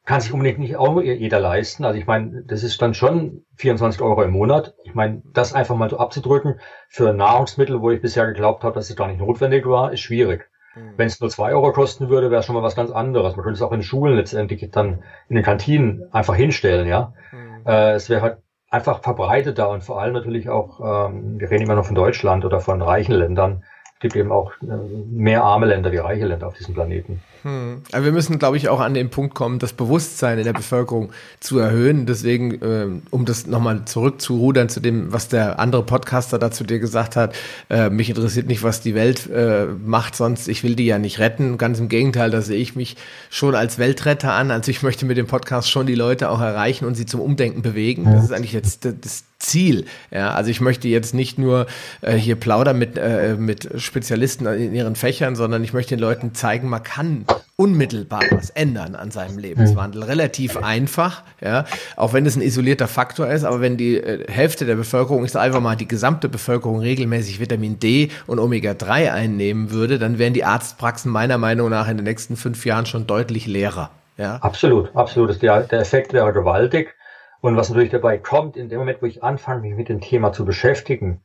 kann 0.04 0.20
sich 0.20 0.32
unbedingt 0.32 0.58
nicht 0.58 0.76
auch 0.76 1.00
jeder 1.00 1.40
leisten. 1.40 1.84
Also 1.84 1.98
ich 1.98 2.06
meine, 2.06 2.42
das 2.42 2.62
ist 2.62 2.80
dann 2.82 2.92
schon 2.92 3.44
24 3.56 4.02
Euro 4.02 4.22
im 4.22 4.32
Monat. 4.32 4.74
Ich 4.84 4.94
meine, 4.94 5.22
das 5.32 5.54
einfach 5.54 5.76
mal 5.76 5.88
so 5.88 5.98
abzudrücken 5.98 6.60
für 6.88 7.12
Nahrungsmittel, 7.12 7.80
wo 7.80 7.90
ich 7.90 8.02
bisher 8.02 8.26
geglaubt 8.26 8.64
habe, 8.64 8.74
dass 8.74 8.90
es 8.90 8.96
gar 8.96 9.08
nicht 9.08 9.20
notwendig 9.20 9.66
war, 9.66 9.92
ist 9.92 10.00
schwierig. 10.00 10.50
Mhm. 10.74 10.92
Wenn 10.96 11.06
es 11.06 11.20
nur 11.20 11.30
zwei 11.30 11.54
Euro 11.54 11.72
kosten 11.72 12.10
würde, 12.10 12.30
wäre 12.30 12.40
es 12.40 12.46
schon 12.46 12.54
mal 12.54 12.62
was 12.62 12.76
ganz 12.76 12.90
anderes. 12.90 13.36
Man 13.36 13.44
könnte 13.44 13.56
es 13.56 13.62
auch 13.62 13.72
in 13.72 13.82
Schulen 13.82 14.16
letztendlich 14.16 14.68
dann 14.70 15.02
in 15.28 15.36
den 15.36 15.44
Kantinen 15.44 16.04
einfach 16.12 16.34
hinstellen, 16.34 16.86
ja. 16.86 17.14
Mhm. 17.32 17.66
Äh, 17.66 17.92
es 17.92 18.10
wäre 18.10 18.20
halt 18.20 18.38
einfach 18.68 19.02
verbreiteter 19.02 19.70
und 19.70 19.84
vor 19.84 20.02
allem 20.02 20.12
natürlich 20.12 20.50
auch, 20.50 20.80
ähm, 21.08 21.38
wir 21.40 21.50
reden 21.50 21.64
immer 21.64 21.76
noch 21.76 21.86
von 21.86 21.94
Deutschland 21.94 22.44
oder 22.44 22.60
von 22.60 22.82
reichen 22.82 23.14
Ländern, 23.14 23.62
es 23.94 24.00
gibt 24.00 24.16
eben 24.16 24.32
auch 24.32 24.52
äh, 24.62 24.66
mehr 25.06 25.44
arme 25.44 25.66
Länder 25.66 25.92
wie 25.92 25.98
reiche 25.98 26.26
Länder 26.26 26.48
auf 26.48 26.54
diesem 26.54 26.74
Planeten. 26.74 27.22
Hm. 27.44 27.82
Aber 27.92 28.04
wir 28.06 28.12
müssen, 28.12 28.38
glaube 28.38 28.56
ich, 28.56 28.70
auch 28.70 28.80
an 28.80 28.94
den 28.94 29.10
Punkt 29.10 29.34
kommen, 29.34 29.58
das 29.58 29.74
Bewusstsein 29.74 30.38
in 30.38 30.44
der 30.44 30.54
Bevölkerung 30.54 31.10
zu 31.40 31.58
erhöhen. 31.58 32.06
Deswegen, 32.06 32.62
äh, 32.62 32.86
um 33.10 33.26
das 33.26 33.46
nochmal 33.46 33.84
zurückzurudern 33.84 34.70
zu 34.70 34.80
dem, 34.80 35.12
was 35.12 35.28
der 35.28 35.58
andere 35.58 35.82
Podcaster 35.84 36.38
dazu 36.38 36.64
dir 36.64 36.78
gesagt 36.78 37.16
hat, 37.16 37.34
äh, 37.68 37.90
mich 37.90 38.08
interessiert 38.08 38.46
nicht, 38.46 38.62
was 38.62 38.80
die 38.80 38.94
Welt 38.94 39.28
äh, 39.28 39.66
macht, 39.66 40.16
sonst 40.16 40.48
ich 40.48 40.64
will 40.64 40.74
die 40.74 40.86
ja 40.86 40.98
nicht 40.98 41.18
retten. 41.18 41.58
Ganz 41.58 41.78
im 41.78 41.90
Gegenteil, 41.90 42.30
da 42.30 42.40
sehe 42.40 42.58
ich 42.58 42.76
mich 42.76 42.96
schon 43.28 43.54
als 43.54 43.78
Weltretter 43.78 44.32
an. 44.32 44.50
Also 44.50 44.70
ich 44.70 44.82
möchte 44.82 45.04
mit 45.04 45.18
dem 45.18 45.26
Podcast 45.26 45.70
schon 45.70 45.86
die 45.86 45.94
Leute 45.94 46.30
auch 46.30 46.40
erreichen 46.40 46.86
und 46.86 46.94
sie 46.94 47.04
zum 47.04 47.20
Umdenken 47.20 47.60
bewegen. 47.60 48.04
Das 48.06 48.24
ist 48.24 48.32
eigentlich 48.32 48.54
jetzt 48.54 48.86
das 48.86 49.24
Ziel. 49.38 49.84
Ja, 50.10 50.32
also 50.32 50.50
ich 50.50 50.60
möchte 50.60 50.88
jetzt 50.88 51.14
nicht 51.14 51.38
nur 51.38 51.66
äh, 52.00 52.14
hier 52.14 52.36
plaudern 52.36 52.78
mit, 52.78 52.96
äh, 52.96 53.36
mit 53.38 53.68
Spezialisten 53.76 54.46
in 54.46 54.74
ihren 54.74 54.96
Fächern, 54.96 55.36
sondern 55.36 55.62
ich 55.62 55.72
möchte 55.72 55.94
den 55.94 56.00
Leuten 56.00 56.34
zeigen, 56.34 56.68
man 56.68 56.82
kann 56.82 57.26
unmittelbar 57.56 58.22
was 58.30 58.50
ändern 58.50 58.94
an 58.94 59.10
seinem 59.10 59.38
Lebenswandel. 59.38 60.02
Relativ 60.02 60.56
einfach, 60.56 61.22
ja, 61.40 61.64
auch 61.96 62.12
wenn 62.12 62.26
es 62.26 62.36
ein 62.36 62.42
isolierter 62.42 62.88
Faktor 62.88 63.28
ist, 63.28 63.44
aber 63.44 63.60
wenn 63.60 63.76
die 63.76 63.96
äh, 63.96 64.30
Hälfte 64.30 64.64
der 64.66 64.76
Bevölkerung, 64.76 65.24
ich 65.24 65.32
sage 65.32 65.46
einfach 65.46 65.60
mal, 65.60 65.76
die 65.76 65.88
gesamte 65.88 66.28
Bevölkerung 66.28 66.80
regelmäßig 66.80 67.40
Vitamin 67.40 67.78
D 67.78 68.10
und 68.26 68.38
Omega-3 68.38 69.12
einnehmen 69.12 69.70
würde, 69.70 69.98
dann 69.98 70.18
wären 70.18 70.34
die 70.34 70.44
Arztpraxen 70.44 71.10
meiner 71.10 71.38
Meinung 71.38 71.70
nach 71.70 71.88
in 71.88 71.96
den 71.96 72.04
nächsten 72.04 72.36
fünf 72.36 72.64
Jahren 72.66 72.86
schon 72.86 73.06
deutlich 73.06 73.46
leerer. 73.46 73.90
Ja? 74.16 74.36
Absolut, 74.36 74.94
absolut. 74.94 75.40
Der, 75.42 75.62
der 75.62 75.80
Effekt 75.80 76.12
wäre 76.12 76.32
gewaltig. 76.32 76.94
Und 77.40 77.56
was 77.56 77.68
natürlich 77.68 77.90
dabei 77.90 78.16
kommt, 78.16 78.56
in 78.56 78.68
dem 78.68 78.78
Moment, 78.78 79.02
wo 79.02 79.06
ich 79.06 79.22
anfange, 79.22 79.60
mich 79.60 79.76
mit 79.76 79.88
dem 79.88 80.00
Thema 80.00 80.32
zu 80.32 80.44
beschäftigen, 80.44 81.20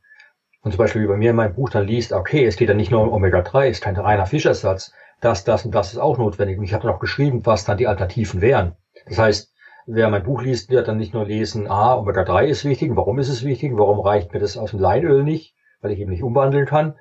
und 0.62 0.72
zum 0.72 0.78
Beispiel 0.78 1.02
wie 1.02 1.06
bei 1.06 1.16
mir 1.16 1.30
in 1.30 1.36
meinem 1.36 1.54
Buch 1.54 1.70
dann 1.70 1.86
liest, 1.86 2.12
okay, 2.12 2.44
es 2.44 2.56
geht 2.56 2.68
ja 2.68 2.74
nicht 2.74 2.90
nur 2.90 3.00
um 3.00 3.10
Omega-3, 3.10 3.64
es 3.64 3.78
ist 3.78 3.82
kein 3.82 3.96
reiner 3.96 4.26
Fischersatz, 4.26 4.92
das, 5.20 5.44
das 5.44 5.64
und 5.64 5.74
das 5.74 5.92
ist 5.92 5.98
auch 5.98 6.18
notwendig. 6.18 6.58
Und 6.58 6.64
ich 6.64 6.72
habe 6.72 6.86
dann 6.86 6.94
auch 6.94 7.00
geschrieben, 7.00 7.44
was 7.44 7.64
dann 7.64 7.78
die 7.78 7.86
Alternativen 7.86 8.40
wären. 8.40 8.76
Das 9.06 9.18
heißt, 9.18 9.52
wer 9.86 10.08
mein 10.08 10.22
Buch 10.22 10.42
liest, 10.42 10.70
wird 10.70 10.88
dann 10.88 10.96
nicht 10.96 11.14
nur 11.14 11.26
lesen, 11.26 11.68
ah, 11.68 11.96
Omega-3 11.96 12.46
ist 12.46 12.64
wichtig, 12.64 12.92
warum 12.94 13.18
ist 13.18 13.28
es 13.28 13.44
wichtig, 13.44 13.72
warum 13.74 14.00
reicht 14.00 14.32
mir 14.32 14.40
das 14.40 14.56
aus 14.56 14.70
dem 14.70 14.80
Leinöl 14.80 15.22
nicht, 15.22 15.54
weil 15.80 15.92
ich 15.92 16.00
eben 16.00 16.10
nicht 16.10 16.22
umwandeln 16.22 16.66
kann. 16.66 16.94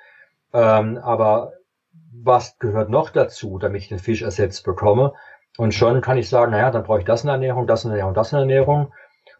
Ähm, 0.53 0.97
aber 0.97 1.53
was 2.11 2.57
gehört 2.57 2.89
noch 2.89 3.09
dazu, 3.09 3.59
damit 3.59 3.83
ich 3.83 3.89
den 3.89 3.99
Fisch 3.99 4.21
ersetzt 4.21 4.65
bekomme? 4.65 5.13
Und 5.57 5.73
schon 5.73 6.01
kann 6.01 6.17
ich 6.17 6.29
sagen, 6.29 6.51
naja, 6.51 6.71
dann 6.71 6.83
brauche 6.83 6.99
ich 6.99 7.05
das 7.05 7.23
in 7.23 7.27
der 7.27 7.35
Ernährung, 7.35 7.67
das 7.67 7.83
in 7.83 7.89
der 7.89 7.99
Ernährung, 7.99 8.15
das 8.15 8.31
in 8.31 8.37
der 8.37 8.41
Ernährung. 8.41 8.85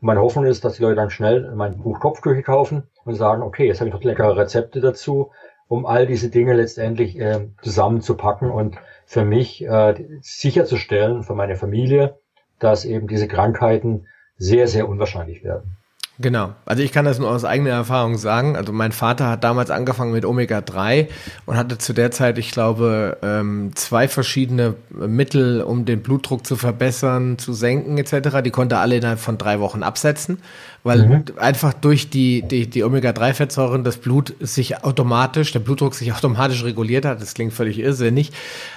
Und 0.02 0.08
meine 0.08 0.22
Hoffnung 0.22 0.46
ist, 0.46 0.64
dass 0.64 0.76
die 0.76 0.84
Leute 0.84 0.96
dann 0.96 1.10
schnell 1.10 1.54
mein 1.56 1.78
Buch 1.78 2.00
Kopfküche 2.00 2.44
kaufen 2.44 2.90
und 3.06 3.16
sagen, 3.16 3.42
okay, 3.42 3.68
jetzt 3.68 3.80
habe 3.80 3.90
ich 3.90 3.94
noch 3.94 4.04
leckere 4.04 4.38
Rezepte 4.38 4.80
dazu, 4.80 5.32
um 5.70 5.86
all 5.86 6.08
diese 6.08 6.30
Dinge 6.30 6.54
letztendlich 6.54 7.18
äh, 7.18 7.48
zusammenzupacken 7.62 8.52
und 8.52 8.78
für 9.06 9.24
mich 9.24 9.64
äh, 9.64 10.20
sicherzustellen, 10.22 11.24
für 11.24 11.36
meine 11.36 11.56
Familie, 11.56 12.18
dass 12.58 12.84
eben 12.84 13.08
diese 13.08 13.28
Krankheiten 13.28 14.08
sehr, 14.38 14.68
sehr 14.68 14.90
unwahrscheinlich 14.90 15.44
werden. 15.44 15.78
Genau. 16.22 16.54
Also 16.66 16.84
ich 16.84 16.92
kann 16.92 17.06
das 17.06 17.18
nur 17.18 17.30
aus 17.30 17.46
eigener 17.46 17.70
Erfahrung 17.70 18.18
sagen. 18.18 18.58
Also 18.58 18.74
mein 18.74 18.92
Vater 18.92 19.30
hat 19.30 19.46
damals 19.46 19.72
angefangen 19.72 20.12
mit 20.12 20.26
Omega-3 20.26 21.08
und 21.46 21.56
hatte 21.56 21.78
zu 21.78 21.94
der 21.94 22.12
Zeit, 22.12 22.38
ich 22.38 22.52
glaube, 22.52 23.18
ähm, 23.24 23.72
zwei 23.76 24.10
verschiedene 24.10 24.76
Mittel, 24.90 25.62
um 25.62 25.86
den 25.86 26.02
Blutdruck 26.02 26.46
zu 26.46 26.58
verbessern, 26.58 27.38
zu 27.38 27.54
senken 27.54 27.98
etc. 27.98 28.42
Die 28.44 28.52
konnte 28.52 28.76
er 28.76 28.82
alle 28.82 28.98
innerhalb 28.98 29.20
von 29.20 29.38
drei 29.38 29.62
Wochen 29.62 29.82
absetzen 29.82 30.40
weil 30.84 31.08
mhm. 31.08 31.24
einfach 31.38 31.74
durch 31.74 32.10
die, 32.10 32.42
die, 32.42 32.70
die 32.70 32.84
Omega-3-Fettsäuren 32.84 33.84
das 33.84 33.98
Blut 33.98 34.34
sich 34.40 34.84
automatisch, 34.84 35.52
der 35.52 35.60
Blutdruck 35.60 35.94
sich 35.94 36.14
automatisch 36.14 36.64
reguliert 36.64 37.06
hat. 37.06 37.22
Das 37.22 37.34
klingt 37.34 37.54
völlig 37.54 37.80
irrsinnig. 37.80 38.32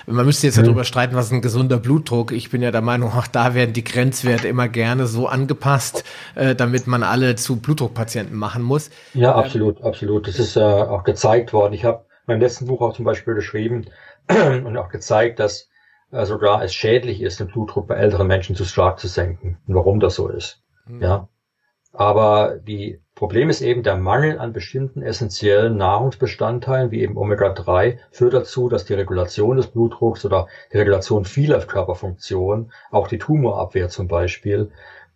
Man 0.07 0.27
müsste 0.27 0.47
jetzt 0.47 0.59
mhm. 0.59 0.65
darüber 0.65 0.85
streiten, 0.85 1.15
was 1.15 1.31
ein 1.31 1.43
gesunder 1.43 1.79
Blutdruck. 1.79 2.33
Ich 2.33 2.51
bin 2.51 2.63
ja 2.63 2.71
der 2.71 2.83
Meinung, 2.83 3.13
auch 3.13 3.27
da 3.27 3.55
werden 3.55 3.73
die 3.73 3.85
Grenzwerte 3.85 4.49
immer 4.49 4.69
gerne 4.69 5.07
so 5.07 5.29
angepasst, 5.29 6.05
äh, 6.35 6.55
damit 6.55 6.87
man 6.87 7.03
alle 7.03 7.32
zu 7.37 7.61
Blutdruckpatienten 7.61 8.37
machen 8.37 8.63
muss. 8.63 8.91
Ja, 9.15 9.35
absolut, 9.35 9.81
ähm, 9.81 9.87
absolut. 9.87 10.29
Das 10.29 10.39
ist 10.39 10.57
äh, 10.57 10.61
auch 10.61 11.05
gezeigt 11.05 11.53
worden. 11.53 11.73
Ich 11.73 11.85
habe 11.85 12.05
meinem 12.27 12.41
letzten 12.41 12.67
Buch 12.67 12.81
auch 12.81 12.95
zum 12.95 13.05
Beispiel 13.05 13.35
geschrieben 13.35 13.87
und 14.29 14.77
auch 14.77 14.89
gezeigt, 14.89 15.39
dass 15.39 15.69
äh, 16.11 16.25
sogar 16.27 16.63
es 16.63 16.75
schädlich 16.75 17.21
ist, 17.21 17.41
den 17.41 17.49
Blutdruck 17.49 17.89
bei 17.89 17.97
älteren 17.97 18.27
Menschen 18.27 18.57
zu 18.57 18.65
stark 18.65 18.99
zu 18.99 19.09
senken 19.09 19.59
und 19.67 19.75
warum 19.75 20.01
das 20.01 20.15
so 20.15 20.29
ist. 20.29 20.63
Mhm. 20.87 21.03
Ja, 21.03 21.29
aber 21.93 22.59
die 22.59 23.01
Problem 23.15 23.51
ist 23.51 23.61
eben, 23.61 23.83
der 23.83 23.97
Mangel 23.97 24.39
an 24.39 24.55
bestimmten 24.55 25.03
essentiellen 25.03 25.77
Nahrungsbestandteilen, 25.77 26.91
wie 26.91 27.03
eben 27.03 27.19
Omega-3, 27.19 27.99
führt 28.11 28.33
dazu, 28.33 28.71
dass 28.71 28.87
die 28.87 28.95
Regulation 28.95 29.59
des 29.59 29.67
Blutdrucks 29.67 30.25
oder 30.25 30.49
die 30.73 30.79
Regulation 30.79 31.27
vieler 31.27 31.61
Körperfunktionen, 31.61 32.73
auch 32.91 33.09
die 33.09 33.19
Tumorabwehr 33.19 33.91
zum 33.91 34.09
Beispiel, 34.09 34.71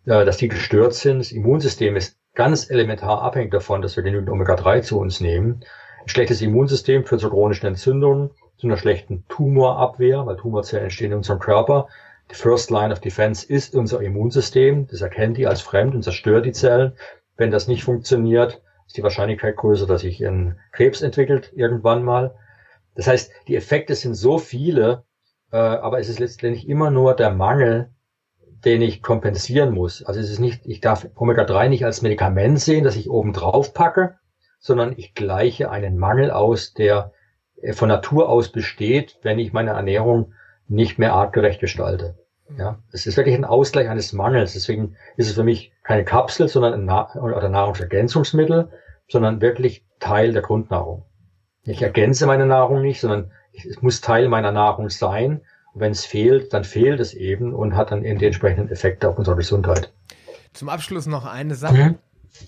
dass 0.07 0.37
die 0.37 0.47
gestört 0.47 0.93
sind. 0.93 1.19
Das 1.19 1.31
Immunsystem 1.31 1.95
ist 1.95 2.17
ganz 2.33 2.69
elementar 2.69 3.21
abhängig 3.21 3.51
davon, 3.51 3.81
dass 3.81 3.97
wir 3.97 4.03
genügend 4.03 4.29
Omega-3 4.29 4.81
zu 4.81 4.99
uns 4.99 5.19
nehmen. 5.19 5.65
Ein 6.01 6.07
schlechtes 6.07 6.41
Immunsystem 6.41 7.03
führt 7.03 7.19
zu 7.19 7.29
chronischen 7.29 7.67
Entzündungen, 7.67 8.31
zu 8.57 8.67
einer 8.67 8.77
schlechten 8.77 9.25
Tumorabwehr, 9.27 10.25
weil 10.25 10.37
Tumorzellen 10.37 10.85
entstehen 10.85 11.11
in 11.11 11.17
unserem 11.17 11.39
Körper. 11.39 11.87
Die 12.31 12.35
First 12.35 12.71
Line 12.71 12.93
of 12.93 13.01
Defense 13.01 13.45
ist 13.45 13.75
unser 13.75 14.01
Immunsystem. 14.01 14.87
Das 14.87 15.01
erkennt 15.01 15.37
die 15.37 15.45
als 15.45 15.61
fremd 15.61 15.93
und 15.93 16.03
zerstört 16.03 16.45
die 16.45 16.53
Zellen. 16.53 16.93
Wenn 17.35 17.51
das 17.51 17.67
nicht 17.67 17.83
funktioniert, 17.83 18.61
ist 18.85 18.95
die 18.95 19.03
Wahrscheinlichkeit 19.03 19.57
größer, 19.57 19.85
dass 19.85 20.01
sich 20.01 20.25
ein 20.25 20.57
Krebs 20.71 21.01
entwickelt 21.01 21.51
irgendwann 21.53 22.03
mal. 22.03 22.35
Das 22.95 23.07
heißt, 23.07 23.31
die 23.47 23.55
Effekte 23.55 23.93
sind 23.93 24.15
so 24.15 24.37
viele, 24.37 25.03
äh, 25.51 25.57
aber 25.57 25.99
es 25.99 26.07
ist 26.07 26.19
letztendlich 26.19 26.67
immer 26.67 26.91
nur 26.91 27.13
der 27.13 27.31
Mangel, 27.31 27.89
den 28.65 28.81
ich 28.81 29.01
kompensieren 29.01 29.73
muss. 29.73 30.03
Also 30.03 30.19
es 30.19 30.29
ist 30.29 30.39
nicht, 30.39 30.65
ich 30.65 30.81
darf 30.81 31.07
Omega-3 31.15 31.69
nicht 31.69 31.85
als 31.85 32.01
Medikament 32.01 32.59
sehen, 32.59 32.83
das 32.83 32.95
ich 32.95 33.09
oben 33.09 33.33
drauf 33.33 33.73
packe, 33.73 34.17
sondern 34.59 34.93
ich 34.97 35.13
gleiche 35.13 35.69
einen 35.69 35.97
Mangel 35.97 36.31
aus, 36.31 36.73
der 36.73 37.11
von 37.71 37.89
Natur 37.89 38.29
aus 38.29 38.51
besteht, 38.51 39.17
wenn 39.23 39.39
ich 39.39 39.53
meine 39.53 39.71
Ernährung 39.71 40.33
nicht 40.67 40.99
mehr 40.99 41.13
artgerecht 41.13 41.59
gestalte. 41.59 42.17
Ja, 42.57 42.79
es 42.91 43.05
ist 43.05 43.17
wirklich 43.17 43.35
ein 43.35 43.45
Ausgleich 43.45 43.89
eines 43.89 44.13
Mangels. 44.13 44.53
Deswegen 44.53 44.95
ist 45.17 45.27
es 45.27 45.35
für 45.35 45.43
mich 45.43 45.73
keine 45.83 46.05
Kapsel, 46.05 46.47
sondern 46.47 46.73
ein 46.73 46.85
Na 46.85 47.13
oder 47.15 47.49
Nahrungsergänzungsmittel, 47.49 48.69
sondern 49.09 49.41
wirklich 49.41 49.85
Teil 49.99 50.33
der 50.33 50.41
Grundnahrung. 50.41 51.03
Ich 51.63 51.81
ergänze 51.81 52.25
meine 52.25 52.45
Nahrung 52.45 52.81
nicht, 52.81 53.01
sondern 53.01 53.31
es 53.53 53.81
muss 53.81 54.01
Teil 54.01 54.29
meiner 54.29 54.51
Nahrung 54.51 54.89
sein. 54.89 55.41
Und 55.77 55.81
wenn 55.81 55.91
es 55.91 56.05
fehlt, 56.05 56.53
dann 56.53 56.63
fehlt 56.63 56.99
es 56.99 57.13
eben 57.13 57.53
und 57.53 57.75
hat 57.75 57.91
dann 57.91 58.03
eben 58.03 58.17
die 58.17 58.25
entsprechenden 58.25 58.71
Effekte 58.71 59.07
auf 59.07 59.19
unsere 59.19 59.37
Gesundheit. 59.37 59.93
Zum 60.53 60.69
Abschluss 60.69 61.05
noch 61.05 61.25
eine 61.25 61.53
Sache. 61.53 61.89
Mhm 61.89 61.95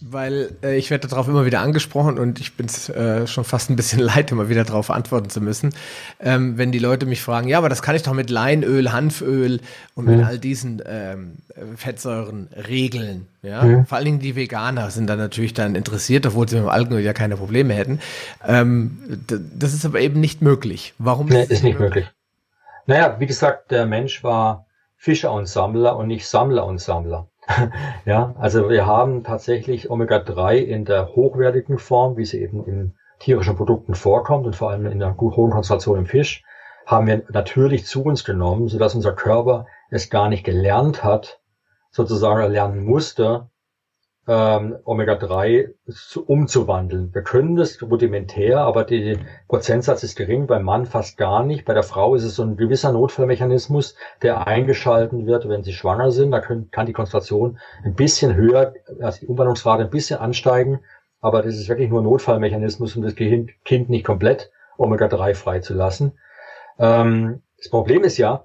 weil 0.01 0.51
äh, 0.63 0.77
ich 0.77 0.91
werde 0.91 1.07
darauf 1.07 1.27
immer 1.27 1.45
wieder 1.45 1.61
angesprochen 1.61 2.19
und 2.19 2.39
ich 2.39 2.55
bin 2.55 2.67
äh, 2.67 3.25
schon 3.25 3.43
fast 3.43 3.71
ein 3.71 3.75
bisschen 3.75 3.99
leid, 4.03 4.31
immer 4.31 4.47
wieder 4.47 4.63
darauf 4.63 4.91
antworten 4.91 5.29
zu 5.29 5.41
müssen. 5.41 5.73
Ähm, 6.19 6.59
wenn 6.59 6.71
die 6.71 6.77
Leute 6.77 7.07
mich 7.07 7.23
fragen, 7.23 7.47
ja, 7.47 7.57
aber 7.57 7.69
das 7.69 7.81
kann 7.81 7.95
ich 7.95 8.03
doch 8.03 8.13
mit 8.13 8.29
Leinöl, 8.29 8.91
Hanföl 8.91 9.61
und 9.95 10.05
mhm. 10.05 10.17
mit 10.17 10.25
all 10.25 10.37
diesen 10.37 10.83
ähm, 10.85 11.37
Fettsäuren 11.75 12.49
regeln. 12.67 13.27
Ja? 13.41 13.63
Mhm. 13.63 13.85
Vor 13.87 13.97
allen 13.97 14.05
Dingen 14.05 14.19
die 14.19 14.35
Veganer 14.35 14.91
sind 14.91 15.07
dann 15.07 15.17
natürlich 15.17 15.55
dann 15.55 15.73
interessiert, 15.73 16.25
obwohl 16.27 16.47
sie 16.47 16.55
mit 16.55 16.65
dem 16.65 16.69
Algenöl 16.69 17.01
ja 17.01 17.13
keine 17.13 17.37
Probleme 17.37 17.73
hätten. 17.73 17.99
Ähm, 18.47 18.99
das 19.57 19.73
ist 19.73 19.85
aber 19.85 19.99
eben 20.01 20.19
nicht 20.19 20.43
möglich. 20.43 20.93
Warum 20.97 21.27
nee, 21.27 21.43
ist, 21.43 21.51
ist 21.51 21.63
nicht 21.63 21.79
möglich? 21.79 22.05
möglich? 22.05 22.18
Naja, 22.89 23.19
wie 23.19 23.27
gesagt, 23.27 23.69
der 23.69 23.85
Mensch 23.85 24.23
war 24.23 24.65
Fischer 24.95 25.31
und 25.31 25.47
Sammler 25.47 25.95
und 25.95 26.07
nicht 26.07 26.27
Sammler 26.27 26.65
und 26.65 26.81
Sammler. 26.81 27.27
ja, 28.05 28.33
also 28.39 28.67
wir 28.67 28.87
haben 28.87 29.23
tatsächlich 29.23 29.91
Omega-3 29.91 30.55
in 30.55 30.85
der 30.85 31.09
hochwertigen 31.09 31.77
Form, 31.77 32.17
wie 32.17 32.25
sie 32.25 32.41
eben 32.41 32.65
in 32.65 32.95
tierischen 33.19 33.55
Produkten 33.55 33.93
vorkommt 33.93 34.47
und 34.47 34.55
vor 34.55 34.71
allem 34.71 34.87
in 34.87 34.97
der 34.97 35.15
hohen 35.15 35.51
Konzentration 35.51 35.99
im 35.99 36.07
Fisch, 36.07 36.43
haben 36.87 37.05
wir 37.05 37.21
natürlich 37.29 37.85
zu 37.85 38.03
uns 38.03 38.23
genommen, 38.23 38.69
sodass 38.69 38.95
unser 38.95 39.13
Körper 39.13 39.67
es 39.91 40.09
gar 40.09 40.27
nicht 40.27 40.43
gelernt 40.43 41.03
hat, 41.03 41.39
sozusagen 41.91 42.51
lernen 42.51 42.83
musste, 42.83 43.51
ähm, 44.29 44.77
Omega-3 44.85 45.73
umzuwandeln. 46.27 47.15
Wir 47.15 47.23
können 47.23 47.55
das 47.55 47.81
rudimentär, 47.81 48.59
aber 48.59 48.83
der 48.83 49.17
Prozentsatz 49.47 50.03
ist 50.03 50.15
gering, 50.15 50.45
beim 50.45 50.63
Mann 50.63 50.85
fast 50.85 51.17
gar 51.17 51.43
nicht. 51.43 51.65
Bei 51.65 51.73
der 51.73 51.81
Frau 51.81 52.13
ist 52.13 52.23
es 52.23 52.35
so 52.35 52.43
ein 52.43 52.55
gewisser 52.55 52.91
Notfallmechanismus, 52.91 53.95
der 54.21 54.45
eingeschalten 54.45 55.25
wird, 55.25 55.49
wenn 55.49 55.63
sie 55.63 55.73
schwanger 55.73 56.11
sind. 56.11 56.29
Da 56.29 56.41
können, 56.41 56.69
kann 56.69 56.85
die 56.85 56.93
Konzentration 56.93 57.57
ein 57.83 57.95
bisschen 57.95 58.35
höher, 58.35 58.75
also 59.01 59.21
die 59.21 59.25
Umwandlungsrate 59.25 59.85
ein 59.85 59.89
bisschen 59.89 60.19
ansteigen, 60.19 60.81
aber 61.21 61.41
das 61.41 61.55
ist 61.55 61.67
wirklich 61.67 61.89
nur 61.89 62.01
ein 62.01 62.05
Notfallmechanismus, 62.05 62.95
um 62.95 63.01
das 63.01 63.15
Kind 63.15 63.89
nicht 63.89 64.05
komplett 64.05 64.51
Omega-3 64.77 65.33
freizulassen. 65.33 66.19
Ähm, 66.77 67.41
das 67.57 67.69
Problem 67.69 68.03
ist 68.03 68.19
ja, 68.19 68.43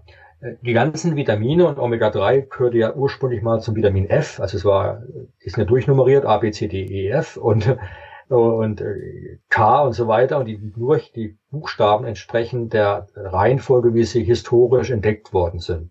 die 0.63 0.73
ganzen 0.75 1.17
Vitamine 1.17 1.67
und 1.67 1.79
Omega-3 1.79 2.43
gehörte 2.49 2.77
ja 2.77 2.95
ursprünglich 2.95 3.43
mal 3.43 3.61
zum 3.61 3.77
Vitamin 3.77 4.09
F. 4.11 4.41
Also 4.41 4.57
es 4.57 4.65
war, 4.65 5.03
ist 5.39 5.57
ja 5.57 5.65
durchnummeriert, 5.65 6.27
A, 6.27 6.39
B, 6.39 6.51
C, 6.51 6.69
D, 6.69 6.85
E, 6.85 7.09
F 7.09 7.37
und, 7.37 7.77
und 8.29 8.81
äh, 8.81 9.39
K 9.49 9.83
und 9.83 9.95
so 9.95 10.07
weiter. 10.07 10.39
Und 10.39 10.47
die, 10.47 10.59
nur 10.77 10.99
die 11.15 11.39
Buchstaben 11.51 12.05
entsprechen 12.05 12.69
der 12.69 13.07
Reihenfolge, 13.15 13.95
wie 13.95 14.05
sie 14.05 14.23
historisch 14.23 14.91
entdeckt 14.91 15.33
worden 15.33 15.61
sind. 15.61 15.91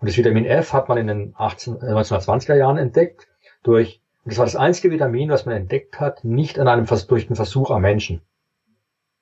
Und 0.00 0.08
das 0.08 0.16
Vitamin 0.16 0.44
F 0.44 0.72
hat 0.72 0.88
man 0.88 0.98
in 0.98 1.06
den 1.06 1.34
18, 1.36 1.78
1920er 1.78 2.56
Jahren 2.56 2.76
entdeckt 2.76 3.26
durch, 3.62 4.02
das 4.24 4.36
war 4.36 4.44
das 4.44 4.56
einzige 4.56 4.90
Vitamin, 4.90 5.30
was 5.30 5.46
man 5.46 5.54
entdeckt 5.56 5.98
hat, 5.98 6.24
nicht 6.24 6.58
an 6.58 6.68
einem, 6.68 6.86
durch 6.86 7.26
einen 7.26 7.36
Versuch 7.36 7.70
am 7.70 7.82
Menschen. 7.82 8.20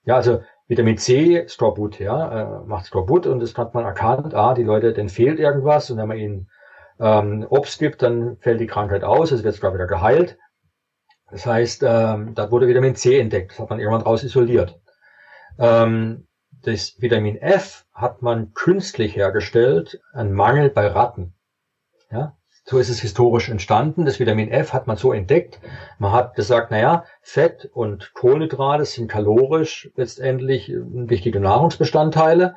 Ja, 0.05 0.17
also 0.17 0.41
Vitamin 0.69 0.99
C, 0.99 1.49
Skorbut, 1.49 1.99
ja, 1.99 2.61
äh, 2.61 2.67
macht 2.67 2.87
Skorbut 2.87 3.27
und 3.27 3.41
das 3.41 3.57
hat 3.57 3.75
man 3.75 3.85
erkannt, 3.85 4.35
ah, 4.35 4.53
die 4.55 4.63
Leute, 4.63 4.93
denen 4.93 5.09
fehlt 5.09 5.41
irgendwas 5.41 5.91
und 5.91 5.97
wenn 5.97 6.09
man 6.09 6.19
ihnen 6.19 6.51
ähm, 7.01 7.47
Obst 7.49 7.79
gibt, 7.79 8.03
dann 8.03 8.37
fällt 8.39 8.61
die 8.61 8.67
Krankheit 8.67 9.03
aus, 9.03 9.33
es 9.33 9.45
wird 9.45 9.55
sogar 9.55 9.73
wieder 9.73 9.87
geheilt. 9.87 10.39
Das 11.31 11.47
heißt, 11.47 11.83
ähm, 11.87 12.35
da 12.35 12.51
wurde 12.51 12.69
Vitamin 12.69 12.95
C 12.95 13.19
entdeckt, 13.19 13.53
das 13.53 13.59
hat 13.59 13.71
man 13.71 13.81
irgendwann 13.81 14.03
raus 14.03 14.23
isoliert. 14.25 14.79
Ähm, 15.59 16.27
das 16.51 17.01
Vitamin 17.01 17.37
F 17.37 17.87
hat 17.95 18.21
man 18.21 18.53
künstlich 18.53 19.17
hergestellt, 19.17 20.01
ein 20.13 20.33
Mangel 20.33 20.71
bei 20.71 20.87
Ratten. 20.87 21.35
Ja, 22.11 22.37
so 22.69 22.79
ist 22.79 22.91
es 22.91 23.01
historisch 23.01 23.49
entstanden. 23.49 24.05
Das 24.05 24.21
Vitamin 24.21 24.51
F 24.51 24.75
hat 24.75 24.87
man 24.87 24.99
so 24.99 25.15
entdeckt. 25.15 25.59
Man 25.99 26.13
hat 26.13 26.35
gesagt, 26.35 26.71
naja, 26.71 27.05
Fett 27.23 27.71
und 27.73 28.13
Kohlenhydrate 28.13 28.85
sind 28.85 29.11
kalorisch 29.11 29.91
letztendlich 29.97 30.71
wichtige 30.75 31.41
Nahrungsbestandteile. 31.41 32.57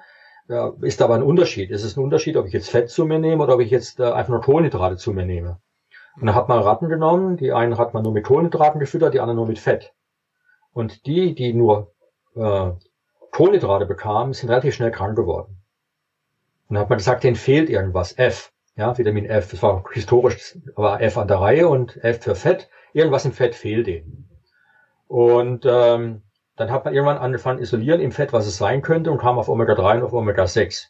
Ist 0.82 1.02
aber 1.02 1.16
ein 1.16 1.24
Unterschied. 1.24 1.72
Ist 1.72 1.86
es 1.86 1.96
ein 1.96 2.04
Unterschied, 2.04 2.36
ob 2.36 2.46
ich 2.46 2.52
jetzt 2.52 2.70
Fett 2.70 2.90
zu 2.90 3.06
mir 3.06 3.20
nehme 3.20 3.42
oder 3.42 3.56
ob 3.56 3.62
ich 3.62 3.72
jetzt 3.72 4.02
äh, 4.02 4.12
einfach 4.12 4.32
nur 4.32 4.42
Kohlenhydrate 4.42 4.98
zu 4.98 5.14
mir 5.14 5.26
nehme? 5.26 5.62
Und 6.18 6.26
dann 6.26 6.36
hat 6.36 6.50
man 6.50 6.60
Ratten 6.60 6.90
genommen. 6.90 7.38
Die 7.38 7.54
einen 7.54 7.78
hat 7.78 7.94
man 7.94 8.04
nur 8.04 8.12
mit 8.12 8.26
Kohlenhydraten 8.26 8.82
gefüttert, 8.82 9.14
die 9.14 9.22
anderen 9.22 9.38
nur 9.38 9.48
mit 9.48 9.60
Fett. 9.60 9.94
Und 10.74 11.06
die, 11.06 11.36
die 11.36 11.54
nur 11.54 11.94
äh, 12.36 12.72
Kohlenhydrate 13.32 13.86
bekamen, 13.86 14.34
sind 14.34 14.50
relativ 14.50 14.76
schnell 14.76 14.92
krank 14.92 15.16
geworden. 15.16 15.62
Und 16.68 16.74
dann 16.74 16.82
hat 16.84 16.90
man 16.90 16.98
gesagt, 16.98 17.24
denen 17.24 17.38
fehlt 17.38 17.70
irgendwas, 17.70 18.18
F. 18.18 18.52
Ja, 18.82 18.98
Vitamin 18.98 19.28
F, 19.28 19.52
das 19.52 19.62
war 19.62 19.84
historisch, 19.94 20.58
war 20.76 21.00
F 21.04 21.16
an 21.20 21.28
der 21.28 21.40
Reihe 21.40 21.68
und 21.68 22.04
F 22.04 22.24
für 22.24 22.34
Fett. 22.34 22.68
Irgendwas 22.94 23.26
im 23.26 23.32
Fett 23.32 23.54
fehlt 23.54 23.86
denen. 23.86 24.28
Und 25.08 25.68
ähm, 25.68 26.24
dann 26.56 26.72
hat 26.72 26.86
man 26.86 26.96
irgendwann 26.96 27.20
angefangen 27.20 27.60
isolieren 27.60 28.02
im 28.02 28.12
Fett, 28.12 28.34
was 28.34 28.48
es 28.48 28.58
sein 28.58 28.82
könnte 28.82 29.12
und 29.12 29.20
kam 29.20 29.38
auf 29.38 29.50
Omega-3 29.50 29.98
und 29.98 30.04
auf 30.06 30.14
Omega-6. 30.14 30.88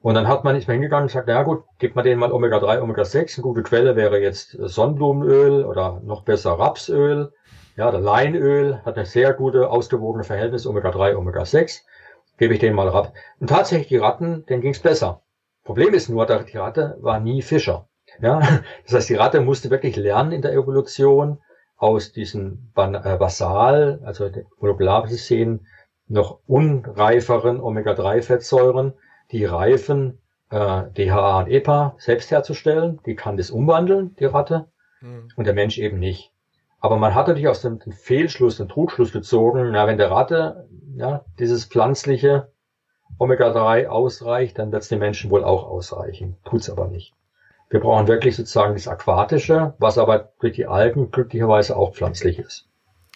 Und 0.00 0.14
dann 0.14 0.26
hat 0.26 0.42
man 0.44 0.56
nicht 0.56 0.68
mehr 0.68 0.72
hingegangen 0.72 1.02
und 1.02 1.08
gesagt, 1.08 1.28
na 1.28 1.42
gut, 1.42 1.64
gibt 1.78 1.96
man 1.96 2.04
denen 2.06 2.18
mal 2.18 2.32
Omega-3, 2.32 2.80
Omega-6. 2.80 3.36
Eine 3.36 3.42
gute 3.42 3.62
Quelle 3.62 3.94
wäre 3.94 4.18
jetzt 4.18 4.56
Sonnenblumenöl 4.58 5.66
oder 5.66 6.00
noch 6.02 6.22
besser 6.22 6.52
Rapsöl. 6.52 7.30
Ja, 7.76 7.90
der 7.90 8.00
Leinöl 8.00 8.80
hat 8.86 8.96
eine 8.96 9.04
sehr 9.04 9.34
gute, 9.34 9.68
ausgewogene 9.68 10.24
Verhältnis 10.24 10.66
Omega-3, 10.66 11.14
Omega-6. 11.14 11.82
Gebe 12.38 12.54
ich 12.54 12.60
denen 12.60 12.74
mal 12.74 12.88
Rapp. 12.88 13.12
Und 13.38 13.50
tatsächlich, 13.50 13.88
die 13.88 13.98
Ratten, 13.98 14.46
denen 14.46 14.62
ging's 14.62 14.80
besser. 14.80 15.20
Problem 15.66 15.94
ist 15.94 16.08
nur, 16.08 16.24
die 16.26 16.56
Ratte 16.56 16.96
war 17.00 17.20
nie 17.20 17.42
Fischer. 17.42 17.88
Ja, 18.20 18.40
das 18.84 18.94
heißt, 18.94 19.08
die 19.10 19.14
Ratte 19.16 19.40
musste 19.40 19.68
wirklich 19.68 19.96
lernen 19.96 20.32
in 20.32 20.40
der 20.40 20.52
Evolution 20.52 21.38
aus 21.76 22.12
diesen 22.12 22.72
äh, 22.76 23.16
basal, 23.16 24.00
also 24.04 24.30
molekulargesehen 24.60 25.66
noch 26.08 26.38
unreiferen 26.46 27.60
Omega-3-Fettsäuren, 27.60 28.94
die 29.32 29.44
reifen 29.44 30.20
äh, 30.50 30.84
DHA 30.96 31.40
und 31.40 31.48
EPA 31.48 31.96
selbst 31.98 32.30
herzustellen. 32.30 33.00
Die 33.04 33.16
kann 33.16 33.36
das 33.36 33.50
umwandeln, 33.50 34.14
die 34.20 34.24
Ratte, 34.24 34.68
mhm. 35.00 35.28
und 35.34 35.46
der 35.46 35.54
Mensch 35.54 35.78
eben 35.78 35.98
nicht. 35.98 36.32
Aber 36.78 36.96
man 36.96 37.16
hat 37.16 37.26
natürlich 37.26 37.48
aus 37.48 37.62
dem 37.62 37.80
Fehlschluss, 37.80 38.58
den 38.58 38.68
Trugschluss 38.68 39.12
gezogen, 39.12 39.72
na, 39.72 39.88
wenn 39.88 39.98
der 39.98 40.12
Ratte 40.12 40.68
ja, 40.94 41.24
dieses 41.40 41.64
pflanzliche 41.64 42.52
Omega-3 43.18 43.86
ausreicht, 43.86 44.58
dann 44.58 44.72
wird 44.72 44.82
es 44.82 44.88
den 44.88 44.98
Menschen 44.98 45.30
wohl 45.30 45.44
auch 45.44 45.68
ausreichen. 45.68 46.36
Tut's 46.44 46.68
aber 46.68 46.88
nicht. 46.88 47.14
Wir 47.70 47.80
brauchen 47.80 48.06
wirklich 48.06 48.36
sozusagen 48.36 48.74
das 48.74 48.86
Aquatische, 48.86 49.74
was 49.78 49.98
aber 49.98 50.30
durch 50.40 50.54
die 50.54 50.66
Algen 50.66 51.10
glücklicherweise 51.10 51.76
auch 51.76 51.94
pflanzlich 51.94 52.38
ist. 52.38 52.66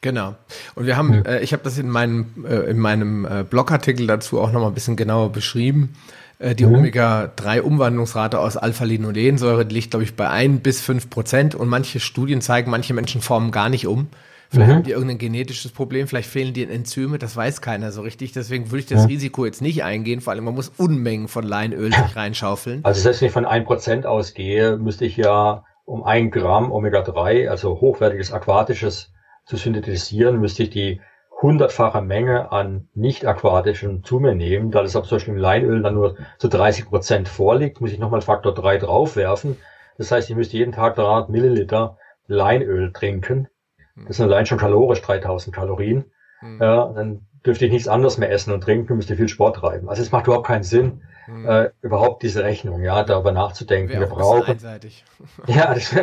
Genau. 0.03 0.35
Und 0.75 0.87
wir 0.87 0.97
haben, 0.97 1.25
äh, 1.25 1.41
ich 1.41 1.53
habe 1.53 1.63
das 1.63 1.79
in 1.79 1.89
meinem, 1.89 2.47
äh, 2.49 2.71
in 2.71 2.79
meinem 2.79 3.27
äh, 3.27 3.45
Blogartikel 3.45 4.07
dazu 4.07 4.41
auch 4.41 4.51
nochmal 4.51 4.71
ein 4.71 4.75
bisschen 4.75 4.97
genauer 4.97 5.31
beschrieben. 5.31 5.95
Äh, 6.39 6.55
die 6.55 6.65
mhm. 6.65 6.77
Omega-3-Umwandlungsrate 6.77 8.39
aus 8.39 8.57
Alpha-Linolensäure 8.57 9.65
liegt, 9.65 9.91
glaube 9.91 10.05
ich, 10.05 10.17
bei 10.17 10.29
ein 10.29 10.61
bis 10.61 10.81
fünf 10.81 11.11
Prozent. 11.11 11.55
Und 11.55 11.69
manche 11.69 12.01
Studien 12.01 12.41
zeigen, 12.41 12.71
manche 12.71 12.95
Menschen 12.95 13.21
formen 13.21 13.51
gar 13.51 13.69
nicht 13.69 13.87
um. 13.87 14.09
Vielleicht 14.51 14.69
mhm. 14.69 14.75
haben 14.75 14.83
die 14.83 14.91
irgendein 14.91 15.19
genetisches 15.19 15.71
Problem, 15.71 16.09
vielleicht 16.09 16.29
fehlen 16.29 16.53
die 16.53 16.65
Enzyme, 16.65 17.19
das 17.19 17.37
weiß 17.37 17.61
keiner 17.61 17.93
so 17.93 18.03
richtig. 18.03 18.33
Deswegen 18.33 18.73
würde 18.73 18.81
ich 18.81 18.87
das 18.87 19.03
ja. 19.03 19.07
Risiko 19.07 19.47
jetzt 19.47 19.63
nicht 19.63 19.85
eingehen. 19.85 20.21
Vor 20.21 20.33
allem, 20.33 20.43
man 20.43 20.57
muss 20.57 20.73
Unmengen 20.77 21.29
von 21.29 21.45
Leinöl 21.45 21.93
sich 21.93 22.17
reinschaufeln. 22.17 22.81
Also 22.85 23.01
selbst 23.01 23.21
wenn 23.21 23.29
ich 23.29 23.33
von 23.33 23.47
ein 23.47 23.65
Prozent 23.65 24.07
ausgehe, 24.07 24.77
müsste 24.77 25.05
ich 25.05 25.17
ja 25.17 25.65
um 25.85 26.03
ein 26.03 26.33
Gramm 26.33 26.73
Omega-3, 26.73 27.49
also 27.49 27.81
hochwertiges 27.81 28.33
aquatisches, 28.33 29.13
zu 29.47 29.57
synthetisieren, 29.57 30.41
müsste 30.41 30.65
ich 30.65 30.71
die 30.71 31.01
hundertfache 31.41 32.03
Menge 32.03 32.51
an 32.51 32.89
nicht 32.95 33.27
aquatischen 33.27 34.03
zu 34.03 34.19
mir 34.19 34.35
nehmen. 34.35 34.73
Da 34.73 34.83
das 34.83 34.97
aber 34.97 35.07
zum 35.07 35.17
Beispiel 35.17 35.35
im 35.35 35.41
Leinöl 35.41 35.83
dann 35.83 35.95
nur 35.95 36.17
zu 36.39 36.49
30 36.49 36.87
Prozent 36.87 37.29
vorliegt, 37.29 37.81
muss 37.81 37.93
ich 37.93 38.01
nochmal 38.01 38.21
Faktor 38.21 38.53
3 38.53 38.79
draufwerfen. 38.79 39.57
Das 39.97 40.11
heißt, 40.11 40.29
ich 40.29 40.35
müsste 40.35 40.57
jeden 40.57 40.73
Tag 40.73 40.97
300 40.97 41.31
Milliliter 41.31 41.99
Leinöl 42.27 42.93
trinken 42.93 43.49
das 44.07 44.17
sind 44.17 44.27
allein 44.27 44.47
schon 44.47 44.59
kalorisch 44.59 45.03
3000 45.03 45.55
Kalorien. 45.55 46.05
Mhm. 46.41 46.61
Ja, 46.61 46.93
dann 46.93 47.27
dürfte 47.45 47.67
ich 47.67 47.73
nichts 47.73 47.89
anderes 47.89 48.19
mehr 48.19 48.31
essen 48.31 48.53
und 48.53 48.63
trinken, 48.63 48.97
müsste 48.97 49.17
viel 49.17 49.29
Sport 49.29 49.57
treiben. 49.57 49.89
Also 49.89 50.03
es 50.03 50.13
macht 50.13 50.27
überhaupt 50.27 50.47
keinen 50.47 50.63
Sinn, 50.63 51.03
mhm. 51.27 51.49
äh, 51.49 51.71
überhaupt 51.83 52.23
diese 52.23 52.45
Rechnung, 52.45 52.83
ja, 52.83 53.03
darüber 53.03 53.33
nachzudenken. 53.33 53.99
Wir 53.99 54.07
brauchen. 54.07 54.53
Einseitig. 54.53 55.05
ja, 55.47 55.75
das, 55.75 55.95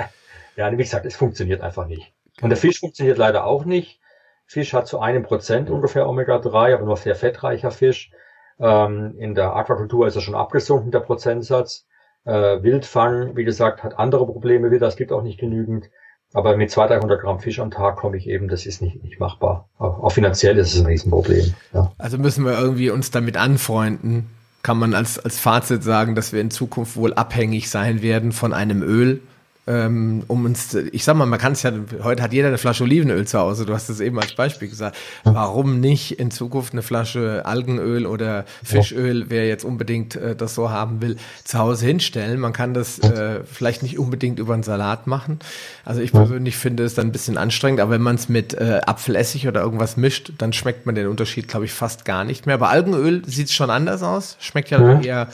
ja, 0.55 0.71
wie 0.71 0.77
gesagt, 0.77 1.05
es 1.05 1.15
funktioniert 1.15 1.61
einfach 1.61 1.87
nicht. 1.87 2.13
Okay. 2.37 2.43
Und 2.43 2.49
der 2.49 2.57
Fisch 2.57 2.79
funktioniert 2.79 3.17
leider 3.17 3.45
auch 3.45 3.65
nicht. 3.65 3.99
Fisch 4.45 4.73
hat 4.73 4.87
zu 4.87 4.99
einem 4.99 5.23
Prozent 5.23 5.69
ungefähr 5.69 6.07
Omega-3, 6.07 6.73
aber 6.73 6.85
nur 6.85 6.97
sehr 6.97 7.15
fettreicher 7.15 7.71
Fisch. 7.71 8.11
Ähm, 8.59 9.15
in 9.19 9.35
der 9.35 9.55
Aquakultur 9.55 10.07
ist 10.07 10.15
er 10.15 10.21
schon 10.21 10.35
abgesunken, 10.35 10.91
der 10.91 11.01
Prozentsatz. 11.01 11.85
Äh, 12.23 12.63
Wildfang, 12.63 13.35
wie 13.35 13.43
gesagt, 13.43 13.83
hat 13.83 13.99
andere 13.99 14.25
Probleme 14.25 14.71
wieder. 14.71 14.87
Es 14.87 14.95
gibt 14.95 15.11
auch 15.11 15.21
nicht 15.21 15.39
genügend. 15.39 15.89
Aber 16.33 16.57
mit 16.57 16.69
200, 16.69 17.01
300 17.01 17.21
Gramm 17.21 17.39
Fisch 17.39 17.59
am 17.59 17.71
Tag 17.71 17.95
komme 17.95 18.17
ich 18.17 18.27
eben, 18.27 18.47
das 18.47 18.65
ist 18.65 18.81
nicht, 18.81 19.01
nicht 19.03 19.19
machbar. 19.19 19.69
Auch, 19.77 20.03
auch 20.03 20.11
finanziell 20.11 20.57
ist 20.57 20.73
es 20.73 20.79
ein 20.79 20.85
Riesenproblem. 20.85 21.53
Ja. 21.73 21.91
Also 21.97 22.17
müssen 22.17 22.45
wir 22.45 22.57
irgendwie 22.59 22.89
uns 22.89 23.11
damit 23.11 23.37
anfreunden. 23.37 24.29
Kann 24.61 24.77
man 24.77 24.93
als, 24.93 25.17
als 25.17 25.39
Fazit 25.39 25.83
sagen, 25.83 26.15
dass 26.15 26.33
wir 26.33 26.41
in 26.41 26.51
Zukunft 26.51 26.97
wohl 26.97 27.13
abhängig 27.13 27.69
sein 27.69 28.01
werden 28.01 28.33
von 28.33 28.53
einem 28.53 28.81
Öl, 28.81 29.21
ähm, 29.67 30.23
um 30.27 30.45
uns, 30.45 30.73
ich 30.73 31.03
sag 31.03 31.15
mal, 31.15 31.25
man 31.25 31.39
kann 31.39 31.51
es 31.51 31.63
ja, 31.63 31.71
heute 32.03 32.23
hat 32.23 32.33
jeder 32.33 32.47
eine 32.47 32.57
Flasche 32.57 32.83
Olivenöl 32.83 33.27
zu 33.27 33.37
Hause, 33.39 33.65
du 33.65 33.73
hast 33.73 33.89
es 33.89 33.99
eben 33.99 34.19
als 34.19 34.33
Beispiel 34.33 34.69
gesagt. 34.69 34.97
Warum 35.23 35.79
nicht 35.79 36.19
in 36.19 36.31
Zukunft 36.31 36.73
eine 36.73 36.81
Flasche 36.81 37.43
Algenöl 37.45 38.05
oder 38.05 38.45
Fischöl, 38.63 39.25
wer 39.29 39.47
jetzt 39.47 39.65
unbedingt 39.65 40.15
äh, 40.15 40.35
das 40.35 40.55
so 40.55 40.69
haben 40.69 41.01
will, 41.01 41.17
zu 41.43 41.59
Hause 41.59 41.85
hinstellen? 41.85 42.39
Man 42.39 42.53
kann 42.53 42.73
das 42.73 42.99
äh, 42.99 43.41
vielleicht 43.43 43.83
nicht 43.83 43.99
unbedingt 43.99 44.39
über 44.39 44.53
einen 44.53 44.63
Salat 44.63 45.07
machen. 45.07 45.39
Also 45.83 46.01
ich 46.01 46.11
persönlich 46.11 46.57
finde 46.57 46.83
es 46.83 46.95
dann 46.95 47.07
ein 47.07 47.11
bisschen 47.11 47.37
anstrengend, 47.37 47.81
aber 47.81 47.91
wenn 47.91 48.01
man 48.01 48.15
es 48.15 48.29
mit 48.29 48.53
äh, 48.53 48.81
Apfelessig 48.85 49.47
oder 49.47 49.61
irgendwas 49.61 49.97
mischt, 49.97 50.31
dann 50.37 50.53
schmeckt 50.53 50.85
man 50.85 50.95
den 50.95 51.07
Unterschied, 51.07 51.47
glaube 51.47 51.65
ich, 51.65 51.73
fast 51.73 52.05
gar 52.05 52.23
nicht 52.23 52.45
mehr. 52.45 52.57
Bei 52.57 52.67
Algenöl 52.67 53.23
sieht 53.25 53.47
es 53.47 53.53
schon 53.53 53.69
anders 53.69 54.03
aus. 54.03 54.37
Schmeckt 54.39 54.69
ja 54.69 54.79
mhm. 54.79 55.03
eher 55.03 55.27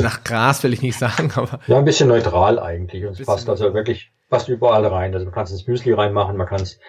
nach 0.00 0.24
Gras, 0.24 0.62
will 0.62 0.72
ich 0.72 0.82
nicht 0.82 0.98
sagen, 0.98 1.32
aber. 1.34 1.60
Ja, 1.66 1.78
ein 1.78 1.84
bisschen 1.84 2.08
neutral 2.08 2.58
eigentlich. 2.58 3.04
Und 3.04 3.18
es 3.18 3.26
passt 3.26 3.48
also 3.60 3.74
wirklich 3.74 4.12
fast 4.28 4.48
überall 4.48 4.84
rein. 4.86 5.14
Also 5.14 5.26
man 5.26 5.34
kann 5.34 5.44
es 5.44 5.52
ins 5.52 5.66
Müsli 5.66 5.92
reinmachen, 5.92 6.36
man 6.36 6.46
kann 6.46 6.60
es 6.60 6.80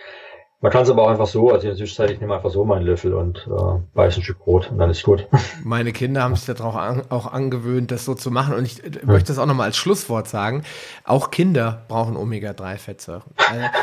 Man 0.61 0.73
kann 0.73 0.83
es 0.83 0.89
aber 0.89 1.03
auch 1.03 1.07
einfach 1.07 1.27
so, 1.27 1.51
also 1.51 1.61
in 1.61 1.69
der 1.69 1.77
Zwischenzeit, 1.77 2.11
ich 2.11 2.19
nehme 2.19 2.35
einfach 2.35 2.49
so 2.49 2.65
meinen 2.65 2.85
Löffel 2.85 3.13
und 3.13 3.47
äh, 3.47 3.79
beiß 3.93 4.17
ein 4.17 4.23
Stück 4.23 4.39
Brot 4.39 4.69
und 4.69 4.77
dann 4.77 4.89
ist 4.89 5.03
gut. 5.03 5.25
Meine 5.63 5.93
Kinder 5.93 6.21
haben 6.23 6.35
sich 6.35 6.53
darauf 6.53 6.75
an, 6.75 7.03
auch 7.07 7.31
angewöhnt, 7.31 7.91
das 7.91 8.03
so 8.03 8.13
zu 8.13 8.29
machen. 8.29 8.55
Und 8.55 8.65
ich 8.65 8.83
äh, 8.83 9.05
möchte 9.05 9.29
das 9.29 9.39
auch 9.39 9.45
nochmal 9.45 9.67
als 9.67 9.77
Schlusswort 9.77 10.27
sagen. 10.27 10.63
Auch 11.05 11.31
Kinder 11.31 11.85
brauchen 11.87 12.17
Omega-3-Fettsäuren. 12.17 13.23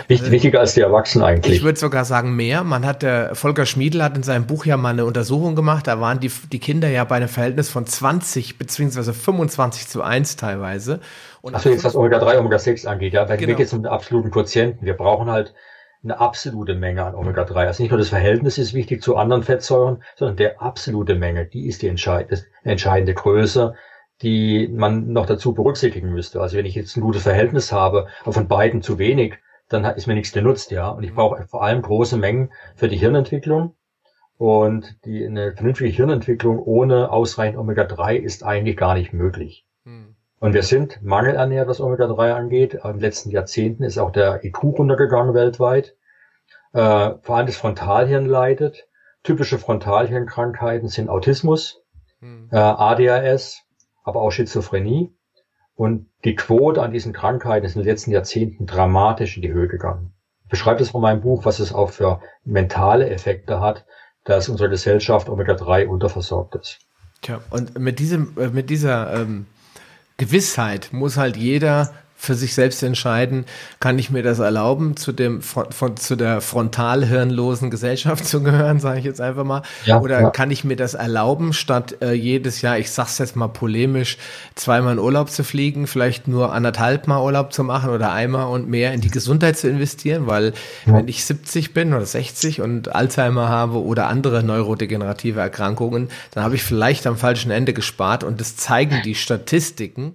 Also, 0.08 0.30
Wichtiger 0.30 0.60
als 0.60 0.74
die 0.74 0.82
Erwachsenen 0.82 1.24
eigentlich. 1.24 1.56
Ich 1.56 1.62
würde 1.62 1.78
sogar 1.78 2.04
sagen 2.04 2.36
mehr. 2.36 2.62
Man 2.62 2.84
hat, 2.84 3.02
der 3.02 3.34
Volker 3.34 3.64
Schmiedel 3.64 4.02
hat 4.02 4.14
in 4.14 4.22
seinem 4.22 4.46
Buch 4.46 4.66
ja 4.66 4.76
mal 4.76 4.90
eine 4.90 5.06
Untersuchung 5.06 5.56
gemacht. 5.56 5.86
Da 5.86 5.98
waren 6.02 6.20
die, 6.20 6.30
die 6.52 6.58
Kinder 6.58 6.88
ja 6.88 7.04
bei 7.04 7.16
einem 7.16 7.28
Verhältnis 7.28 7.70
von 7.70 7.86
20 7.86 8.58
beziehungsweise 8.58 9.14
25 9.14 9.88
zu 9.88 10.02
1 10.02 10.36
teilweise. 10.36 11.00
Achso, 11.42 11.70
jetzt 11.70 11.84
was 11.84 11.96
Omega-3, 11.96 12.38
Omega-6 12.38 12.86
angeht. 12.86 13.14
Ja, 13.14 13.24
bei 13.24 13.38
genau. 13.38 13.56
geht 13.56 13.66
es 13.66 13.72
um 13.72 13.82
den 13.82 13.90
absoluten 13.90 14.30
Quotienten. 14.30 14.84
Wir 14.84 14.94
brauchen 14.94 15.30
halt 15.30 15.54
eine 16.06 16.20
absolute 16.20 16.74
Menge 16.74 17.04
an 17.04 17.14
Omega-3. 17.14 17.66
Also 17.66 17.82
nicht 17.82 17.90
nur 17.90 17.98
das 17.98 18.10
Verhältnis 18.10 18.58
ist 18.58 18.74
wichtig 18.74 19.02
zu 19.02 19.16
anderen 19.16 19.42
Fettsäuren, 19.42 20.02
sondern 20.14 20.36
der 20.36 20.62
absolute 20.62 21.16
Menge, 21.16 21.46
die 21.46 21.66
ist 21.66 21.82
die 21.82 21.88
entscheidende 21.88 23.14
Größe, 23.14 23.74
die 24.22 24.68
man 24.68 25.12
noch 25.12 25.26
dazu 25.26 25.52
berücksichtigen 25.52 26.12
müsste. 26.12 26.40
Also 26.40 26.56
wenn 26.56 26.66
ich 26.66 26.74
jetzt 26.74 26.96
ein 26.96 27.02
gutes 27.02 27.24
Verhältnis 27.24 27.72
habe, 27.72 28.06
aber 28.22 28.32
von 28.32 28.48
beiden 28.48 28.82
zu 28.82 28.98
wenig, 28.98 29.34
dann 29.68 29.84
ist 29.84 30.06
mir 30.06 30.14
nichts 30.14 30.32
genutzt, 30.32 30.70
ja. 30.70 30.88
Und 30.88 31.02
ich 31.02 31.12
brauche 31.12 31.44
vor 31.48 31.64
allem 31.64 31.82
große 31.82 32.16
Mengen 32.16 32.52
für 32.76 32.88
die 32.88 32.96
Hirnentwicklung. 32.96 33.74
Und 34.38 35.04
die, 35.04 35.26
eine 35.26 35.54
vernünftige 35.54 35.90
Hirnentwicklung 35.90 36.58
ohne 36.58 37.10
ausreichend 37.10 37.58
Omega-3 37.58 38.16
ist 38.16 38.44
eigentlich 38.44 38.76
gar 38.76 38.94
nicht 38.94 39.12
möglich. 39.12 39.66
Hm. 39.84 40.14
Und 40.38 40.52
wir 40.52 40.62
sind 40.62 41.02
mangelernährt, 41.02 41.68
was 41.68 41.80
Omega-3 41.80 42.32
angeht. 42.32 42.74
In 42.74 42.92
den 42.92 43.00
letzten 43.00 43.30
Jahrzehnten 43.30 43.82
ist 43.82 43.98
auch 43.98 44.12
der 44.12 44.44
IQ 44.44 44.62
runtergegangen 44.62 45.34
weltweit. 45.34 45.95
Äh, 46.76 47.14
vor 47.22 47.36
allem 47.36 47.46
das 47.46 47.56
Frontalhirn 47.56 48.26
leidet. 48.26 48.86
Typische 49.22 49.58
Frontalhirnkrankheiten 49.58 50.88
sind 50.88 51.08
Autismus, 51.08 51.80
hm. 52.20 52.50
äh, 52.52 52.56
ADHS, 52.58 53.62
aber 54.04 54.20
auch 54.20 54.30
Schizophrenie. 54.30 55.10
Und 55.74 56.10
die 56.26 56.34
Quote 56.34 56.82
an 56.82 56.92
diesen 56.92 57.14
Krankheiten 57.14 57.64
ist 57.64 57.76
in 57.76 57.82
den 57.82 57.88
letzten 57.88 58.10
Jahrzehnten 58.10 58.66
dramatisch 58.66 59.36
in 59.36 59.42
die 59.42 59.52
Höhe 59.52 59.68
gegangen. 59.68 60.12
Ich 60.44 60.50
beschreibe 60.50 60.78
das 60.78 60.90
von 60.90 61.00
meinem 61.00 61.22
Buch, 61.22 61.46
was 61.46 61.60
es 61.60 61.72
auch 61.72 61.88
für 61.88 62.20
mentale 62.44 63.08
Effekte 63.08 63.60
hat, 63.60 63.86
dass 64.24 64.50
unsere 64.50 64.68
Gesellschaft 64.68 65.30
Omega-3 65.30 65.86
unterversorgt 65.86 66.56
ist. 66.56 66.80
Tja, 67.22 67.40
und 67.48 67.78
mit 67.78 67.98
diesem, 68.00 68.36
äh, 68.38 68.48
mit 68.48 68.68
dieser 68.68 69.14
ähm, 69.14 69.46
Gewissheit 70.18 70.90
muss 70.92 71.16
halt 71.16 71.38
jeder 71.38 71.94
für 72.26 72.34
sich 72.34 72.54
selbst 72.54 72.82
entscheiden, 72.82 73.46
kann 73.80 73.98
ich 73.98 74.10
mir 74.10 74.22
das 74.22 74.40
erlauben, 74.40 74.96
zu 74.96 75.12
dem 75.12 75.40
von, 75.40 75.70
von 75.72 75.96
zu 75.96 76.16
der 76.16 76.40
frontalhirnlosen 76.40 77.70
Gesellschaft 77.70 78.26
zu 78.26 78.42
gehören, 78.42 78.80
sage 78.80 78.98
ich 78.98 79.04
jetzt 79.04 79.20
einfach 79.20 79.44
mal, 79.44 79.62
ja, 79.84 80.00
oder 80.00 80.20
ja. 80.20 80.30
kann 80.30 80.50
ich 80.50 80.64
mir 80.64 80.76
das 80.76 80.94
erlauben, 80.94 81.52
statt 81.52 81.96
äh, 82.02 82.12
jedes 82.12 82.60
Jahr, 82.60 82.78
ich 82.78 82.90
sag's 82.90 83.18
jetzt 83.18 83.36
mal 83.36 83.48
polemisch, 83.48 84.18
zweimal 84.54 84.94
in 84.94 84.98
Urlaub 84.98 85.30
zu 85.30 85.44
fliegen, 85.44 85.86
vielleicht 85.86 86.28
nur 86.28 86.52
anderthalb 86.52 87.06
Mal 87.06 87.22
Urlaub 87.22 87.52
zu 87.52 87.62
machen 87.62 87.90
oder 87.90 88.12
einmal 88.12 88.48
und 88.48 88.68
mehr 88.68 88.92
in 88.92 89.00
die 89.00 89.10
Gesundheit 89.10 89.56
zu 89.56 89.68
investieren, 89.68 90.26
weil 90.26 90.52
ja. 90.84 90.94
wenn 90.94 91.08
ich 91.08 91.24
70 91.24 91.72
bin 91.72 91.94
oder 91.94 92.04
60 92.04 92.60
und 92.60 92.94
Alzheimer 92.94 93.48
habe 93.48 93.82
oder 93.82 94.08
andere 94.08 94.42
neurodegenerative 94.42 95.40
Erkrankungen, 95.40 96.08
dann 96.32 96.42
habe 96.42 96.56
ich 96.56 96.64
vielleicht 96.64 97.06
am 97.06 97.16
falschen 97.16 97.50
Ende 97.50 97.72
gespart 97.72 98.24
und 98.24 98.40
das 98.40 98.56
zeigen 98.56 99.00
die 99.04 99.14
Statistiken 99.14 100.14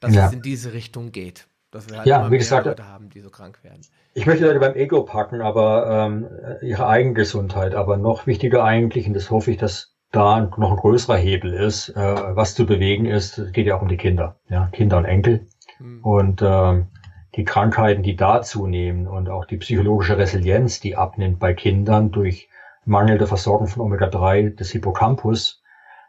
dass 0.00 0.14
ja. 0.14 0.26
es 0.26 0.32
in 0.32 0.42
diese 0.42 0.72
Richtung 0.72 1.12
geht. 1.12 1.46
Dass 1.70 1.88
wir 1.88 1.98
halt 1.98 2.06
ja, 2.06 2.30
wie 2.30 2.38
gesagt, 2.38 2.66
Leute 2.66 2.88
haben, 2.88 3.10
die 3.10 3.20
so 3.20 3.30
krank 3.30 3.62
werden. 3.62 3.80
Ich 4.12 4.26
möchte 4.26 4.44
Leute 4.44 4.58
beim 4.58 4.74
Ego 4.74 5.04
packen, 5.04 5.40
aber 5.40 5.88
ähm, 5.88 6.28
ihre 6.62 6.86
Eigengesundheit. 6.86 7.74
Aber 7.74 7.96
noch 7.96 8.26
wichtiger 8.26 8.64
eigentlich, 8.64 9.06
und 9.06 9.14
das 9.14 9.30
hoffe 9.30 9.52
ich, 9.52 9.56
dass 9.56 9.94
da 10.10 10.40
noch 10.40 10.72
ein 10.72 10.76
größerer 10.76 11.16
Hebel 11.16 11.52
ist, 11.52 11.90
äh, 11.90 12.36
was 12.36 12.54
zu 12.54 12.66
bewegen 12.66 13.06
ist, 13.06 13.52
geht 13.52 13.66
ja 13.66 13.76
auch 13.76 13.82
um 13.82 13.88
die 13.88 13.96
Kinder, 13.96 14.36
ja, 14.48 14.68
Kinder 14.72 14.98
und 14.98 15.04
Enkel. 15.04 15.46
Mhm. 15.78 16.04
Und 16.04 16.42
ähm, 16.42 16.88
die 17.36 17.44
Krankheiten, 17.44 18.02
die 18.02 18.16
da 18.16 18.42
zunehmen 18.42 19.06
und 19.06 19.28
auch 19.28 19.44
die 19.44 19.58
psychologische 19.58 20.18
Resilienz, 20.18 20.80
die 20.80 20.96
abnimmt 20.96 21.38
bei 21.38 21.54
Kindern 21.54 22.10
durch 22.10 22.48
mangelnde 22.84 23.28
Versorgung 23.28 23.68
von 23.68 23.82
Omega-3 23.82 24.56
des 24.56 24.72
Hippocampus, 24.72 25.62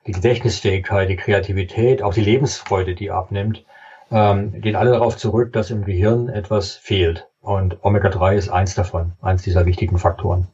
die 0.07 0.13
Gedächtnisfähigkeit, 0.13 1.09
die 1.09 1.15
Kreativität, 1.15 2.01
auch 2.01 2.15
die 2.15 2.21
Lebensfreude, 2.23 2.95
die 2.95 3.11
abnimmt, 3.11 3.63
ähm, 4.11 4.61
gehen 4.61 4.75
alle 4.75 4.91
darauf 4.91 5.17
zurück, 5.17 5.53
dass 5.53 5.71
im 5.71 5.85
Gehirn 5.85 6.29
etwas 6.29 6.75
fehlt. 6.75 7.27
Und 7.39 7.83
Omega-3 7.83 8.35
ist 8.35 8.49
eins 8.49 8.75
davon, 8.75 9.13
eins 9.21 9.41
dieser 9.41 9.65
wichtigen 9.65 9.97
Faktoren. 9.97 10.47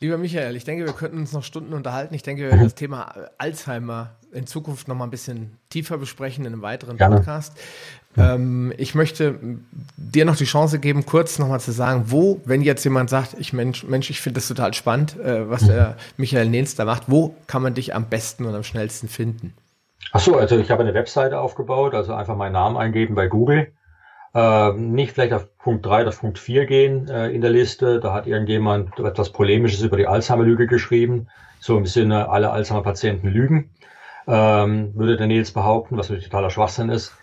Lieber 0.00 0.18
Michael, 0.18 0.56
ich 0.56 0.64
denke, 0.64 0.84
wir 0.84 0.92
könnten 0.94 1.18
uns 1.18 1.32
noch 1.32 1.44
Stunden 1.44 1.72
unterhalten. 1.72 2.12
Ich 2.12 2.24
denke, 2.24 2.42
wir 2.42 2.50
werden 2.50 2.62
das 2.64 2.74
Thema 2.74 3.14
Alzheimer 3.38 4.16
in 4.32 4.46
Zukunft 4.46 4.88
noch 4.88 4.96
mal 4.96 5.04
ein 5.04 5.10
bisschen 5.10 5.58
tiefer 5.70 5.96
besprechen 5.96 6.44
in 6.44 6.52
einem 6.52 6.62
weiteren 6.62 6.96
Gerne. 6.96 7.16
Podcast. 7.16 7.52
Ähm, 8.16 8.72
ich 8.78 8.94
möchte 8.96 9.38
dir 9.96 10.24
noch 10.24 10.36
die 10.36 10.44
Chance 10.44 10.80
geben, 10.80 11.06
kurz 11.06 11.38
noch 11.38 11.48
mal 11.48 11.60
zu 11.60 11.70
sagen, 11.70 12.06
wo, 12.08 12.40
wenn 12.44 12.62
jetzt 12.62 12.82
jemand 12.84 13.10
sagt, 13.10 13.36
ich 13.38 13.52
Mensch, 13.52 13.84
Mensch 13.84 14.10
ich 14.10 14.20
finde 14.20 14.40
das 14.40 14.48
total 14.48 14.74
spannend, 14.74 15.18
äh, 15.20 15.48
was 15.48 15.66
der 15.66 15.96
Michael 16.16 16.48
Nehns 16.48 16.74
da 16.74 16.84
macht, 16.84 17.04
wo 17.06 17.36
kann 17.46 17.62
man 17.62 17.74
dich 17.74 17.94
am 17.94 18.06
besten 18.06 18.44
und 18.44 18.54
am 18.54 18.64
schnellsten 18.64 19.08
finden? 19.08 19.54
Ach 20.10 20.20
so, 20.20 20.36
also 20.36 20.58
ich 20.58 20.70
habe 20.70 20.82
eine 20.82 20.94
Webseite 20.94 21.38
aufgebaut, 21.38 21.94
also 21.94 22.14
einfach 22.14 22.36
meinen 22.36 22.52
Namen 22.52 22.76
eingeben 22.76 23.14
bei 23.14 23.28
Google. 23.28 23.72
Äh, 24.34 24.72
nicht 24.72 25.12
vielleicht 25.12 25.32
auf 25.32 25.56
Punkt 25.58 25.84
3 25.86 26.02
oder 26.02 26.10
Punkt 26.10 26.38
4 26.38 26.66
gehen 26.66 27.08
äh, 27.08 27.28
in 27.28 27.40
der 27.40 27.50
Liste. 27.50 28.00
Da 28.00 28.12
hat 28.12 28.26
irgendjemand 28.26 28.98
etwas 28.98 29.30
Polemisches 29.30 29.82
über 29.82 29.96
die 29.96 30.06
Alzheimer-Lüge 30.06 30.66
geschrieben. 30.66 31.28
So 31.60 31.76
im 31.76 31.86
Sinne, 31.86 32.28
alle 32.28 32.50
Alzheimer-Patienten 32.50 33.28
lügen. 33.28 33.70
Ähm, 34.26 34.94
würde 34.94 35.16
der 35.16 35.26
Nils 35.26 35.52
behaupten, 35.52 35.96
was 35.96 36.08
natürlich 36.08 36.28
totaler 36.28 36.50
Schwachsinn 36.50 36.88
ist. 36.88 37.14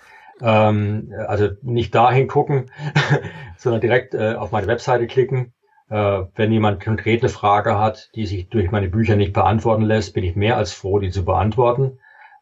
Ähm, 0.42 1.14
also 1.28 1.50
nicht 1.62 1.94
dahin 1.96 2.28
gucken, 2.28 2.72
sondern 3.58 3.82
direkt 3.82 4.14
äh, 4.14 4.36
auf 4.36 4.52
meine 4.52 4.68
Webseite 4.68 5.08
klicken. 5.08 5.54
Äh, 5.90 6.24
wenn 6.36 6.52
jemand 6.52 6.84
konkrete 6.84 7.30
Frage 7.30 7.78
hat, 7.80 8.10
die 8.16 8.26
sich 8.26 8.50
durch 8.50 8.72
meine 8.72 8.90
Bücher 8.90 9.16
nicht 9.16 9.34
beantworten 9.34 9.84
lässt, 9.84 10.14
bin 10.14 10.24
ich 10.24 10.36
mehr 10.36 10.58
als 10.58 10.74
froh, 10.74 11.00
die 11.00 11.10
zu 11.10 11.26
beantworten 11.26 12.00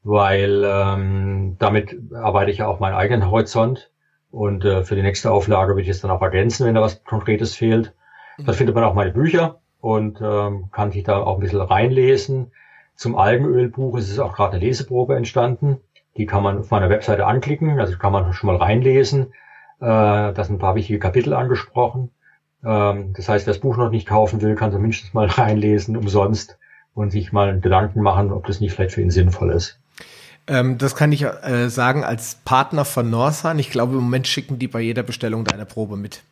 weil 0.07 0.63
ähm, 0.65 1.57
damit 1.59 1.97
arbeite 2.13 2.49
ich 2.49 2.59
ja 2.59 2.67
auch 2.67 2.79
meinen 2.79 2.95
eigenen 2.95 3.29
Horizont 3.29 3.91
und 4.31 4.63
äh, 4.63 4.83
für 4.83 4.95
die 4.95 5.01
nächste 5.01 5.31
Auflage 5.31 5.73
würde 5.73 5.81
ich 5.81 5.89
es 5.89 5.99
dann 5.99 6.11
auch 6.11 6.21
ergänzen, 6.21 6.65
wenn 6.65 6.75
da 6.75 6.81
was 6.81 7.03
Konkretes 7.03 7.55
fehlt. 7.55 7.93
Mhm. 8.37 8.45
Dort 8.45 8.55
findet 8.55 8.73
man 8.73 8.85
auch 8.85 8.93
meine 8.93 9.11
Bücher 9.11 9.59
und 9.81 10.21
ähm, 10.21 10.69
kann 10.71 10.91
sich 10.91 11.03
da 11.03 11.17
auch 11.17 11.35
ein 11.35 11.41
bisschen 11.41 11.59
reinlesen. 11.59 12.53
Zum 12.95 13.17
Algenölbuch 13.17 13.97
ist 13.97 14.09
es 14.09 14.17
auch 14.17 14.33
gerade 14.33 14.55
eine 14.55 14.65
Leseprobe 14.65 15.17
entstanden. 15.17 15.81
Die 16.15 16.25
kann 16.25 16.41
man 16.41 16.59
auf 16.59 16.71
meiner 16.71 16.89
Webseite 16.89 17.25
anklicken, 17.25 17.77
also 17.77 17.97
kann 17.97 18.13
man 18.13 18.31
schon 18.31 18.47
mal 18.47 18.55
reinlesen. 18.55 19.33
Äh, 19.81 19.81
da 19.81 20.41
sind 20.41 20.55
ein 20.55 20.59
paar 20.59 20.75
wichtige 20.75 20.99
Kapitel 20.99 21.33
angesprochen. 21.33 22.11
Ähm, 22.63 23.11
das 23.11 23.27
heißt, 23.27 23.45
wer 23.45 23.53
das 23.53 23.61
Buch 23.61 23.75
noch 23.75 23.91
nicht 23.91 24.07
kaufen 24.07 24.41
will, 24.41 24.55
kann 24.55 24.71
zumindest 24.71 25.13
mal 25.13 25.27
reinlesen, 25.27 25.97
umsonst, 25.97 26.57
und 26.93 27.11
sich 27.11 27.33
mal 27.33 27.59
Gedanken 27.59 28.01
machen, 28.01 28.31
ob 28.31 28.47
das 28.47 28.61
nicht 28.61 28.73
vielleicht 28.73 28.93
für 28.93 29.01
ihn 29.01 29.11
sinnvoll 29.11 29.51
ist. 29.51 29.81
Ähm, 30.47 30.77
das 30.77 30.95
kann 30.95 31.11
ich 31.11 31.23
äh, 31.23 31.69
sagen 31.69 32.03
als 32.03 32.35
Partner 32.45 32.85
von 32.85 33.09
Norsan. 33.09 33.59
Ich 33.59 33.69
glaube, 33.69 33.93
im 33.93 34.03
Moment 34.03 34.27
schicken 34.27 34.59
die 34.59 34.67
bei 34.67 34.79
jeder 34.79 35.03
Bestellung 35.03 35.43
deine 35.43 35.65
Probe 35.65 35.97
mit. 35.97 36.23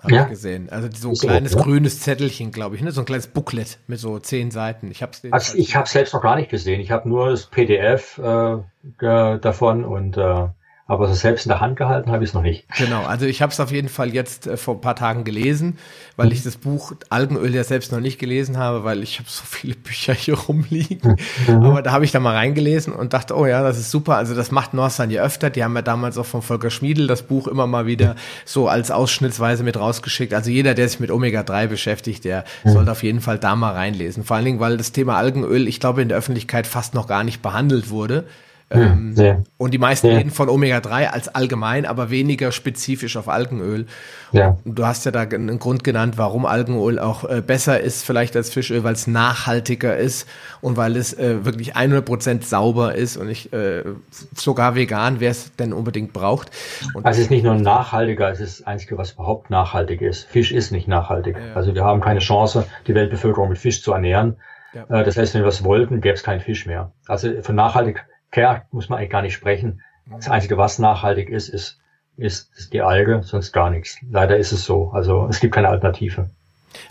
Habe 0.00 0.14
ja. 0.14 0.22
ich 0.24 0.30
gesehen. 0.30 0.68
Also 0.70 0.88
so 0.94 1.08
ein 1.10 1.14
so, 1.16 1.26
kleines 1.26 1.54
ja. 1.54 1.62
grünes 1.62 2.00
Zettelchen, 2.00 2.52
glaube 2.52 2.76
ich, 2.76 2.82
ne? 2.82 2.92
so 2.92 3.00
ein 3.00 3.04
kleines 3.04 3.26
Booklet 3.26 3.78
mit 3.88 3.98
so 3.98 4.18
zehn 4.20 4.50
Seiten. 4.50 4.90
Ich 4.90 5.02
habe 5.02 5.12
es 5.12 5.32
also 5.32 5.58
ich 5.58 5.74
habe 5.74 5.88
selbst 5.88 6.14
noch 6.14 6.22
gar 6.22 6.36
nicht 6.36 6.50
gesehen. 6.50 6.80
Ich 6.80 6.92
habe 6.92 7.08
nur 7.08 7.30
das 7.30 7.46
PDF 7.46 8.18
äh, 8.18 8.58
davon 9.00 9.84
und 9.84 10.16
äh, 10.16 10.48
aber 10.90 11.06
so 11.06 11.12
selbst 11.12 11.44
in 11.44 11.50
der 11.50 11.60
Hand 11.60 11.76
gehalten 11.76 12.10
habe 12.10 12.24
ich 12.24 12.30
es 12.30 12.34
noch 12.34 12.42
nicht. 12.42 12.64
Genau, 12.78 13.04
also 13.04 13.26
ich 13.26 13.42
habe 13.42 13.52
es 13.52 13.60
auf 13.60 13.70
jeden 13.70 13.90
Fall 13.90 14.14
jetzt 14.14 14.46
äh, 14.46 14.56
vor 14.56 14.76
ein 14.76 14.80
paar 14.80 14.96
Tagen 14.96 15.22
gelesen, 15.22 15.76
weil 16.16 16.32
ich 16.32 16.42
das 16.42 16.56
Buch 16.56 16.92
Algenöl 17.10 17.54
ja 17.54 17.62
selbst 17.62 17.92
noch 17.92 18.00
nicht 18.00 18.18
gelesen 18.18 18.56
habe, 18.56 18.84
weil 18.84 19.02
ich 19.02 19.18
habe 19.18 19.28
so 19.28 19.42
viele 19.44 19.74
Bücher 19.74 20.14
hier 20.14 20.36
rumliegen. 20.38 21.16
Mhm. 21.46 21.62
Aber 21.62 21.82
da 21.82 21.92
habe 21.92 22.04
ich 22.04 22.10
da 22.10 22.20
mal 22.20 22.34
reingelesen 22.34 22.92
und 22.92 23.12
dachte, 23.12 23.36
oh 23.36 23.46
ja, 23.46 23.62
das 23.62 23.78
ist 23.78 23.90
super. 23.90 24.16
Also 24.16 24.34
das 24.34 24.50
macht 24.50 24.72
Norsan 24.72 25.10
ja 25.10 25.22
öfter. 25.22 25.50
Die 25.50 25.62
haben 25.62 25.74
ja 25.76 25.82
damals 25.82 26.16
auch 26.16 26.26
von 26.26 26.42
Volker 26.42 26.70
Schmiedel 26.70 27.06
das 27.06 27.22
Buch 27.22 27.46
immer 27.46 27.66
mal 27.66 27.86
wieder 27.86 28.16
so 28.44 28.68
als 28.68 28.90
Ausschnittsweise 28.90 29.62
mit 29.62 29.78
rausgeschickt. 29.78 30.32
Also 30.32 30.50
jeder, 30.50 30.74
der 30.74 30.88
sich 30.88 31.00
mit 31.00 31.10
Omega-3 31.10 31.66
beschäftigt, 31.66 32.24
der 32.24 32.44
mhm. 32.64 32.70
sollte 32.70 32.92
auf 32.92 33.02
jeden 33.02 33.20
Fall 33.20 33.38
da 33.38 33.56
mal 33.56 33.72
reinlesen. 33.72 34.24
Vor 34.24 34.36
allen 34.36 34.46
Dingen, 34.46 34.60
weil 34.60 34.78
das 34.78 34.92
Thema 34.92 35.16
Algenöl, 35.16 35.68
ich 35.68 35.80
glaube, 35.80 36.02
in 36.02 36.08
der 36.08 36.18
Öffentlichkeit 36.18 36.66
fast 36.66 36.94
noch 36.94 37.06
gar 37.06 37.24
nicht 37.24 37.42
behandelt 37.42 37.90
wurde 37.90 38.24
Ähm, 38.70 39.14
nee. 39.16 39.36
Und 39.56 39.72
die 39.72 39.78
meisten 39.78 40.08
nee. 40.08 40.16
reden 40.16 40.30
von 40.30 40.50
Omega-3 40.50 41.06
als 41.06 41.28
allgemein, 41.28 41.86
aber 41.86 42.10
weniger 42.10 42.52
spezifisch 42.52 43.16
auf 43.16 43.28
Algenöl. 43.28 43.86
Ja. 44.32 44.58
Und 44.64 44.78
du 44.78 44.84
hast 44.84 45.06
ja 45.06 45.10
da 45.10 45.22
einen 45.22 45.58
Grund 45.58 45.84
genannt, 45.84 46.18
warum 46.18 46.44
Algenöl 46.44 46.98
auch 46.98 47.24
äh, 47.24 47.40
besser 47.40 47.80
ist 47.80 48.04
vielleicht 48.04 48.36
als 48.36 48.50
Fischöl, 48.50 48.84
weil 48.84 48.92
es 48.92 49.06
nachhaltiger 49.06 49.96
ist 49.96 50.28
und 50.60 50.76
weil 50.76 50.96
es 50.96 51.14
äh, 51.14 51.46
wirklich 51.46 51.76
100% 51.76 52.44
sauber 52.44 52.94
ist 52.94 53.16
und 53.16 53.30
ich 53.30 53.52
äh, 53.54 53.84
sogar 54.34 54.74
vegan, 54.74 55.20
wer 55.20 55.30
es 55.30 55.54
denn 55.56 55.72
unbedingt 55.72 56.12
braucht. 56.12 56.50
Und 56.92 57.06
also 57.06 57.18
es 57.18 57.24
ist 57.24 57.30
nicht 57.30 57.44
nur 57.44 57.54
nachhaltiger, 57.54 58.30
es 58.30 58.40
ist 58.40 58.60
das 58.60 58.66
Einzige, 58.66 58.98
was 58.98 59.12
überhaupt 59.12 59.48
nachhaltig 59.48 60.02
ist. 60.02 60.24
Fisch 60.24 60.52
ist 60.52 60.72
nicht 60.72 60.88
nachhaltig. 60.88 61.36
Ja. 61.38 61.54
Also 61.54 61.74
wir 61.74 61.84
haben 61.84 62.02
keine 62.02 62.20
Chance, 62.20 62.66
die 62.86 62.94
Weltbevölkerung 62.94 63.48
mit 63.48 63.58
Fisch 63.58 63.82
zu 63.82 63.94
ernähren. 63.94 64.36
Ja. 64.74 65.00
Äh, 65.00 65.04
das 65.04 65.16
heißt, 65.16 65.34
wenn 65.34 65.42
wir 65.42 65.48
es 65.48 65.64
wollten, 65.64 66.02
gäbe 66.02 66.14
es 66.14 66.22
keinen 66.22 66.40
Fisch 66.40 66.66
mehr. 66.66 66.92
Also 67.06 67.40
von 67.40 67.54
nachhaltig 67.54 68.04
Care 68.30 68.62
muss 68.70 68.88
man 68.88 68.98
eigentlich 68.98 69.10
gar 69.10 69.22
nicht 69.22 69.34
sprechen. 69.34 69.82
Das 70.10 70.28
Einzige, 70.28 70.56
was 70.56 70.78
nachhaltig 70.78 71.28
ist, 71.28 71.48
ist, 71.48 71.78
ist, 72.16 72.50
ist 72.56 72.72
die 72.72 72.82
Alge, 72.82 73.22
sonst 73.22 73.52
gar 73.52 73.70
nichts. 73.70 73.98
Leider 74.10 74.36
ist 74.36 74.52
es 74.52 74.64
so. 74.64 74.90
Also 74.90 75.26
es 75.28 75.40
gibt 75.40 75.54
keine 75.54 75.68
Alternative. 75.68 76.30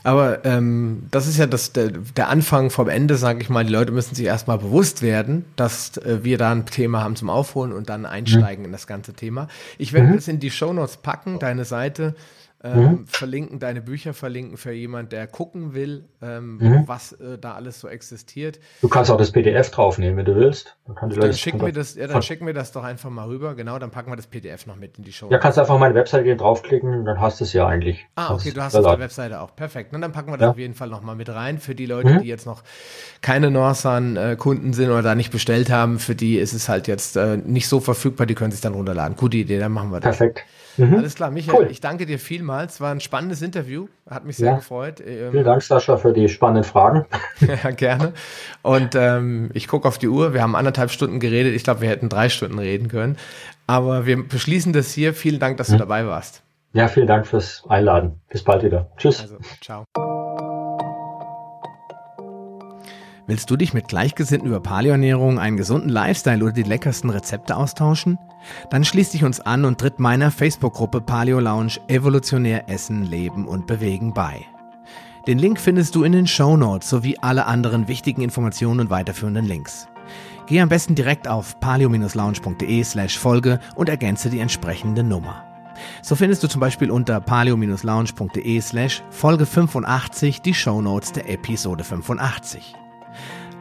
Aber 0.04 0.44
ähm, 0.46 1.08
das 1.12 1.28
ist 1.28 1.38
ja 1.38 1.46
das, 1.46 1.72
der, 1.74 1.90
der 1.90 2.30
Anfang 2.30 2.70
vom 2.70 2.90
Ende, 2.90 3.16
sage 3.16 3.42
ich 3.42 3.50
mal. 3.50 3.64
Die 3.64 3.72
Leute 3.72 3.92
müssen 3.92 4.16
sich 4.16 4.26
erstmal 4.26 4.58
bewusst 4.58 5.02
werden, 5.02 5.46
dass 5.56 5.98
äh, 5.98 6.24
wir 6.24 6.38
da 6.38 6.52
ein 6.52 6.66
Thema 6.66 7.04
haben 7.04 7.16
zum 7.16 7.30
Aufholen 7.30 7.72
und 7.72 7.90
dann 7.90 8.06
einsteigen 8.06 8.64
mhm. 8.64 8.68
in 8.68 8.72
das 8.72 8.88
ganze 8.88 9.14
Thema. 9.14 9.48
Ich 9.78 9.94
werde 9.94 10.08
mhm. 10.08 10.16
das 10.16 10.28
in 10.28 10.40
die 10.40 10.52
Shownotes 10.52 10.98
packen, 10.98 11.40
deine 11.40 11.66
Seite 11.66 12.16
ähm, 12.64 12.80
mhm. 12.80 13.08
verlinken, 13.08 13.60
deine 13.60 13.82
Bücher 13.82 14.16
verlinken 14.16 14.58
für 14.58 14.72
jemand, 14.72 15.12
der 15.12 15.28
gucken 15.28 15.76
will, 15.76 16.06
ähm, 16.24 16.58
mhm. 16.58 16.84
was 16.88 17.12
äh, 17.14 17.38
da 17.38 17.54
alles 17.54 17.80
so 17.80 17.88
existiert. 17.88 18.60
Du 18.82 18.88
kannst 18.88 19.12
auch 19.12 19.18
das 19.18 19.32
PDF 19.32 19.70
draufnehmen, 19.70 20.18
wenn 20.18 20.26
du 20.26 20.36
willst. 20.36 20.76
Dann, 20.88 21.10
dann 21.12 21.34
schicken 21.34 21.62
wir 21.62 21.72
das, 21.72 21.96
ja, 21.96 22.08
dann 22.08 22.24
schicken 22.24 22.48
wir 22.48 22.56
das 22.56 22.72
doch 22.72 22.84
einfach 22.84 23.12
mal 23.12 23.28
rüber. 23.28 23.54
Genau, 23.54 23.78
dann 23.78 23.92
packen 23.92 24.12
wir 24.12 24.16
das 24.16 24.26
PDF 24.26 24.66
noch 24.66 24.76
mit 24.76 24.98
in 24.98 25.04
die 25.04 25.14
Show. 25.14 25.30
Ja, 25.30 25.38
kannst 25.38 25.58
du 25.58 25.62
einfach 25.62 25.78
meine 25.78 25.94
Webseite 25.94 26.24
gehen, 26.24 26.40
draufklicken, 26.40 27.06
dann 27.06 27.22
hast 27.22 27.40
du 27.40 27.44
es 27.44 27.54
ja 27.54 27.68
eigentlich. 27.68 28.08
Ah, 28.16 28.34
okay, 28.34 28.52
du 28.52 28.62
hast 28.62 28.74
es 28.74 28.84
auf 28.84 28.92
der 28.92 29.00
Webseite 29.00 29.40
auch. 29.40 29.56
Perfekt. 29.56 29.94
Und 29.94 30.02
dann 30.02 30.12
packen 30.12 30.32
wir 30.32 30.38
das 30.38 30.46
ja. 30.46 30.52
auf 30.52 30.58
jeden 30.58 30.74
Fall 30.74 30.90
noch 30.90 31.04
mal 31.04 31.16
mit 31.16 31.30
rein. 31.30 31.60
Für 31.60 31.76
die 31.76 31.86
Leute, 31.86 32.10
mhm. 32.10 32.22
die 32.22 32.28
jetzt 32.28 32.48
noch 32.48 32.64
keine 33.22 33.52
Norsan-Kunden 33.52 34.74
sind 34.74 34.90
oder 34.90 35.04
da 35.04 35.14
nicht 35.14 35.32
bestellt 35.32 35.70
haben, 35.70 36.00
für 36.00 36.16
die 36.16 36.38
ist 36.38 36.54
es 36.54 36.70
halt 36.70 36.88
jetzt 36.88 37.18
äh, 37.18 37.38
nicht 37.38 37.68
so 37.68 37.80
verfügbar, 37.80 38.26
die 38.26 38.34
können 38.34 38.52
sich 38.52 38.62
dann 38.62 38.74
runterladen. 38.74 39.16
Gute 39.16 39.38
Idee, 39.38 39.60
dann 39.60 39.72
machen 39.72 39.92
wir 39.92 40.00
das. 40.00 40.18
Perfekt. 40.18 40.44
Mhm. 40.78 40.96
Alles 40.96 41.16
klar, 41.16 41.32
Michael, 41.32 41.64
cool. 41.64 41.68
ich 41.72 41.82
danke 41.82 42.06
dir 42.06 42.20
vielmals. 42.20 42.80
War 42.80 42.92
ein 42.92 43.00
spannendes 43.00 43.42
Interview, 43.42 43.88
hat 44.10 44.26
mich 44.26 44.38
sehr 44.38 44.52
ja. 44.52 44.56
gefreut. 44.58 45.02
Ähm, 45.06 45.32
Vielen 45.32 45.46
Dank, 45.46 45.62
Sascha, 45.64 45.98
für 45.98 46.14
die 46.14 46.30
spannenden 46.30 46.64
Fragen. 46.64 47.06
ja, 47.40 47.72
gerne. 47.72 48.14
Und 48.62 48.96
ähm, 48.96 49.50
ich 49.54 49.68
gucke 49.68 49.88
auf 49.88 49.98
die 49.98 50.08
Uhr. 50.08 50.34
Wir 50.34 50.42
haben 50.42 50.56
anderthalb 50.56 50.92
Stunden 50.92 51.20
geredet. 51.20 51.56
Ich 51.56 51.64
glaube, 51.64 51.82
wir 51.82 51.90
hätten 51.90 52.10
drei 52.10 52.30
Stunden 52.30 52.60
reden 52.60 52.88
können. 52.88 53.18
Aber 53.66 54.06
wir 54.06 54.28
beschließen 54.28 54.74
das 54.74 54.92
hier. 54.92 55.14
Vielen 55.14 55.40
Dank, 55.40 55.58
dass 55.58 55.70
mhm. 55.70 55.74
du 55.74 55.80
dabei 55.80 56.06
warst. 56.06 56.44
Ja, 56.74 56.88
vielen 56.88 57.08
Dank 57.08 57.26
fürs 57.26 57.64
Einladen. 57.68 58.22
Bis 58.30 58.44
bald 58.44 58.64
wieder. 58.64 58.92
Tschüss. 58.98 59.22
Also, 59.22 59.38
ciao. 59.62 59.84
Willst 63.26 63.50
du 63.50 63.58
dich 63.58 63.74
mit 63.74 63.90
Gleichgesinnten 63.90 64.48
über 64.48 64.62
Paleoernährung, 64.62 65.38
einen 65.38 65.58
gesunden 65.58 65.90
Lifestyle 65.90 66.44
oder 66.44 66.54
die 66.54 66.64
leckersten 66.64 67.10
Rezepte 67.10 67.58
austauschen? 67.58 68.18
Dann 68.70 68.86
schließ 68.86 69.12
dich 69.12 69.24
uns 69.24 69.40
an 69.40 69.66
und 69.66 69.80
tritt 69.80 70.00
meiner 70.00 70.32
Facebook-Gruppe 70.32 71.02
Paleo 71.02 71.40
Lounge 71.40 71.80
Evolutionär 71.88 72.70
Essen, 72.70 73.04
Leben 73.04 73.48
und 73.48 73.68
Bewegen 73.68 74.14
bei. 74.14 74.46
Den 75.28 75.40
Link 75.40 75.60
findest 75.60 75.94
du 75.96 76.04
in 76.04 76.14
den 76.14 76.28
Show 76.28 76.56
Notes 76.56 76.90
sowie 76.90 77.18
alle 77.20 77.46
anderen 77.46 77.88
wichtigen 77.88 78.22
Informationen 78.22 78.80
und 78.80 78.90
weiterführenden 78.90 79.46
Links. 79.46 79.90
Geh 80.48 80.62
am 80.62 80.70
besten 80.70 80.96
direkt 80.96 81.28
auf 81.28 81.60
paleo-lounge.de 81.60 82.84
slash 82.84 83.18
Folge 83.18 83.60
und 83.76 83.90
ergänze 83.90 84.30
die 84.30 84.40
entsprechende 84.40 85.04
Nummer. 85.04 85.44
So 86.02 86.16
findest 86.16 86.44
du 86.44 86.48
zum 86.48 86.62
Beispiel 86.62 86.90
unter 86.90 87.20
paleo-lounge.de 87.20 88.62
slash 88.62 89.04
Folge 89.10 89.46
85 89.46 90.42
die 90.42 90.54
Show 90.54 90.82
Notes 90.82 91.12
der 91.12 91.30
Episode 91.30 91.84
85. 91.84 92.76